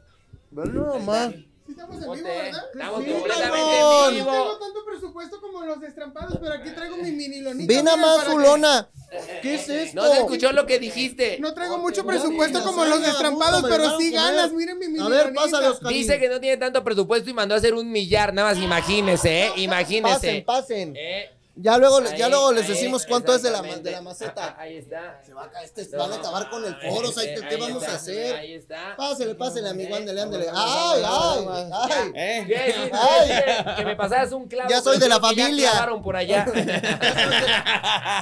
Vean 0.50 0.74
nada 0.74 0.98
más. 0.98 1.34
Estamos 1.70 1.96
en 1.96 2.12
vivo, 2.12 2.28
¿verdad? 2.28 2.64
estamos 2.72 3.04
Sí, 3.04 3.10
completamente 3.10 3.60
en 3.60 3.80
No 3.80 4.10
tengo 4.10 4.10
vivo. 4.10 4.58
tanto 4.58 4.84
presupuesto 4.84 5.40
como 5.40 5.64
los 5.64 5.80
destrampados, 5.80 6.38
pero 6.40 6.54
aquí 6.54 6.70
traigo 6.70 6.96
mi 6.96 7.10
mini 7.12 7.40
lonita. 7.40 7.72
Ve 7.72 7.82
nada 7.82 7.96
mira, 7.96 8.06
más 8.08 8.18
para 8.18 8.30
su 8.30 8.36
que- 8.38 8.42
lona. 8.44 8.88
¿Qué 9.42 9.54
es 9.54 9.68
esto? 9.68 10.00
No 10.02 10.08
se 10.12 10.18
escuchó 10.20 10.52
lo 10.52 10.66
que 10.66 10.78
dijiste. 10.78 11.38
No 11.40 11.52
traigo 11.54 11.78
mucho 11.78 12.04
presupuesto 12.06 12.62
como 12.62 12.84
los 12.84 13.00
destrampados, 13.02 13.64
pero 13.68 13.98
sí 13.98 14.10
ganas. 14.12 14.52
Miren 14.52 14.78
mi 14.78 14.86
mini 14.88 15.04
A 15.04 15.08
ver, 15.08 15.32
Oscar. 15.36 15.92
Dice 15.92 16.18
que 16.20 16.28
no 16.28 16.40
tiene 16.40 16.56
tanto 16.56 16.84
presupuesto 16.84 17.28
y 17.30 17.32
mandó 17.34 17.54
a 17.54 17.58
hacer 17.58 17.74
un 17.74 17.90
millar, 17.90 18.32
nada 18.32 18.50
más 18.54 18.62
imagínese, 18.62 19.42
¿eh? 19.44 19.48
Pasen, 19.48 19.62
Imagínese. 19.64 20.42
pasen. 20.46 20.94
Eh, 20.96 21.30
Ya 21.62 21.76
luego, 21.78 22.02
ya 22.16 22.28
luego 22.28 22.52
les 22.52 22.64
ahí, 22.64 22.70
decimos 22.70 23.04
cuánto 23.06 23.34
es 23.34 23.42
de 23.42 23.50
la, 23.50 23.60
de 23.62 23.90
la 23.90 24.00
maceta. 24.00 24.56
Ahí 24.58 24.76
está. 24.76 25.20
Se 25.24 25.34
va 25.34 25.44
a 25.44 25.50
caer, 25.50 25.70
este, 25.74 25.96
van 25.96 26.12
a 26.12 26.16
acabar 26.16 26.48
con 26.48 26.64
el 26.64 26.74
foro, 26.76 27.12
¿sabes 27.12 27.38
qué, 27.40 27.48
qué 27.48 27.54
Ahí 27.54 27.60
vamos 27.60 27.82
a 27.84 27.94
hacer? 27.94 28.36
Ahí 28.36 28.54
está. 28.54 28.96
Pásele, 28.96 29.34
pásele, 29.34 29.68
amigo, 29.68 29.94
ándele, 29.94 30.20
ándele. 30.20 30.46
¡Ay, 30.52 31.02
ay, 31.04 31.46
ay! 31.72 32.44
¿Qué? 32.46 32.74
Sí, 32.74 32.90
Ay. 32.92 33.74
Que 33.76 33.84
me 33.84 33.96
pasaras 33.96 34.32
un 34.32 34.48
clavo. 34.48 34.70
Ya 34.70 34.80
soy 34.80 34.98
de 34.98 35.08
la 35.08 35.16
ya 35.16 35.20
familia. 35.20 35.70
clavaron 35.70 36.02
por 36.02 36.16
allá. 36.16 36.46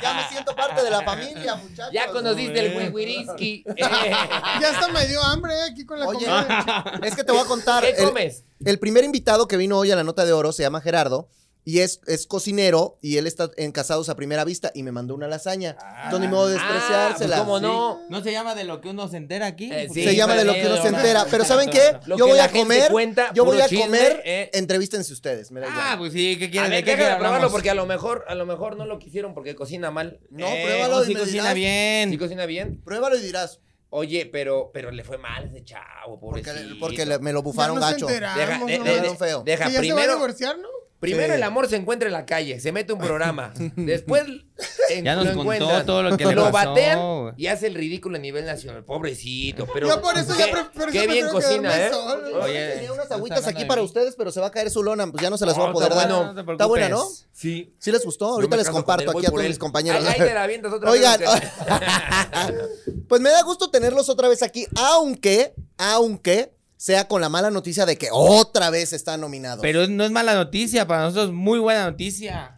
Ya 0.02 0.14
me 0.14 0.28
siento 0.28 0.54
parte 0.54 0.82
de 0.82 0.90
la 0.90 1.02
familia, 1.02 1.54
muchachos. 1.56 1.92
Ya 1.92 2.08
conociste 2.08 2.58
el 2.66 2.76
wiwiriski. 2.76 3.64
Ya 4.60 4.70
hasta 4.70 4.88
me 4.88 5.06
dio 5.06 5.22
hambre 5.22 5.52
eh, 5.54 5.62
aquí 5.70 5.84
con 5.84 5.98
la 6.00 6.06
Oye, 6.06 6.26
comida. 6.26 6.98
es 7.02 7.14
que 7.14 7.24
te 7.24 7.32
voy 7.32 7.40
a 7.40 7.44
contar. 7.44 7.82
¿Qué 7.84 7.90
el- 7.90 8.04
comes? 8.08 8.44
El 8.64 8.78
primer 8.78 9.04
invitado 9.04 9.46
que 9.46 9.56
vino 9.56 9.78
hoy 9.78 9.90
a 9.90 9.96
la 9.96 10.04
nota 10.04 10.24
de 10.24 10.32
oro 10.32 10.52
se 10.52 10.62
llama 10.62 10.80
Gerardo 10.80 11.28
y 11.64 11.80
es, 11.80 12.00
es 12.06 12.26
cocinero 12.26 12.98
y 13.02 13.18
él 13.18 13.26
está 13.26 13.50
en 13.58 13.72
Casados 13.72 14.08
a 14.08 14.16
Primera 14.16 14.44
Vista 14.44 14.70
y 14.74 14.82
me 14.82 14.90
mandó 14.92 15.14
una 15.14 15.28
lasaña. 15.28 15.76
Entonces 16.04 16.20
ni 16.20 16.34
modo 16.34 16.48
de 16.48 16.56
Ah, 16.58 16.64
pues 16.66 16.74
despreciársela. 16.80 17.38
cómo 17.40 17.60
no. 17.60 18.00
¿No 18.08 18.22
se 18.22 18.32
llama 18.32 18.54
de 18.54 18.64
lo 18.64 18.80
que 18.80 18.88
uno 18.88 19.06
se 19.08 19.18
entera 19.18 19.46
aquí? 19.46 19.70
Eh, 19.70 19.88
sí, 19.92 20.02
se 20.04 20.16
llama 20.16 20.34
de 20.34 20.44
lo 20.44 20.54
que 20.54 20.66
uno 20.66 20.80
se 20.80 20.88
entera. 20.88 21.26
Pero 21.30 21.44
¿saben 21.44 21.68
qué? 21.68 21.98
Yo 22.06 22.26
voy 22.26 22.38
a 22.38 22.50
comer. 22.50 22.90
cuenta, 22.90 23.32
yo 23.34 23.44
voy 23.44 23.60
a 23.60 23.68
chisme, 23.68 23.84
comer. 23.86 24.22
eh. 24.24 24.50
Entrevístense 24.54 25.12
ustedes. 25.12 25.50
Me 25.50 25.60
da 25.60 25.66
Ah, 25.70 25.96
pues 25.98 26.12
sí, 26.14 26.36
¿qué 26.38 26.46
A 26.46 26.50
quieren? 26.50 26.70
ver, 26.70 26.84
¿De 26.84 26.90
qué 26.90 26.96
déjame 26.96 27.18
probarlo 27.20 27.50
porque 27.50 27.68
a 27.70 27.74
lo 27.74 27.84
mejor, 27.86 28.24
a 28.28 28.34
lo 28.34 28.46
mejor 28.46 28.76
no 28.76 28.86
lo 28.86 28.98
quisieron 28.98 29.34
porque 29.34 29.54
cocina 29.54 29.90
mal. 29.90 30.20
No, 30.30 30.46
Eh, 30.46 30.62
pruébalo 30.64 31.04
y 31.04 31.14
me 31.14 31.20
cocina 31.20 31.42
dirás. 31.42 31.54
bien. 31.54 32.10
¿Sí 32.10 32.16
cocina 32.18 32.46
bien? 32.46 32.80
Pruébalo 32.82 33.16
y 33.16 33.20
dirás. 33.20 33.60
Oye, 33.90 34.26
pero, 34.30 34.70
pero 34.72 34.90
le 34.90 35.02
fue 35.02 35.16
mal 35.16 35.44
ese 35.46 35.64
chavo, 35.64 36.20
Porque, 36.20 36.42
pobrecito. 36.42 36.76
porque 36.78 37.06
le- 37.06 37.18
me 37.20 37.32
lo 37.32 37.42
bufaron 37.42 37.76
Ya 37.76 37.80
nos 37.80 37.90
gacho. 37.92 38.06
Deja, 38.06 38.58
¿no? 38.58 38.66
de- 38.66 38.78
Me 38.80 38.84
de- 38.90 39.00
dieron 39.00 39.16
feo. 39.18 39.42
deja 39.44 39.64
ya 39.64 39.70
se 39.70 39.72
va 39.74 39.78
a 39.78 39.80
primero, 39.80 40.14
divorciar, 40.14 40.58
¿no? 40.58 40.68
Primero 41.00 41.28
Sí. 41.28 41.36
el 41.36 41.42
amor 41.42 41.68
se 41.68 41.76
encuentra 41.76 42.08
en 42.08 42.12
la 42.12 42.26
calle, 42.26 42.58
se 42.60 42.72
mete 42.72 42.92
un 42.92 42.98
programa. 42.98 43.52
Después 43.76 44.24
en- 44.90 45.04
Ya 45.04 45.14
nos 45.14 45.24
lo 45.26 45.30
contó 45.34 45.40
encuentran, 45.52 45.86
todo 45.86 46.02
lo 46.02 46.16
que 46.16 46.26
le 46.26 46.34
pasó, 46.34 46.50
batean 46.52 46.98
y 47.36 47.46
hace 47.46 47.66
el 47.68 47.74
ridículo 47.74 48.16
a 48.16 48.18
nivel 48.20 48.44
nacional. 48.44 48.84
Pobrecito, 48.84 49.66
pero 49.72 49.88
Yo 49.88 50.00
por 50.02 50.18
eso 50.18 50.36
ya 50.36 50.46
qué, 50.46 50.52
pre- 50.52 50.64
por 50.64 50.88
eso 50.88 50.92
qué 50.92 51.06
bien 51.06 51.28
prefiero 51.28 51.32
cocina, 51.32 51.76
¿eh? 51.86 51.90
solo. 51.92 52.42
Oye, 52.42 52.68
Tenía 52.74 52.92
unas 52.92 53.04
¿estás 53.04 53.18
agüitas 53.18 53.46
aquí 53.46 53.64
para 53.64 53.82
ustedes, 53.82 54.14
pero 54.16 54.30
se 54.32 54.40
va 54.40 54.48
a 54.48 54.50
caer 54.50 54.70
su 54.70 54.82
lona. 54.82 55.06
Pues 55.10 55.22
ya 55.22 55.30
no 55.30 55.38
se 55.38 55.46
las 55.46 55.56
voy 55.56 55.68
a 55.68 55.72
poder 55.72 55.92
está 55.92 56.04
dar. 56.04 56.12
bueno, 56.12 56.32
no 56.32 56.44
te 56.44 56.52
Está 56.52 56.66
buena, 56.66 56.88
¿no? 56.88 57.04
Sí. 57.32 57.72
¿Sí 57.78 57.92
les 57.92 58.04
gustó? 58.04 58.26
Ahorita 58.26 58.56
les 58.56 58.68
comparto 58.68 59.10
aquí 59.10 59.26
a 59.26 59.30
todos 59.30 59.44
mis 59.44 59.58
compañeros. 59.58 60.04
Ahí, 60.04 60.14
ahí 60.20 60.28
te 60.28 60.34
la 60.34 60.42
avientas 60.42 60.72
otra 60.72 60.90
Oigan, 60.90 61.20
vez. 61.20 61.30
pues 63.08 63.20
me 63.20 63.30
da 63.30 63.42
gusto 63.42 63.70
tenerlos 63.70 64.08
otra 64.08 64.28
vez 64.28 64.42
aquí, 64.42 64.66
aunque, 64.76 65.54
aunque 65.76 66.52
sea 66.78 67.06
con 67.08 67.20
la 67.20 67.28
mala 67.28 67.50
noticia 67.50 67.84
de 67.84 67.98
que 67.98 68.08
otra 68.10 68.70
vez 68.70 68.94
están 68.94 69.20
nominados. 69.20 69.60
Pero 69.60 69.86
no 69.88 70.04
es 70.04 70.10
mala 70.10 70.34
noticia, 70.34 70.86
para 70.86 71.02
nosotros 71.02 71.26
es 71.26 71.34
muy 71.34 71.58
buena 71.58 71.84
noticia. 71.90 72.54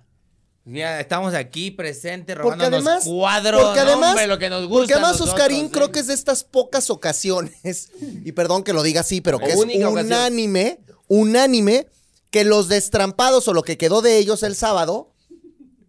Ya 0.67 1.01
estamos 1.01 1.33
aquí 1.35 1.71
presentes, 1.73 2.37
Porque 2.37 2.57
robándonos 2.59 2.87
además- 2.87 3.05
cuadros. 3.05 3.63
porque 3.65 3.81
además- 3.81 4.11
hombre, 4.11 4.27
lo 4.29 4.39
que 4.39 4.51
nos 4.51 4.69
gusta 4.69 4.79
Porque 4.79 4.93
además, 4.95 5.21
Oscarín, 5.21 5.69
creo 5.71 5.91
que 5.91 6.01
es 6.01 6.07
de 6.07 6.15
estas 6.15 6.45
pocas 6.45 6.91
ocasiones, 6.91 7.89
y 8.25 8.31
perdón 8.33 8.63
que 8.63 8.73
lo 8.75 8.83
diga 8.83 9.01
así, 9.01 9.21
pero 9.23 9.39
que 9.41 9.47
es 9.53 9.57
ocasión. 9.59 9.97
unánime, 9.97 10.81
unánime, 11.09 11.87
que 12.31 12.45
los 12.45 12.69
destrampados 12.69 13.49
o 13.49 13.55
lo 13.55 13.63
que 13.63 13.79
quedó 13.79 14.03
de 14.03 14.19
ellos 14.19 14.43
el 14.45 14.55
sábado 14.55 15.13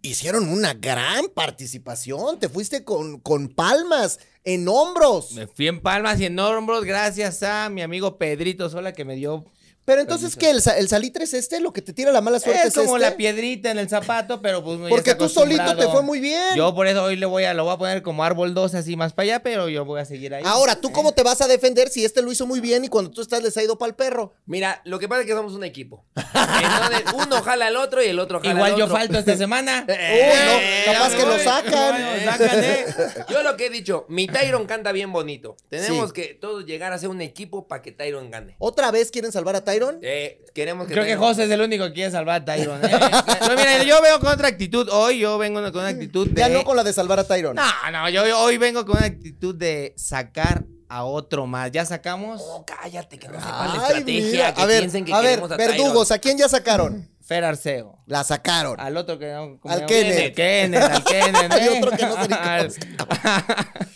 hicieron 0.01 0.47
una 0.47 0.73
gran 0.73 1.27
participación. 1.27 2.39
Te 2.39 2.49
fuiste 2.49 2.84
con, 2.84 3.19
con 3.19 3.49
palmas 3.49 4.19
en 4.43 4.67
hombros. 4.67 5.33
Me 5.33 5.47
fui 5.47 5.67
en 5.67 5.81
palmas 5.81 6.19
y 6.19 6.25
en 6.25 6.39
hombros 6.39 6.83
gracias 6.83 7.43
a 7.43 7.69
mi 7.69 7.81
amigo 7.81 8.17
Pedrito 8.17 8.69
Sola 8.69 8.93
que 8.93 9.05
me 9.05 9.15
dio 9.15 9.45
Pero 9.84 10.01
entonces, 10.01 10.36
¿qué? 10.36 10.51
¿El, 10.51 10.61
el 10.77 10.88
salitre 10.88 11.23
es 11.23 11.34
este? 11.34 11.59
¿Lo 11.59 11.73
que 11.73 11.82
te 11.82 11.91
tira 11.91 12.11
la 12.11 12.21
mala 12.21 12.39
suerte 12.39 12.61
es, 12.61 12.67
Es 12.67 12.73
como 12.75 12.97
este? 12.97 13.09
la 13.09 13.17
piedrita 13.17 13.71
en 13.71 13.79
el 13.79 13.89
zapato, 13.89 14.41
pero 14.41 14.63
pues 14.63 14.79
Porque 14.89 15.15
tú 15.15 15.27
solito 15.27 15.75
te 15.75 15.88
fue 15.88 16.03
muy 16.03 16.19
bien. 16.19 16.55
Yo 16.55 16.73
por 16.75 16.88
eso 16.88 17.03
hoy 17.03 17.15
le 17.15 17.25
voy 17.25 17.45
a, 17.45 17.53
lo 17.53 17.63
voy 17.63 17.73
a 17.73 17.77
poner 17.77 18.01
como 18.03 18.23
árbol 18.23 18.53
2 18.53 18.75
así 18.75 18.95
más 18.95 19.13
para 19.13 19.23
allá, 19.25 19.43
pero 19.43 19.69
yo 19.69 19.84
voy 19.84 19.99
a 19.99 20.05
seguir 20.05 20.34
ahí. 20.36 20.43
Ahora, 20.45 20.75
¿tú 20.75 20.91
cómo 20.91 21.13
te 21.13 21.23
vas 21.23 21.41
a 21.41 21.47
defender 21.47 21.89
si 21.89 22.05
este 22.05 22.21
lo 22.21 22.32
hizo 22.32 22.45
muy 22.45 22.59
bien 22.59 22.86
y 22.86 22.89
cuando 22.89 23.09
tú 23.11 23.21
estás 23.21 23.41
les 23.41 23.57
ha 23.57 23.63
ido 23.63 23.77
para 23.77 23.89
el 23.89 23.95
perro? 23.95 24.34
Mira, 24.45 24.82
lo 24.86 24.99
que 24.99 25.07
pasa 25.09 25.21
es 25.21 25.27
que 25.27 25.34
somos 25.34 25.53
un 25.53 25.63
equipo. 25.63 26.05
Entonces, 26.15 27.03
uno 27.15 27.41
jala 27.41 27.67
al 27.67 27.75
otro 27.77 28.03
y 28.03 28.07
el 28.07 28.19
otro 28.19 28.39
jala 28.39 28.53
Igual 28.53 28.71
al 28.73 28.77
yo 28.77 28.86
otro. 28.86 28.97
falto 28.97 29.17
esta 29.17 29.36
semana. 29.38 29.86
Eh, 30.13 30.84
no, 30.86 30.93
capaz 30.93 31.15
que 31.15 31.21
lo 31.25 31.32
voy. 31.34 31.39
sacan. 31.43 32.01
Lo 32.25 32.32
sacan, 32.32 32.63
¿eh? 32.63 32.86
Yo 33.29 33.41
lo 33.43 33.55
que 33.57 33.67
he 33.67 33.69
dicho, 33.69 34.05
mi 34.09 34.27
Tyron 34.27 34.65
canta 34.65 34.91
bien 34.91 35.11
bonito. 35.11 35.55
Tenemos 35.69 36.09
Sí. 36.09 36.13
que 36.13 36.34
todos 36.34 36.65
llegar 36.65 36.91
a 36.93 36.97
ser 36.97 37.09
un 37.09 37.21
equipo 37.21 37.67
para 37.67 37.82
que 37.82 37.91
Tyron 37.91 38.29
gane. 38.32 38.55
¿Otra 38.59 38.91
vez 38.91 39.09
quieren 39.11 39.32
salvar 39.32 39.55
a 39.55 39.63
Tyron? 39.63 39.70
Eh, 40.01 40.43
queremos 40.53 40.88
que 40.88 40.93
Creo 40.93 41.05
que 41.05 41.15
Tyron- 41.15 41.19
José 41.19 41.43
es 41.45 41.51
el 41.51 41.61
único 41.61 41.86
que 41.86 41.93
quiere 41.93 42.11
salvar 42.11 42.41
a 42.41 42.45
Tyron. 42.45 42.84
¿eh? 42.84 42.89
Yo, 43.47 43.55
mira, 43.57 43.84
yo 43.84 44.01
vengo 44.01 44.19
con 44.19 44.30
otra 44.30 44.47
actitud. 44.47 44.88
Hoy 44.91 45.19
yo 45.19 45.38
vengo 45.38 45.61
con 45.72 45.82
una 45.82 45.89
actitud 45.89 46.28
de. 46.28 46.39
Ya 46.41 46.49
no 46.49 46.63
con 46.63 46.76
la 46.76 46.84
de 46.84 46.93
salvar 46.93 47.19
a 47.19 47.24
Tyron. 47.24 47.55
No, 47.55 47.63
no, 47.91 48.09
yo 48.09 48.39
hoy 48.39 48.57
vengo 48.57 48.86
con 48.86 48.97
una 48.97 49.05
actitud 49.07 49.55
de 49.55 49.93
sacar 49.97 50.63
a 50.89 51.03
otro 51.05 51.47
más. 51.47 51.72
¿Ya 51.72 51.86
sacamos? 51.86 52.41
Oh, 52.43 52.65
cállate, 52.65 53.17
que 53.17 53.28
no 53.28 53.39
sepan 53.39 53.67
la 53.69 53.88
estrategia. 53.88 54.32
mira. 54.32 54.53
Que 54.53 54.61
A 54.61 54.65
ver, 54.65 54.80
piensen 54.80 55.05
que 55.05 55.13
a 55.13 55.22
ver, 55.22 55.39
a 55.41 55.47
verdugos, 55.57 56.11
¿a 56.11 56.19
quién 56.19 56.38
ya 56.38 56.49
sacaron? 56.49 57.09
Fer 57.22 57.45
Arceo. 57.45 57.97
La 58.07 58.24
sacaron. 58.26 58.78
Al 58.80 58.97
otro 58.97 59.17
que 59.17 59.32
no. 59.32 59.57
¿cómo 59.61 59.74
Al? 59.74 59.86
Kenneth. 59.86 60.36
Kenneth, 60.36 60.82
al 60.84 61.03
Kenneth. 61.03 61.51
Hay 61.53 61.67
¿eh? 61.67 61.80
otro 61.82 61.91
que 61.97 62.05
no 62.05 62.15
se 62.24 62.28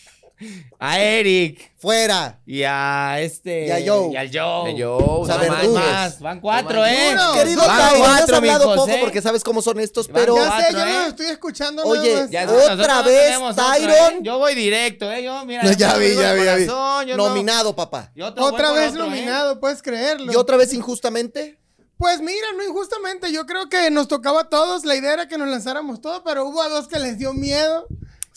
A 0.79 0.99
Eric. 0.99 1.71
Fuera. 1.77 2.39
Y 2.45 2.63
a 2.63 3.19
este. 3.21 3.67
Y 3.67 3.71
a 3.71 3.75
Joe. 3.91 4.11
Y 4.11 4.17
al 4.17 4.29
Joe. 4.33 4.71
Y 4.71 4.77
yo, 4.77 4.97
O 4.97 5.25
sea, 5.25 5.37
no 5.37 5.47
Más, 5.47 5.67
más. 5.67 6.19
Van 6.19 6.39
cuatro, 6.41 6.85
¿eh? 6.85 7.09
uno. 7.13 7.33
Querido 7.33 7.61
Van 7.65 7.77
Tyron, 7.77 8.01
has 8.05 8.17
cuatro, 8.17 8.35
hablado 8.37 8.59
mijos, 8.65 8.75
poco 8.75 8.89
¿eh? 8.91 8.97
porque 9.01 9.21
sabes 9.21 9.43
cómo 9.43 9.61
son 9.61 9.79
estos, 9.79 10.07
Van 10.07 10.15
pero... 10.21 10.35
Ya 10.35 10.43
sé, 10.43 10.49
cuatro, 10.49 10.79
yo 10.79 10.85
¿eh? 10.85 10.99
lo 11.03 11.07
estoy 11.07 11.25
escuchando 11.27 11.83
Oye. 11.83 12.27
Ya 12.29 12.43
otra 12.49 12.95
no 12.97 13.03
vez 13.03 13.23
tenemos 13.25 13.51
otro, 13.57 13.73
¿eh? 13.73 13.77
Tyron. 13.79 14.23
Yo 14.23 14.37
voy 14.39 14.55
directo, 14.55 15.11
¿eh? 15.11 15.23
Yo, 15.23 15.45
mira. 15.45 15.63
No, 15.63 15.71
ya 15.71 15.93
yo 15.93 15.99
vi, 15.99 16.15
ya 16.15 16.33
vi, 16.33 16.43
ya 16.43 16.55
vi. 16.55 16.65
no- 16.65 17.03
Nominado, 17.15 17.75
papá. 17.75 18.11
Otra 18.37 18.71
vez 18.71 18.91
otro, 18.91 19.03
¿eh? 19.05 19.07
nominado, 19.09 19.59
puedes 19.59 19.81
creerlo. 19.81 20.31
¿Y 20.31 20.35
otra 20.35 20.57
vez 20.57 20.73
injustamente? 20.73 21.59
Pues 21.97 22.19
mira, 22.19 22.47
no 22.57 22.63
injustamente, 22.63 23.31
yo 23.31 23.45
creo 23.45 23.69
que 23.69 23.89
nos 23.89 24.09
tocaba 24.09 24.41
a 24.41 24.49
todos, 24.49 24.83
la 24.83 24.95
idea 24.95 25.13
era 25.13 25.27
que 25.29 25.37
nos 25.37 25.47
lanzáramos 25.47 26.01
todos, 26.01 26.21
pero 26.25 26.45
hubo 26.45 26.61
a 26.61 26.67
dos 26.67 26.89
que 26.89 26.99
les 26.99 27.17
dio 27.17 27.31
miedo. 27.33 27.87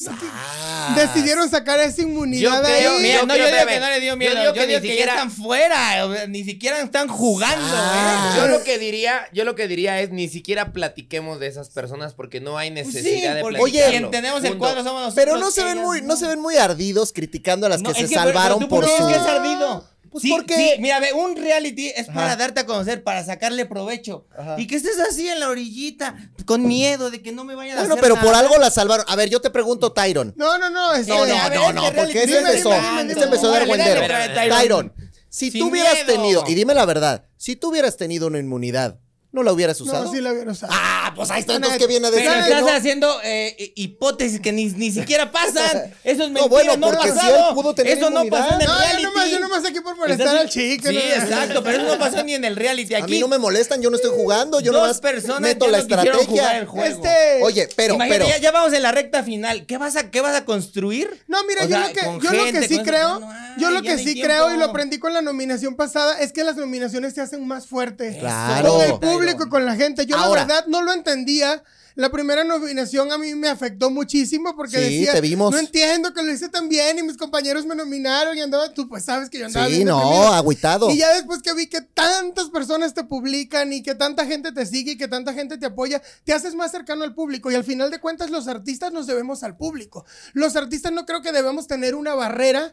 Ah. 0.06 0.94
Decidieron 0.96 1.48
sacar 1.50 1.80
esa 1.80 2.02
Yo 2.02 2.08
inmunidad 2.08 2.62
de 2.62 2.68
creo- 2.78 2.92
ahí. 2.92 3.02
Mira, 3.02 3.20
Yo 3.20 3.26
no, 3.26 3.36
yo 3.36 3.46
digo 3.46 3.66
que 3.66 3.80
no 3.80 3.90
le 3.90 4.00
dio 4.00 4.10
Yo 4.12 4.16
miedo. 4.16 4.32
Yo 4.34 4.38
digo 4.40 4.52
digo, 4.52 4.54
que 4.54 4.60
que, 4.60 4.66
ni 4.66 4.72
ya 4.74 4.80
siquiera- 4.80 5.12
están 5.14 5.30
fuera. 5.30 6.06
o 6.06 6.14
sea, 6.14 6.26
Ni 6.28 6.44
siquiera 6.44 6.80
están 6.80 7.08
jugando, 7.08 7.66
Ah. 7.74 8.32
¿eh? 8.36 8.40
Yo 8.40 8.46
lo 8.48 8.62
que 8.62 8.78
diría, 8.78 9.28
yo 9.32 9.44
lo 9.44 9.54
que 9.54 9.66
diría 9.66 10.00
es 10.00 10.10
ni 10.10 10.28
siquiera 10.28 10.72
platiquemos 10.72 11.40
de 11.40 11.48
esas 11.48 11.70
personas 11.70 12.14
porque 12.14 12.40
no 12.40 12.58
hay 12.58 12.70
Pues 12.70 12.86
necesidad 12.86 13.34
de 13.34 13.42
platicarlo. 13.44 13.90
quien 13.90 14.10
tenemos 14.10 14.44
el 14.44 14.56
cuadro 14.56 14.84
somos 14.84 15.02
nosotros. 15.02 15.14
Pero 15.14 15.36
no 15.38 15.50
se 15.50 15.64
ven 15.64 15.78
muy, 15.78 16.02
no 16.02 16.16
se 16.16 16.26
ven 16.28 16.40
muy 16.40 16.56
ardidos 16.56 17.12
criticando 17.12 17.66
a 17.66 17.68
las 17.70 17.82
No, 17.82 17.92
que 17.92 18.02
es 18.02 18.08
se 18.08 18.14
salvaron 18.14 18.58
pero 18.58 18.68
tú 18.68 18.68
por 18.68 18.84
qué 18.84 18.90
su... 18.96 19.04
crees 19.06 19.18
que 19.18 19.24
es 19.24 19.28
ardido? 19.30 19.84
Pues 20.10 20.22
sí, 20.22 20.30
porque- 20.30 20.54
sí, 20.54 20.70
mira, 20.80 21.00
ve, 21.00 21.12
un 21.12 21.36
reality 21.36 21.88
es 21.88 22.06
para 22.06 22.34
darte 22.36 22.60
a 22.60 22.66
conocer, 22.66 23.02
para 23.04 23.24
sacarle 23.24 23.66
provecho. 23.66 24.26
Ajá. 24.36 24.54
Y 24.58 24.66
que 24.66 24.76
estés 24.76 24.98
así 24.98 25.28
en 25.28 25.40
la 25.40 25.48
orillita, 25.48 26.16
con 26.46 26.66
miedo 26.66 27.10
de 27.10 27.20
que 27.22 27.32
no 27.32 27.44
me 27.44 27.54
vayan 27.54 27.76
a 27.78 27.80
Bueno, 27.82 27.94
hacer 27.94 28.02
pero 28.02 28.20
por 28.20 28.34
algo 28.34 28.56
la 28.58 28.70
salvaron. 28.70 29.04
A 29.08 29.16
ver, 29.16 29.28
yo 29.28 29.40
te 29.40 29.50
pregunto, 29.50 29.92
Tyron. 29.92 30.32
No, 30.36 30.58
no, 30.58 30.70
no, 30.70 30.94
este, 30.94 31.12
No, 31.12 31.18
no, 31.18 31.24
ver, 31.24 31.34
no, 31.54 31.60
este 31.68 31.72
no, 31.74 31.92
porque 31.94 32.26
Dime, 32.26 32.38
empezó, 32.38 32.72
este 32.72 33.24
empezó 33.24 33.46
a 33.48 33.50
dar 33.50 33.62
Órale, 33.62 33.76
dale, 33.78 33.94
guendero. 34.00 34.14
dale, 34.14 34.34
Tyron. 34.34 34.58
Tyron, 34.60 34.92
si 35.28 35.50
Sin 35.50 35.60
tú 35.60 35.68
hubieras 35.68 35.94
miedo. 35.94 36.06
tenido, 36.06 36.44
y 36.48 36.54
dime 36.54 36.74
la 36.74 36.86
verdad, 36.86 37.24
si 37.36 37.56
tú 37.56 37.68
hubieras 37.68 37.96
tenido 37.96 38.26
una 38.28 38.38
inmunidad, 38.38 38.98
¿no 39.30 39.42
la 39.42 39.52
hubieras 39.52 39.80
usado? 39.80 40.04
No, 40.06 40.12
sí 40.12 40.20
lo 40.20 40.32
hubiera 40.32 40.50
usado. 40.52 40.72
Ah, 40.74 41.12
pues 41.14 41.30
ahí 41.30 41.40
está, 41.40 41.54
entonces 41.56 41.78
que 41.78 41.86
viene 41.86 42.06
a 42.06 42.10
decir 42.10 42.26
Pero 42.28 42.44
que 42.44 42.48
estás 42.50 42.62
no? 42.62 42.68
haciendo 42.72 43.20
eh, 43.24 43.72
hipótesis 43.76 44.40
que 44.40 44.52
ni, 44.52 44.66
ni 44.66 44.90
siquiera 44.90 45.30
pasan. 45.30 45.92
Eso 46.04 46.24
es 46.24 46.30
mentira, 46.30 46.42
No, 46.42 46.48
bueno, 46.48 46.76
no, 46.76 46.86
ha 46.86 46.90
porque 46.92 47.08
si 47.08 47.14
pasado. 47.14 47.48
él 47.50 47.54
pudo 47.54 47.74
tener 47.74 47.98
Eso 47.98 48.10
no 48.10 48.24
pasó 48.26 48.54
en 48.54 48.60
el 48.62 48.66
No, 48.66 48.72
yo 48.74 48.78
reality. 48.80 49.02
nomás, 49.04 49.30
yo 49.30 49.40
nomás 49.40 49.64
aquí 49.66 49.80
por 49.80 49.96
molestar 49.96 50.36
al 50.36 50.48
chico. 50.48 50.88
Sí, 50.88 50.94
¿no? 50.94 51.00
exacto, 51.00 51.62
pero 51.62 51.78
eso 51.82 51.86
no 51.94 51.98
pasó 51.98 52.22
ni 52.24 52.34
en 52.34 52.44
el 52.44 52.56
reality. 52.56 52.94
A 52.94 52.98
Aquí 52.98 53.12
mí 53.12 53.20
no 53.20 53.28
me 53.28 53.38
molestan, 53.38 53.82
yo 53.82 53.90
no 53.90 53.96
estoy 53.96 54.12
jugando, 54.14 54.60
yo 54.60 54.72
dos 54.72 54.80
nomás 54.82 55.00
personas 55.00 55.40
meto 55.40 55.66
ya 55.66 55.72
la 55.72 55.78
no 55.78 55.84
quisieron 55.86 56.24
jugar 56.26 56.56
estrategia. 56.56 56.58
el 56.58 56.66
juego. 56.66 56.86
Este, 57.04 57.42
Oye, 57.42 57.68
pero, 57.76 57.94
Imagínate, 57.94 58.24
pero, 58.24 58.36
ya, 58.36 58.42
ya 58.42 58.50
vamos 58.52 58.72
en 58.72 58.82
la 58.82 58.92
recta 58.92 59.22
final. 59.22 59.66
¿Qué 59.66 59.76
vas 59.78 59.96
a, 59.96 60.10
qué 60.10 60.20
vas 60.20 60.34
a 60.34 60.44
construir? 60.44 61.22
No, 61.28 61.44
mira, 61.44 61.64
O 61.64 61.68
yo, 61.68 61.76
sea, 61.76 61.88
lo 61.88 61.92
que, 62.18 62.26
yo 62.26 62.32
lo 62.32 62.52
que 62.52 62.68
sí 62.68 62.78
creo, 62.82 63.20
yo 63.58 63.70
lo 63.70 63.82
que 63.82 63.98
sí 63.98 64.20
creo 64.20 64.54
y 64.54 64.56
lo 64.58 64.64
aprendí 64.66 64.98
con 64.98 65.12
la 65.12 65.20
nominación 65.22 65.76
pasada 65.76 66.18
es 66.20 66.32
que 66.32 66.44
las 66.44 66.56
nominaciones 66.56 67.14
te 67.14 67.20
hacen 67.20 67.46
más 67.46 67.66
fuerte. 67.66 68.16
Claro. 68.18 68.98
Público 69.18 69.44
y 69.46 69.48
con 69.48 69.64
la 69.64 69.76
gente. 69.76 70.06
Yo 70.06 70.16
Ahora. 70.16 70.42
la 70.42 70.46
verdad 70.46 70.66
no 70.68 70.82
lo 70.82 70.92
entendía. 70.92 71.62
La 71.94 72.10
primera 72.12 72.44
nominación 72.44 73.10
a 73.10 73.18
mí 73.18 73.34
me 73.34 73.48
afectó 73.48 73.90
muchísimo 73.90 74.54
porque 74.54 74.76
Sí, 74.76 74.98
decía, 75.00 75.14
te 75.14 75.20
vimos. 75.20 75.50
no 75.50 75.58
entiendo 75.58 76.14
que 76.14 76.22
lo 76.22 76.30
hice 76.32 76.48
tan 76.48 76.68
bien 76.68 76.96
y 76.96 77.02
mis 77.02 77.16
compañeros 77.16 77.66
me 77.66 77.74
nominaron 77.74 78.38
y 78.38 78.40
andaba, 78.40 78.72
tú 78.72 78.88
pues 78.88 79.04
sabes 79.04 79.28
que 79.28 79.40
yo 79.40 79.46
andaba 79.46 79.66
sí, 79.66 79.72
bien 79.72 79.88
no, 79.88 79.96
deprimido. 79.98 80.32
agüitado. 80.32 80.90
Y 80.92 80.98
ya 80.98 81.12
después 81.14 81.42
que 81.42 81.52
vi 81.54 81.66
que 81.66 81.80
tantas 81.80 82.50
personas 82.50 82.94
te 82.94 83.02
publican 83.02 83.72
y 83.72 83.82
que 83.82 83.96
tanta 83.96 84.24
gente 84.26 84.52
te 84.52 84.64
sigue 84.64 84.92
y 84.92 84.96
que 84.96 85.08
tanta 85.08 85.32
gente 85.34 85.58
te 85.58 85.66
apoya, 85.66 86.00
te 86.22 86.32
haces 86.32 86.54
más 86.54 86.70
cercano 86.70 87.02
al 87.02 87.14
público. 87.16 87.50
Y 87.50 87.56
al 87.56 87.64
final 87.64 87.90
de 87.90 87.98
cuentas, 87.98 88.30
los 88.30 88.46
artistas 88.46 88.92
nos 88.92 89.08
debemos 89.08 89.42
al 89.42 89.56
público. 89.56 90.04
Los 90.34 90.54
artistas 90.54 90.92
no 90.92 91.04
creo 91.04 91.20
que 91.20 91.32
debemos 91.32 91.66
tener 91.66 91.96
una 91.96 92.14
barrera 92.14 92.72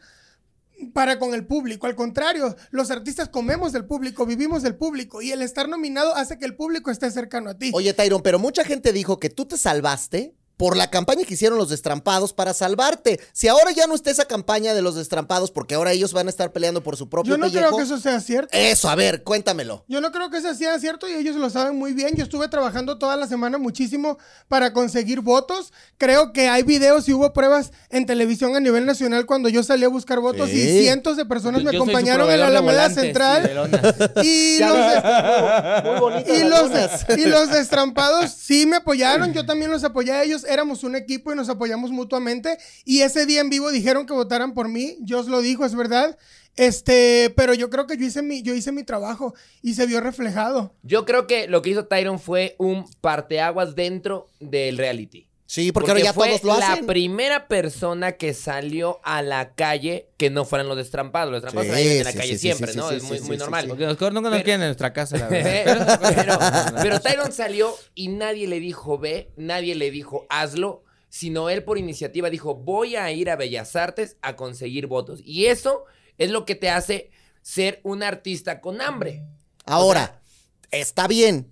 para 0.94 1.20
con 1.20 1.34
el 1.34 1.46
público. 1.46 1.88
Al 1.88 1.96
contrario, 1.96 2.56
los 2.72 2.92
artistas 2.92 3.30
comemos 3.30 3.74
del 3.74 3.86
público, 3.86 4.26
vivimos 4.26 4.64
del 4.64 4.76
público. 4.76 5.22
Y 5.22 5.32
el 5.32 5.42
estar 5.42 5.70
nominado 5.70 6.16
hace 6.16 6.38
que 6.38 6.46
el 6.46 6.56
público 6.56 6.92
esté 6.92 7.10
cercano 7.12 7.50
a 7.50 7.58
ti. 7.58 7.72
Oye, 7.74 7.94
Tyron, 7.94 8.22
pero 8.22 8.40
mucha 8.40 8.64
gente 8.64 8.94
dijo 8.94 9.20
que 9.20 9.30
tú 9.30 9.46
te 9.46 9.58
salvaste 9.58 10.36
por 10.58 10.78
la 10.78 10.90
campaña 10.90 11.24
que 11.26 11.34
hicieron 11.34 11.58
los 11.58 11.70
destrampados 11.70 12.34
para 12.34 12.54
salvarte. 12.54 13.20
Si 13.34 13.48
ahora 13.48 13.72
ya 13.72 13.88
no 13.88 13.96
está 13.96 14.12
esa 14.12 14.26
campaña 14.26 14.74
de 14.74 14.82
los 14.82 14.96
destrampados, 14.96 15.52
porque 15.52 15.76
ahora 15.76 15.92
ellos 15.92 16.14
van 16.14 16.28
a 16.28 16.30
estar 16.30 16.52
peleando 16.52 16.82
por 16.82 16.96
su 16.98 17.10
propio 17.10 17.32
Yo 17.32 17.38
no 17.38 17.46
pellejo. 17.48 17.66
creo 17.68 17.78
que 17.78 17.84
eso 17.84 17.98
sea 18.00 18.20
cierto. 18.20 18.50
Eso, 18.58 18.90
a 18.90 18.96
ver, 18.96 19.24
cuéntamelo. 19.24 19.84
Yo 19.88 20.02
no 20.02 20.12
creo 20.12 20.30
que 20.30 20.38
eso 20.38 20.54
sea 20.54 20.80
cierto 20.80 21.10
y 21.10 21.14
ellos 21.14 21.36
lo 21.36 21.50
saben 21.50 21.78
muy 21.78 21.94
bien. 21.94 22.16
Yo 22.16 22.24
estuve 22.24 22.48
trabajando 22.48 22.98
toda 22.98 23.16
la 23.18 23.28
semana 23.28 23.58
muchísimo 23.58 24.18
para 24.48 24.72
conseguir 24.74 25.22
votos. 25.22 25.74
Creo 25.98 26.32
que 26.34 26.48
hay 26.48 26.64
videos 26.64 27.08
y 27.10 27.14
hubo 27.14 27.34
pruebas 27.34 27.72
en 27.90 28.06
televisión 28.06 28.56
a 28.56 28.60
nivel 28.60 28.86
nacional 28.86 29.26
cuando 29.26 29.50
yo 29.50 29.64
salí 29.64 29.84
a 29.86 29.90
buscar 29.90 30.20
votos 30.20 30.50
Sí. 30.50 30.60
y 30.62 30.82
cientos 30.84 31.18
de 31.18 31.26
personas 31.26 31.62
Yo- 31.62 31.66
me 31.68 31.74
yo 31.74 31.82
acompañaron 31.84 32.30
en 32.32 32.40
la 32.40 32.48
Alameda 32.48 32.90
Central. 32.90 33.52
Y 34.24 34.60
los, 34.60 36.02
muy 36.02 36.14
y 36.36 36.44
los, 36.44 36.72
y 37.18 37.26
los 37.26 37.50
destrampados 37.50 38.32
sí 38.32 38.66
me 38.66 38.78
apoyaron, 38.78 39.34
yo 39.34 39.46
también 39.46 39.72
los 39.72 39.84
apoyé 39.84 40.12
a 40.12 40.24
ellos, 40.24 40.45
éramos 40.48 40.84
un 40.84 40.96
equipo 40.96 41.32
y 41.32 41.36
nos 41.36 41.50
apoyamos 41.50 41.92
mutuamente. 41.92 42.58
Y 42.84 43.02
ese 43.02 43.26
día 43.26 43.42
en 43.42 43.50
vivo 43.50 43.72
dijeron 43.72 44.06
que 44.06 44.14
votaran 44.14 44.54
por 44.54 44.68
mí, 44.68 44.98
yo 45.02 45.20
os 45.20 45.28
lo 45.28 45.42
dijo, 45.42 45.66
es 45.66 45.76
verdad. 45.76 46.18
Este, 46.56 47.34
pero 47.36 47.54
yo 47.54 47.70
creo 47.70 47.86
que 47.86 47.98
yo 47.98 48.06
hice 48.06 48.22
mi, 48.22 48.42
yo 48.42 48.54
hice 48.54 48.72
mi 48.72 48.84
trabajo 48.84 49.34
y 49.62 49.74
se 49.74 49.86
vio 49.86 50.00
reflejado. 50.00 50.74
Yo 50.84 51.06
creo 51.06 51.28
que 51.28 51.48
lo 51.48 51.62
que 51.62 51.72
hizo 51.72 51.86
Tyron 51.86 52.20
fue 52.20 52.56
un 52.58 52.86
parteaguas 53.02 53.76
dentro 53.76 54.30
del 54.40 54.78
reality. 54.78 55.28
Sí, 55.48 55.72
porque, 55.72 55.92
ahora 55.92 56.04
ya 56.04 56.12
fue 56.14 56.28
todos 56.30 56.44
lo 56.44 56.58
la 56.60 56.74
hacen. 56.74 56.88
primera 56.88 57.48
persona 57.48 58.14
que 58.14 58.34
salió 58.34 59.00
a 59.04 59.22
la 59.22 59.54
calle 59.54 60.10
que 60.18 60.32
no 60.32 60.44
fueran 60.44 60.68
los 60.68 60.76
destrampados. 60.76 61.32
Los 61.32 61.44
destrampados 61.44 61.78
Sí, 61.80 61.88
en 62.00 62.04
la 62.04 62.12
sí, 62.12 62.18
calle 62.18 62.32
sí, 62.34 62.38
siempre, 62.40 62.72
sí, 62.72 62.78
¿no? 62.78 62.90
sí, 62.90 62.96
es 62.96 63.04
muy, 63.04 63.18
sí, 63.20 63.24
muy 63.26 63.36
sí, 63.36 63.40
normal. 63.40 63.62
sí. 63.64 63.68
Porque 63.70 63.86
los 63.86 64.02
no 64.02 64.22
nos 64.22 64.32
Pero- 64.32 64.44
quieren 64.44 64.62
en 64.64 64.68
nuestra 64.70 64.92
casa, 64.92 65.18
la 65.20 65.28
pero, 65.28 65.80
verdad. 65.86 66.76
pero 66.82 67.00
Tyron 67.02 67.32
salió 67.32 67.76
y 67.94 68.08
nadie 68.08 68.48
le 68.48 68.60
dijo 68.60 68.98
ve, 68.98 69.32
nadie 69.38 69.76
le 69.76 69.92
dijo 69.92 70.26
hazlo, 70.30 70.84
sino 71.10 71.50
él 71.52 71.64
por 71.64 71.78
iniciativa 71.78 72.30
dijo 72.32 72.56
voy 72.56 72.96
a 72.96 73.12
ir 73.12 73.30
a 73.30 73.36
Bellas 73.36 73.76
Artes 73.76 74.18
a 74.24 74.36
conseguir 74.36 74.88
votos. 74.88 75.20
Y 75.24 75.46
eso 75.46 75.86
es 76.18 76.32
lo 76.32 76.46
que 76.46 76.56
te 76.56 76.72
hace 76.72 77.12
ser 77.44 77.82
un 77.84 78.02
artista 78.02 78.62
con 78.62 78.82
hambre. 78.82 79.22
Ahora, 79.66 80.22
está 80.72 81.08
bien. 81.08 81.52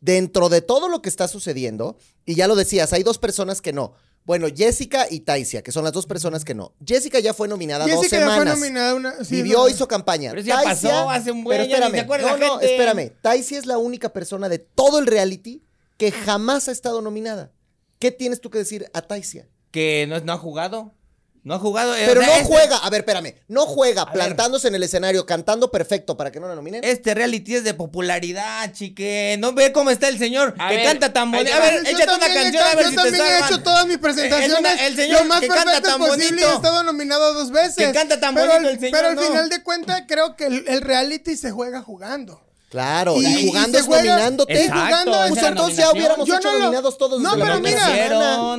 Dentro 0.00 0.48
de 0.48 0.62
todo 0.62 0.88
lo 0.88 1.02
que 1.02 1.10
está 1.10 1.28
sucediendo, 1.28 1.98
y 2.26 2.34
ya 2.34 2.46
lo 2.48 2.54
decías, 2.54 2.92
hay 2.92 3.02
dos 3.02 3.18
personas 3.18 3.60
que 3.60 3.72
no. 3.72 3.94
Bueno, 4.24 4.48
Jessica 4.54 5.06
y 5.10 5.20
Taisia, 5.20 5.62
que 5.62 5.72
son 5.72 5.82
las 5.82 5.92
dos 5.92 6.06
personas 6.06 6.44
que 6.44 6.54
no. 6.54 6.74
Jessica 6.84 7.18
ya 7.20 7.32
fue 7.34 7.48
nominada 7.48 7.86
dos 7.86 7.94
Jessica 7.96 8.18
ya 8.18 8.26
fue 8.26 8.32
semanas. 8.34 8.58
nominada 8.58 8.94
una. 8.94 9.24
sí, 9.24 9.36
Vivió, 9.36 9.58
no, 9.58 9.68
hizo 9.68 9.88
campaña. 9.88 10.30
Pero 10.30 10.42
eso 10.42 10.48
ya 10.48 10.62
pasó 10.62 11.10
hace 11.10 11.32
un 11.32 11.42
buen, 11.42 11.58
pero 11.58 11.72
espérame, 11.88 12.06
no, 12.22 12.36
no, 12.36 12.50
gente. 12.58 12.72
espérame. 12.72 13.12
Taisia 13.22 13.58
es 13.58 13.66
la 13.66 13.78
única 13.78 14.12
persona 14.12 14.48
de 14.48 14.58
todo 14.58 14.98
el 14.98 15.06
reality 15.06 15.64
que 15.96 16.12
jamás 16.12 16.68
ha 16.68 16.72
estado 16.72 17.00
nominada. 17.00 17.50
¿Qué 17.98 18.10
tienes 18.10 18.40
tú 18.40 18.50
que 18.50 18.58
decir 18.58 18.90
a 18.92 19.02
Taisia? 19.02 19.48
Que 19.70 20.06
no, 20.08 20.20
no 20.20 20.32
ha 20.32 20.38
jugado. 20.38 20.94
No 21.42 21.54
ha 21.54 21.58
jugado. 21.58 21.94
eh, 21.96 22.04
Pero 22.06 22.20
o 22.20 22.24
sea, 22.24 22.34
no 22.34 22.40
este- 22.42 22.52
juega, 22.54 22.76
a 22.76 22.90
ver, 22.90 23.00
espérame, 23.00 23.34
no 23.48 23.64
juega 23.66 24.12
plantándose 24.12 24.68
en 24.68 24.74
el 24.74 24.82
escenario, 24.82 25.24
cantando 25.24 25.70
perfecto 25.70 26.16
para 26.16 26.30
que 26.30 26.38
no 26.38 26.48
lo 26.48 26.54
nominen. 26.54 26.84
Este 26.84 27.14
reality 27.14 27.54
es 27.56 27.64
de 27.64 27.72
popularidad, 27.74 28.72
chique. 28.72 29.36
No 29.38 29.52
ve 29.54 29.72
cómo 29.72 29.90
está 29.90 30.08
el 30.08 30.18
señor 30.18 30.54
A 30.58 30.68
que 30.68 30.76
ver, 30.76 30.84
canta 30.86 31.12
tan 31.12 31.30
bonito. 31.30 31.54
A 31.54 31.60
ver, 31.60 31.86
échate 31.86 32.14
una 32.14 32.26
canción 32.26 32.62
a 32.62 32.70
ca- 32.70 32.76
ver 32.76 32.84
yo 32.84 32.90
si 32.90 32.96
te 32.96 33.02
también 33.02 33.24
he 33.24 33.38
hecho 33.46 33.62
todas 33.62 33.86
mis 33.86 33.94
Es 33.96 34.00
presentaciones 34.02 34.58
una- 34.58 34.86
el 34.86 34.96
señor 34.96 35.20
lo 35.20 35.24
más 35.26 35.40
que 35.40 35.48
canta 35.48 35.80
tan 35.80 35.98
posible 35.98 36.40
y 36.42 36.44
he 36.44 36.52
estado 36.54 36.82
nominado 36.82 37.32
dos 37.34 37.50
veces. 37.50 37.76
Que 37.86 37.92
canta 37.92 38.20
tan 38.20 38.34
pero 38.34 38.46
bonito 38.48 38.68
al- 38.68 38.74
el 38.74 38.80
señor, 38.80 38.92
Pero 38.98 39.08
al 39.08 39.14
no. 39.16 39.22
final 39.22 39.48
de 39.48 39.62
cuentas 39.62 40.02
creo 40.06 40.36
que 40.36 40.46
el, 40.46 40.64
el 40.68 40.80
reality 40.82 41.36
se 41.36 41.50
juega 41.50 41.80
jugando. 41.80 42.42
Claro, 42.70 43.16
Y- 43.16 43.26
y, 43.26 43.38
y 43.40 43.46
jugando 43.48 43.72
se 43.72 43.80
es 43.80 43.86
juega- 43.86 44.04
nominándote. 44.14 44.64
y 44.64 44.68
jugando 44.68 45.24
Pues 45.28 45.42
entonces 45.42 45.76
ya 45.78 45.90
hubiéramos 45.90 46.28
Yo 46.28 46.36
hecho 46.36 46.52
no 46.52 46.58
lo- 46.58 46.64
nominados 46.66 46.98
todos. 46.98 47.20
No, 47.20 47.32
pero 47.36 47.58
mira. 47.60 47.80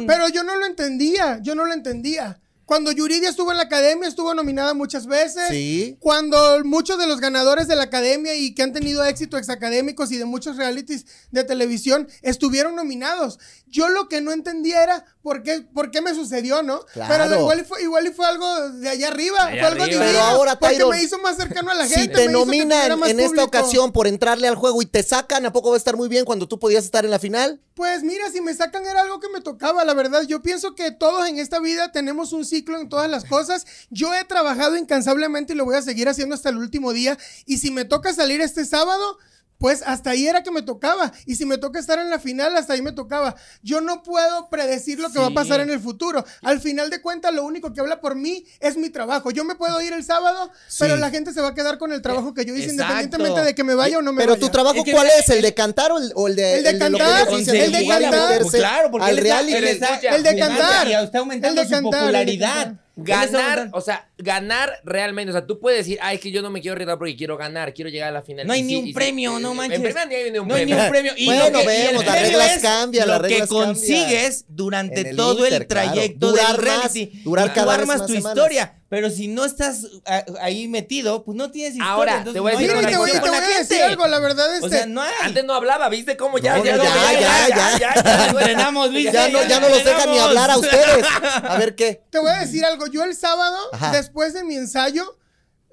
Pero 0.07 0.27
yo 0.29 0.43
no 0.43 0.55
lo 0.57 0.65
entendía, 0.65 1.39
yo 1.41 1.55
no 1.55 1.63
lo 1.63 1.73
entendía. 1.73 2.37
Cuando 2.71 2.93
Yuridia 2.93 3.27
estuvo 3.27 3.51
en 3.51 3.57
la 3.57 3.63
academia, 3.63 4.07
estuvo 4.07 4.33
nominada 4.33 4.73
muchas 4.73 5.05
veces. 5.05 5.49
Sí. 5.49 5.97
Cuando 5.99 6.63
muchos 6.63 6.97
de 6.97 7.05
los 7.05 7.19
ganadores 7.19 7.67
de 7.67 7.75
la 7.75 7.83
academia 7.83 8.33
y 8.33 8.55
que 8.55 8.63
han 8.63 8.71
tenido 8.71 9.03
éxito 9.03 9.37
exacadémicos 9.37 10.09
y 10.13 10.17
de 10.17 10.23
muchos 10.23 10.55
realities 10.55 11.05
de 11.31 11.43
televisión 11.43 12.07
estuvieron 12.21 12.77
nominados. 12.77 13.39
Yo 13.67 13.89
lo 13.89 14.07
que 14.07 14.21
no 14.21 14.31
entendía 14.31 14.83
era 14.83 15.05
por 15.21 15.43
qué, 15.43 15.61
por 15.73 15.91
qué 15.91 16.01
me 16.01 16.13
sucedió, 16.15 16.63
¿no? 16.63 16.85
Claro. 16.93 17.25
Pero 17.25 17.41
igual 17.41 17.59
y, 17.59 17.63
fue, 17.65 17.81
igual 17.83 18.07
y 18.07 18.11
fue 18.11 18.25
algo 18.25 18.69
de 18.69 18.87
allá 18.87 19.09
arriba, 19.09 19.47
De 19.47 19.59
fue 19.59 19.67
algo 19.67 19.83
arriba. 19.83 19.85
divino. 20.05 20.05
Pero 20.05 20.19
ahora, 20.21 20.57
porque 20.57 20.75
Tyron, 20.75 20.91
me 20.91 21.03
hizo 21.03 21.17
más 21.19 21.35
cercano 21.35 21.71
a 21.71 21.73
la 21.73 21.85
Si 21.87 21.95
gente. 21.95 22.15
te 22.15 22.27
me 22.29 22.33
que 22.33 22.39
tuviera 22.45 22.87
nominan 22.87 23.03
en 23.09 23.19
esta 23.19 23.27
público. 23.27 23.45
ocasión 23.47 23.91
por 23.91 24.07
entrarle 24.07 24.47
al 24.47 24.55
juego 24.55 24.81
y 24.81 24.85
te 24.85 25.03
sacan, 25.03 25.45
¿a 25.45 25.51
poco 25.51 25.71
va 25.71 25.75
a 25.75 25.77
estar 25.77 25.97
muy 25.97 26.07
bien 26.07 26.23
cuando 26.23 26.47
tú 26.47 26.57
podías 26.57 26.85
estar 26.85 27.03
en 27.03 27.11
la 27.11 27.19
final? 27.19 27.59
Pues 27.75 28.03
mira, 28.03 28.29
si 28.31 28.41
me 28.41 28.53
sacan 28.53 28.85
era 28.85 29.01
algo 29.01 29.19
que 29.19 29.29
me 29.29 29.41
tocaba, 29.41 29.83
la 29.85 29.93
verdad. 29.93 30.23
Yo 30.23 30.41
pienso 30.41 30.75
que 30.75 30.91
todos 30.91 31.27
en 31.27 31.39
esta 31.39 31.59
vida 31.59 31.91
tenemos 31.91 32.31
un 32.33 32.45
ciclo 32.45 32.60
en 32.69 32.89
todas 32.89 33.09
las 33.09 33.25
cosas. 33.25 33.65
Yo 33.89 34.13
he 34.13 34.23
trabajado 34.25 34.77
incansablemente 34.77 35.53
y 35.53 35.55
lo 35.55 35.65
voy 35.65 35.75
a 35.75 35.81
seguir 35.81 36.07
haciendo 36.07 36.35
hasta 36.35 36.49
el 36.49 36.57
último 36.57 36.93
día. 36.93 37.17
Y 37.45 37.57
si 37.57 37.71
me 37.71 37.85
toca 37.85 38.13
salir 38.13 38.41
este 38.41 38.65
sábado, 38.65 39.17
pues 39.61 39.83
hasta 39.85 40.09
ahí 40.09 40.27
era 40.27 40.41
que 40.41 40.49
me 40.49 40.63
tocaba. 40.63 41.13
Y 41.27 41.35
si 41.35 41.45
me 41.45 41.59
toca 41.59 41.79
estar 41.79 41.99
en 41.99 42.09
la 42.09 42.17
final, 42.19 42.57
hasta 42.57 42.73
ahí 42.73 42.81
me 42.81 42.93
tocaba. 42.93 43.35
Yo 43.61 43.79
no 43.79 44.01
puedo 44.01 44.49
predecir 44.49 44.99
lo 44.99 45.11
que 45.11 45.19
va 45.19 45.27
a 45.27 45.33
pasar 45.35 45.59
en 45.59 45.69
el 45.69 45.79
futuro. 45.79 46.25
Al 46.41 46.59
final 46.59 46.89
de 46.89 46.99
cuentas, 46.99 47.31
lo 47.31 47.45
único 47.45 47.71
que 47.71 47.79
habla 47.79 48.01
por 48.01 48.15
mí 48.15 48.43
es 48.59 48.75
mi 48.75 48.89
trabajo. 48.89 49.29
Yo 49.29 49.43
me 49.43 49.53
puedo 49.53 49.79
ir 49.79 49.93
el 49.93 50.03
sábado, 50.03 50.51
pero 50.79 50.97
la 50.97 51.11
gente 51.11 51.31
se 51.31 51.41
va 51.41 51.49
a 51.49 51.53
quedar 51.53 51.77
con 51.77 51.93
el 51.93 52.01
trabajo 52.01 52.33
que 52.33 52.43
yo 52.43 52.55
hice, 52.55 52.71
Exacto. 52.71 52.81
independientemente 52.81 53.43
de 53.43 53.53
que 53.53 53.63
me 53.63 53.75
vaya 53.75 53.99
o 53.99 54.01
no 54.01 54.13
me 54.13 54.21
Pero 54.23 54.33
vaya. 54.33 54.41
tu 54.41 54.49
trabajo, 54.51 54.77
Es 54.79 54.83
que 54.83 54.93
¿cuál 54.93 55.07
es? 55.07 55.29
¿El 55.29 55.43
de 55.43 55.53
cantar 55.53 55.91
o 55.91 55.99
el, 55.99 56.11
o 56.15 56.27
el 56.27 56.35
de, 56.35 56.57
El 56.57 56.63
de 56.63 56.79
cantar, 56.79 57.27
el 57.29 57.71
de 57.71 57.83
y 57.83 57.87
cantar. 57.87 58.41
Pues 58.41 58.55
claro, 58.55 58.89
porque 58.89 59.05
al 59.07 59.19
él 59.19 59.63
está 59.63 59.99
El 60.15 60.23
de 60.23 60.37
cantar. 60.39 60.87
Y 60.87 60.93
está 60.93 61.19
aumentando 61.19 61.61
El 61.61 61.67
de 61.69 61.75
su 61.75 61.83
cantar, 61.83 61.85
el 61.85 61.91
de 61.91 62.07
popularidad. 62.07 62.73
Ganar, 62.95 63.69
o 63.71 63.79
sea, 63.81 64.09
ganar 64.17 64.69
realmente, 64.83 65.29
o 65.31 65.33
sea, 65.33 65.47
tú 65.47 65.59
puedes 65.59 65.79
decir, 65.79 65.97
ay, 66.01 66.15
es 66.17 66.21
que 66.21 66.29
yo 66.29 66.41
no 66.41 66.49
me 66.49 66.59
quiero 66.61 66.73
arriesgar 66.73 66.97
porque 66.97 67.15
quiero 67.15 67.37
ganar, 67.37 67.73
quiero 67.73 67.89
llegar 67.89 68.09
a 68.09 68.11
la 68.11 68.21
final. 68.21 68.45
No 68.45 68.53
hay 68.53 68.59
Y 68.59 68.63
ni 68.63 68.69
sí, 68.69 68.75
un 68.77 68.83
y 68.85 68.87
sí, 68.89 68.93
premio, 68.93 69.39
no 69.39 69.53
manches. 69.53 69.77
En 69.77 69.83
primera 69.83 70.05
ni 70.05 70.15
hay 70.15 70.31
ni 70.31 70.39
un 70.39 70.47
No 70.47 70.55
hay 70.55 70.65
ni 70.65 70.71
premio. 70.73 70.85
un 70.85 70.91
premio. 70.91 71.13
Y 71.17 71.25
Bueno, 71.25 71.43
lo 71.45 71.51
que, 71.59 71.63
y 71.63 71.67
vemos, 71.67 72.05
las 72.05 72.15
premio 72.15 72.37
reglas 72.37 72.61
cambian, 72.61 73.07
Lo 73.07 73.13
las 73.13 73.21
reglas 73.21 73.41
que 73.41 73.47
cambian. 73.47 73.65
consigues 73.67 74.45
durante 74.49 75.09
el 75.09 75.15
todo 75.15 75.45
Inter, 75.45 75.61
el 75.61 75.67
trayecto 75.67 76.33
claro. 76.33 76.47
del 76.47 76.57
Durar 76.57 76.77
más, 76.77 76.93
reality. 76.93 77.21
durar 77.23 77.47
y 77.47 77.49
tú 77.49 77.65
vez 77.65 77.69
armas 77.79 77.97
más 77.99 78.07
tu 78.07 78.13
semanas. 78.13 78.37
historia. 78.37 78.80
Pero 78.91 79.09
si 79.09 79.29
no 79.29 79.45
estás 79.45 79.87
ah, 80.05 80.25
ahí 80.41 80.67
metido, 80.67 81.23
pues 81.23 81.37
no 81.37 81.49
tienes 81.49 81.75
historia. 81.75 81.93
Ahora, 81.93 82.17
entonces 82.17 82.33
te 82.33 82.39
voy 82.41 82.51
a 82.51 82.55
no 82.55 82.59
decir 82.59 82.75
una 82.77 82.89
te 82.89 82.97
voy, 82.97 83.09
te 83.09 83.17
a 83.17 83.57
decir 83.59 83.83
algo, 83.83 84.05
la 84.05 84.19
verdad, 84.19 84.53
este, 84.53 84.65
O 84.65 84.69
sea, 84.69 84.85
no 84.85 85.01
hay. 85.01 85.13
Antes 85.21 85.45
no 85.45 85.53
hablaba, 85.53 85.87
¿viste 85.87 86.17
cómo 86.17 86.39
ya? 86.39 86.57
No, 86.57 86.65
ya, 86.65 86.75
no, 86.75 86.83
ya, 86.83 87.13
ya, 87.17 87.47
ya. 87.47 87.79
ya, 88.03 88.25
Entrenamos, 88.27 88.91
Luis. 88.91 89.09
Ya 89.09 89.29
no, 89.29 89.47
ya 89.47 89.61
no 89.61 89.69
los 89.69 89.85
dejan 89.85 90.11
ni 90.11 90.19
hablar 90.19 90.51
a 90.51 90.57
ustedes. 90.57 91.05
A 91.23 91.57
ver 91.57 91.73
qué. 91.75 92.03
te 92.09 92.19
voy 92.19 92.31
a 92.31 92.39
decir 92.39 92.65
algo. 92.65 92.85
Yo 92.87 93.05
el 93.05 93.15
sábado, 93.15 93.57
Ajá. 93.71 93.93
después 93.93 94.33
de 94.33 94.43
mi 94.43 94.55
ensayo, 94.55 95.17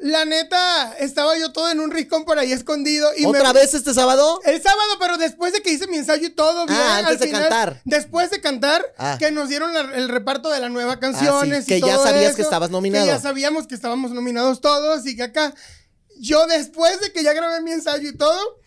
la 0.01 0.25
neta, 0.25 0.95
estaba 0.99 1.37
yo 1.39 1.51
todo 1.53 1.71
en 1.71 1.81
un 1.81 1.91
rincón 1.91 2.25
por 2.25 2.39
ahí 2.39 2.53
escondido. 2.53 3.11
Y 3.17 3.27
¿Otra 3.27 3.53
me, 3.53 3.61
vez 3.61 3.75
este 3.75 3.93
sábado? 3.95 4.41
El 4.45 4.63
sábado, 4.63 4.95
pero 5.01 5.19
después 5.19 5.53
de 5.53 5.61
que 5.63 5.71
hice 5.73 5.87
mi 5.89 5.97
ensayo 5.97 6.27
y 6.27 6.31
todo 6.31 6.67
bien, 6.67 6.79
Ah, 6.81 6.99
antes 6.99 7.13
al 7.15 7.19
de 7.19 7.31
cantar. 7.31 7.81
Después 7.85 8.31
de 8.31 8.41
cantar, 8.41 8.85
Ah. 8.97 9.17
que 9.19 9.31
nos 9.33 9.49
dieron 9.49 9.75
la- 9.75 9.81
el 9.97 10.09
reparto 10.09 10.51
de 10.51 10.61
la 10.61 10.69
nueva 10.69 11.01
canciones. 11.01 11.65
Ah, 11.65 11.67
sí, 11.67 11.75
y 11.75 11.81
que 11.81 11.87
ya 11.89 11.95
todo 11.97 12.05
sabías 12.07 12.35
que 12.37 12.43
estabas 12.43 12.71
nominado. 12.71 13.05
Que 13.07 13.11
ya 13.13 13.21
sabíamos 13.21 13.67
que 13.67 13.75
estábamos 13.75 14.13
nominados 14.13 14.61
todos 14.61 15.05
y 15.07 15.17
que 15.17 15.25
acá. 15.25 15.53
Yo 16.21 16.47
después 16.47 17.01
de 17.01 17.13
que 17.13 17.23
ya 17.23 17.33
grabé 17.33 17.61
mi 17.63 17.73
ensayo 17.73 18.09
y 18.09 18.17
todo, 18.17 18.58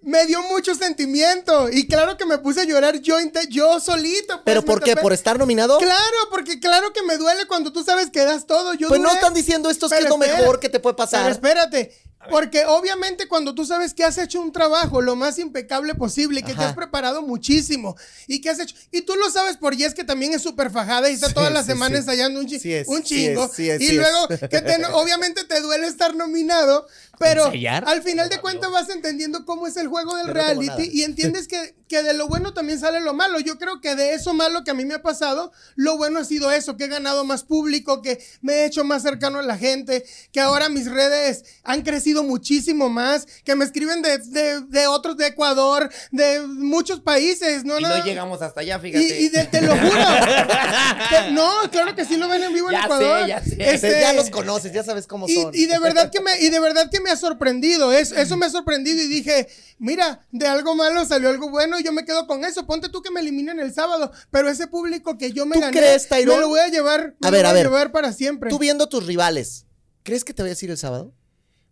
me 0.00 0.26
dio 0.26 0.42
mucho 0.42 0.74
sentimiento. 0.74 1.68
Y 1.70 1.86
claro 1.86 2.16
que 2.16 2.24
me 2.24 2.38
puse 2.38 2.60
a 2.60 2.64
llorar 2.64 3.00
yo, 3.00 3.16
yo 3.48 3.80
solito. 3.80 4.34
pues, 4.34 4.42
¿Pero 4.44 4.64
por 4.64 4.82
qué? 4.82 4.96
¿Por 4.96 5.12
estar 5.12 5.38
nominado? 5.38 5.78
Claro, 5.78 6.16
porque 6.30 6.60
claro 6.60 6.92
que 6.92 7.02
me 7.02 7.16
duele 7.16 7.46
cuando 7.46 7.72
tú 7.72 7.82
sabes 7.84 8.10
que 8.10 8.24
das 8.24 8.46
todo. 8.46 8.74
Yo 8.74 8.88
Pues 8.88 9.00
no 9.00 9.10
están 9.12 9.34
diciendo 9.34 9.70
esto 9.70 9.86
es 9.86 9.92
que 9.92 9.96
Pero 9.98 10.06
es 10.06 10.10
lo 10.10 10.18
mejor 10.18 10.60
que 10.60 10.68
te 10.68 10.80
puede 10.80 10.94
Pero 10.94 11.04
pasar. 11.04 11.30
espérate, 11.30 11.94
porque 12.30 12.64
obviamente 12.66 13.28
cuando 13.28 13.54
tú 13.54 13.64
sabes 13.64 13.94
que 13.94 14.04
has 14.04 14.18
hecho 14.18 14.40
un 14.40 14.52
trabajo 14.52 15.00
lo 15.00 15.16
más 15.16 15.38
impecable 15.38 15.94
posible, 15.94 16.42
que 16.42 16.54
te 16.54 16.62
has 16.64 16.74
preparado 16.74 17.22
muchísimo 17.22 17.96
y 18.26 18.40
que 18.40 18.50
has 18.50 18.58
hecho, 18.58 18.74
y 18.90 19.02
tú 19.02 19.14
lo 19.16 19.30
sabes 19.30 19.56
por 19.56 19.74
Jess 19.76 19.94
que 19.94 20.04
también 20.04 20.32
es 20.34 20.42
súper 20.42 20.70
fajada 20.70 21.08
y 21.10 21.14
está 21.14 21.28
Sí, 21.28 21.34
todas 21.34 21.52
las 21.52 21.64
sí, 21.66 21.72
semanas 21.72 21.98
sí. 21.98 22.10
ensayando 22.10 22.40
un, 22.40 22.46
chi- 22.46 22.58
Sí 22.58 22.72
es, 22.72 22.88
un 22.88 23.02
chingo. 23.02 23.44
es, 23.56 23.80
y 23.80 23.92
luego 23.92 24.28
es. 24.30 24.40
que 24.40 24.60
te- 24.60 24.84
obviamente 24.92 25.44
te 25.44 25.60
duele 25.60 25.86
estar 25.86 26.14
nominado, 26.16 26.86
pero 27.18 27.44
al 27.86 28.02
final 28.02 28.28
de 28.28 28.40
cuentas 28.40 28.70
vas 28.70 28.88
entendiendo 28.90 29.44
cómo 29.44 29.66
es 29.66 29.76
el 29.76 29.88
juego 29.88 30.16
del 30.16 30.26
no 30.28 30.32
reality 30.34 30.90
y 30.92 31.02
entiendes 31.04 31.46
que, 31.48 31.74
que 31.88 32.02
de 32.02 32.12
lo 32.14 32.28
bueno 32.28 32.52
también 32.54 32.78
sale 32.78 33.00
lo 33.00 33.14
malo. 33.14 33.40
Yo 33.40 33.58
creo 33.58 33.80
que 33.80 33.94
de 33.96 34.14
eso 34.14 34.34
malo 34.34 34.62
que 34.64 34.70
a 34.70 34.74
mí 34.74 34.84
me 34.84 34.94
ha 34.94 35.02
pasado, 35.02 35.52
lo 35.76 35.96
bueno 35.96 36.18
ha 36.20 36.24
sido 36.24 36.52
eso, 36.52 36.76
que 36.76 36.84
he 36.84 36.88
ganado 36.88 37.24
más 37.24 37.44
público, 37.44 38.02
que 38.02 38.22
me 38.42 38.54
he 38.54 38.64
hecho 38.66 38.84
más 38.84 39.02
cercano 39.02 39.38
a 39.38 39.42
la 39.42 39.56
gente, 39.56 40.04
que 40.32 40.40
ahora 40.40 40.68
mis 40.68 40.90
redes 40.90 41.44
han 41.64 41.82
crecido 41.82 42.22
muchísimo 42.22 42.88
más, 42.88 43.26
que 43.44 43.54
me 43.56 43.64
escriben 43.64 44.02
de, 44.02 44.18
de- 44.18 44.60
de 44.60 44.86
otros, 44.86 45.16
de 45.16 45.26
Ecuador, 45.28 45.90
de 46.12 46.40
muchos 46.46 47.00
países. 47.00 47.64
No, 47.64 47.78
Y 47.78 47.82
no 47.82 48.04
llegamos 48.04 48.42
hasta 48.42 48.60
allá, 48.60 48.78
fíjate. 48.78 49.20
y 49.20 49.28
de- 49.28 49.44
te 49.44 49.62
lo 49.62 49.72
juro. 49.76 49.88
No, 51.32 51.52
claro 51.70 51.94
que 51.94 52.04
sí 52.04 52.16
lo 52.16 52.28
ven 52.28 52.42
en 52.42 52.52
vivo 52.52 52.68
en 52.70 52.72
Ya 52.72 52.80
sé, 52.80 52.86
Ecuador. 52.86 53.26
ya 53.28 53.42
sé. 53.42 53.56
Este, 53.58 54.00
Ya 54.00 54.12
los 54.12 54.30
conoces, 54.30 54.72
ya 54.72 54.82
sabes 54.82 55.06
cómo 55.06 55.26
son. 55.28 55.54
y 55.54 55.66
de 55.66 55.78
verdad 55.78 56.10
que 56.10 56.20
me 56.20 56.40
y 56.40 56.50
de 56.50 56.60
verdad 56.60 56.90
que 56.90 57.00
me 57.00 57.10
ha 57.10 57.16
sorprendido 57.16 57.92
eso, 57.92 58.14
eso 58.16 58.36
me 58.36 58.46
ha 58.46 58.50
sorprendido 58.50 59.00
y 59.02 59.06
dije 59.06 59.48
mira 59.78 60.26
de 60.32 60.46
algo 60.46 60.74
malo 60.74 61.04
salió 61.04 61.28
algo 61.28 61.50
bueno 61.50 61.77
y 61.80 61.84
yo 61.84 61.92
me 61.92 62.04
quedo 62.04 62.26
con 62.26 62.44
eso 62.44 62.66
ponte 62.66 62.88
tú 62.88 63.02
que 63.02 63.10
me 63.10 63.20
eliminen 63.20 63.60
el 63.60 63.72
sábado 63.74 64.10
pero 64.30 64.48
ese 64.48 64.66
público 64.66 65.16
que 65.18 65.32
yo 65.32 65.46
me 65.46 65.54
¿Tú 65.54 65.60
gané 65.60 65.76
crees, 65.78 66.08
Tyrone? 66.08 66.34
me 66.36 66.40
lo 66.42 66.48
voy 66.48 66.60
a 66.60 66.68
llevar 66.68 67.16
me 67.20 67.28
A 67.28 67.30
lo 67.30 67.36
ver, 67.36 67.42
voy 67.44 67.50
a 67.50 67.52
ver. 67.54 67.66
llevar 67.66 67.92
para 67.92 68.12
siempre 68.12 68.50
Tú 68.50 68.58
viendo 68.58 68.88
tus 68.88 69.06
rivales, 69.06 69.66
¿crees 70.02 70.24
que 70.24 70.34
te 70.34 70.42
vayas 70.42 70.60
a 70.60 70.64
ir 70.64 70.70
el 70.70 70.78
sábado? 70.78 71.12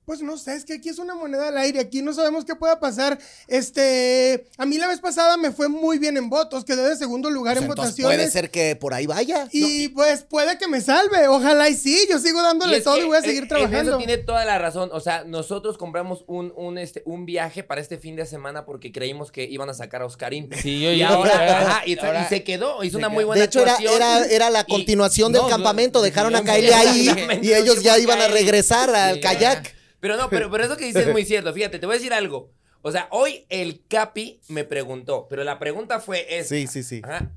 Pues 0.07 0.23
no 0.23 0.39
sé 0.39 0.55
es 0.55 0.65
que 0.65 0.75
aquí 0.75 0.89
es 0.89 0.99
una 1.01 1.17
moneda 1.17 1.49
al 1.49 1.59
aire 1.59 1.81
aquí 1.81 2.01
no 2.01 2.15
sabemos 2.15 2.45
qué 2.45 2.55
pueda 2.55 2.79
pasar 2.79 3.19
este 3.49 4.47
a 4.57 4.65
mí 4.65 4.79
la 4.79 4.87
vez 4.87 5.01
pasada 5.01 5.37
me 5.37 5.51
fue 5.51 5.69
muy 5.69 5.99
bien 5.99 6.17
en 6.17 6.31
votos 6.31 6.65
quedé 6.65 6.89
de 6.89 6.95
segundo 6.97 7.29
lugar 7.29 7.55
Pues 7.57 7.65
en 7.65 7.71
entonces 7.71 7.95
votaciones 7.97 8.17
puede 8.19 8.31
ser 8.31 8.51
que 8.53 8.77
por 8.77 8.95
ahí 8.95 9.07
vaya. 9.07 9.49
y 9.51 9.89
pues 9.89 10.23
puede 10.23 10.59
que 10.59 10.69
me 10.69 10.81
salve 10.81 11.27
ojalá 11.27 11.69
y 11.69 11.75
sí 11.75 12.07
yo 12.09 12.21
sigo 12.21 12.41
dándole 12.41 12.81
todo 12.83 12.95
que, 12.95 13.01
y 13.03 13.05
voy 13.07 13.17
a 13.17 13.21
seguir 13.21 13.49
trabajando 13.49 13.91
eso 13.91 13.99
tiene 13.99 14.19
toda 14.19 14.45
la 14.45 14.59
razón. 14.59 14.91
O 14.93 15.01
sea, 15.01 15.25
nosotros 15.25 15.77
compramos 15.77 16.23
un, 16.29 16.53
un, 16.57 16.79
este, 16.79 17.03
un 17.05 17.27
viaje 17.27 17.65
para 17.65 17.81
este 17.81 17.99
fin 17.99 18.15
de 18.15 18.27
semana 18.27 18.65
porque 18.65 18.93
creímos 18.93 19.33
que 19.33 19.43
iban 19.45 19.69
a 19.71 19.75
sacar 19.75 20.03
a 20.03 20.07
Oscarín. 20.07 20.49
Sí, 20.63 20.81
yo 20.83 20.93
y 20.93 20.99
yo- 20.99 21.09
ahora, 21.09 21.61
ajá, 21.61 21.83
y, 21.87 21.99
ahora- 21.99 22.23
y 22.23 22.29
se 22.29 22.45
quedó, 22.45 22.85
hizo 22.85 22.93
se 22.93 22.99
una 22.99 23.09
muy 23.09 23.25
buena 23.25 23.41
De 23.41 23.47
hecho, 23.47 23.61
era, 23.63 23.73
actuación. 23.73 23.97
era, 23.97 24.25
era 24.27 24.51
la 24.51 24.65
continuación 24.65 25.33
no, 25.33 25.41
del 25.43 25.51
campamento. 25.51 26.01
Dejaron 26.01 26.35
a 26.37 26.41
yo- 26.41 26.45
Kylie 26.45 26.75
ahí 26.75 27.39
y 27.43 27.53
ellos 27.53 27.83
ya 27.83 27.99
iban 27.99 28.21
a 28.21 28.29
regresar 28.29 28.91
al 28.95 29.17
Sí, 29.17 29.21
kayak. 29.21 29.75
Pero 30.07 30.17
no, 30.23 30.31
pero, 30.31 30.49
pero 30.53 30.63
eso 30.65 30.77
que 30.77 30.85
dices 30.85 31.07
es 31.09 31.13
muy 31.13 31.25
cierto. 31.25 31.53
Fíjate, 31.53 31.81
te 31.81 31.87
voy 31.87 31.97
a 31.97 31.99
decir 31.99 32.13
algo. 32.13 32.53
O 32.83 32.93
sea, 32.93 33.09
hoy 33.11 33.45
el 33.49 33.85
Capi 33.89 34.41
me 34.47 34.63
preguntó, 34.63 35.27
pero 35.29 35.43
la 35.43 35.59
pregunta 35.59 35.99
fue 35.99 36.39
esta. 36.39 36.55
Sí, 36.55 36.69
sí, 36.69 36.85
sí. 36.85 37.01
Ajá. 37.03 37.33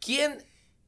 ¿Quién 0.00 0.42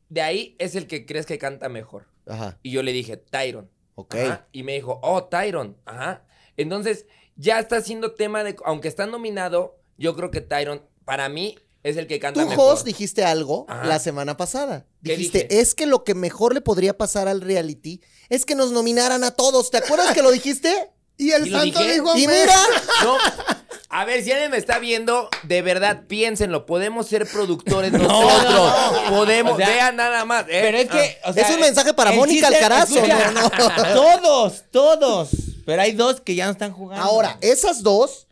de 0.09 0.22
ahí 0.22 0.57
es 0.59 0.74
el 0.74 0.87
que 0.87 1.05
crees 1.05 1.26
que 1.26 1.37
canta 1.37 1.68
mejor? 1.68 2.07
Ajá, 2.26 2.59
Y 2.62 2.70
yo 2.70 2.83
le 2.83 2.93
dije, 2.93 3.18
Tyron. 3.18 3.70
ok. 3.95 4.14
Ajá. 4.14 4.49
Y 4.53 4.62
me 4.62 4.72
dijo, 4.72 4.99
oh, 5.03 5.24
Tyron. 5.24 5.76
Ajá. 5.85 6.24
Entonces, 6.57 7.05
ya 7.37 7.59
está 7.59 7.83
siendo 7.83 8.14
tema 8.14 8.43
de. 8.43 8.57
Aunque 8.64 8.89
está 8.89 9.05
nominado, 9.07 9.79
yo 9.99 10.16
creo 10.16 10.31
que 10.31 10.41
Tyron, 10.41 10.83
para 11.05 11.29
mí, 11.29 11.59
es 11.83 11.99
el 11.99 12.07
que 12.07 12.18
canta 12.18 12.41
Tú, 12.43 12.49
mejor. 12.49 12.70
Jos, 12.70 12.85
dijiste 12.85 13.24
algo 13.24 13.66
Ajá. 13.68 13.87
la 13.87 13.99
semana 13.99 14.39
pasada. 14.39 14.87
¿Qué 15.05 15.12
Dijiste, 15.16 15.47
dije? 15.49 15.61
es 15.61 15.74
que 15.74 15.85
lo 15.85 16.05
que 16.05 16.14
mejor 16.14 16.55
le 16.55 16.62
podría 16.62 16.97
pasar 16.97 17.29
al 17.29 17.43
reality 17.43 18.01
es 18.31 18.47
que 18.47 18.55
nos 18.55 18.72
nominaran 18.72 19.22
a 19.24 19.33
todos. 19.33 19.70
¿Te 19.70 19.76
acuerdas 19.76 20.14
que 20.14 20.22
lo 20.22 20.31
dijiste? 20.31 20.91
Y 21.19 21.31
el 21.33 21.47
¿Y 21.47 21.51
lo 21.51 21.59
santo 21.59 21.81
dijo 21.85 22.16
Y 22.16 22.27
mira, 22.27 22.57
No. 23.03 23.19
A 23.91 24.05
ver, 24.05 24.23
si 24.23 24.31
alguien 24.31 24.51
me 24.51 24.59
está 24.59 24.79
viendo, 24.79 25.31
de 25.45 25.62
verdad, 25.62 26.03
piénsenlo. 26.07 26.66
Podemos 26.66 27.07
ser 27.09 27.27
productores 27.27 27.91
nosotros. 27.93 28.73
Podemos. 29.09 29.55
O 29.55 29.57
sea, 29.57 29.69
vean 29.69 29.97
nada 29.97 30.25
más. 30.25 30.43
¿eh? 30.45 30.61
Pero 30.62 30.79
es 30.79 30.89
que, 30.91 31.19
o 31.25 31.33
sea, 31.33 31.49
Es 31.49 31.55
un 31.55 31.61
mensaje 31.61 31.95
para 31.95 32.12
Mónica 32.12 32.49
Alcarazo, 32.49 32.95
no, 33.07 33.31
no. 33.33 33.51
Todos, 33.95 34.64
todos. 34.71 35.29
Pero 35.66 35.83
hay 35.83 35.93
dos 35.93 36.21
que 36.21 36.35
ya 36.35 36.47
no 36.47 36.53
están 36.53 36.73
jugando. 36.73 37.05
ahora, 37.05 37.39
esas 37.41 37.83
dos 37.83 38.27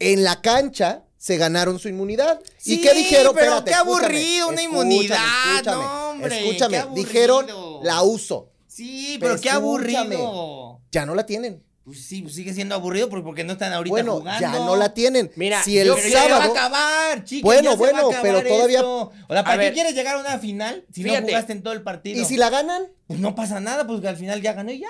en 0.00 0.24
la 0.24 0.40
cancha 0.42 1.02
se 1.16 1.36
ganaron 1.36 1.78
su 1.78 1.88
inmunidad. 1.88 2.40
¿Y 2.64 2.80
qué 2.80 2.92
dijeron? 2.94 3.34
pero 3.34 3.58
Espérate, 3.58 3.70
qué 3.70 3.76
escúchame, 3.76 4.04
aburrido, 4.06 4.48
una 4.48 4.62
inmunidad, 4.62 5.18
escúchame, 5.54 5.82
no, 5.84 6.10
hombre, 6.10 6.38
Escúchame, 6.40 6.78
qué 6.78 6.86
dijeron. 6.94 7.46
La 7.82 8.02
uso. 8.02 8.50
Sí, 8.66 9.16
pero 9.20 9.34
qué 9.40 9.48
Escúchame. 9.48 9.56
aburrido. 10.16 10.80
Ya 10.92 11.06
no 11.06 11.14
la 11.14 11.24
tienen. 11.26 11.64
Pues 11.88 12.04
sí, 12.04 12.20
pues 12.20 12.34
sigue 12.34 12.52
siendo 12.52 12.74
aburrido 12.74 13.08
porque- 13.08 13.24
porque 13.24 13.44
no 13.44 13.54
están 13.54 13.72
ahorita 13.72 13.90
Bueno, 13.90 14.18
jugando. 14.18 14.40
ya 14.42 14.52
no 14.52 14.76
la 14.76 14.92
tienen. 14.92 15.30
Mira, 15.36 15.62
si 15.62 15.78
el 15.78 15.88
Pero 15.88 15.96
ya 15.96 16.02
se 16.02 16.14
va 16.14 16.20
a 16.20 16.28
sábado. 16.28 16.52
acabar, 16.52 17.24
chicos. 17.24 17.42
Bueno, 17.44 17.62
ya 17.62 17.70
se 17.70 17.76
bueno, 17.78 17.94
va 17.94 17.98
a 18.14 18.18
acabar 18.18 18.22
pero 18.42 18.42
todavía- 18.56 18.78
esto. 18.80 19.00
O 19.26 19.32
sea, 19.32 19.42
¿para 19.42 19.50
A 19.52 19.52
qué 19.52 19.64
ver. 19.64 19.72
quieres 19.72 19.94
llegar 19.94 20.16
a 20.16 20.20
una 20.20 20.38
final 20.38 20.84
si 20.92 21.02
no 21.02 21.14
jugaste 21.18 21.52
en 21.52 21.62
todo 21.62 21.72
el 21.72 21.80
partido? 21.82 22.20
¿Y 22.20 22.26
si 22.26 22.36
la 22.36 22.50
ganan? 22.50 22.82
Pues 23.06 23.18
no 23.20 23.34
pasa 23.34 23.58
nada, 23.58 23.86
pues 23.86 24.02
que 24.02 24.08
al 24.08 24.16
final 24.18 24.42
ya 24.42 24.52
ganó 24.52 24.70
y 24.70 24.80
ya. 24.80 24.88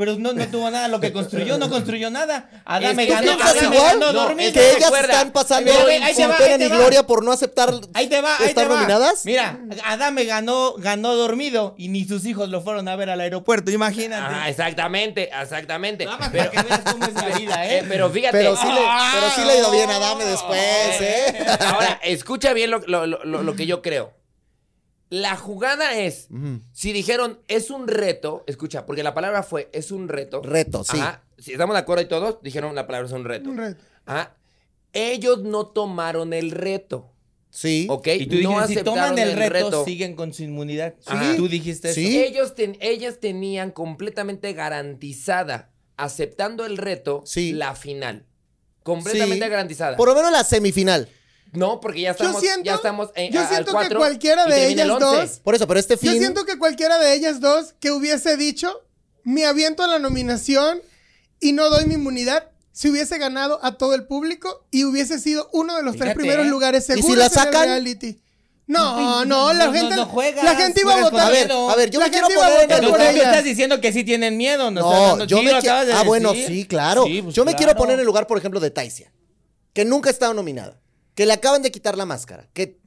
Pero 0.00 0.16
no, 0.18 0.32
no 0.32 0.48
tuvo 0.48 0.70
nada 0.70 0.88
lo 0.88 0.98
que 0.98 1.12
construyó, 1.12 1.58
no 1.58 1.68
construyó 1.68 2.08
nada. 2.10 2.48
Adame 2.64 3.04
¿Tú 3.06 3.12
ganó, 3.12 3.26
piensas 3.36 3.50
Adame 3.56 3.76
igual? 3.76 4.00
ganó 4.00 4.30
es 4.40 4.52
que 4.54 4.70
ellas 4.70 4.82
recuerda. 4.84 5.12
están 5.12 5.30
pasando 5.32 5.70
Mira, 5.70 5.84
ve, 5.84 5.96
ahí 5.96 6.14
te 6.14 6.22
sin 6.22 6.30
va, 6.30 6.36
pena 6.38 6.52
ahí 6.54 6.58
te 6.58 6.64
ni 6.64 6.70
va. 6.70 6.76
gloria 6.78 7.06
por 7.06 7.22
no 7.22 7.32
aceptar 7.32 7.74
Ahí 7.92 8.06
te 8.08 8.20
va, 8.22 8.34
ahí 8.38 8.46
estar 8.46 8.64
te 8.64 8.68
va. 8.70 8.76
nominadas. 8.76 9.26
Mira, 9.26 9.60
Adame 9.84 10.24
ganó, 10.24 10.72
ganó 10.78 11.14
dormido 11.16 11.74
y 11.76 11.88
ni 11.88 12.06
sus 12.06 12.24
hijos 12.24 12.48
lo 12.48 12.62
fueron 12.62 12.88
a 12.88 12.96
ver 12.96 13.10
al 13.10 13.20
aeropuerto, 13.20 13.70
imagínate. 13.70 14.34
Ah, 14.34 14.48
exactamente, 14.48 15.28
exactamente. 15.38 16.06
Nada 16.06 16.16
más 16.16 16.30
Pero, 16.30 16.50
para 16.50 16.62
que 16.62 16.68
veas 16.68 16.80
cómo 16.90 17.04
es 17.04 17.14
la 17.14 17.28
vida, 17.38 17.66
¿eh? 17.66 17.78
eh, 17.80 17.84
pero 17.86 18.08
fíjate. 18.08 18.38
Pero 18.38 18.56
sí, 18.56 18.66
le, 18.72 18.80
Ah, 18.82 19.10
pero 19.12 19.30
sí 19.34 19.44
le 19.44 19.52
ha 19.52 19.56
ido 19.58 19.70
bien 19.70 19.90
a 19.90 19.98
Dame 19.98 20.24
después, 20.24 20.58
Eh, 20.58 21.24
¿eh? 21.28 21.46
Ahora, 21.66 22.00
escucha 22.04 22.54
bien 22.54 22.70
lo, 22.70 22.78
lo- 22.86 23.06
lo- 23.06 23.22
lo- 23.22 23.42
lo 23.42 23.54
que 23.54 23.66
yo 23.66 23.82
creo. 23.82 24.14
La 25.10 25.36
jugada 25.36 25.98
es, 25.98 26.28
si 26.72 26.92
dijeron 26.92 27.40
es 27.48 27.70
un 27.70 27.88
reto, 27.88 28.44
escucha, 28.46 28.86
porque 28.86 29.02
la 29.02 29.12
palabra 29.12 29.42
fue 29.42 29.68
es 29.72 29.90
un 29.90 30.08
reto. 30.08 30.40
Reto, 30.40 30.84
sí. 30.84 30.98
Ajá, 30.98 31.24
si 31.36 31.52
estamos 31.52 31.74
de 31.74 31.80
acuerdo 31.80 32.02
y 32.04 32.08
todos, 32.08 32.38
dijeron 32.42 32.74
la 32.76 32.86
palabra 32.86 33.08
es 33.08 33.12
un 33.12 33.24
reto. 33.24 33.50
Un 33.50 33.58
reto. 33.58 33.82
Ajá. 34.06 34.36
Ellos 34.92 35.42
no 35.42 35.66
tomaron 35.66 36.32
el 36.32 36.52
reto, 36.52 37.12
Sí. 37.50 37.88
¿ok? 37.90 38.06
Y 38.20 38.26
tú 38.26 38.36
no 38.42 38.50
dijiste, 38.60 38.78
si 38.80 38.84
toman 38.84 39.04
aceptaron 39.14 39.18
el 39.42 39.50
reto, 39.50 39.84
siguen 39.84 40.14
con 40.14 40.32
su 40.32 40.44
inmunidad. 40.44 40.94
Ajá. 41.06 41.34
Tú 41.36 41.48
dijiste 41.48 41.90
eso. 41.90 42.00
Sí. 42.00 42.20
Ellos 42.22 42.54
ten- 42.54 42.76
ellas 42.80 43.18
tenían 43.18 43.72
completamente 43.72 44.52
garantizada, 44.52 45.70
aceptando 45.96 46.64
el 46.66 46.76
reto, 46.76 47.22
Sí. 47.26 47.52
la 47.52 47.74
final. 47.74 48.26
Completamente 48.84 49.44
Sí. 49.44 49.50
garantizada. 49.50 49.96
Por 49.96 50.08
lo 50.08 50.14
menos 50.14 50.30
la 50.32 50.44
semifinal. 50.44 51.08
No, 51.52 51.80
porque 51.80 52.00
ya 52.02 52.08
Yo 52.10 52.12
estamos, 52.12 52.40
siento, 52.40 52.62
ya 52.64 52.74
estamos 52.76 53.10
en, 53.14 53.32
yo 53.32 53.40
a- 53.40 53.42
al 53.42 53.48
siento 53.48 53.66
que 53.66 53.72
cuatro 53.72 53.98
cualquiera 53.98 54.46
de 54.46 54.66
el 54.66 54.72
ellas 54.72 54.88
dos 55.00 55.40
Por 55.42 55.54
eso, 55.54 55.66
pero 55.66 55.80
este 55.80 55.94
Yo 55.94 56.00
fin. 56.12 56.18
siento 56.18 56.44
que 56.44 56.58
cualquiera 56.58 56.98
de 56.98 57.12
ellas 57.14 57.40
dos 57.40 57.74
que 57.80 57.90
hubiese 57.90 58.36
dicho, 58.36 58.72
me 59.24 59.46
aviento 59.46 59.82
a 59.82 59.88
la 59.88 59.98
nominación 59.98 60.80
y 61.40 61.52
no 61.52 61.68
doy 61.70 61.86
mi 61.86 61.94
inmunidad, 61.94 62.48
si 62.72 62.88
hubiese 62.88 63.18
ganado 63.18 63.58
a 63.64 63.76
todo 63.78 63.94
el 63.94 64.06
público 64.06 64.64
y 64.70 64.84
hubiese 64.84 65.18
sido 65.18 65.48
uno 65.52 65.76
de 65.76 65.82
los 65.82 65.96
tres 65.96 66.14
primeros 66.14 66.46
¿eh? 66.46 66.50
lugares 66.50 66.86
si 66.86 66.94
seguros 66.94 67.36
en 67.36 67.48
el 67.48 67.52
reality. 67.52 68.20
No, 68.66 69.24
no, 69.24 69.52
la 69.52 69.64
No, 69.66 69.72
no, 69.72 69.72
gente, 69.76 69.96
no 69.96 70.06
juegas, 70.06 70.44
la 70.44 70.54
gente 70.54 70.80
iba 70.82 70.94
a 70.94 71.00
votar. 71.02 71.26
A 71.26 71.30
ver, 71.30 71.46
miedo. 71.48 71.70
a 71.70 71.74
ver, 71.74 71.90
yo 71.90 71.98
La 71.98 72.06
me 72.06 72.10
quiero 72.12 72.28
gente 72.28 72.38
iba 72.38 72.46
a 72.46 72.48
poner 72.50 72.62
en 72.62 72.68
votar 72.68 72.78
el 72.84 72.90
tú 72.90 72.96
lugar. 72.96 73.16
estás 73.16 73.44
diciendo 73.44 73.80
que 73.80 73.92
sí 73.92 74.04
tienen 74.04 74.36
miedo. 74.36 74.70
No, 74.70 75.16
No, 75.16 75.24
yo 75.24 75.42
me 75.42 75.50
acabas 75.52 75.88
de 75.88 75.92
Ah, 75.94 76.04
bueno, 76.04 76.32
sí, 76.34 76.64
claro. 76.66 77.04
Sí, 77.04 77.20
pues 77.20 77.34
yo 77.34 77.44
me 77.44 77.56
quiero 77.56 77.74
poner 77.74 77.94
en 77.94 78.00
el 78.00 78.06
lugar, 78.06 78.28
por 78.28 78.38
ejemplo, 78.38 78.60
de 78.60 78.70
Taisia, 78.70 79.12
que 79.72 79.84
nunca 79.84 80.08
ha 80.08 80.12
estado 80.12 80.34
nominada, 80.34 80.78
que 81.20 81.26
le 81.26 81.34
acaban 81.34 81.60
de 81.60 81.70
quitar 81.70 81.98
la 81.98 82.06
máscara, 82.06 82.48
que 82.54 82.78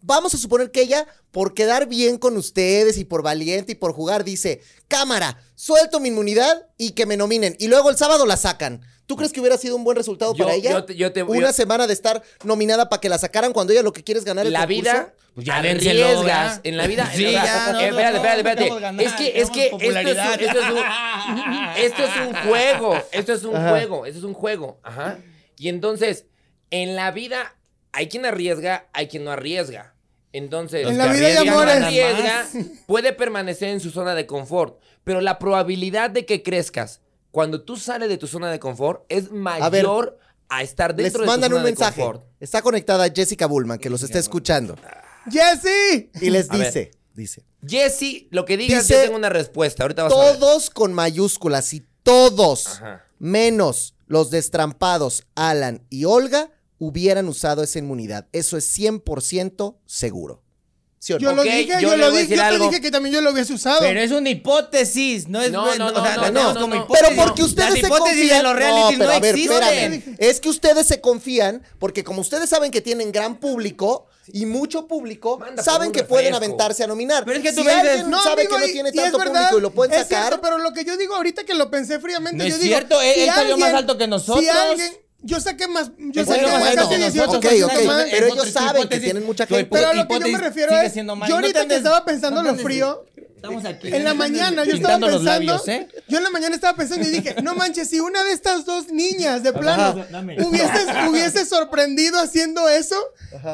vamos 0.00 0.32
a 0.32 0.38
suponer 0.38 0.70
que 0.70 0.80
ella, 0.80 1.06
por 1.30 1.52
quedar 1.52 1.86
bien 1.86 2.16
con 2.16 2.34
ustedes 2.38 2.96
y 2.96 3.04
por 3.04 3.20
valiente 3.22 3.72
y 3.72 3.74
por 3.74 3.92
jugar, 3.92 4.24
dice, 4.24 4.62
cámara, 4.88 5.36
suelto 5.54 6.00
mi 6.00 6.08
inmunidad 6.08 6.66
y 6.78 6.92
que 6.92 7.04
me 7.04 7.18
nominen. 7.18 7.54
Y 7.58 7.68
luego 7.68 7.90
el 7.90 7.98
sábado 7.98 8.24
la 8.24 8.38
sacan. 8.38 8.80
¿Tú 9.04 9.16
crees 9.16 9.32
que 9.34 9.40
hubiera 9.40 9.58
sido 9.58 9.76
un 9.76 9.84
buen 9.84 9.98
resultado 9.98 10.34
Yo- 10.34 10.44
para 10.46 10.56
ella? 10.56 10.70
yo 10.70 10.84
te- 10.86 10.96
yo 10.96 11.12
te- 11.12 11.24
Una 11.24 11.48
yo- 11.48 11.52
semana 11.52 11.86
de 11.86 11.92
estar 11.92 12.22
nominada 12.42 12.88
para 12.88 13.02
que 13.02 13.10
la 13.10 13.18
sacaran 13.18 13.52
cuando 13.52 13.74
ella 13.74 13.82
lo 13.82 13.92
que 13.92 14.02
quiere 14.02 14.18
es 14.18 14.24
ganar 14.24 14.46
el 14.46 14.54
la 14.54 14.60
concurso? 14.60 14.80
vida 14.80 15.14
Pues 15.34 15.44
ya 15.46 15.56
arriesgas 15.56 16.60
en 16.64 16.76
la 16.78 16.86
vida 16.86 17.10
Sí, 17.14 17.32
ya, 17.32 17.72
no, 17.72 17.80
eh, 17.80 17.88
espérate, 17.88 18.18
no, 18.18 18.24
espérate, 18.24 18.66
espérate. 18.66 19.04
es 19.04 19.12
que 19.12 19.40
es 19.42 19.50
que 19.50 19.64
esto 19.66 19.66
es, 19.66 19.72
un, 19.74 19.78
popularidad. 19.80 20.40
esto 20.40 20.58
es 20.58 20.70
un 20.70 20.78
esto 21.84 22.02
es 22.04 22.26
un 22.28 22.34
juego 22.48 23.02
esto 23.12 23.32
es 23.34 23.44
un 23.44 23.68
juego 23.68 24.06
esto 24.06 24.18
es 24.20 24.24
un 24.24 24.32
juego 24.32 24.78
ajá 24.82 25.18
y 25.58 25.68
entonces 25.68 26.24
en 26.70 26.96
la 26.96 27.10
vida 27.10 27.53
hay 27.94 28.08
quien 28.08 28.26
arriesga 28.26 28.88
hay 28.92 29.08
quien 29.08 29.24
no 29.24 29.30
arriesga 29.30 29.94
entonces 30.32 30.86
En 30.86 30.98
la 30.98 31.06
vida 31.12 31.40
arriesga 31.40 32.46
puede 32.86 33.12
permanecer 33.12 33.68
en 33.70 33.80
su 33.80 33.90
zona 33.90 34.14
de 34.14 34.26
confort 34.26 34.80
pero 35.04 35.20
la 35.20 35.38
probabilidad 35.38 36.10
de 36.10 36.26
que 36.26 36.42
crezcas 36.42 37.00
cuando 37.30 37.62
tú 37.62 37.76
sales 37.76 38.08
de 38.08 38.16
tu 38.16 38.26
zona 38.28 38.50
de 38.50 38.60
confort 38.60 39.04
es 39.08 39.32
mayor 39.32 40.18
a, 40.48 40.62
estar 40.62 40.94
Les 40.96 41.04
dentro 41.04 41.22
de 41.22 41.26
tu 41.26 41.30
mandan 41.32 41.50
zona 41.50 41.60
un 41.60 41.64
de 41.64 41.70
mensaje. 41.72 42.00
confort. 42.00 42.24
Está 42.38 42.62
conectada 42.62 43.08
Jessica 43.12 43.46
Bullman, 43.46 43.80
que 43.80 43.90
los 43.90 44.04
está 44.04 44.20
escuchando. 44.20 44.76
Jesse, 45.28 46.10
Y 46.20 46.30
les 46.30 46.48
A 46.48 46.56
ver. 46.56 46.66
dice, 46.66 46.90
dice, 47.12 47.44
Jesse, 47.66 48.28
lo 48.30 48.44
que 48.44 48.56
digas, 48.56 48.86
Dice, 48.86 48.94
yo 48.94 49.02
tengo 49.06 49.16
una 49.16 49.30
respuesta. 49.30 49.82
Ahorita 49.82 50.04
vas 50.04 50.12
a 50.12 50.16
ver. 50.16 50.38
todos 50.38 50.70
con 50.70 50.92
mayúsculas 50.92 51.72
y 51.74 51.84
todos, 52.04 52.66
Ajá. 52.68 53.04
menos 53.18 53.96
los 54.06 54.30
destrampados 54.30 55.24
Alan 55.34 55.82
y 55.90 56.04
Olga, 56.04 56.50
hubieran 56.78 57.28
usado 57.28 57.62
esa 57.62 57.78
inmunidad. 57.78 58.26
Eso 58.32 58.56
es 58.56 58.78
100% 58.78 59.76
seguro. 59.86 60.42
¿Sí 60.98 61.12
o 61.12 61.16
no? 61.16 61.20
yo 61.20 61.32
lo 61.34 61.42
dije, 61.42 61.66
yo 61.82 61.96
lo 61.98 62.10
dije, 62.12 62.28
yo 62.30 62.36
te 62.36 62.40
algo. 62.40 62.64
dije 62.70 62.80
que 62.80 62.90
también 62.90 63.14
yo 63.14 63.20
lo 63.20 63.30
hubiese 63.32 63.52
usado. 63.52 63.80
Pero 63.80 64.00
es 64.00 64.10
una 64.10 64.30
hipótesis, 64.30 65.28
no 65.28 65.42
es 65.42 65.52
No, 65.52 65.66
bueno, 65.66 65.90
no, 65.92 66.00
o 66.00 66.02
sea, 66.02 66.16
no, 66.16 66.22
la 66.22 66.30
no, 66.30 66.32
tenemos 66.32 66.54
no, 66.54 66.60
como 66.62 66.74
hipótesis. 66.76 67.08
Pero 67.10 67.22
porque 67.26 67.42
ustedes 67.42 67.72
se 67.74 67.78
hipótesis 67.80 68.08
confían. 68.20 68.36
de 68.38 68.42
los 68.42 68.56
reality 68.56 68.92
no, 68.94 68.98
pero 69.00 69.10
a 69.12 69.20
ver, 69.20 69.38
espérame. 69.38 70.16
Es 70.18 70.40
que 70.40 70.48
ustedes 70.48 70.86
se 70.86 71.02
confían 71.02 71.62
porque 71.78 72.04
como 72.04 72.22
ustedes 72.22 72.48
saben 72.48 72.70
que 72.70 72.80
tienen 72.80 73.12
gran 73.12 73.36
público 73.38 74.06
y 74.32 74.46
mucho 74.46 74.86
público, 74.88 75.36
Manda 75.38 75.62
saben 75.62 75.92
que 75.92 76.04
pueden 76.04 76.34
aventarse 76.34 76.82
a 76.84 76.86
nominar. 76.86 77.26
Pero 77.26 77.36
es 77.36 77.42
que 77.42 77.52
tú 77.52 77.60
si 77.64 77.68
alguien 77.68 78.08
No, 78.08 78.22
sabe 78.22 78.42
amigo, 78.44 78.56
que 78.56 78.66
no 78.66 78.72
tiene 78.72 78.92
tanto 78.92 79.18
verdad, 79.18 79.32
público 79.50 79.58
y 79.58 79.60
lo 79.60 79.70
pueden 79.72 79.92
es 79.92 80.06
sacar, 80.08 80.22
cierto, 80.28 80.40
pero 80.40 80.56
lo 80.56 80.72
que 80.72 80.86
yo 80.86 80.96
digo 80.96 81.14
ahorita 81.16 81.44
que 81.44 81.52
lo 81.52 81.70
pensé 81.70 82.00
fríamente, 82.00 82.38
No 82.38 82.44
yo 82.48 82.54
es 82.54 82.60
digo, 82.62 82.76
cierto, 82.78 83.02
él- 83.02 83.12
él 83.14 83.30
salió 83.30 83.58
más 83.58 83.74
alto 83.74 83.98
que 83.98 84.04
Si 84.04 84.10
nosotros. 84.10 84.48
alguien, 84.70 84.90
yo 85.24 85.40
saqué 85.40 85.66
más, 85.66 85.90
yo 85.98 86.24
saqué 86.24 86.40
salió 86.40 86.48
más 86.48 86.60
bueno, 86.60 86.76
casi 86.76 86.88
que 86.90 86.98
18 86.98 87.26
nosotros, 87.26 87.44
ok, 87.44 87.60
puntos 87.60 87.78
ok, 87.80 87.86
más. 87.86 88.04
pero 88.10 88.26
ellos 88.26 88.50
saben 88.50 88.88
que 88.88 89.00
tienen 89.00 89.24
mucha 89.24 89.46
gente. 89.46 89.64
Pero 89.70 89.88
a 89.88 89.94
lo 89.94 90.06
que 90.06 90.20
yo 90.20 90.28
me 90.28 90.38
refiero 90.38 90.76
es, 90.78 90.94
yo 90.94 91.02
No 91.02 91.14
ahorita 91.14 91.62
te 91.62 91.68
que 91.68 91.76
estaba 91.76 92.04
pensando 92.04 92.42
no 92.42 92.50
en 92.50 92.56
lo 92.56 92.62
frío, 92.62 93.04
Estamos 93.44 93.64
aquí. 93.66 93.88
en 93.94 94.04
la 94.04 94.14
mañana 94.14 94.64
yo 94.64 94.74
estaba 94.74 94.98
pensando, 94.98 95.22
labios, 95.22 95.68
¿eh? 95.68 95.88
yo 96.08 96.18
en 96.18 96.24
la 96.24 96.30
mañana 96.30 96.54
estaba 96.54 96.76
pensando 96.76 97.06
y 97.06 97.10
dije, 97.10 97.36
no 97.42 97.54
manches, 97.54 97.90
si 97.90 98.00
una 98.00 98.24
de 98.24 98.32
estas 98.32 98.64
dos 98.64 98.88
niñas 98.88 99.42
de 99.42 99.52
plano 99.52 100.04
dame. 100.10 100.36
hubiese, 100.42 101.08
hubiese 101.10 101.44
sorprendido 101.44 102.18
haciendo 102.18 102.68
eso, 102.68 102.96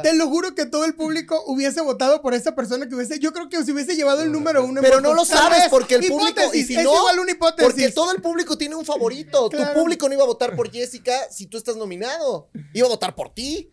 te 0.02 0.14
lo 0.14 0.28
juro 0.28 0.54
que 0.54 0.66
todo 0.66 0.84
el 0.84 0.94
público 0.94 1.42
hubiese 1.46 1.80
votado 1.80 2.22
por 2.22 2.34
esa 2.34 2.54
persona 2.54 2.88
que 2.88 2.94
hubiese, 2.94 3.18
yo 3.18 3.32
creo 3.32 3.48
que 3.48 3.64
se 3.64 3.72
hubiese 3.72 3.96
llevado 3.96 4.22
el 4.22 4.30
número 4.30 4.64
uno. 4.64 4.80
en 4.80 4.84
Pero 4.84 5.00
no 5.00 5.14
lo 5.14 5.24
sabes 5.24 5.64
porque 5.70 5.96
el 5.96 6.06
público 6.06 6.40
y 6.54 6.62
si 6.62 6.76
es 6.76 6.84
no 6.84 6.94
igual 6.94 7.18
una 7.18 7.32
hipótesis. 7.32 7.64
porque 7.64 7.90
todo 7.90 8.12
el 8.12 8.22
público 8.22 8.56
tiene 8.56 8.76
un 8.76 8.84
favorito. 8.84 9.48
Claro. 9.48 9.72
Tu 9.72 9.80
público 9.80 10.08
no 10.08 10.14
iba 10.14 10.22
a 10.22 10.26
votar 10.26 10.54
por 10.54 10.70
Jessica 10.70 11.12
si 11.30 11.46
tú 11.46 11.56
estás 11.58 11.76
nominado. 11.76 12.48
Iba 12.72 12.86
a 12.86 12.90
votar 12.90 13.14
por 13.14 13.34
ti, 13.34 13.72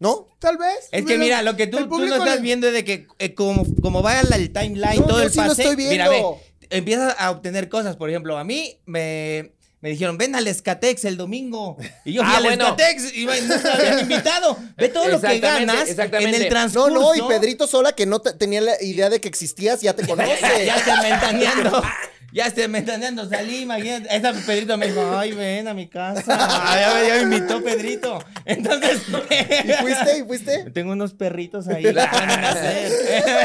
¿no? 0.00 0.26
Tal 0.38 0.56
vez. 0.58 0.88
Es 0.92 1.04
que 1.04 1.18
mira, 1.18 1.42
lo 1.42 1.56
que 1.56 1.66
tú, 1.66 1.78
el 1.78 1.88
tú 1.88 1.98
no 1.98 2.14
estás 2.16 2.36
le- 2.36 2.42
viendo 2.42 2.66
es 2.68 2.72
de 2.72 2.84
que 2.84 3.06
eh, 3.18 3.34
como, 3.34 3.64
como 3.82 4.02
va 4.02 4.22
la- 4.22 4.36
el 4.36 4.52
timeline, 4.52 5.00
No, 5.00 5.06
todo 5.06 5.18
yo 5.18 5.24
el 5.24 5.30
sí 5.32 5.38
lo 5.38 5.48
pase, 5.48 5.62
estoy 5.62 5.76
viendo. 5.76 5.92
mira, 5.92 6.08
ve, 6.08 6.24
empiezas 6.70 7.14
a 7.18 7.30
obtener 7.30 7.68
cosas. 7.68 7.96
Por 7.96 8.08
ejemplo, 8.10 8.38
a 8.38 8.44
mí 8.44 8.78
me, 8.86 9.52
me 9.80 9.90
dijeron, 9.90 10.18
ven 10.18 10.34
al 10.34 10.46
Escatex 10.46 11.04
el 11.04 11.16
domingo. 11.16 11.76
Y 12.04 12.12
yo 12.14 12.22
fui 12.22 12.32
Ah, 12.32 12.36
al 12.38 12.42
bueno. 12.44 12.64
Escatex 12.68 13.14
y 13.16 13.24
no 13.26 13.32
me 13.32 13.70
habían 13.70 13.98
invitado. 14.00 14.56
Ve 14.76 14.88
todo 14.88 15.08
lo 15.08 15.20
que 15.20 15.38
ganas 15.40 15.88
en 15.88 16.00
el 16.34 16.34
No, 16.34 16.44
No, 16.44 16.48
transcurso. 16.48 16.88
no, 16.90 17.14
y 17.14 17.22
Pedrito 17.28 17.66
Sola, 17.66 17.92
que 17.92 18.06
no 18.06 18.20
te- 18.20 18.32
tenía 18.34 18.60
la 18.60 18.80
idea 18.82 19.08
de 19.10 19.20
que 19.20 19.28
existías, 19.28 19.80
ya 19.80 19.94
te 19.94 20.06
conoce. 20.06 20.64
ya 20.66 20.76
esté 20.76 20.92
mentaneando. 21.02 21.82
Ya 22.30 22.44
esté 22.46 22.68
mentaneando, 22.68 23.26
salí, 23.28 23.62
imagínate. 23.62 24.14
Esa 24.14 24.32
Pedrito 24.32 24.76
me 24.76 24.88
dijo, 24.88 25.16
ay, 25.16 25.32
ven 25.32 25.66
a 25.66 25.72
mi 25.74 25.88
casa. 25.88 26.22
Ay, 26.62 26.80
ya, 26.80 26.94
me- 26.94 27.06
ya 27.08 27.14
me 27.26 27.36
invitó 27.36 27.62
Pedrito. 27.64 28.18
Entonces. 28.44 29.00
¿Y 29.64 29.72
fuiste? 29.80 30.18
¿Y 30.18 30.22
fuiste? 30.24 30.70
Tengo 30.70 30.92
unos 30.92 31.14
perritos 31.14 31.68
ahí. 31.68 31.84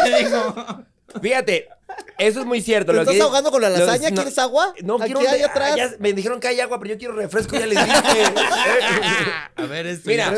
Me 0.03 0.17
dijo. 0.19 0.83
Fíjate, 1.21 1.69
eso 2.17 2.39
es 2.41 2.45
muy 2.45 2.61
cierto. 2.61 2.91
¿Te 2.91 2.95
lo 2.95 3.01
estás 3.03 3.15
que- 3.15 3.21
ahogando 3.21 3.51
con 3.51 3.61
la 3.61 3.69
los- 3.69 3.79
lasaña? 3.79 4.09
no- 4.09 4.15
¿Quieres 4.15 4.37
agua? 4.39 4.73
No, 4.83 4.95
Aquí 4.95 5.13
quiero. 5.13 5.29
hay 5.29 5.41
ah, 5.43 5.45
atrás. 5.47 5.75
ya 5.77 5.91
me 5.99 6.11
dijeron 6.13 6.39
que 6.39 6.47
hay 6.49 6.59
agua, 6.59 6.79
pero 6.79 6.93
yo 6.95 6.97
quiero 6.99 7.13
refresco, 7.13 7.57
ya 7.57 7.67
les 7.67 7.77
dije. 7.79 7.97
A 9.55 9.65
ver, 9.65 9.85
esto. 9.87 10.09
Mira, 10.09 10.33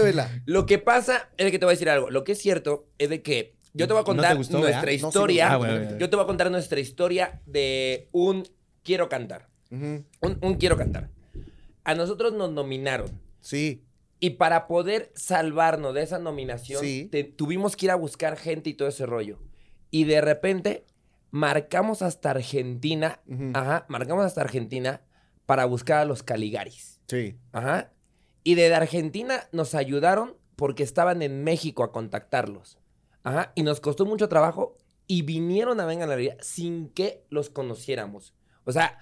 lo 0.46 0.66
que 0.66 0.78
pasa 0.78 1.30
es 1.38 1.50
que 1.50 1.58
te 1.58 1.66
voy 1.66 1.72
a 1.72 1.76
decir 1.76 1.90
algo. 1.90 2.10
Lo 2.12 2.24
que 2.24 2.34
es 2.34 2.40
cierto 2.40 2.86
es 3.00 3.10
de 3.10 3.22
que 3.24 3.55
yo 3.76 3.88
te 3.88 3.94
voy 3.94 4.00
a 4.00 4.02
¿No 4.02 4.06
te 4.06 4.12
contar 4.16 4.38
gustó, 4.38 4.60
nuestra 4.60 4.82
verdad? 4.82 4.92
No, 4.94 4.98
sí 4.98 5.04
me 5.04 5.08
historia. 5.10 5.52
Ah, 5.54 5.58
bueno, 5.58 5.74
bueno. 5.80 5.98
Yo 5.98 6.10
te 6.10 6.16
voy 6.16 6.24
a 6.24 6.28
contar 6.28 6.52
nuestra 6.52 6.80
historia 6.80 7.42
de 7.46 8.10
un 8.12 8.44
quiero 8.84 9.10
cantar. 9.10 9.50
Un, 9.72 10.06
un 10.22 10.54
quiero 10.56 10.78
cantar. 10.78 11.10
A 11.84 11.94
nosotros 11.96 12.34
nos 12.34 12.52
nominaron. 12.52 13.10
Sí. 13.42 13.84
Y 14.20 14.32
para 14.32 14.66
poder 14.68 15.12
salvarnos 15.16 15.94
de 15.94 16.02
esa 16.04 16.18
nominación, 16.20 16.82
Sí. 16.82 17.10
te- 17.12 17.24
tuvimos 17.26 17.76
que 17.76 17.88
ir 17.88 17.92
a 17.92 17.96
buscar 17.96 18.38
gente 18.38 18.70
y 18.70 18.74
todo 18.74 18.88
ese 18.88 19.06
rollo. 19.06 19.40
Y 19.92 20.06
de 20.06 20.22
repente 20.22 20.86
marcamos 21.32 22.02
hasta 22.02 22.32
Argentina. 22.32 23.20
Ajá, 23.54 23.86
marcamos 23.90 24.26
hasta 24.26 24.42
Argentina 24.42 25.02
para 25.46 25.66
buscar 25.66 26.00
a 26.00 26.06
los 26.06 26.24
Caligaris. 26.24 27.02
Sí. 27.08 27.36
Ajá. 27.52 27.92
Y 28.44 28.56
desde 28.56 28.76
Argentina 28.76 29.44
nos 29.52 29.76
ayudaron 29.76 30.38
porque 30.56 30.84
estaban 30.84 31.22
en 31.22 31.44
México 31.44 31.84
a 31.84 31.92
contactarlos. 31.92 32.78
Ajá. 33.26 33.52
Y 33.56 33.64
nos 33.64 33.82
costó 33.82 34.06
mucho 34.06 34.30
trabajo 34.30 34.78
y 35.08 35.22
vinieron 35.24 35.80
a 35.82 35.86
Venga 35.86 36.08
la 36.08 36.14
Alegría 36.14 36.38
sin 36.42 36.90
que 36.90 37.26
los 37.30 37.50
conociéramos. 37.50 38.34
O 38.64 38.72
sea, 38.72 38.98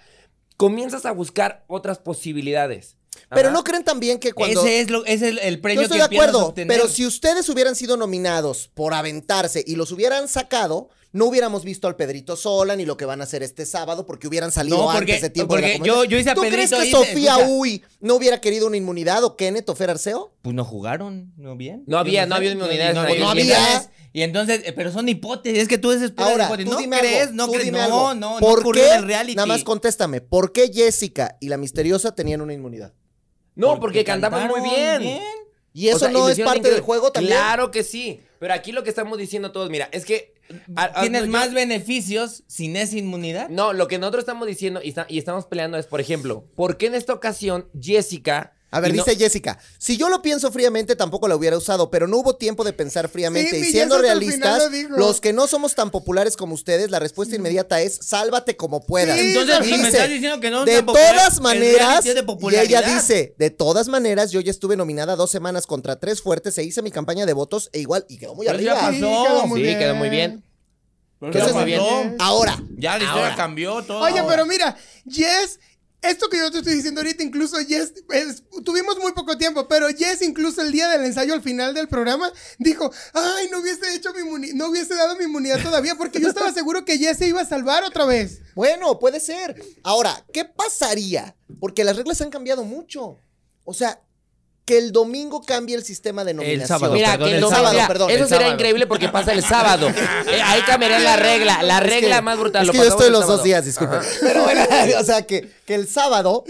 comienzas 0.58 1.06
a 1.06 1.12
buscar 1.12 1.64
otras 1.68 2.00
posibilidades. 2.00 2.98
Pero 3.30 3.50
Ajá. 3.50 3.58
no 3.58 3.64
creen 3.64 3.84
también 3.84 4.18
que 4.20 4.34
cuando... 4.34 4.62
Ese 4.62 4.80
es, 4.82 4.90
lo, 4.90 5.06
ese 5.06 5.14
es 5.30 5.32
el, 5.34 5.40
el 5.40 5.56
Yo 5.58 5.62
premio 5.62 5.82
estoy 5.84 5.98
que 6.00 6.08
de 6.08 6.16
acuerdo, 6.16 6.48
obtener. 6.48 6.76
pero 6.76 6.90
si 6.90 7.06
ustedes 7.06 7.48
hubieran 7.48 7.76
sido 7.76 7.95
nominados 7.95 8.70
por 8.74 8.94
aventarse 8.95 9.64
y 9.66 9.76
los 9.76 9.91
hubieran 9.91 10.28
sacado, 10.28 10.90
no 11.12 11.26
hubiéramos 11.26 11.64
visto 11.64 11.88
al 11.88 11.95
Pedrito 11.95 12.36
Sola 12.36 12.76
ni 12.76 12.86
lo 12.86 12.98
que 12.98 13.06
van 13.06 13.22
a 13.22 13.26
hacer 13.26 13.44
este 13.44 13.68
sábado 13.68 14.08
porque 14.08 14.28
hubieran 14.28 14.52
salido 14.52 14.78
No, 14.78 14.86
porque- 14.86 14.98
antes 15.14 15.22
de 15.22 15.30
tiempo 15.30 15.56
de 15.56 15.62
la 15.62 15.68
porque 15.78 15.88
yo- 15.88 16.04
yo 16.06 16.18
hice 16.18 16.32
a 16.32 16.36
¿Tú 16.36 16.41
crees 16.41 16.72
que 16.72 16.90
Sofía 16.90 17.34
escucha. 17.36 17.48
Uy 17.50 17.84
no 18.00 18.16
hubiera 18.16 18.41
querido 18.41 18.66
una 18.66 18.78
inmunidad 18.78 19.24
o 19.24 19.36
Kenneth 19.36 19.70
o 19.70 19.76
Fer 19.76 19.91
Arceo? 19.91 20.34
Pues 20.41 20.56
no 20.56 20.66
jugaron, 20.66 21.34
¿no 21.38 21.56
bien? 21.56 21.84
No 21.86 22.00
había- 22.00 22.26
no 22.26 22.34
había 22.34 22.52
inmunidades 22.54 22.95
No, 22.95 23.04
No 23.16 23.30
había. 23.30 23.91
Y 24.15 24.22
entonces, 24.22 24.61
eh, 24.65 24.73
pero 24.73 24.91
son 24.91 25.10
hipótesis, 25.10 25.60
es 25.64 25.68
que 25.68 25.80
tú 25.80 25.91
dices 25.91 26.14
Ahora, 26.18 26.45
hipótesis. 26.45 26.69
tú 26.69 26.76
no 26.76 26.80
dime 26.80 26.99
crees, 26.99 27.22
algo, 27.23 27.34
no 27.35 27.45
tú 27.48 27.52
crees, 27.53 27.65
dime 27.65 27.77
no, 27.80 27.84
algo. 27.84 28.14
no, 28.14 28.34
no 28.35 28.40
¿Por 28.40 28.60
ocurrió 28.60 28.84
qué? 28.84 28.90
en 28.91 28.98
el 28.99 29.06
reality. 29.06 29.35
Nada 29.35 29.48
más 29.48 29.64
contéstame, 29.64 30.22
¿por 30.22 30.52
qué 30.53 30.72
Jessica 30.72 31.35
y 31.41 31.49
la 31.49 31.57
misteriosa 31.57 32.14
tenían 32.14 32.41
una 32.41 32.53
inmunidad? 32.53 32.94
No, 33.56 33.80
porque, 33.80 34.03
cantaban 34.03 34.48
muy 34.48 34.61
bien. 34.61 35.19
Y 35.73 35.88
eso 35.88 35.98
O 35.98 35.99
sea, 35.99 36.11
y 36.11 36.14
no 36.14 36.30
es 36.30 36.40
parte 36.40 36.69
del 36.69 36.81
juego 36.81 37.11
también. 37.11 37.35
Claro 37.35 37.72
que 37.72 37.84
sí. 37.84 38.22
Pero 38.40 38.53
aquí 38.53 38.72
lo 38.72 38.84
que 38.84 38.90
estamos 38.91 39.18
diciendo 39.18 39.52
todos, 39.52 39.72
mira, 39.72 39.90
es 39.91 40.06
que. 40.06 40.35
a- 40.76 40.84
a- 40.84 41.02
Tienes 41.02 41.23
yo- 41.23 41.31
más 41.31 41.52
beneficios 41.53 42.44
sin 42.48 42.76
esa 42.76 42.95
inmunidad. 42.98 43.49
No, 43.49 43.73
lo 43.73 43.88
que 43.88 43.98
nosotros 43.98 44.22
estamos 44.22 44.48
diciendo 44.48 44.81
y, 44.84 44.90
está- 44.90 45.07
y 45.10 45.18
estamos 45.18 45.48
peleando 45.48 45.77
es, 45.80 45.88
por 45.88 45.99
ejemplo, 46.02 46.45
¿por 46.56 46.77
qué 46.77 46.85
en 46.88 46.94
esta 46.95 47.14
ocasión 47.14 47.68
Jessica. 47.81 48.53
A 48.74 48.80
ver, 48.80 48.94
no- 48.95 49.04
dice 49.04 49.16
Jessica, 49.18 49.58
si 49.78 49.98
yo 49.98 50.10
lo 50.10 50.22
pienso 50.22 50.52
fríamente 50.52 50.95
tampoco 50.95 51.28
la 51.28 51.36
hubiera 51.36 51.58
usado, 51.58 51.90
pero 51.91 52.08
no 52.08 52.18
hubo 52.18 52.36
tiempo 52.36 52.64
de 52.64 52.74
pensar 52.74 53.08
fríamente. 53.10 53.52
Sí, 53.62 53.68
y 53.70 53.72
siendo 53.72 53.98
realistas, 54.00 54.64
lo 54.90 54.98
los 54.98 55.22
que 55.22 55.32
no 55.34 55.48
somos 55.48 55.76
tan 55.76 55.91
populares 55.91 56.36
como 56.36 56.56
ustedes, 56.56 56.90
la 56.91 57.00
respuesta 57.00 57.36
inmediata 57.36 57.82
es 57.82 58.00
sálvate 58.02 58.58
como 58.58 58.86
puedas. 58.86 59.20
Sí, 59.20 59.28
Entonces, 59.38 59.66
si 59.66 59.78
me 59.78 59.88
estás 59.90 60.10
diciendo 60.10 60.40
que 60.40 60.50
no 60.50 60.66
de 60.66 60.76
tan 60.78 60.86
popular, 60.88 61.16
todas 61.16 61.40
maneras, 61.40 62.04
de 62.04 62.12
y 62.52 62.56
ella 62.56 62.82
dice, 62.82 63.36
de 63.38 63.50
todas 63.50 63.88
maneras, 63.88 64.32
yo 64.32 64.41
ya 64.41 64.52
estuve 64.52 64.76
nominada 64.76 65.16
dos 65.16 65.30
semanas 65.30 65.68
contra 65.68 66.00
tres 66.00 66.22
fuertes, 66.22 66.56
se 66.56 66.64
hice 66.64 66.82
mi 66.82 66.91
campaña 66.91 67.26
de 67.26 67.34
votos 67.34 67.70
e 67.74 67.80
igual, 67.80 68.06
y 68.10 68.18
quedó 68.18 68.34
muy 68.36 68.45
Pero 68.48 68.60
ya 68.60 68.72
arriba. 68.72 68.88
pasó. 68.88 69.24
Sí, 69.24 69.28
quedó 69.28 69.48
muy 69.48 69.60
Sí, 69.60 69.64
bien. 69.64 69.78
quedó 69.80 69.95
muy 69.95 70.10
bien. 70.10 70.44
Pasó. 71.20 72.16
Ahora, 72.20 72.62
Ya 72.78 72.98
la 72.98 73.04
historia 73.04 73.24
Ahora. 73.26 73.36
cambió 73.36 73.82
todo. 73.84 74.00
Oye, 74.02 74.22
pero 74.28 74.45
mira, 74.45 74.76
Jess, 75.10 75.60
esto 76.03 76.30
que 76.30 76.38
yo 76.38 76.51
te 76.51 76.59
estoy 76.59 76.75
diciendo 76.75 77.01
ahorita, 77.01 77.23
incluso 77.23 77.57
Jess, 77.57 77.93
es- 78.11 78.43
tuvimos 78.63 78.97
muy 78.99 79.11
poco 79.13 79.38
tiempo, 79.38 79.67
pero 79.67 79.88
Jess 79.89 80.21
incluso 80.21 80.61
el 80.61 80.71
día 80.71 80.89
del 80.89 81.05
ensayo 81.05 81.34
al 81.34 81.41
final 81.41 81.73
del 81.73 81.88
programa 81.88 82.31
dijo, 82.59 82.91
ay, 83.13 83.47
no 83.51 83.59
hubiese 83.59 83.93
hecho 83.95 84.13
mi 84.13 84.53
no 84.53 84.67
hubiese 84.69 84.95
dado 84.95 85.15
mi 85.17 85.23
inmunidad 85.25 85.61
todavía, 85.63 85.95
porque 85.95 86.19
yo 86.19 86.27
estaba 86.30 86.51
seguro 86.53 86.85
que 86.85 86.97
Jess 86.97 87.17
se 87.17 87.27
iba 87.27 87.41
a 87.41 87.45
salvar 87.45 87.84
otra 87.84 88.05
vez. 88.05 88.39
Bueno, 88.55 88.99
puede 88.99 89.19
ser. 89.19 89.61
Ahora, 89.84 90.23
¿qué 90.31 90.45
pasaría? 90.45 91.35
Porque 91.59 91.84
las 91.84 91.95
reglas 91.97 92.21
han 92.21 92.30
cambiado 92.30 92.63
mucho. 92.63 93.17
O 93.65 93.73
sea, 93.73 94.01
que 94.65 94.77
el 94.77 94.91
domingo 94.94 95.41
cambie 95.41 95.76
el 95.76 95.84
sistema 95.84 96.23
de 96.23 96.34
nominación. 96.34 96.68
sábado. 96.68 96.94
Mira, 96.94 97.11
perdón, 97.11 97.26
que 97.26 97.30
el 97.31 97.35
el 97.35 97.41
domingo- 97.41 97.56
sábado, 97.57 97.73
mira, 97.73 97.88
perdón, 97.88 98.10
eso 98.11 98.23
el 98.23 98.30
sería 98.30 98.48
increíble 98.49 98.88
porque 98.88 99.10
pasa 99.10 99.34
el 99.34 99.44
sábado. 99.44 99.90
Eh, 100.27 100.41
ahí 100.41 100.61
cambiaría 100.61 100.99
la 100.99 101.15
regla, 101.18 101.61
la 101.64 101.80
Es 101.80 101.84
regla 101.84 102.15
que- 102.18 102.22
más 102.22 102.40
brutal. 102.40 102.61
Es 102.61 102.68
lo 102.68 102.72
que 102.73 102.77
yo 102.80 102.84
estoy 102.85 103.07
el 103.07 103.11
los 103.11 103.22
sábado. 103.22 103.38
dos 103.38 103.44
días, 103.45 103.65
disculpen. 103.65 103.99
Pero 104.22 104.44
bueno, 104.44 104.61
o 104.99 105.03
sea, 105.03 105.23
que, 105.27 105.49
que 105.65 105.76
el 105.76 105.88
sábado 105.88 106.44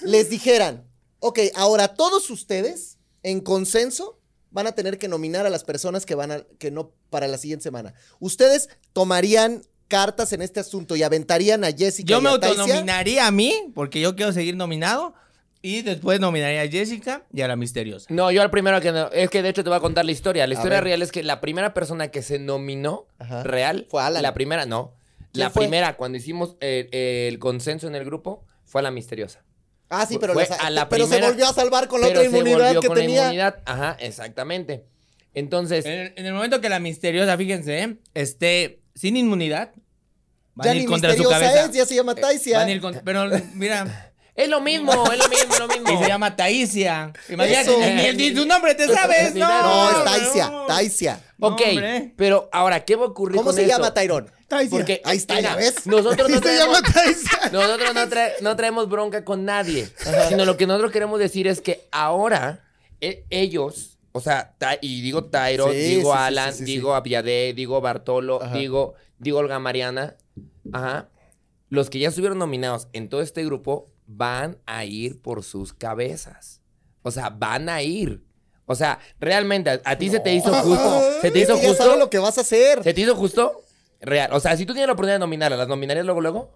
les 0.00 0.30
dijeran, 0.30 0.84
ok, 1.20 1.40
ahora 1.54 1.88
todos 1.88 2.30
ustedes, 2.30 2.96
en 3.22 3.40
consenso, 3.40 4.18
van 4.50 4.66
a 4.66 4.72
tener 4.72 4.96
que 4.96 5.08
nominar 5.08 5.44
a 5.44 5.50
las 5.50 5.62
personas 5.64 6.06
que 6.06 6.14
van 6.14 6.32
a, 6.32 6.42
que 6.58 6.70
no 6.70 6.92
para 7.10 7.28
la 7.28 7.36
siguiente 7.36 7.64
semana. 7.64 7.92
Ustedes 8.18 8.70
tomarían 8.94 9.62
cartas 9.88 10.32
en 10.32 10.40
este 10.42 10.60
asunto 10.60 10.96
y 10.96 11.02
aventarían 11.02 11.64
a 11.64 11.72
Jessica 11.72 12.08
Yo 12.10 12.18
y 12.18 12.22
me 12.22 12.28
a 12.30 12.32
autonominaría 12.32 13.26
a 13.26 13.30
mí, 13.30 13.72
porque 13.74 14.00
yo 14.00 14.16
quiero 14.16 14.32
seguir 14.32 14.56
nominado. 14.56 15.14
Y 15.60 15.82
después 15.82 16.20
nominaría 16.20 16.62
a 16.62 16.68
Jessica 16.68 17.24
y 17.32 17.40
a 17.42 17.48
la 17.48 17.56
misteriosa. 17.56 18.06
No, 18.10 18.30
yo 18.30 18.42
al 18.42 18.50
primero 18.50 18.80
que 18.80 18.92
no. 18.92 19.10
Es 19.10 19.28
que 19.28 19.42
de 19.42 19.48
hecho 19.48 19.64
te 19.64 19.70
voy 19.70 19.76
a 19.76 19.80
contar 19.80 20.04
la 20.04 20.12
historia. 20.12 20.46
La 20.46 20.54
historia 20.54 20.80
real 20.80 21.02
es 21.02 21.10
que 21.10 21.22
la 21.24 21.40
primera 21.40 21.74
persona 21.74 22.08
que 22.08 22.22
se 22.22 22.38
nominó 22.38 23.06
Ajá. 23.18 23.42
real. 23.42 23.86
Fue 23.90 24.00
Alan. 24.02 24.22
La 24.22 24.34
primera, 24.34 24.66
no. 24.66 24.94
¿Quién 25.32 25.44
La 25.44 25.50
fue? 25.50 25.62
primera, 25.64 25.96
cuando 25.96 26.16
hicimos 26.18 26.56
eh, 26.60 26.88
eh, 26.92 27.26
el 27.28 27.38
consenso 27.40 27.86
en 27.88 27.94
el 27.96 28.04
grupo, 28.04 28.44
fue 28.64 28.80
a 28.80 28.82
la 28.82 28.90
misteriosa. 28.92 29.42
Ah, 29.90 30.06
sí, 30.06 30.18
pero, 30.20 30.32
Fue 30.34 30.46
la- 30.48 30.56
a 30.56 30.70
la 30.70 30.88
pero 30.88 31.04
primera, 31.06 31.26
se 31.26 31.32
volvió 31.32 31.48
a 31.48 31.52
salvar 31.52 31.88
con 31.88 32.00
la 32.02 32.08
Pero 32.08 32.20
otra 32.20 32.30
se 32.30 32.36
inmunidad 32.38 32.64
volvió 32.66 32.80
que 32.80 32.86
con 32.88 32.96
la 32.96 33.02
tenía. 33.02 33.20
inmunidad. 33.22 33.62
Ajá, 33.66 33.96
exactamente. 34.00 34.84
Entonces, 35.34 35.84
En 35.86 35.92
el, 35.92 36.12
en 36.16 36.26
el 36.26 36.34
momento 36.34 36.60
que 36.60 36.68
la 36.68 36.78
misteriosa, 36.78 37.36
fíjense, 37.36 37.82
¿eh? 37.82 37.96
esté 38.14 38.80
sin 38.94 39.16
inmunidad, 39.16 39.72
van 40.54 40.64
Ya 40.66 40.70
a 40.72 40.74
ir 40.74 40.80
ni 40.82 40.86
contra 40.86 41.10
su 41.12 41.18
misteriosa 41.18 41.40
cabeza. 41.46 41.64
es, 41.70 41.72
ya 41.76 41.86
se 41.86 41.94
llama 41.94 42.14
Taisia. 42.14 42.58
Van 42.58 42.68
a 42.68 42.70
ir 42.70 42.80
con- 42.80 43.00
pero 43.04 43.24
mira, 43.54 44.07
es 44.38 44.48
lo 44.48 44.60
mismo, 44.60 44.92
es 45.12 45.18
lo 45.18 45.28
mismo, 45.28 45.52
es 45.54 45.58
lo 45.60 45.68
mismo. 45.68 45.92
y 45.92 45.96
se 46.02 46.08
llama 46.08 46.34
Taisia. 46.36 47.12
Imagínate, 47.28 48.14
ni, 48.14 48.32
tu 48.32 48.46
nombre 48.46 48.74
te 48.74 48.86
sabes. 48.86 49.34
No. 49.34 49.48
No, 49.62 49.90
es 49.90 50.36
no. 50.36 50.66
Taisia. 50.66 51.20
Ok, 51.40 51.60
pero 52.16 52.48
ahora, 52.52 52.84
¿qué 52.84 52.96
va 52.96 53.04
a 53.04 53.08
ocurrir 53.08 53.36
¿Cómo 53.36 53.46
con 53.50 53.54
se 53.54 53.66
llama 53.66 53.92
Tyrone? 53.92 54.28
Taisia. 54.48 54.70
Porque 54.70 55.02
Ahí 55.04 55.16
está, 55.18 55.34
mira, 55.34 55.50
¿ya 55.50 55.56
ves? 55.56 55.86
Nosotros 55.86 56.28
no 56.30 56.40
se 56.40 56.56
llama 56.56 56.80
traemos, 56.82 57.22
nosotros 57.52 57.94
no, 57.94 58.06
trae- 58.08 58.32
no 58.40 58.56
traemos 58.56 58.88
bronca 58.88 59.24
con 59.24 59.44
nadie, 59.44 59.88
sino 60.28 60.44
lo 60.44 60.56
que 60.56 60.66
nosotros 60.66 60.90
queremos 60.92 61.18
decir 61.18 61.46
es 61.46 61.60
que 61.60 61.86
ahora 61.90 62.64
e- 63.00 63.24
ellos, 63.30 63.98
o 64.12 64.20
sea, 64.20 64.54
Ta- 64.58 64.78
y 64.80 65.02
digo 65.02 65.24
Tyro, 65.24 65.70
Sí, 65.70 65.76
digo 65.78 66.12
sí, 66.12 66.18
Alan, 66.18 66.52
sí, 66.52 66.58
sí, 66.60 66.64
digo 66.64 66.94
Aviadé, 66.94 67.52
digo 67.54 67.80
Bartolo, 67.80 68.42
Ajá. 68.42 68.54
digo, 68.56 68.94
digo 69.18 69.38
Olga 69.38 69.58
Mariana, 69.58 70.16
ajá, 70.72 71.08
los 71.68 71.90
que 71.90 71.98
ya 71.98 72.08
estuvieron 72.08 72.38
nominados 72.38 72.88
en 72.94 73.08
todo 73.10 73.20
este 73.20 73.44
grupo 73.44 73.90
van 74.08 74.58
a 74.66 74.84
ir 74.84 75.20
por 75.22 75.44
sus 75.44 75.72
cabezas. 75.72 76.60
O 77.02 77.10
sea, 77.12 77.28
van 77.30 77.68
a 77.68 77.82
ir. 77.82 78.24
O 78.66 78.74
sea, 78.74 78.98
realmente, 79.20 79.70
a, 79.70 79.80
a 79.84 79.96
ti 79.96 80.10
se 80.10 80.18
te 80.20 80.34
hizo 80.34 80.52
justo. 80.52 81.00
¿Se 81.22 81.30
te 81.30 81.38
Es 81.42 81.44
hizo 81.48 81.56
que 81.56 81.62
ya 81.62 81.68
justo? 81.68 81.96
lo 81.96 82.10
que 82.10 82.18
vas 82.18 82.36
a 82.38 82.40
hacer. 82.40 82.82
¿Se 82.82 82.92
te 82.92 83.00
hizo 83.02 83.14
justo? 83.14 83.62
Real. 84.00 84.32
O 84.32 84.40
sea, 84.40 84.56
si 84.56 84.66
tú 84.66 84.72
tienes 84.72 84.86
la 84.88 84.92
oportunidad 84.94 85.16
de 85.16 85.20
nominarlas, 85.20 85.58
¿las 85.58 85.68
nominarías 85.68 86.04
luego, 86.04 86.20
luego? 86.20 86.50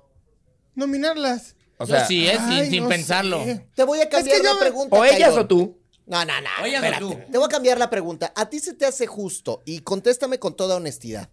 Nominarlas. 0.75 1.57
O 1.79 1.87
sea, 1.87 2.07
sí, 2.07 2.27
¿eh? 2.29 2.37
Ay, 2.39 2.63
sin, 2.63 2.71
sin 2.71 2.83
no 2.85 2.89
pensarlo. 2.89 3.45
sé. 3.45 3.67
Te 3.75 3.85
voy 3.85 4.01
a 4.01 4.09
cambiar 4.09 4.37
que 4.39 4.43
la 4.43 4.55
me- 4.55 4.61
pregunta. 4.61 4.97
o 4.97 5.05
ellas 5.05 5.37
o 5.37 5.47
tú. 5.47 5.79
No, 6.07 6.25
no, 6.25 6.41
no. 6.41 6.49
O 6.63 6.67
ellas 6.67 6.83
o 6.83 6.85
espérate. 6.87 7.01
tú. 7.27 7.33
Te 7.33 7.39
voy 7.39 7.47
a 7.47 7.49
cambiar 7.49 7.79
la 7.79 7.91
pregunta. 7.91 8.33
¿A 8.37 8.49
ti 8.49 8.59
se 8.61 8.75
te 8.75 8.87
hace 8.87 9.07
justo? 9.07 9.63
Y 9.65 9.81
contéstame 9.81 10.39
con 10.39 10.55
toda 10.55 10.77
honestidad. 10.77 11.31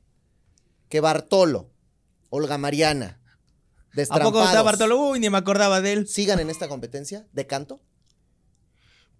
Que 0.89 1.01
Bartolo, 1.01 1.69
Olga 2.29 2.57
Mariana, 2.57 3.18
¿A 4.09 4.19
poco 4.19 4.43
está 4.43 4.61
Bartolo? 4.61 4.99
Uy, 4.99 5.19
ni 5.19 5.29
me 5.29 5.37
acordaba 5.37 5.81
de 5.81 5.93
él. 5.93 6.07
sigan 6.07 6.39
en 6.39 6.49
esta 6.49 6.67
competencia 6.67 7.25
de 7.33 7.47
canto? 7.47 7.81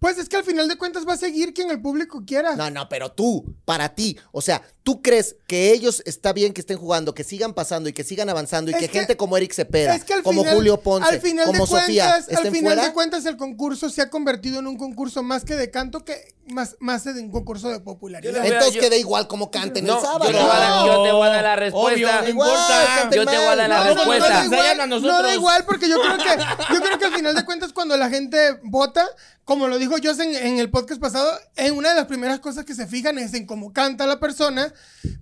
Pues 0.00 0.16
es 0.16 0.30
que 0.30 0.36
al 0.38 0.44
final 0.44 0.66
de 0.66 0.76
cuentas 0.76 1.06
va 1.06 1.12
a 1.12 1.16
seguir 1.18 1.52
quien 1.52 1.70
el 1.70 1.80
público 1.82 2.24
quiera. 2.26 2.56
No, 2.56 2.70
no, 2.70 2.88
pero 2.88 3.12
tú, 3.12 3.44
para 3.66 3.90
ti, 3.94 4.18
o 4.32 4.40
sea, 4.40 4.62
¿tú 4.82 5.02
crees 5.02 5.36
que 5.46 5.72
ellos 5.72 6.02
está 6.06 6.32
bien 6.32 6.54
que 6.54 6.62
estén 6.62 6.78
jugando, 6.78 7.14
que 7.14 7.22
sigan 7.22 7.52
pasando 7.52 7.86
y 7.90 7.92
que 7.92 8.02
sigan 8.02 8.30
avanzando 8.30 8.70
y 8.70 8.74
Es 8.74 8.80
que, 8.80 8.88
que- 8.88 8.98
gente 8.98 9.18
como 9.18 9.36
Eric 9.36 9.52
Cepeda, 9.52 9.94
Es 9.94 10.04
que 10.04 10.14
al 10.14 10.22
como 10.22 10.40
final, 10.40 10.56
Julio 10.56 10.80
Ponce, 10.80 11.06
al 11.06 11.20
final 11.20 11.44
como 11.44 11.66
de 11.66 11.70
Sofía, 11.70 12.08
cuentas, 12.12 12.38
al 12.38 12.50
final 12.50 12.72
fuera? 12.72 12.82
de 12.88 12.92
cuentas 12.94 13.26
el 13.26 13.36
concurso 13.36 13.90
se 13.90 14.00
ha 14.00 14.08
convertido 14.08 14.58
en 14.60 14.66
un 14.68 14.78
concurso 14.78 15.22
más 15.22 15.44
que 15.44 15.54
de 15.54 15.70
canto 15.70 16.02
que 16.02 16.34
más, 16.46 16.76
más 16.80 17.04
de 17.04 17.12
un 17.20 17.30
concurso 17.30 17.68
de 17.68 17.80
popularidad. 17.80 18.42
Entonces 18.44 18.72
yo- 18.74 18.80
queda 18.80 18.96
igual 18.96 19.28
como 19.28 19.50
canten 19.50 19.84
No, 19.84 19.96
el 19.98 20.02
sábado. 20.02 20.24
yo 20.30 20.38
te, 20.38 20.42
voy 20.42 20.50
a 20.50 20.58
dar, 20.58 20.86
yo 20.86 21.02
te 21.04 21.12
voy 21.12 21.26
a 21.26 21.30
dar 21.30 21.42
la 21.44 21.56
respuesta. 21.56 21.94
Obvio, 21.94 22.22
no 22.22 22.28
importa. 22.30 23.10
Yo 23.12 23.26
te 23.26 23.36
voy 23.36 23.36
a 23.36 23.54
dar 23.54 23.56
la 23.58 23.68
No, 23.68 23.74
no, 23.76 23.84
no, 23.84 23.94
respuesta. 23.94 24.28
da 24.28 24.44
igual, 24.46 24.88
no 24.88 25.22
da 25.22 25.34
igual, 25.34 25.64
porque 25.66 25.88
yo 25.90 26.00
creo 26.00 26.16
que 26.16 26.74
yo 26.74 26.80
creo 26.80 26.98
que 26.98 27.04
al 27.04 27.12
final 27.14 27.34
de 27.34 27.44
cuentas 27.44 27.72
cuando 27.74 27.96
la 27.98 28.08
gente 28.08 28.58
vota, 28.64 29.06
como 29.50 29.66
lo 29.66 29.80
dijo 29.80 29.96
Jos 30.00 30.20
en, 30.20 30.32
en 30.36 30.60
el 30.60 30.70
podcast 30.70 31.00
pasado, 31.00 31.28
en 31.56 31.74
una 31.76 31.88
de 31.88 31.96
las 31.96 32.06
primeras 32.06 32.38
cosas 32.38 32.64
que 32.64 32.72
se 32.72 32.86
fijan 32.86 33.18
es 33.18 33.34
en 33.34 33.46
cómo 33.46 33.72
canta 33.72 34.06
la 34.06 34.20
persona, 34.20 34.72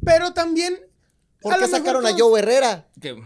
pero 0.05 0.34
también 0.34 0.78
¿Por 1.40 1.59
qué 1.59 1.66
sacaron 1.66 2.06
a 2.06 2.10
Joe 2.12 2.38
Herrera? 2.38 2.86
Que- 3.00 3.16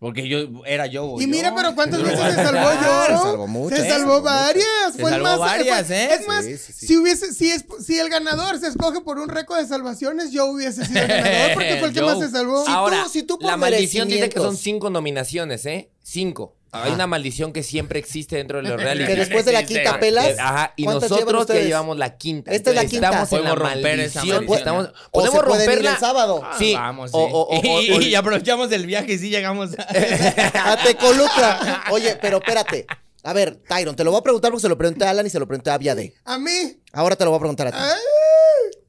Porque 0.00 0.26
yo 0.28 0.64
era 0.66 0.86
yo. 0.88 1.14
Y 1.18 1.22
yo. 1.22 1.28
mira, 1.28 1.54
pero 1.54 1.76
¿cuántas 1.76 2.02
veces 2.02 2.18
se 2.18 2.34
salvó 2.42 2.72
yo? 2.72 3.02
Se 3.06 3.12
salvó 3.22 3.46
muchas, 3.46 3.78
Se 3.78 3.84
se 3.84 3.90
salvó 3.90 4.20
varias. 4.20 4.66
Se 4.96 5.00
Fue 5.00 5.10
salvó 5.12 5.26
más, 5.28 5.38
varias, 5.38 5.86
fue- 5.86 5.96
¿eh? 5.96 6.14
Es 6.14 6.26
más, 6.26 6.44
Sí, 6.44 6.58
sí, 6.58 6.72
sí. 6.72 6.86
si 6.88 6.96
hubiese, 6.96 7.32
si 7.32 7.50
es, 7.52 7.64
si 7.86 8.00
el 8.00 8.08
ganador 8.08 8.58
se 8.58 8.66
escoge 8.66 9.00
por 9.02 9.20
un 9.20 9.28
récord 9.28 9.58
de 9.60 9.66
salvaciones, 9.68 10.32
yo 10.32 10.46
hubiese 10.46 10.84
sido 10.84 11.02
el 11.02 11.06
ganador 11.06 11.54
porque 11.54 11.76
fue 11.78 11.86
el 11.88 11.94
que 11.94 12.00
Yo. 12.00 12.06
más 12.06 12.18
se 12.24 12.30
salvó. 12.30 12.66
Ahora, 12.66 13.04
tú- 13.04 13.10
si 13.10 13.22
tú 13.22 13.38
por 13.38 13.46
la 13.48 13.56
maldición 13.56 14.08
dice 14.08 14.28
que 14.28 14.40
son 14.40 14.56
cinco 14.56 14.90
nominaciones, 14.90 15.64
¿eh? 15.66 15.88
Cinco. 16.02 16.56
Hay 16.74 16.90
una 16.92 17.06
maldición 17.06 17.52
que 17.52 17.62
siempre 17.62 17.98
existe 17.98 18.36
dentro 18.36 18.62
de 18.62 18.68
los 18.68 18.80
reality. 18.80 19.06
Que 19.06 19.14
después 19.16 19.44
de 19.44 19.52
la 19.52 19.62
quinta 19.64 20.00
pelas, 20.00 20.38
Ajá, 20.38 20.72
y 20.74 20.84
¿cuántas 20.84 21.10
llevan 21.10 21.18
nosotros 21.20 21.38
ya 21.40 21.40
ustedes? 21.52 21.66
llevamos 21.66 21.98
la 21.98 22.16
quinta. 22.16 22.50
Esta 22.50 22.70
es 22.70 22.76
la 22.76 22.86
quinta. 22.86 23.06
Estamos 23.08 23.32
en 23.32 23.44
la 23.44 23.54
romper 23.54 24.00
esa 24.00 24.20
maldición. 24.20 24.36
maldición. 24.46 24.58
Estamos, 24.58 24.86
O 25.10 25.10
podemos 25.12 25.38
se 25.40 25.44
pueden 25.46 25.60
ir 25.62 25.66
romperla. 25.68 25.90
el 25.92 25.98
sábado. 25.98 26.42
Sí. 26.58 26.74
Vamos, 26.74 27.10
sí. 27.10 27.16
O- 27.16 27.20
o- 27.20 27.42
o- 27.56 27.58
o- 27.96 28.00
y, 28.00 28.14
aprovechamos 28.14 28.72
el 28.72 28.86
viaje 28.86 29.12
y 29.12 29.18
sí 29.18 29.28
llegamos. 29.28 29.70
a- 29.78 29.82
A 30.72 30.82
Tecoluca. 30.82 31.84
Oye, 31.90 32.16
pero 32.22 32.38
espérate. 32.38 32.86
A 33.22 33.32
ver, 33.34 33.54
Tyron, 33.68 33.94
te 33.94 34.02
lo 34.02 34.10
voy 34.10 34.20
a 34.20 34.22
preguntar 34.22 34.50
porque 34.50 34.62
se 34.62 34.68
lo 34.68 34.78
pregunté 34.78 35.04
a 35.04 35.10
Alan 35.10 35.26
y 35.26 35.30
se 35.30 35.38
lo 35.38 35.46
pregunté 35.46 35.70
a 35.70 35.78
Viade. 35.78 36.14
A 36.24 36.38
mí. 36.38 36.80
Ahora 36.92 37.16
te 37.16 37.24
lo 37.24 37.30
voy 37.30 37.36
a 37.36 37.40
preguntar 37.40 37.66
a 37.68 37.70
ti. 37.70 37.76
Ay, 37.80 38.00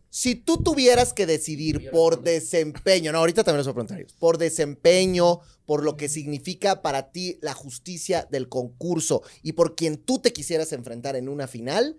Si 0.10 0.36
tú 0.36 0.64
tuvieras 0.64 1.12
que 1.14 1.26
decidir 1.26 1.90
por 1.92 2.22
desempeño, 2.24 3.12
no, 3.12 3.18
ahorita 3.20 3.44
también 3.44 3.58
les 3.60 3.66
voy 3.68 3.72
a 3.72 3.76
preguntar 3.76 3.98
a 3.98 4.00
ellos, 4.02 4.14
por 4.18 4.38
desempeño, 4.38 5.42
por 5.66 5.84
lo 5.84 5.96
que 5.98 6.10
significa 6.10 6.82
para 6.82 7.12
ti 7.12 7.38
la 7.42 7.54
justicia 7.54 8.28
del 8.30 8.50
concurso 8.50 9.22
y 9.42 9.54
por 9.54 9.76
quien 9.76 9.98
tú 9.98 10.20
te 10.20 10.34
quisieras 10.34 10.72
enfrentar 10.74 11.16
en 11.16 11.30
una 11.30 11.48
final, 11.48 11.98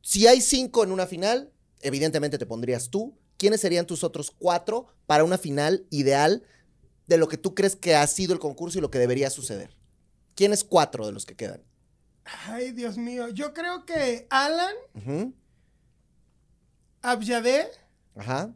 si 0.00 0.26
hay 0.26 0.40
cinco 0.40 0.84
en 0.84 0.92
una 0.92 1.06
final, 1.06 1.52
evidentemente 1.80 2.38
te 2.38 2.46
pondrías 2.46 2.90
tú. 2.90 3.18
¿Quiénes 3.36 3.60
serían 3.60 3.86
tus 3.86 4.04
otros 4.04 4.30
cuatro 4.30 4.86
para 5.06 5.24
una 5.24 5.38
final 5.38 5.86
ideal 5.90 6.44
de 7.06 7.16
lo 7.16 7.26
que 7.28 7.36
tú 7.36 7.54
crees 7.54 7.74
que 7.74 7.94
ha 7.96 8.06
sido 8.06 8.32
el 8.32 8.38
concurso 8.38 8.78
y 8.78 8.80
lo 8.80 8.90
que 8.90 8.98
debería 8.98 9.28
suceder? 9.30 9.76
¿Quiénes 10.36 10.62
cuatro 10.64 11.04
de 11.06 11.12
los 11.12 11.26
que 11.26 11.34
quedan? 11.36 11.62
Ay, 12.46 12.72
Dios 12.72 12.96
mío. 12.96 13.28
Yo 13.28 13.52
creo 13.52 13.84
que 13.84 14.26
Alan, 14.30 14.74
Ujú, 14.94 15.34
Abyadé, 17.02 17.70
Ajá. 18.16 18.54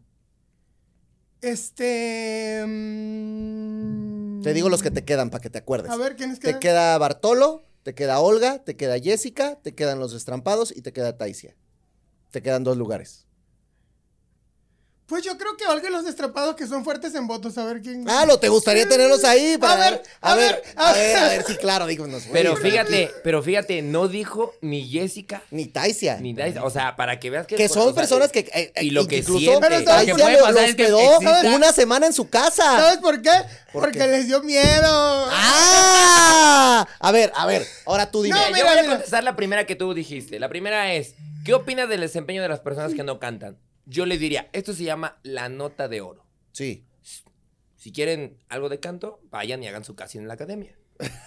este. 1.42 2.64
mm, 2.66 4.07
Te 4.48 4.54
digo 4.54 4.68
los 4.70 4.82
que 4.82 4.90
te 4.90 5.04
quedan 5.04 5.30
para 5.30 5.42
que 5.42 5.50
te 5.50 5.58
acuerdes. 5.58 5.90
A 5.90 5.96
ver, 5.96 6.16
¿quiénes 6.16 6.40
Te 6.40 6.48
quedan? 6.48 6.60
queda 6.60 6.98
Bartolo, 6.98 7.66
te 7.82 7.94
queda 7.94 8.18
Olga, 8.20 8.64
te 8.64 8.76
queda 8.76 8.98
Jessica, 8.98 9.60
te 9.62 9.74
quedan 9.74 9.98
los 9.98 10.12
destrampados 10.12 10.74
y 10.74 10.80
te 10.82 10.92
queda 10.92 11.16
Taisia. 11.16 11.54
Te 12.30 12.42
quedan 12.42 12.64
dos 12.64 12.76
lugares. 12.76 13.27
Pues 15.08 15.24
yo 15.24 15.38
creo 15.38 15.56
que 15.56 15.66
Olga 15.66 15.88
y 15.88 15.90
los 15.90 16.04
destrapados 16.04 16.54
que 16.54 16.66
son 16.66 16.84
fuertes 16.84 17.14
en 17.14 17.26
votos. 17.26 17.56
A 17.56 17.64
ver 17.64 17.80
quién. 17.80 18.04
Ah, 18.10 18.26
lo 18.26 18.38
te 18.38 18.50
gustaría 18.50 18.86
tenerlos 18.86 19.24
ahí 19.24 19.56
para 19.56 19.72
A 19.72 19.76
ver, 19.78 19.92
ver, 19.94 20.02
a 20.20 20.34
ver, 20.34 20.62
a 20.76 20.88
a 20.90 20.92
ver, 20.92 21.16
a 21.16 21.28
ver. 21.28 21.44
sí, 21.46 21.56
claro, 21.56 21.86
díganos. 21.86 22.24
Pero 22.30 22.54
fíjate, 22.56 23.10
pero 23.24 23.42
fíjate, 23.42 23.80
no 23.80 24.06
dijo 24.06 24.54
ni 24.60 24.86
Jessica 24.86 25.42
ni 25.50 25.64
Taisia. 25.64 26.18
ni 26.20 26.34
Dice. 26.34 26.58
O 26.60 26.68
sea, 26.68 26.94
para 26.94 27.18
que 27.18 27.30
veas 27.30 27.46
que. 27.46 27.56
que 27.56 27.70
son 27.70 27.94
personas 27.94 28.30
que 28.30 28.40
eh, 28.40 28.70
eh, 28.74 28.84
y 28.84 28.90
lo 28.90 29.06
que 29.08 29.18
incluso 29.18 29.38
siente. 29.40 29.60
Pero 29.66 29.82
¿sabes 29.82 30.06
Taisia 30.06 30.66
que 30.76 30.76
quedó 30.76 31.18
una 31.54 31.72
semana 31.72 32.06
en 32.06 32.12
su 32.12 32.28
casa. 32.28 32.64
¿Sabes 32.64 32.98
por 32.98 33.22
qué? 33.22 33.30
¿Por 33.72 33.84
Porque 33.84 34.00
qué? 34.00 34.08
les 34.08 34.26
dio 34.26 34.42
miedo. 34.42 35.28
¡Ah! 35.32 36.86
A 37.00 37.12
ver, 37.12 37.32
a 37.34 37.46
ver, 37.46 37.66
ahora 37.86 38.10
tú 38.10 38.22
dime. 38.22 38.36
No, 38.38 38.46
Mira, 38.48 38.56
mira, 38.56 38.66
yo 38.74 38.78
voy 38.80 38.86
a 38.86 38.90
contestar 38.90 39.24
la 39.24 39.36
primera 39.36 39.64
que 39.64 39.74
tú 39.74 39.94
dijiste. 39.94 40.38
La 40.38 40.50
primera 40.50 40.92
es, 40.92 41.14
¿qué 41.46 41.54
opinas 41.54 41.88
del 41.88 42.00
desempeño 42.02 42.42
de 42.42 42.48
las 42.48 42.60
personas 42.60 42.92
que 42.94 43.02
no 43.02 43.18
cantan? 43.18 43.56
Yo 43.90 44.04
les 44.06 44.20
diría, 44.20 44.48
esto 44.52 44.74
se 44.74 44.84
llama 44.84 45.18
la 45.22 45.48
nota 45.48 45.88
de 45.88 46.00
oro. 46.02 46.26
Sí. 46.52 46.84
Si 47.76 47.90
quieren 47.92 48.36
algo 48.48 48.68
de 48.68 48.80
canto, 48.80 49.20
vayan 49.30 49.62
y 49.62 49.68
hagan 49.68 49.84
su 49.84 49.94
casting 49.96 50.20
en 50.20 50.28
la 50.28 50.34
academia. 50.34 50.76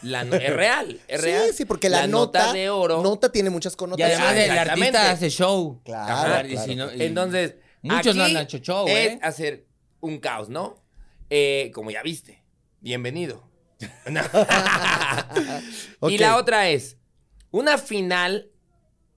La 0.04 0.26
no- 0.26 0.36
es 0.36 0.54
real, 0.54 1.00
es 1.08 1.22
sí, 1.22 1.26
real. 1.28 1.54
sí, 1.54 1.66
porque 1.66 1.88
la, 1.90 2.06
nota, 2.06 2.52
de 2.54 2.70
oro. 2.70 3.02
nota 3.02 3.32
tiene 3.32 3.50
muchas 3.50 3.74
Y 3.74 3.78
connotaciones. 3.78 4.20
además 4.20 4.44
el 4.64 4.70
artista 4.70 5.12
hace 5.12 5.30
show. 5.30 5.82
Claro, 5.86 6.34
Ajá, 6.34 6.44
y 6.46 6.52
claro, 6.52 6.66
si 6.68 6.76
no- 6.76 6.86
claro. 6.88 7.00
y- 7.00 7.04
Entonces, 7.06 7.56
Muchos 7.82 8.16
no 8.16 8.24
han 8.26 8.38
hecho 8.38 8.58
show, 8.60 8.88
es 8.88 9.14
¿eh? 9.14 9.20
hacer 9.24 9.66
un 10.02 10.20
caos, 10.20 10.50
¿no? 10.50 10.84
Eh, 11.30 11.72
como 11.74 11.90
ya 11.90 12.04
viste. 12.04 12.44
Bienvenido. 12.82 13.50
Y 16.10 16.18
la 16.18 16.38
otra 16.38 16.70
es, 16.70 16.98
una 17.52 17.78
final 17.78 18.52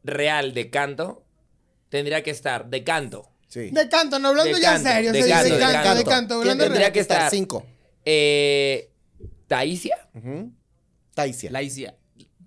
real 0.02 0.54
de 0.54 0.70
canto 0.70 1.24
tendría 1.88 2.22
que 2.22 2.30
estar 2.30 2.68
de 2.70 2.84
canto. 2.84 3.30
Sí. 3.54 3.70
De 3.70 3.88
canto, 3.88 4.18
no 4.18 4.30
hablando 4.30 4.52
De 4.52 4.60
ya 4.60 4.72
canto, 4.72 4.88
en 4.88 4.94
serio. 4.94 5.12
de 5.12 5.22
sí, 5.22 5.28
canto, 5.30 5.44
de 5.44 5.50
de 5.54 5.60
canto, 5.60 5.78
de 5.78 5.84
canto. 5.94 6.10
canto. 6.10 6.34
¿Quién 6.40 6.50
hablando 6.50 6.64
tendría 6.64 6.86
de 6.86 6.92
que 6.92 6.98
estar 6.98 7.30
cinco? 7.30 7.64
Eh, 8.04 8.90
Taisia. 9.46 10.08
Ujú. 10.12 10.52
Taisia. 11.14 11.50
Laicia. 11.52 11.96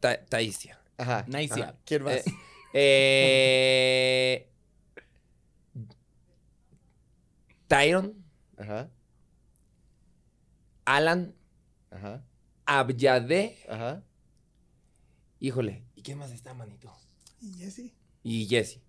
Ta- 0.02 0.26
Taisia. 0.26 0.78
Ajá. 0.98 1.24
Naisia. 1.30 1.64
Ajá. 1.70 1.76
¿Quién 1.86 2.04
más? 2.04 2.16
Eh, 2.18 2.26
eh, 2.74 4.50
Tyron, 7.68 8.14
Ajá. 8.58 8.90
Alan, 10.84 11.36
Ajá. 11.90 12.22
Abyadé. 12.66 13.58
Ajá. 13.70 14.04
Híjole, 15.40 15.86
¿y 15.96 16.02
quién 16.02 16.18
más 16.18 16.32
está, 16.32 16.54
manito? 16.54 16.94
Y 17.40 17.54
Jessy. 17.54 17.94
Y 18.24 18.46
Jesse. 18.48 18.82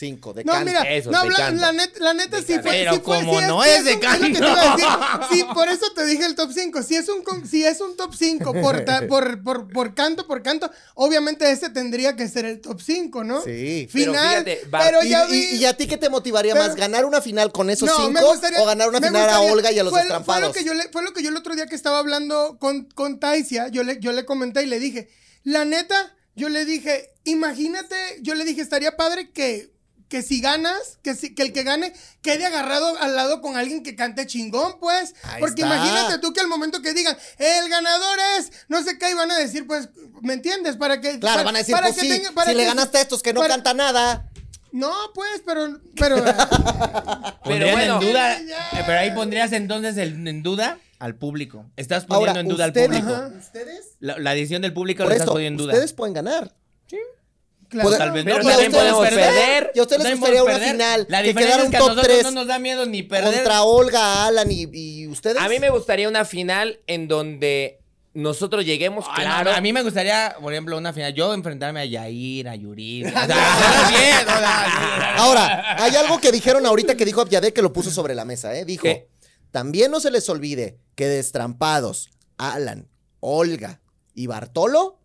Cinco. 0.00 0.32
De 0.32 0.42
No, 0.44 0.52
canto. 0.54 0.66
mira, 0.66 0.82
Eso, 0.82 1.10
no, 1.10 1.22
de 1.22 1.28
la, 1.28 1.72
net- 1.72 1.98
la 1.98 2.14
neta 2.14 2.38
De 2.38 2.42
sí 2.42 2.54
canto. 2.54 2.68
fue. 2.68 2.78
Pero 2.78 2.94
sí 2.94 3.00
fue- 3.04 3.16
como 3.16 3.38
sí 3.40 3.46
no 3.46 3.62
sí 3.62 3.68
es 3.70 3.84
de 3.84 3.92
iba 3.92 4.12
a 4.12 4.76
decir. 4.76 4.88
Sí, 5.30 5.44
por 5.54 5.68
eso 5.68 5.92
te 5.94 6.06
dije 6.06 6.24
el 6.24 6.34
top 6.34 6.50
5. 6.54 6.82
Si 6.82 6.96
es 6.96 7.06
un, 7.10 7.22
si 7.48 7.64
es 7.64 7.80
un 7.82 7.96
top 7.96 8.14
5 8.18 8.52
por, 8.54 8.84
por, 9.08 9.42
por, 9.42 9.68
por 9.72 9.94
canto, 9.94 10.26
por 10.26 10.42
canto, 10.42 10.70
obviamente 10.94 11.50
ese 11.50 11.68
tendría 11.68 12.16
que 12.16 12.26
ser 12.28 12.46
el 12.46 12.60
top 12.62 12.80
5, 12.80 13.22
¿no? 13.24 13.42
Sí. 13.42 13.88
Pero 13.92 14.12
Final. 14.12 14.28
fíjate, 14.44 14.60
Pero, 14.70 15.04
¿Y, 15.04 15.08
ya 15.10 15.26
y- 15.28 15.30
vi. 15.32 15.44
y 15.56 15.64
a 15.66 15.76
ti 15.76 15.86
qué 15.86 15.98
te 15.98 16.08
motivaría 16.08 16.54
Pero- 16.54 16.66
más? 16.66 16.76
¿Ganar 16.76 17.04
una 17.04 17.20
final 17.20 17.52
con 17.52 17.68
esos 17.68 17.88
No, 17.88 18.08
me 18.08 18.18
cinco 18.20 18.32
gustaría- 18.32 18.60
o 18.62 18.64
ganar 18.64 18.88
una 18.88 19.00
final 19.02 19.28
a 19.28 19.40
Olga 19.42 19.70
y 19.70 19.78
a 19.78 19.84
los 19.84 19.92
fue, 19.92 20.04
lo- 20.06 20.24
Fue 20.24 20.40
lo, 20.40 20.50
que 20.52 20.64
yo 20.64 20.72
le, 20.72 20.88
fue 20.90 21.02
lo 21.02 21.12
que 21.12 21.22
yo 21.22 21.28
el 21.28 21.36
otro 21.36 21.54
día 21.54 21.66
que 21.66 21.74
estaba 21.76 21.98
hablando 21.98 22.56
con, 22.58 22.86
con 22.86 23.20
Taisia, 23.20 23.68
yo 23.68 23.82
le, 23.82 24.00
yo 24.00 24.12
le 24.12 24.24
comenté 24.24 24.62
y 24.62 24.66
le 24.66 24.78
dije, 24.80 25.10
la 25.44 25.66
neta, 25.66 26.16
yo 26.34 26.48
le 26.48 26.64
dije, 26.64 27.10
imagínate, 27.24 27.96
yo 28.22 28.34
le 28.34 28.44
dije, 28.44 28.62
estaría 28.62 28.96
padre 28.96 29.30
que, 29.30 29.70
que 30.10 30.20
si 30.22 30.40
ganas, 30.42 30.98
que, 31.02 31.14
si, 31.14 31.34
que 31.34 31.42
el 31.44 31.52
que 31.54 31.62
gane 31.62 31.94
quede 32.20 32.44
agarrado 32.44 32.98
al 32.98 33.16
lado 33.16 33.40
con 33.40 33.56
alguien 33.56 33.82
que 33.82 33.94
cante 33.96 34.26
chingón, 34.26 34.78
pues. 34.80 35.14
Ahí 35.22 35.40
Porque 35.40 35.62
está. 35.62 35.74
imagínate 35.74 36.18
tú 36.18 36.32
que 36.34 36.40
al 36.40 36.48
momento 36.48 36.82
que 36.82 36.92
digan, 36.92 37.16
el 37.38 37.68
ganador 37.70 38.18
es, 38.38 38.50
no 38.68 38.82
sé 38.82 38.98
qué, 38.98 39.10
y 39.10 39.14
van 39.14 39.30
a 39.30 39.38
decir, 39.38 39.66
pues, 39.66 39.88
¿me 40.20 40.34
entiendes? 40.34 40.76
Para 40.76 41.00
que... 41.00 41.18
Claro, 41.20 41.36
para- 41.36 41.42
van 41.44 41.54
a 41.56 41.58
decir, 41.60 41.74
para 41.74 41.86
pues 41.86 41.98
que 41.98 42.02
sí, 42.02 42.08
tenga- 42.20 42.32
para 42.32 42.50
si 42.50 42.56
le 42.56 42.64
que- 42.64 42.68
ganaste 42.68 42.98
a 42.98 43.00
estos 43.00 43.22
que 43.22 43.32
no 43.32 43.40
para- 43.40 43.54
canta 43.54 43.72
nada. 43.72 44.28
No, 44.72 44.92
pues, 45.14 45.42
pero... 45.46 45.80
pero 45.96 46.16
Pondrían 47.44 47.72
bueno. 47.76 48.00
en 48.02 48.08
duda, 48.08 48.36
eh, 48.40 48.82
pero 48.86 48.98
ahí 48.98 49.10
pondrías 49.12 49.52
entonces 49.52 49.96
el- 49.96 50.26
en 50.26 50.42
duda 50.42 50.78
al 50.98 51.14
público. 51.14 51.66
Estás 51.76 52.04
Ahora, 52.08 52.32
poniendo 52.32 52.40
en 52.40 52.48
duda 52.56 52.66
usted- 52.66 52.80
al 52.82 52.86
público. 52.88 53.12
Ajá. 53.14 53.30
¿Ustedes? 53.38 53.86
La, 54.00 54.18
la 54.18 54.34
decisión 54.34 54.60
del 54.62 54.72
público 54.72 55.04
Por 55.04 55.10
la 55.10 55.14
estás 55.16 55.30
poniendo 55.30 55.62
en 55.62 55.66
duda. 55.68 55.72
ustedes 55.74 55.92
pueden 55.92 56.14
ganar. 56.14 56.52
Claro. 57.70 57.88
Puede- 57.88 57.98
Tal 57.98 58.12
vez 58.12 58.24
no, 58.26 58.32
Pero 58.34 58.44
y 58.44 58.46
a 58.46 58.50
también 58.50 58.70
ustedes- 58.72 58.92
podemos 58.92 59.08
perder. 59.08 59.72
Y 59.74 59.78
a 59.78 59.82
ustedes 59.82 60.02
les 60.02 60.12
gustaría 60.18 60.42
una 60.42 60.52
perder. 60.52 60.70
final 60.72 61.06
La 61.08 61.22
que 61.22 61.28
diferencia 61.28 61.56
quedara 61.56 61.62
es 61.62 61.66
un 61.66 61.72
top 61.72 61.80
nosotros 61.88 62.04
3 62.06 62.24
no 62.24 62.30
nos 62.32 62.46
da 62.46 62.58
miedo 62.58 62.86
ni 62.86 63.02
perder. 63.02 63.34
contra 63.34 63.62
Olga, 63.62 64.26
Alan 64.26 64.50
y, 64.50 64.68
y 64.72 65.06
ustedes. 65.06 65.38
A 65.40 65.48
mí 65.48 65.58
me 65.58 65.70
gustaría 65.70 66.08
una 66.08 66.24
final 66.26 66.80
en 66.86 67.08
donde 67.08 67.78
nosotros 68.12 68.64
lleguemos, 68.64 69.04
Ah, 69.08 69.14
no, 69.18 69.22
claro. 69.22 69.52
a 69.52 69.60
mí 69.60 69.72
me 69.72 69.82
gustaría, 69.84 70.34
por 70.40 70.52
ejemplo, 70.52 70.76
una 70.76 70.92
final. 70.92 71.14
Yo 71.14 71.32
enfrentarme 71.32 71.80
a 71.80 71.84
Yair, 71.84 72.48
a 72.48 72.56
Yuri. 72.56 73.04
O 73.06 73.08
sea, 73.08 73.22
hacerlo 73.22 73.88
bien, 73.98 74.26
o 74.28 74.38
sea, 74.38 75.14
Ahora, 75.16 75.82
hay 75.82 75.94
algo 75.94 76.18
que 76.20 76.32
dijeron 76.32 76.66
ahorita 76.66 76.96
que 76.96 77.04
dijo 77.04 77.20
Abyadé 77.20 77.52
que 77.52 77.62
lo 77.62 77.72
puso 77.72 77.90
sobre 77.90 78.14
la 78.16 78.24
mesa, 78.24 78.54
¿eh? 78.56 78.64
Dijo, 78.64 78.82
¿Qué? 78.82 79.08
también 79.52 79.90
no 79.90 80.00
se 80.00 80.10
les 80.10 80.28
olvide 80.28 80.76
que 80.96 81.06
Destrampados, 81.06 82.10
Alan, 82.36 82.88
Olga 83.20 83.80
y 84.14 84.26
Bartolo 84.26 84.98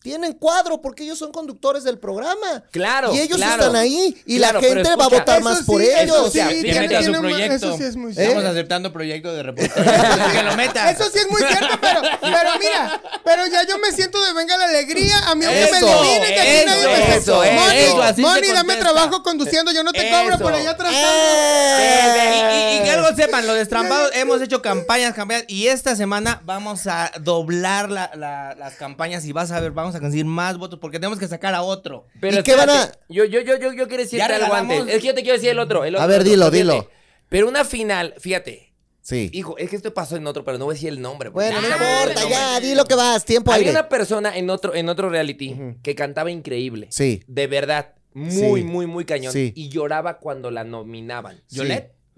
tienen 0.00 0.32
cuadro 0.34 0.80
porque 0.80 1.02
ellos 1.02 1.18
son 1.18 1.32
conductores 1.32 1.82
del 1.84 1.98
programa. 1.98 2.62
Claro, 2.70 3.12
Y 3.14 3.18
ellos 3.20 3.36
claro. 3.36 3.64
están 3.64 3.76
ahí 3.76 4.16
y 4.26 4.38
Claro, 4.38 4.60
la 4.60 4.66
gente 4.68 4.94
va 4.96 5.04
a 5.04 5.08
votar 5.08 5.40
Eso 5.40 5.48
más 5.48 5.58
sí, 5.58 5.64
por 5.64 5.82
eso 5.82 6.00
ellos. 6.02 6.32
sí, 6.32 6.38
que 6.38 6.60
tiene- 6.62 6.82
su 6.82 6.88
tiene 6.88 7.10
más- 7.10 7.20
proyecto. 7.20 7.54
Eso 7.56 7.76
sí 7.76 7.82
es 7.84 7.96
muy 7.96 8.10
Estamos 8.12 8.32
cierto. 8.32 8.48
aceptando 8.50 8.92
proyecto 8.92 9.32
de 9.34 9.42
reportero. 9.42 9.74
que 10.32 10.42
lo 10.44 10.54
meta. 10.56 10.90
Eso 10.90 11.04
sí 11.12 11.18
es 11.18 11.30
muy 11.30 11.42
cierto, 11.42 11.78
pero, 11.80 12.00
pero 12.20 12.50
mira, 12.60 13.02
pero 13.24 13.46
ya 13.48 13.66
yo 13.66 13.78
me 13.78 13.90
siento 13.92 14.22
de 14.24 14.32
venga 14.34 14.56
la 14.56 14.64
alegría. 14.66 15.18
A 15.28 15.34
mí 15.34 15.44
aunque 15.44 15.60
me 15.72 15.78
Eso, 15.78 15.88
eliminen, 16.02 16.28
que 16.34 16.40
aquí 16.40 16.50
eso, 16.50 16.66
nadie 16.66 16.86
me 16.86 17.16
eso, 17.16 17.42
eso, 17.44 17.52
Moni, 17.54 17.76
eso, 17.76 18.02
así 18.02 18.22
Moni, 18.22 18.48
dame 18.48 18.76
trabajo 18.76 19.22
conduciendo, 19.22 19.72
yo 19.72 19.82
no 19.82 19.92
te 19.92 20.08
cobro 20.10 20.38
por 20.38 20.52
Eso. 20.52 20.60
allá 20.60 20.70
atrás. 20.70 20.92
Y, 20.92 22.76
y- 22.76 22.78
y 22.78 22.82
que 22.84 22.90
algo 22.90 23.14
sepan, 23.16 23.46
los 23.46 23.56
destrampados 23.56 24.10
hemos 24.14 24.40
hecho 24.42 24.62
campañas, 24.62 25.14
campañas, 25.14 25.44
y 25.48 25.66
esta 25.68 25.96
semana 25.96 26.40
vamos 26.44 26.86
a 26.86 27.10
doblar 27.20 27.90
la- 27.90 28.10
la- 28.14 28.54
las 28.56 28.74
campañas 28.74 29.24
y 29.24 29.32
vas 29.32 29.50
a 29.50 29.60
ver, 29.60 29.72
vamos 29.72 29.87
a 29.94 30.00
conseguir 30.00 30.24
más 30.26 30.58
votos 30.58 30.78
porque 30.80 30.98
tenemos 30.98 31.18
que 31.18 31.28
sacar 31.28 31.54
a 31.54 31.62
otro. 31.62 32.06
Pero 32.20 32.40
¿Y 32.40 32.42
qué 32.42 32.54
van 32.54 32.70
a- 32.70 32.92
Yo, 33.08 33.24
yo, 33.24 33.40
yo, 33.40 33.56
yo, 33.58 33.72
yo 33.72 33.86
quiero 33.88 34.02
decirte 34.02 34.22
algo 34.24 34.46
regalamos- 34.46 34.80
antes. 34.80 34.94
Es 34.96 35.00
que 35.02 35.06
yo 35.08 35.14
te 35.14 35.22
quiero 35.22 35.34
decir 35.36 35.50
el 35.50 35.58
otro. 35.58 35.84
el 35.84 35.94
A 35.94 35.98
otro, 35.98 36.08
ver, 36.08 36.20
otro, 36.20 36.30
dilo, 36.30 36.44
fíjate. 36.50 36.58
dilo. 36.58 36.90
Pero 37.28 37.48
una 37.48 37.64
final, 37.64 38.14
fíjate. 38.18 38.72
Sí. 39.00 39.30
Hijo, 39.32 39.56
es 39.56 39.70
que 39.70 39.76
esto 39.76 39.94
pasó 39.94 40.16
en 40.16 40.26
otro, 40.26 40.44
pero 40.44 40.58
no 40.58 40.66
voy 40.66 40.72
a 40.72 40.76
decir 40.76 40.90
el 40.90 41.00
nombre. 41.00 41.30
porque 41.30 41.50
Bueno, 41.50 41.60
no 41.62 41.66
el 41.66 41.72
importa, 42.10 42.28
ya, 42.28 42.60
di 42.60 42.74
lo 42.74 42.84
que 42.84 42.94
vas, 42.94 43.24
tiempo 43.24 43.50
Había 43.52 43.68
aire. 43.68 43.70
una 43.80 43.88
persona 43.88 44.36
en 44.36 44.50
otro, 44.50 44.74
en 44.74 44.88
otro 44.90 45.08
reality 45.08 45.56
que 45.82 45.94
cantaba 45.94 46.30
increíble. 46.30 46.88
Sí. 46.90 47.22
De 47.26 47.46
verdad. 47.46 47.94
Muy, 48.14 48.60
Sí. 48.62 48.64
muy, 48.66 48.86
muy 48.86 49.04
cañón. 49.04 49.32
Sí. 49.32 49.52
Y 49.54 49.68
lloraba 49.68 50.18
cuando 50.18 50.50
la 50.50 50.64
nominaban. 50.64 51.40
Sí. 51.46 51.60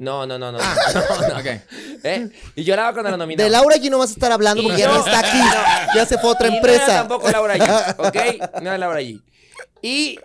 No, 0.01 0.27
no, 0.27 0.39
no, 0.39 0.51
no. 0.51 0.59
Ah. 0.61 0.77
no, 1.21 1.29
no. 1.29 1.39
Ok. 1.41 1.47
¿Eh? 2.05 2.29
Y 2.57 2.65
lloraba 2.65 2.93
cuando 2.95 3.11
la 3.11 3.17
nominaban. 3.19 3.47
De 3.47 3.51
Laura 3.51 3.75
allí 3.77 3.91
no 3.91 3.99
vas 3.99 4.11
a 4.11 4.13
estar 4.15 4.33
hablando 4.33 4.63
porque 4.63 4.79
ya 4.79 4.89
no- 4.89 4.95
no 4.99 5.07
está 5.07 5.19
aquí. 5.21 5.39
Ya 5.95 6.07
se 6.07 6.19
fue 6.19 6.31
a 6.31 6.33
otra 6.33 6.47
Y 6.49 6.51
No 6.51 6.57
empresa. 6.57 6.85
era 6.85 6.95
tampoco 7.01 7.31
Laura 7.31 7.55
allí, 7.55 7.65
¿ok? 7.99 8.17
No 8.63 8.69
era 8.71 8.79
Laura 8.79 8.99
allí. 8.99 9.23
Y 9.83 10.19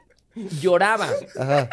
lloraba. 0.61 1.10
Ajá. 1.38 1.69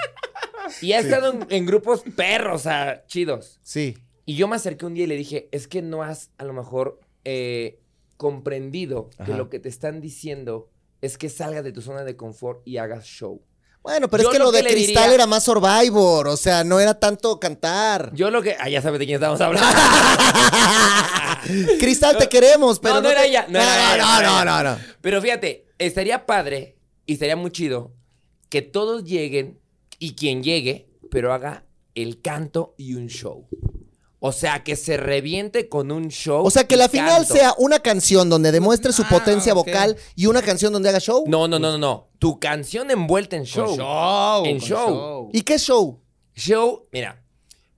Y 0.81 0.93
ha 0.93 0.99
estado 1.01 1.33
en, 1.33 1.47
en 1.51 1.67
grupos 1.67 2.03
perros, 2.17 2.61
o 2.61 2.65
sea, 2.65 3.05
chidos. 3.07 3.59
Sí. 3.63 3.97
Y 4.25 4.37
yo 4.37 4.49
me 4.49 4.57
acerqué 4.57 4.87
un 4.87 4.95
día 4.95 5.05
y 5.05 5.09
le 5.09 5.17
dije, 5.17 5.49
es 5.53 5.69
que 5.69 5.83
no 5.83 6.03
has 6.03 6.31
a 6.39 6.45
lo 6.45 6.53
mejor 6.53 7.01
eh, 7.25 7.81
comprendido 8.17 9.11
que 9.25 9.33
lo 9.35 9.49
que 9.49 9.59
te 9.59 9.69
están 9.69 10.01
diciendo 10.01 10.71
es 11.01 11.19
que 11.19 11.29
salgas 11.29 11.65
de 11.65 11.73
tu 11.73 11.83
zona 11.83 12.05
de 12.05 12.17
confort 12.17 12.63
y 12.67 12.79
hagas 12.79 13.05
show. 13.05 13.43
Bueno, 13.83 14.09
pero 14.09 14.23
Yo 14.23 14.29
es 14.29 14.33
que 14.35 14.39
lo 14.39 14.45
lo, 14.47 14.53
que 14.53 14.63
de 14.63 14.71
Cristal 14.71 15.03
diría- 15.05 15.15
era 15.15 15.27
más 15.27 15.43
Survivor, 15.43 16.29
o 16.29 16.37
sea, 16.37 16.63
no 16.63 16.79
era 16.79 16.95
tanto 16.99 17.41
cantar. 17.41 18.13
Yo 18.15 18.31
lo 18.31 18.41
que. 18.41 18.57
Ah, 18.61 18.69
ya 18.69 18.81
sabes 18.81 19.01
de 19.01 19.07
quién 19.07 19.17
estamos 19.17 19.41
hablando. 19.41 19.69
Cristal, 21.81 22.17
te 22.17 22.29
queremos, 22.29 22.79
pero 22.79 22.97
no, 22.97 23.03
no, 23.03 23.11
era 23.11 23.25
ella. 23.25 23.47
No, 23.49 23.59
no, 23.59 23.65
no, 23.65 24.21
ella. 24.21 24.45
no, 24.45 24.63
no. 24.63 24.79
Pero 25.01 25.21
fíjate, 25.21 25.67
estaría 25.79 26.27
padre 26.27 26.77
y 27.07 27.15
estaría 27.15 27.37
muy 27.37 27.51
chido 27.51 27.93
que 28.49 28.63
todos 28.63 29.05
lleguen 29.05 29.59
y 29.99 30.15
quien 30.15 30.43
llegue, 30.43 30.89
pero 31.11 31.33
haga 31.33 31.65
el 31.95 32.21
canto 32.23 32.75
y 32.79 32.95
un 32.95 33.09
show. 33.09 33.49
O 34.25 34.31
sea, 34.31 34.63
que 34.63 34.77
se 34.77 34.97
reviente 34.97 35.69
con 35.69 35.91
un 35.91 36.07
show. 36.09 36.47
O 36.47 36.51
sea, 36.51 36.63
que 36.63 36.77
la 36.77 36.89
final 36.89 37.23
canto. 37.23 37.35
sea 37.35 37.55
una 37.59 37.81
canción 37.81 38.31
donde 38.31 38.53
demuestre 38.53 38.93
su 38.93 39.03
Ah, 39.03 39.09
potencia 39.11 39.53
vocal 39.53 39.97
y 40.15 40.27
una 40.27 40.43
canción 40.43 40.73
donde 40.73 40.91
haga 40.91 41.01
show. 41.01 41.25
No, 41.27 41.49
no, 41.49 41.59
no, 41.59 41.73
no, 41.73 41.79
no. 41.79 42.09
Tu 42.21 42.39
canción 42.39 42.89
envuelta 42.93 43.35
en 43.35 43.43
show. 43.45 43.67
Con 43.67 43.77
show. 43.79 44.47
En 44.47 44.59
con 44.61 44.69
show. 44.69 45.31
¿Y 45.33 45.43
qué 45.43 45.59
show? 45.59 46.01
Show, 46.37 46.87
mira. 46.93 47.21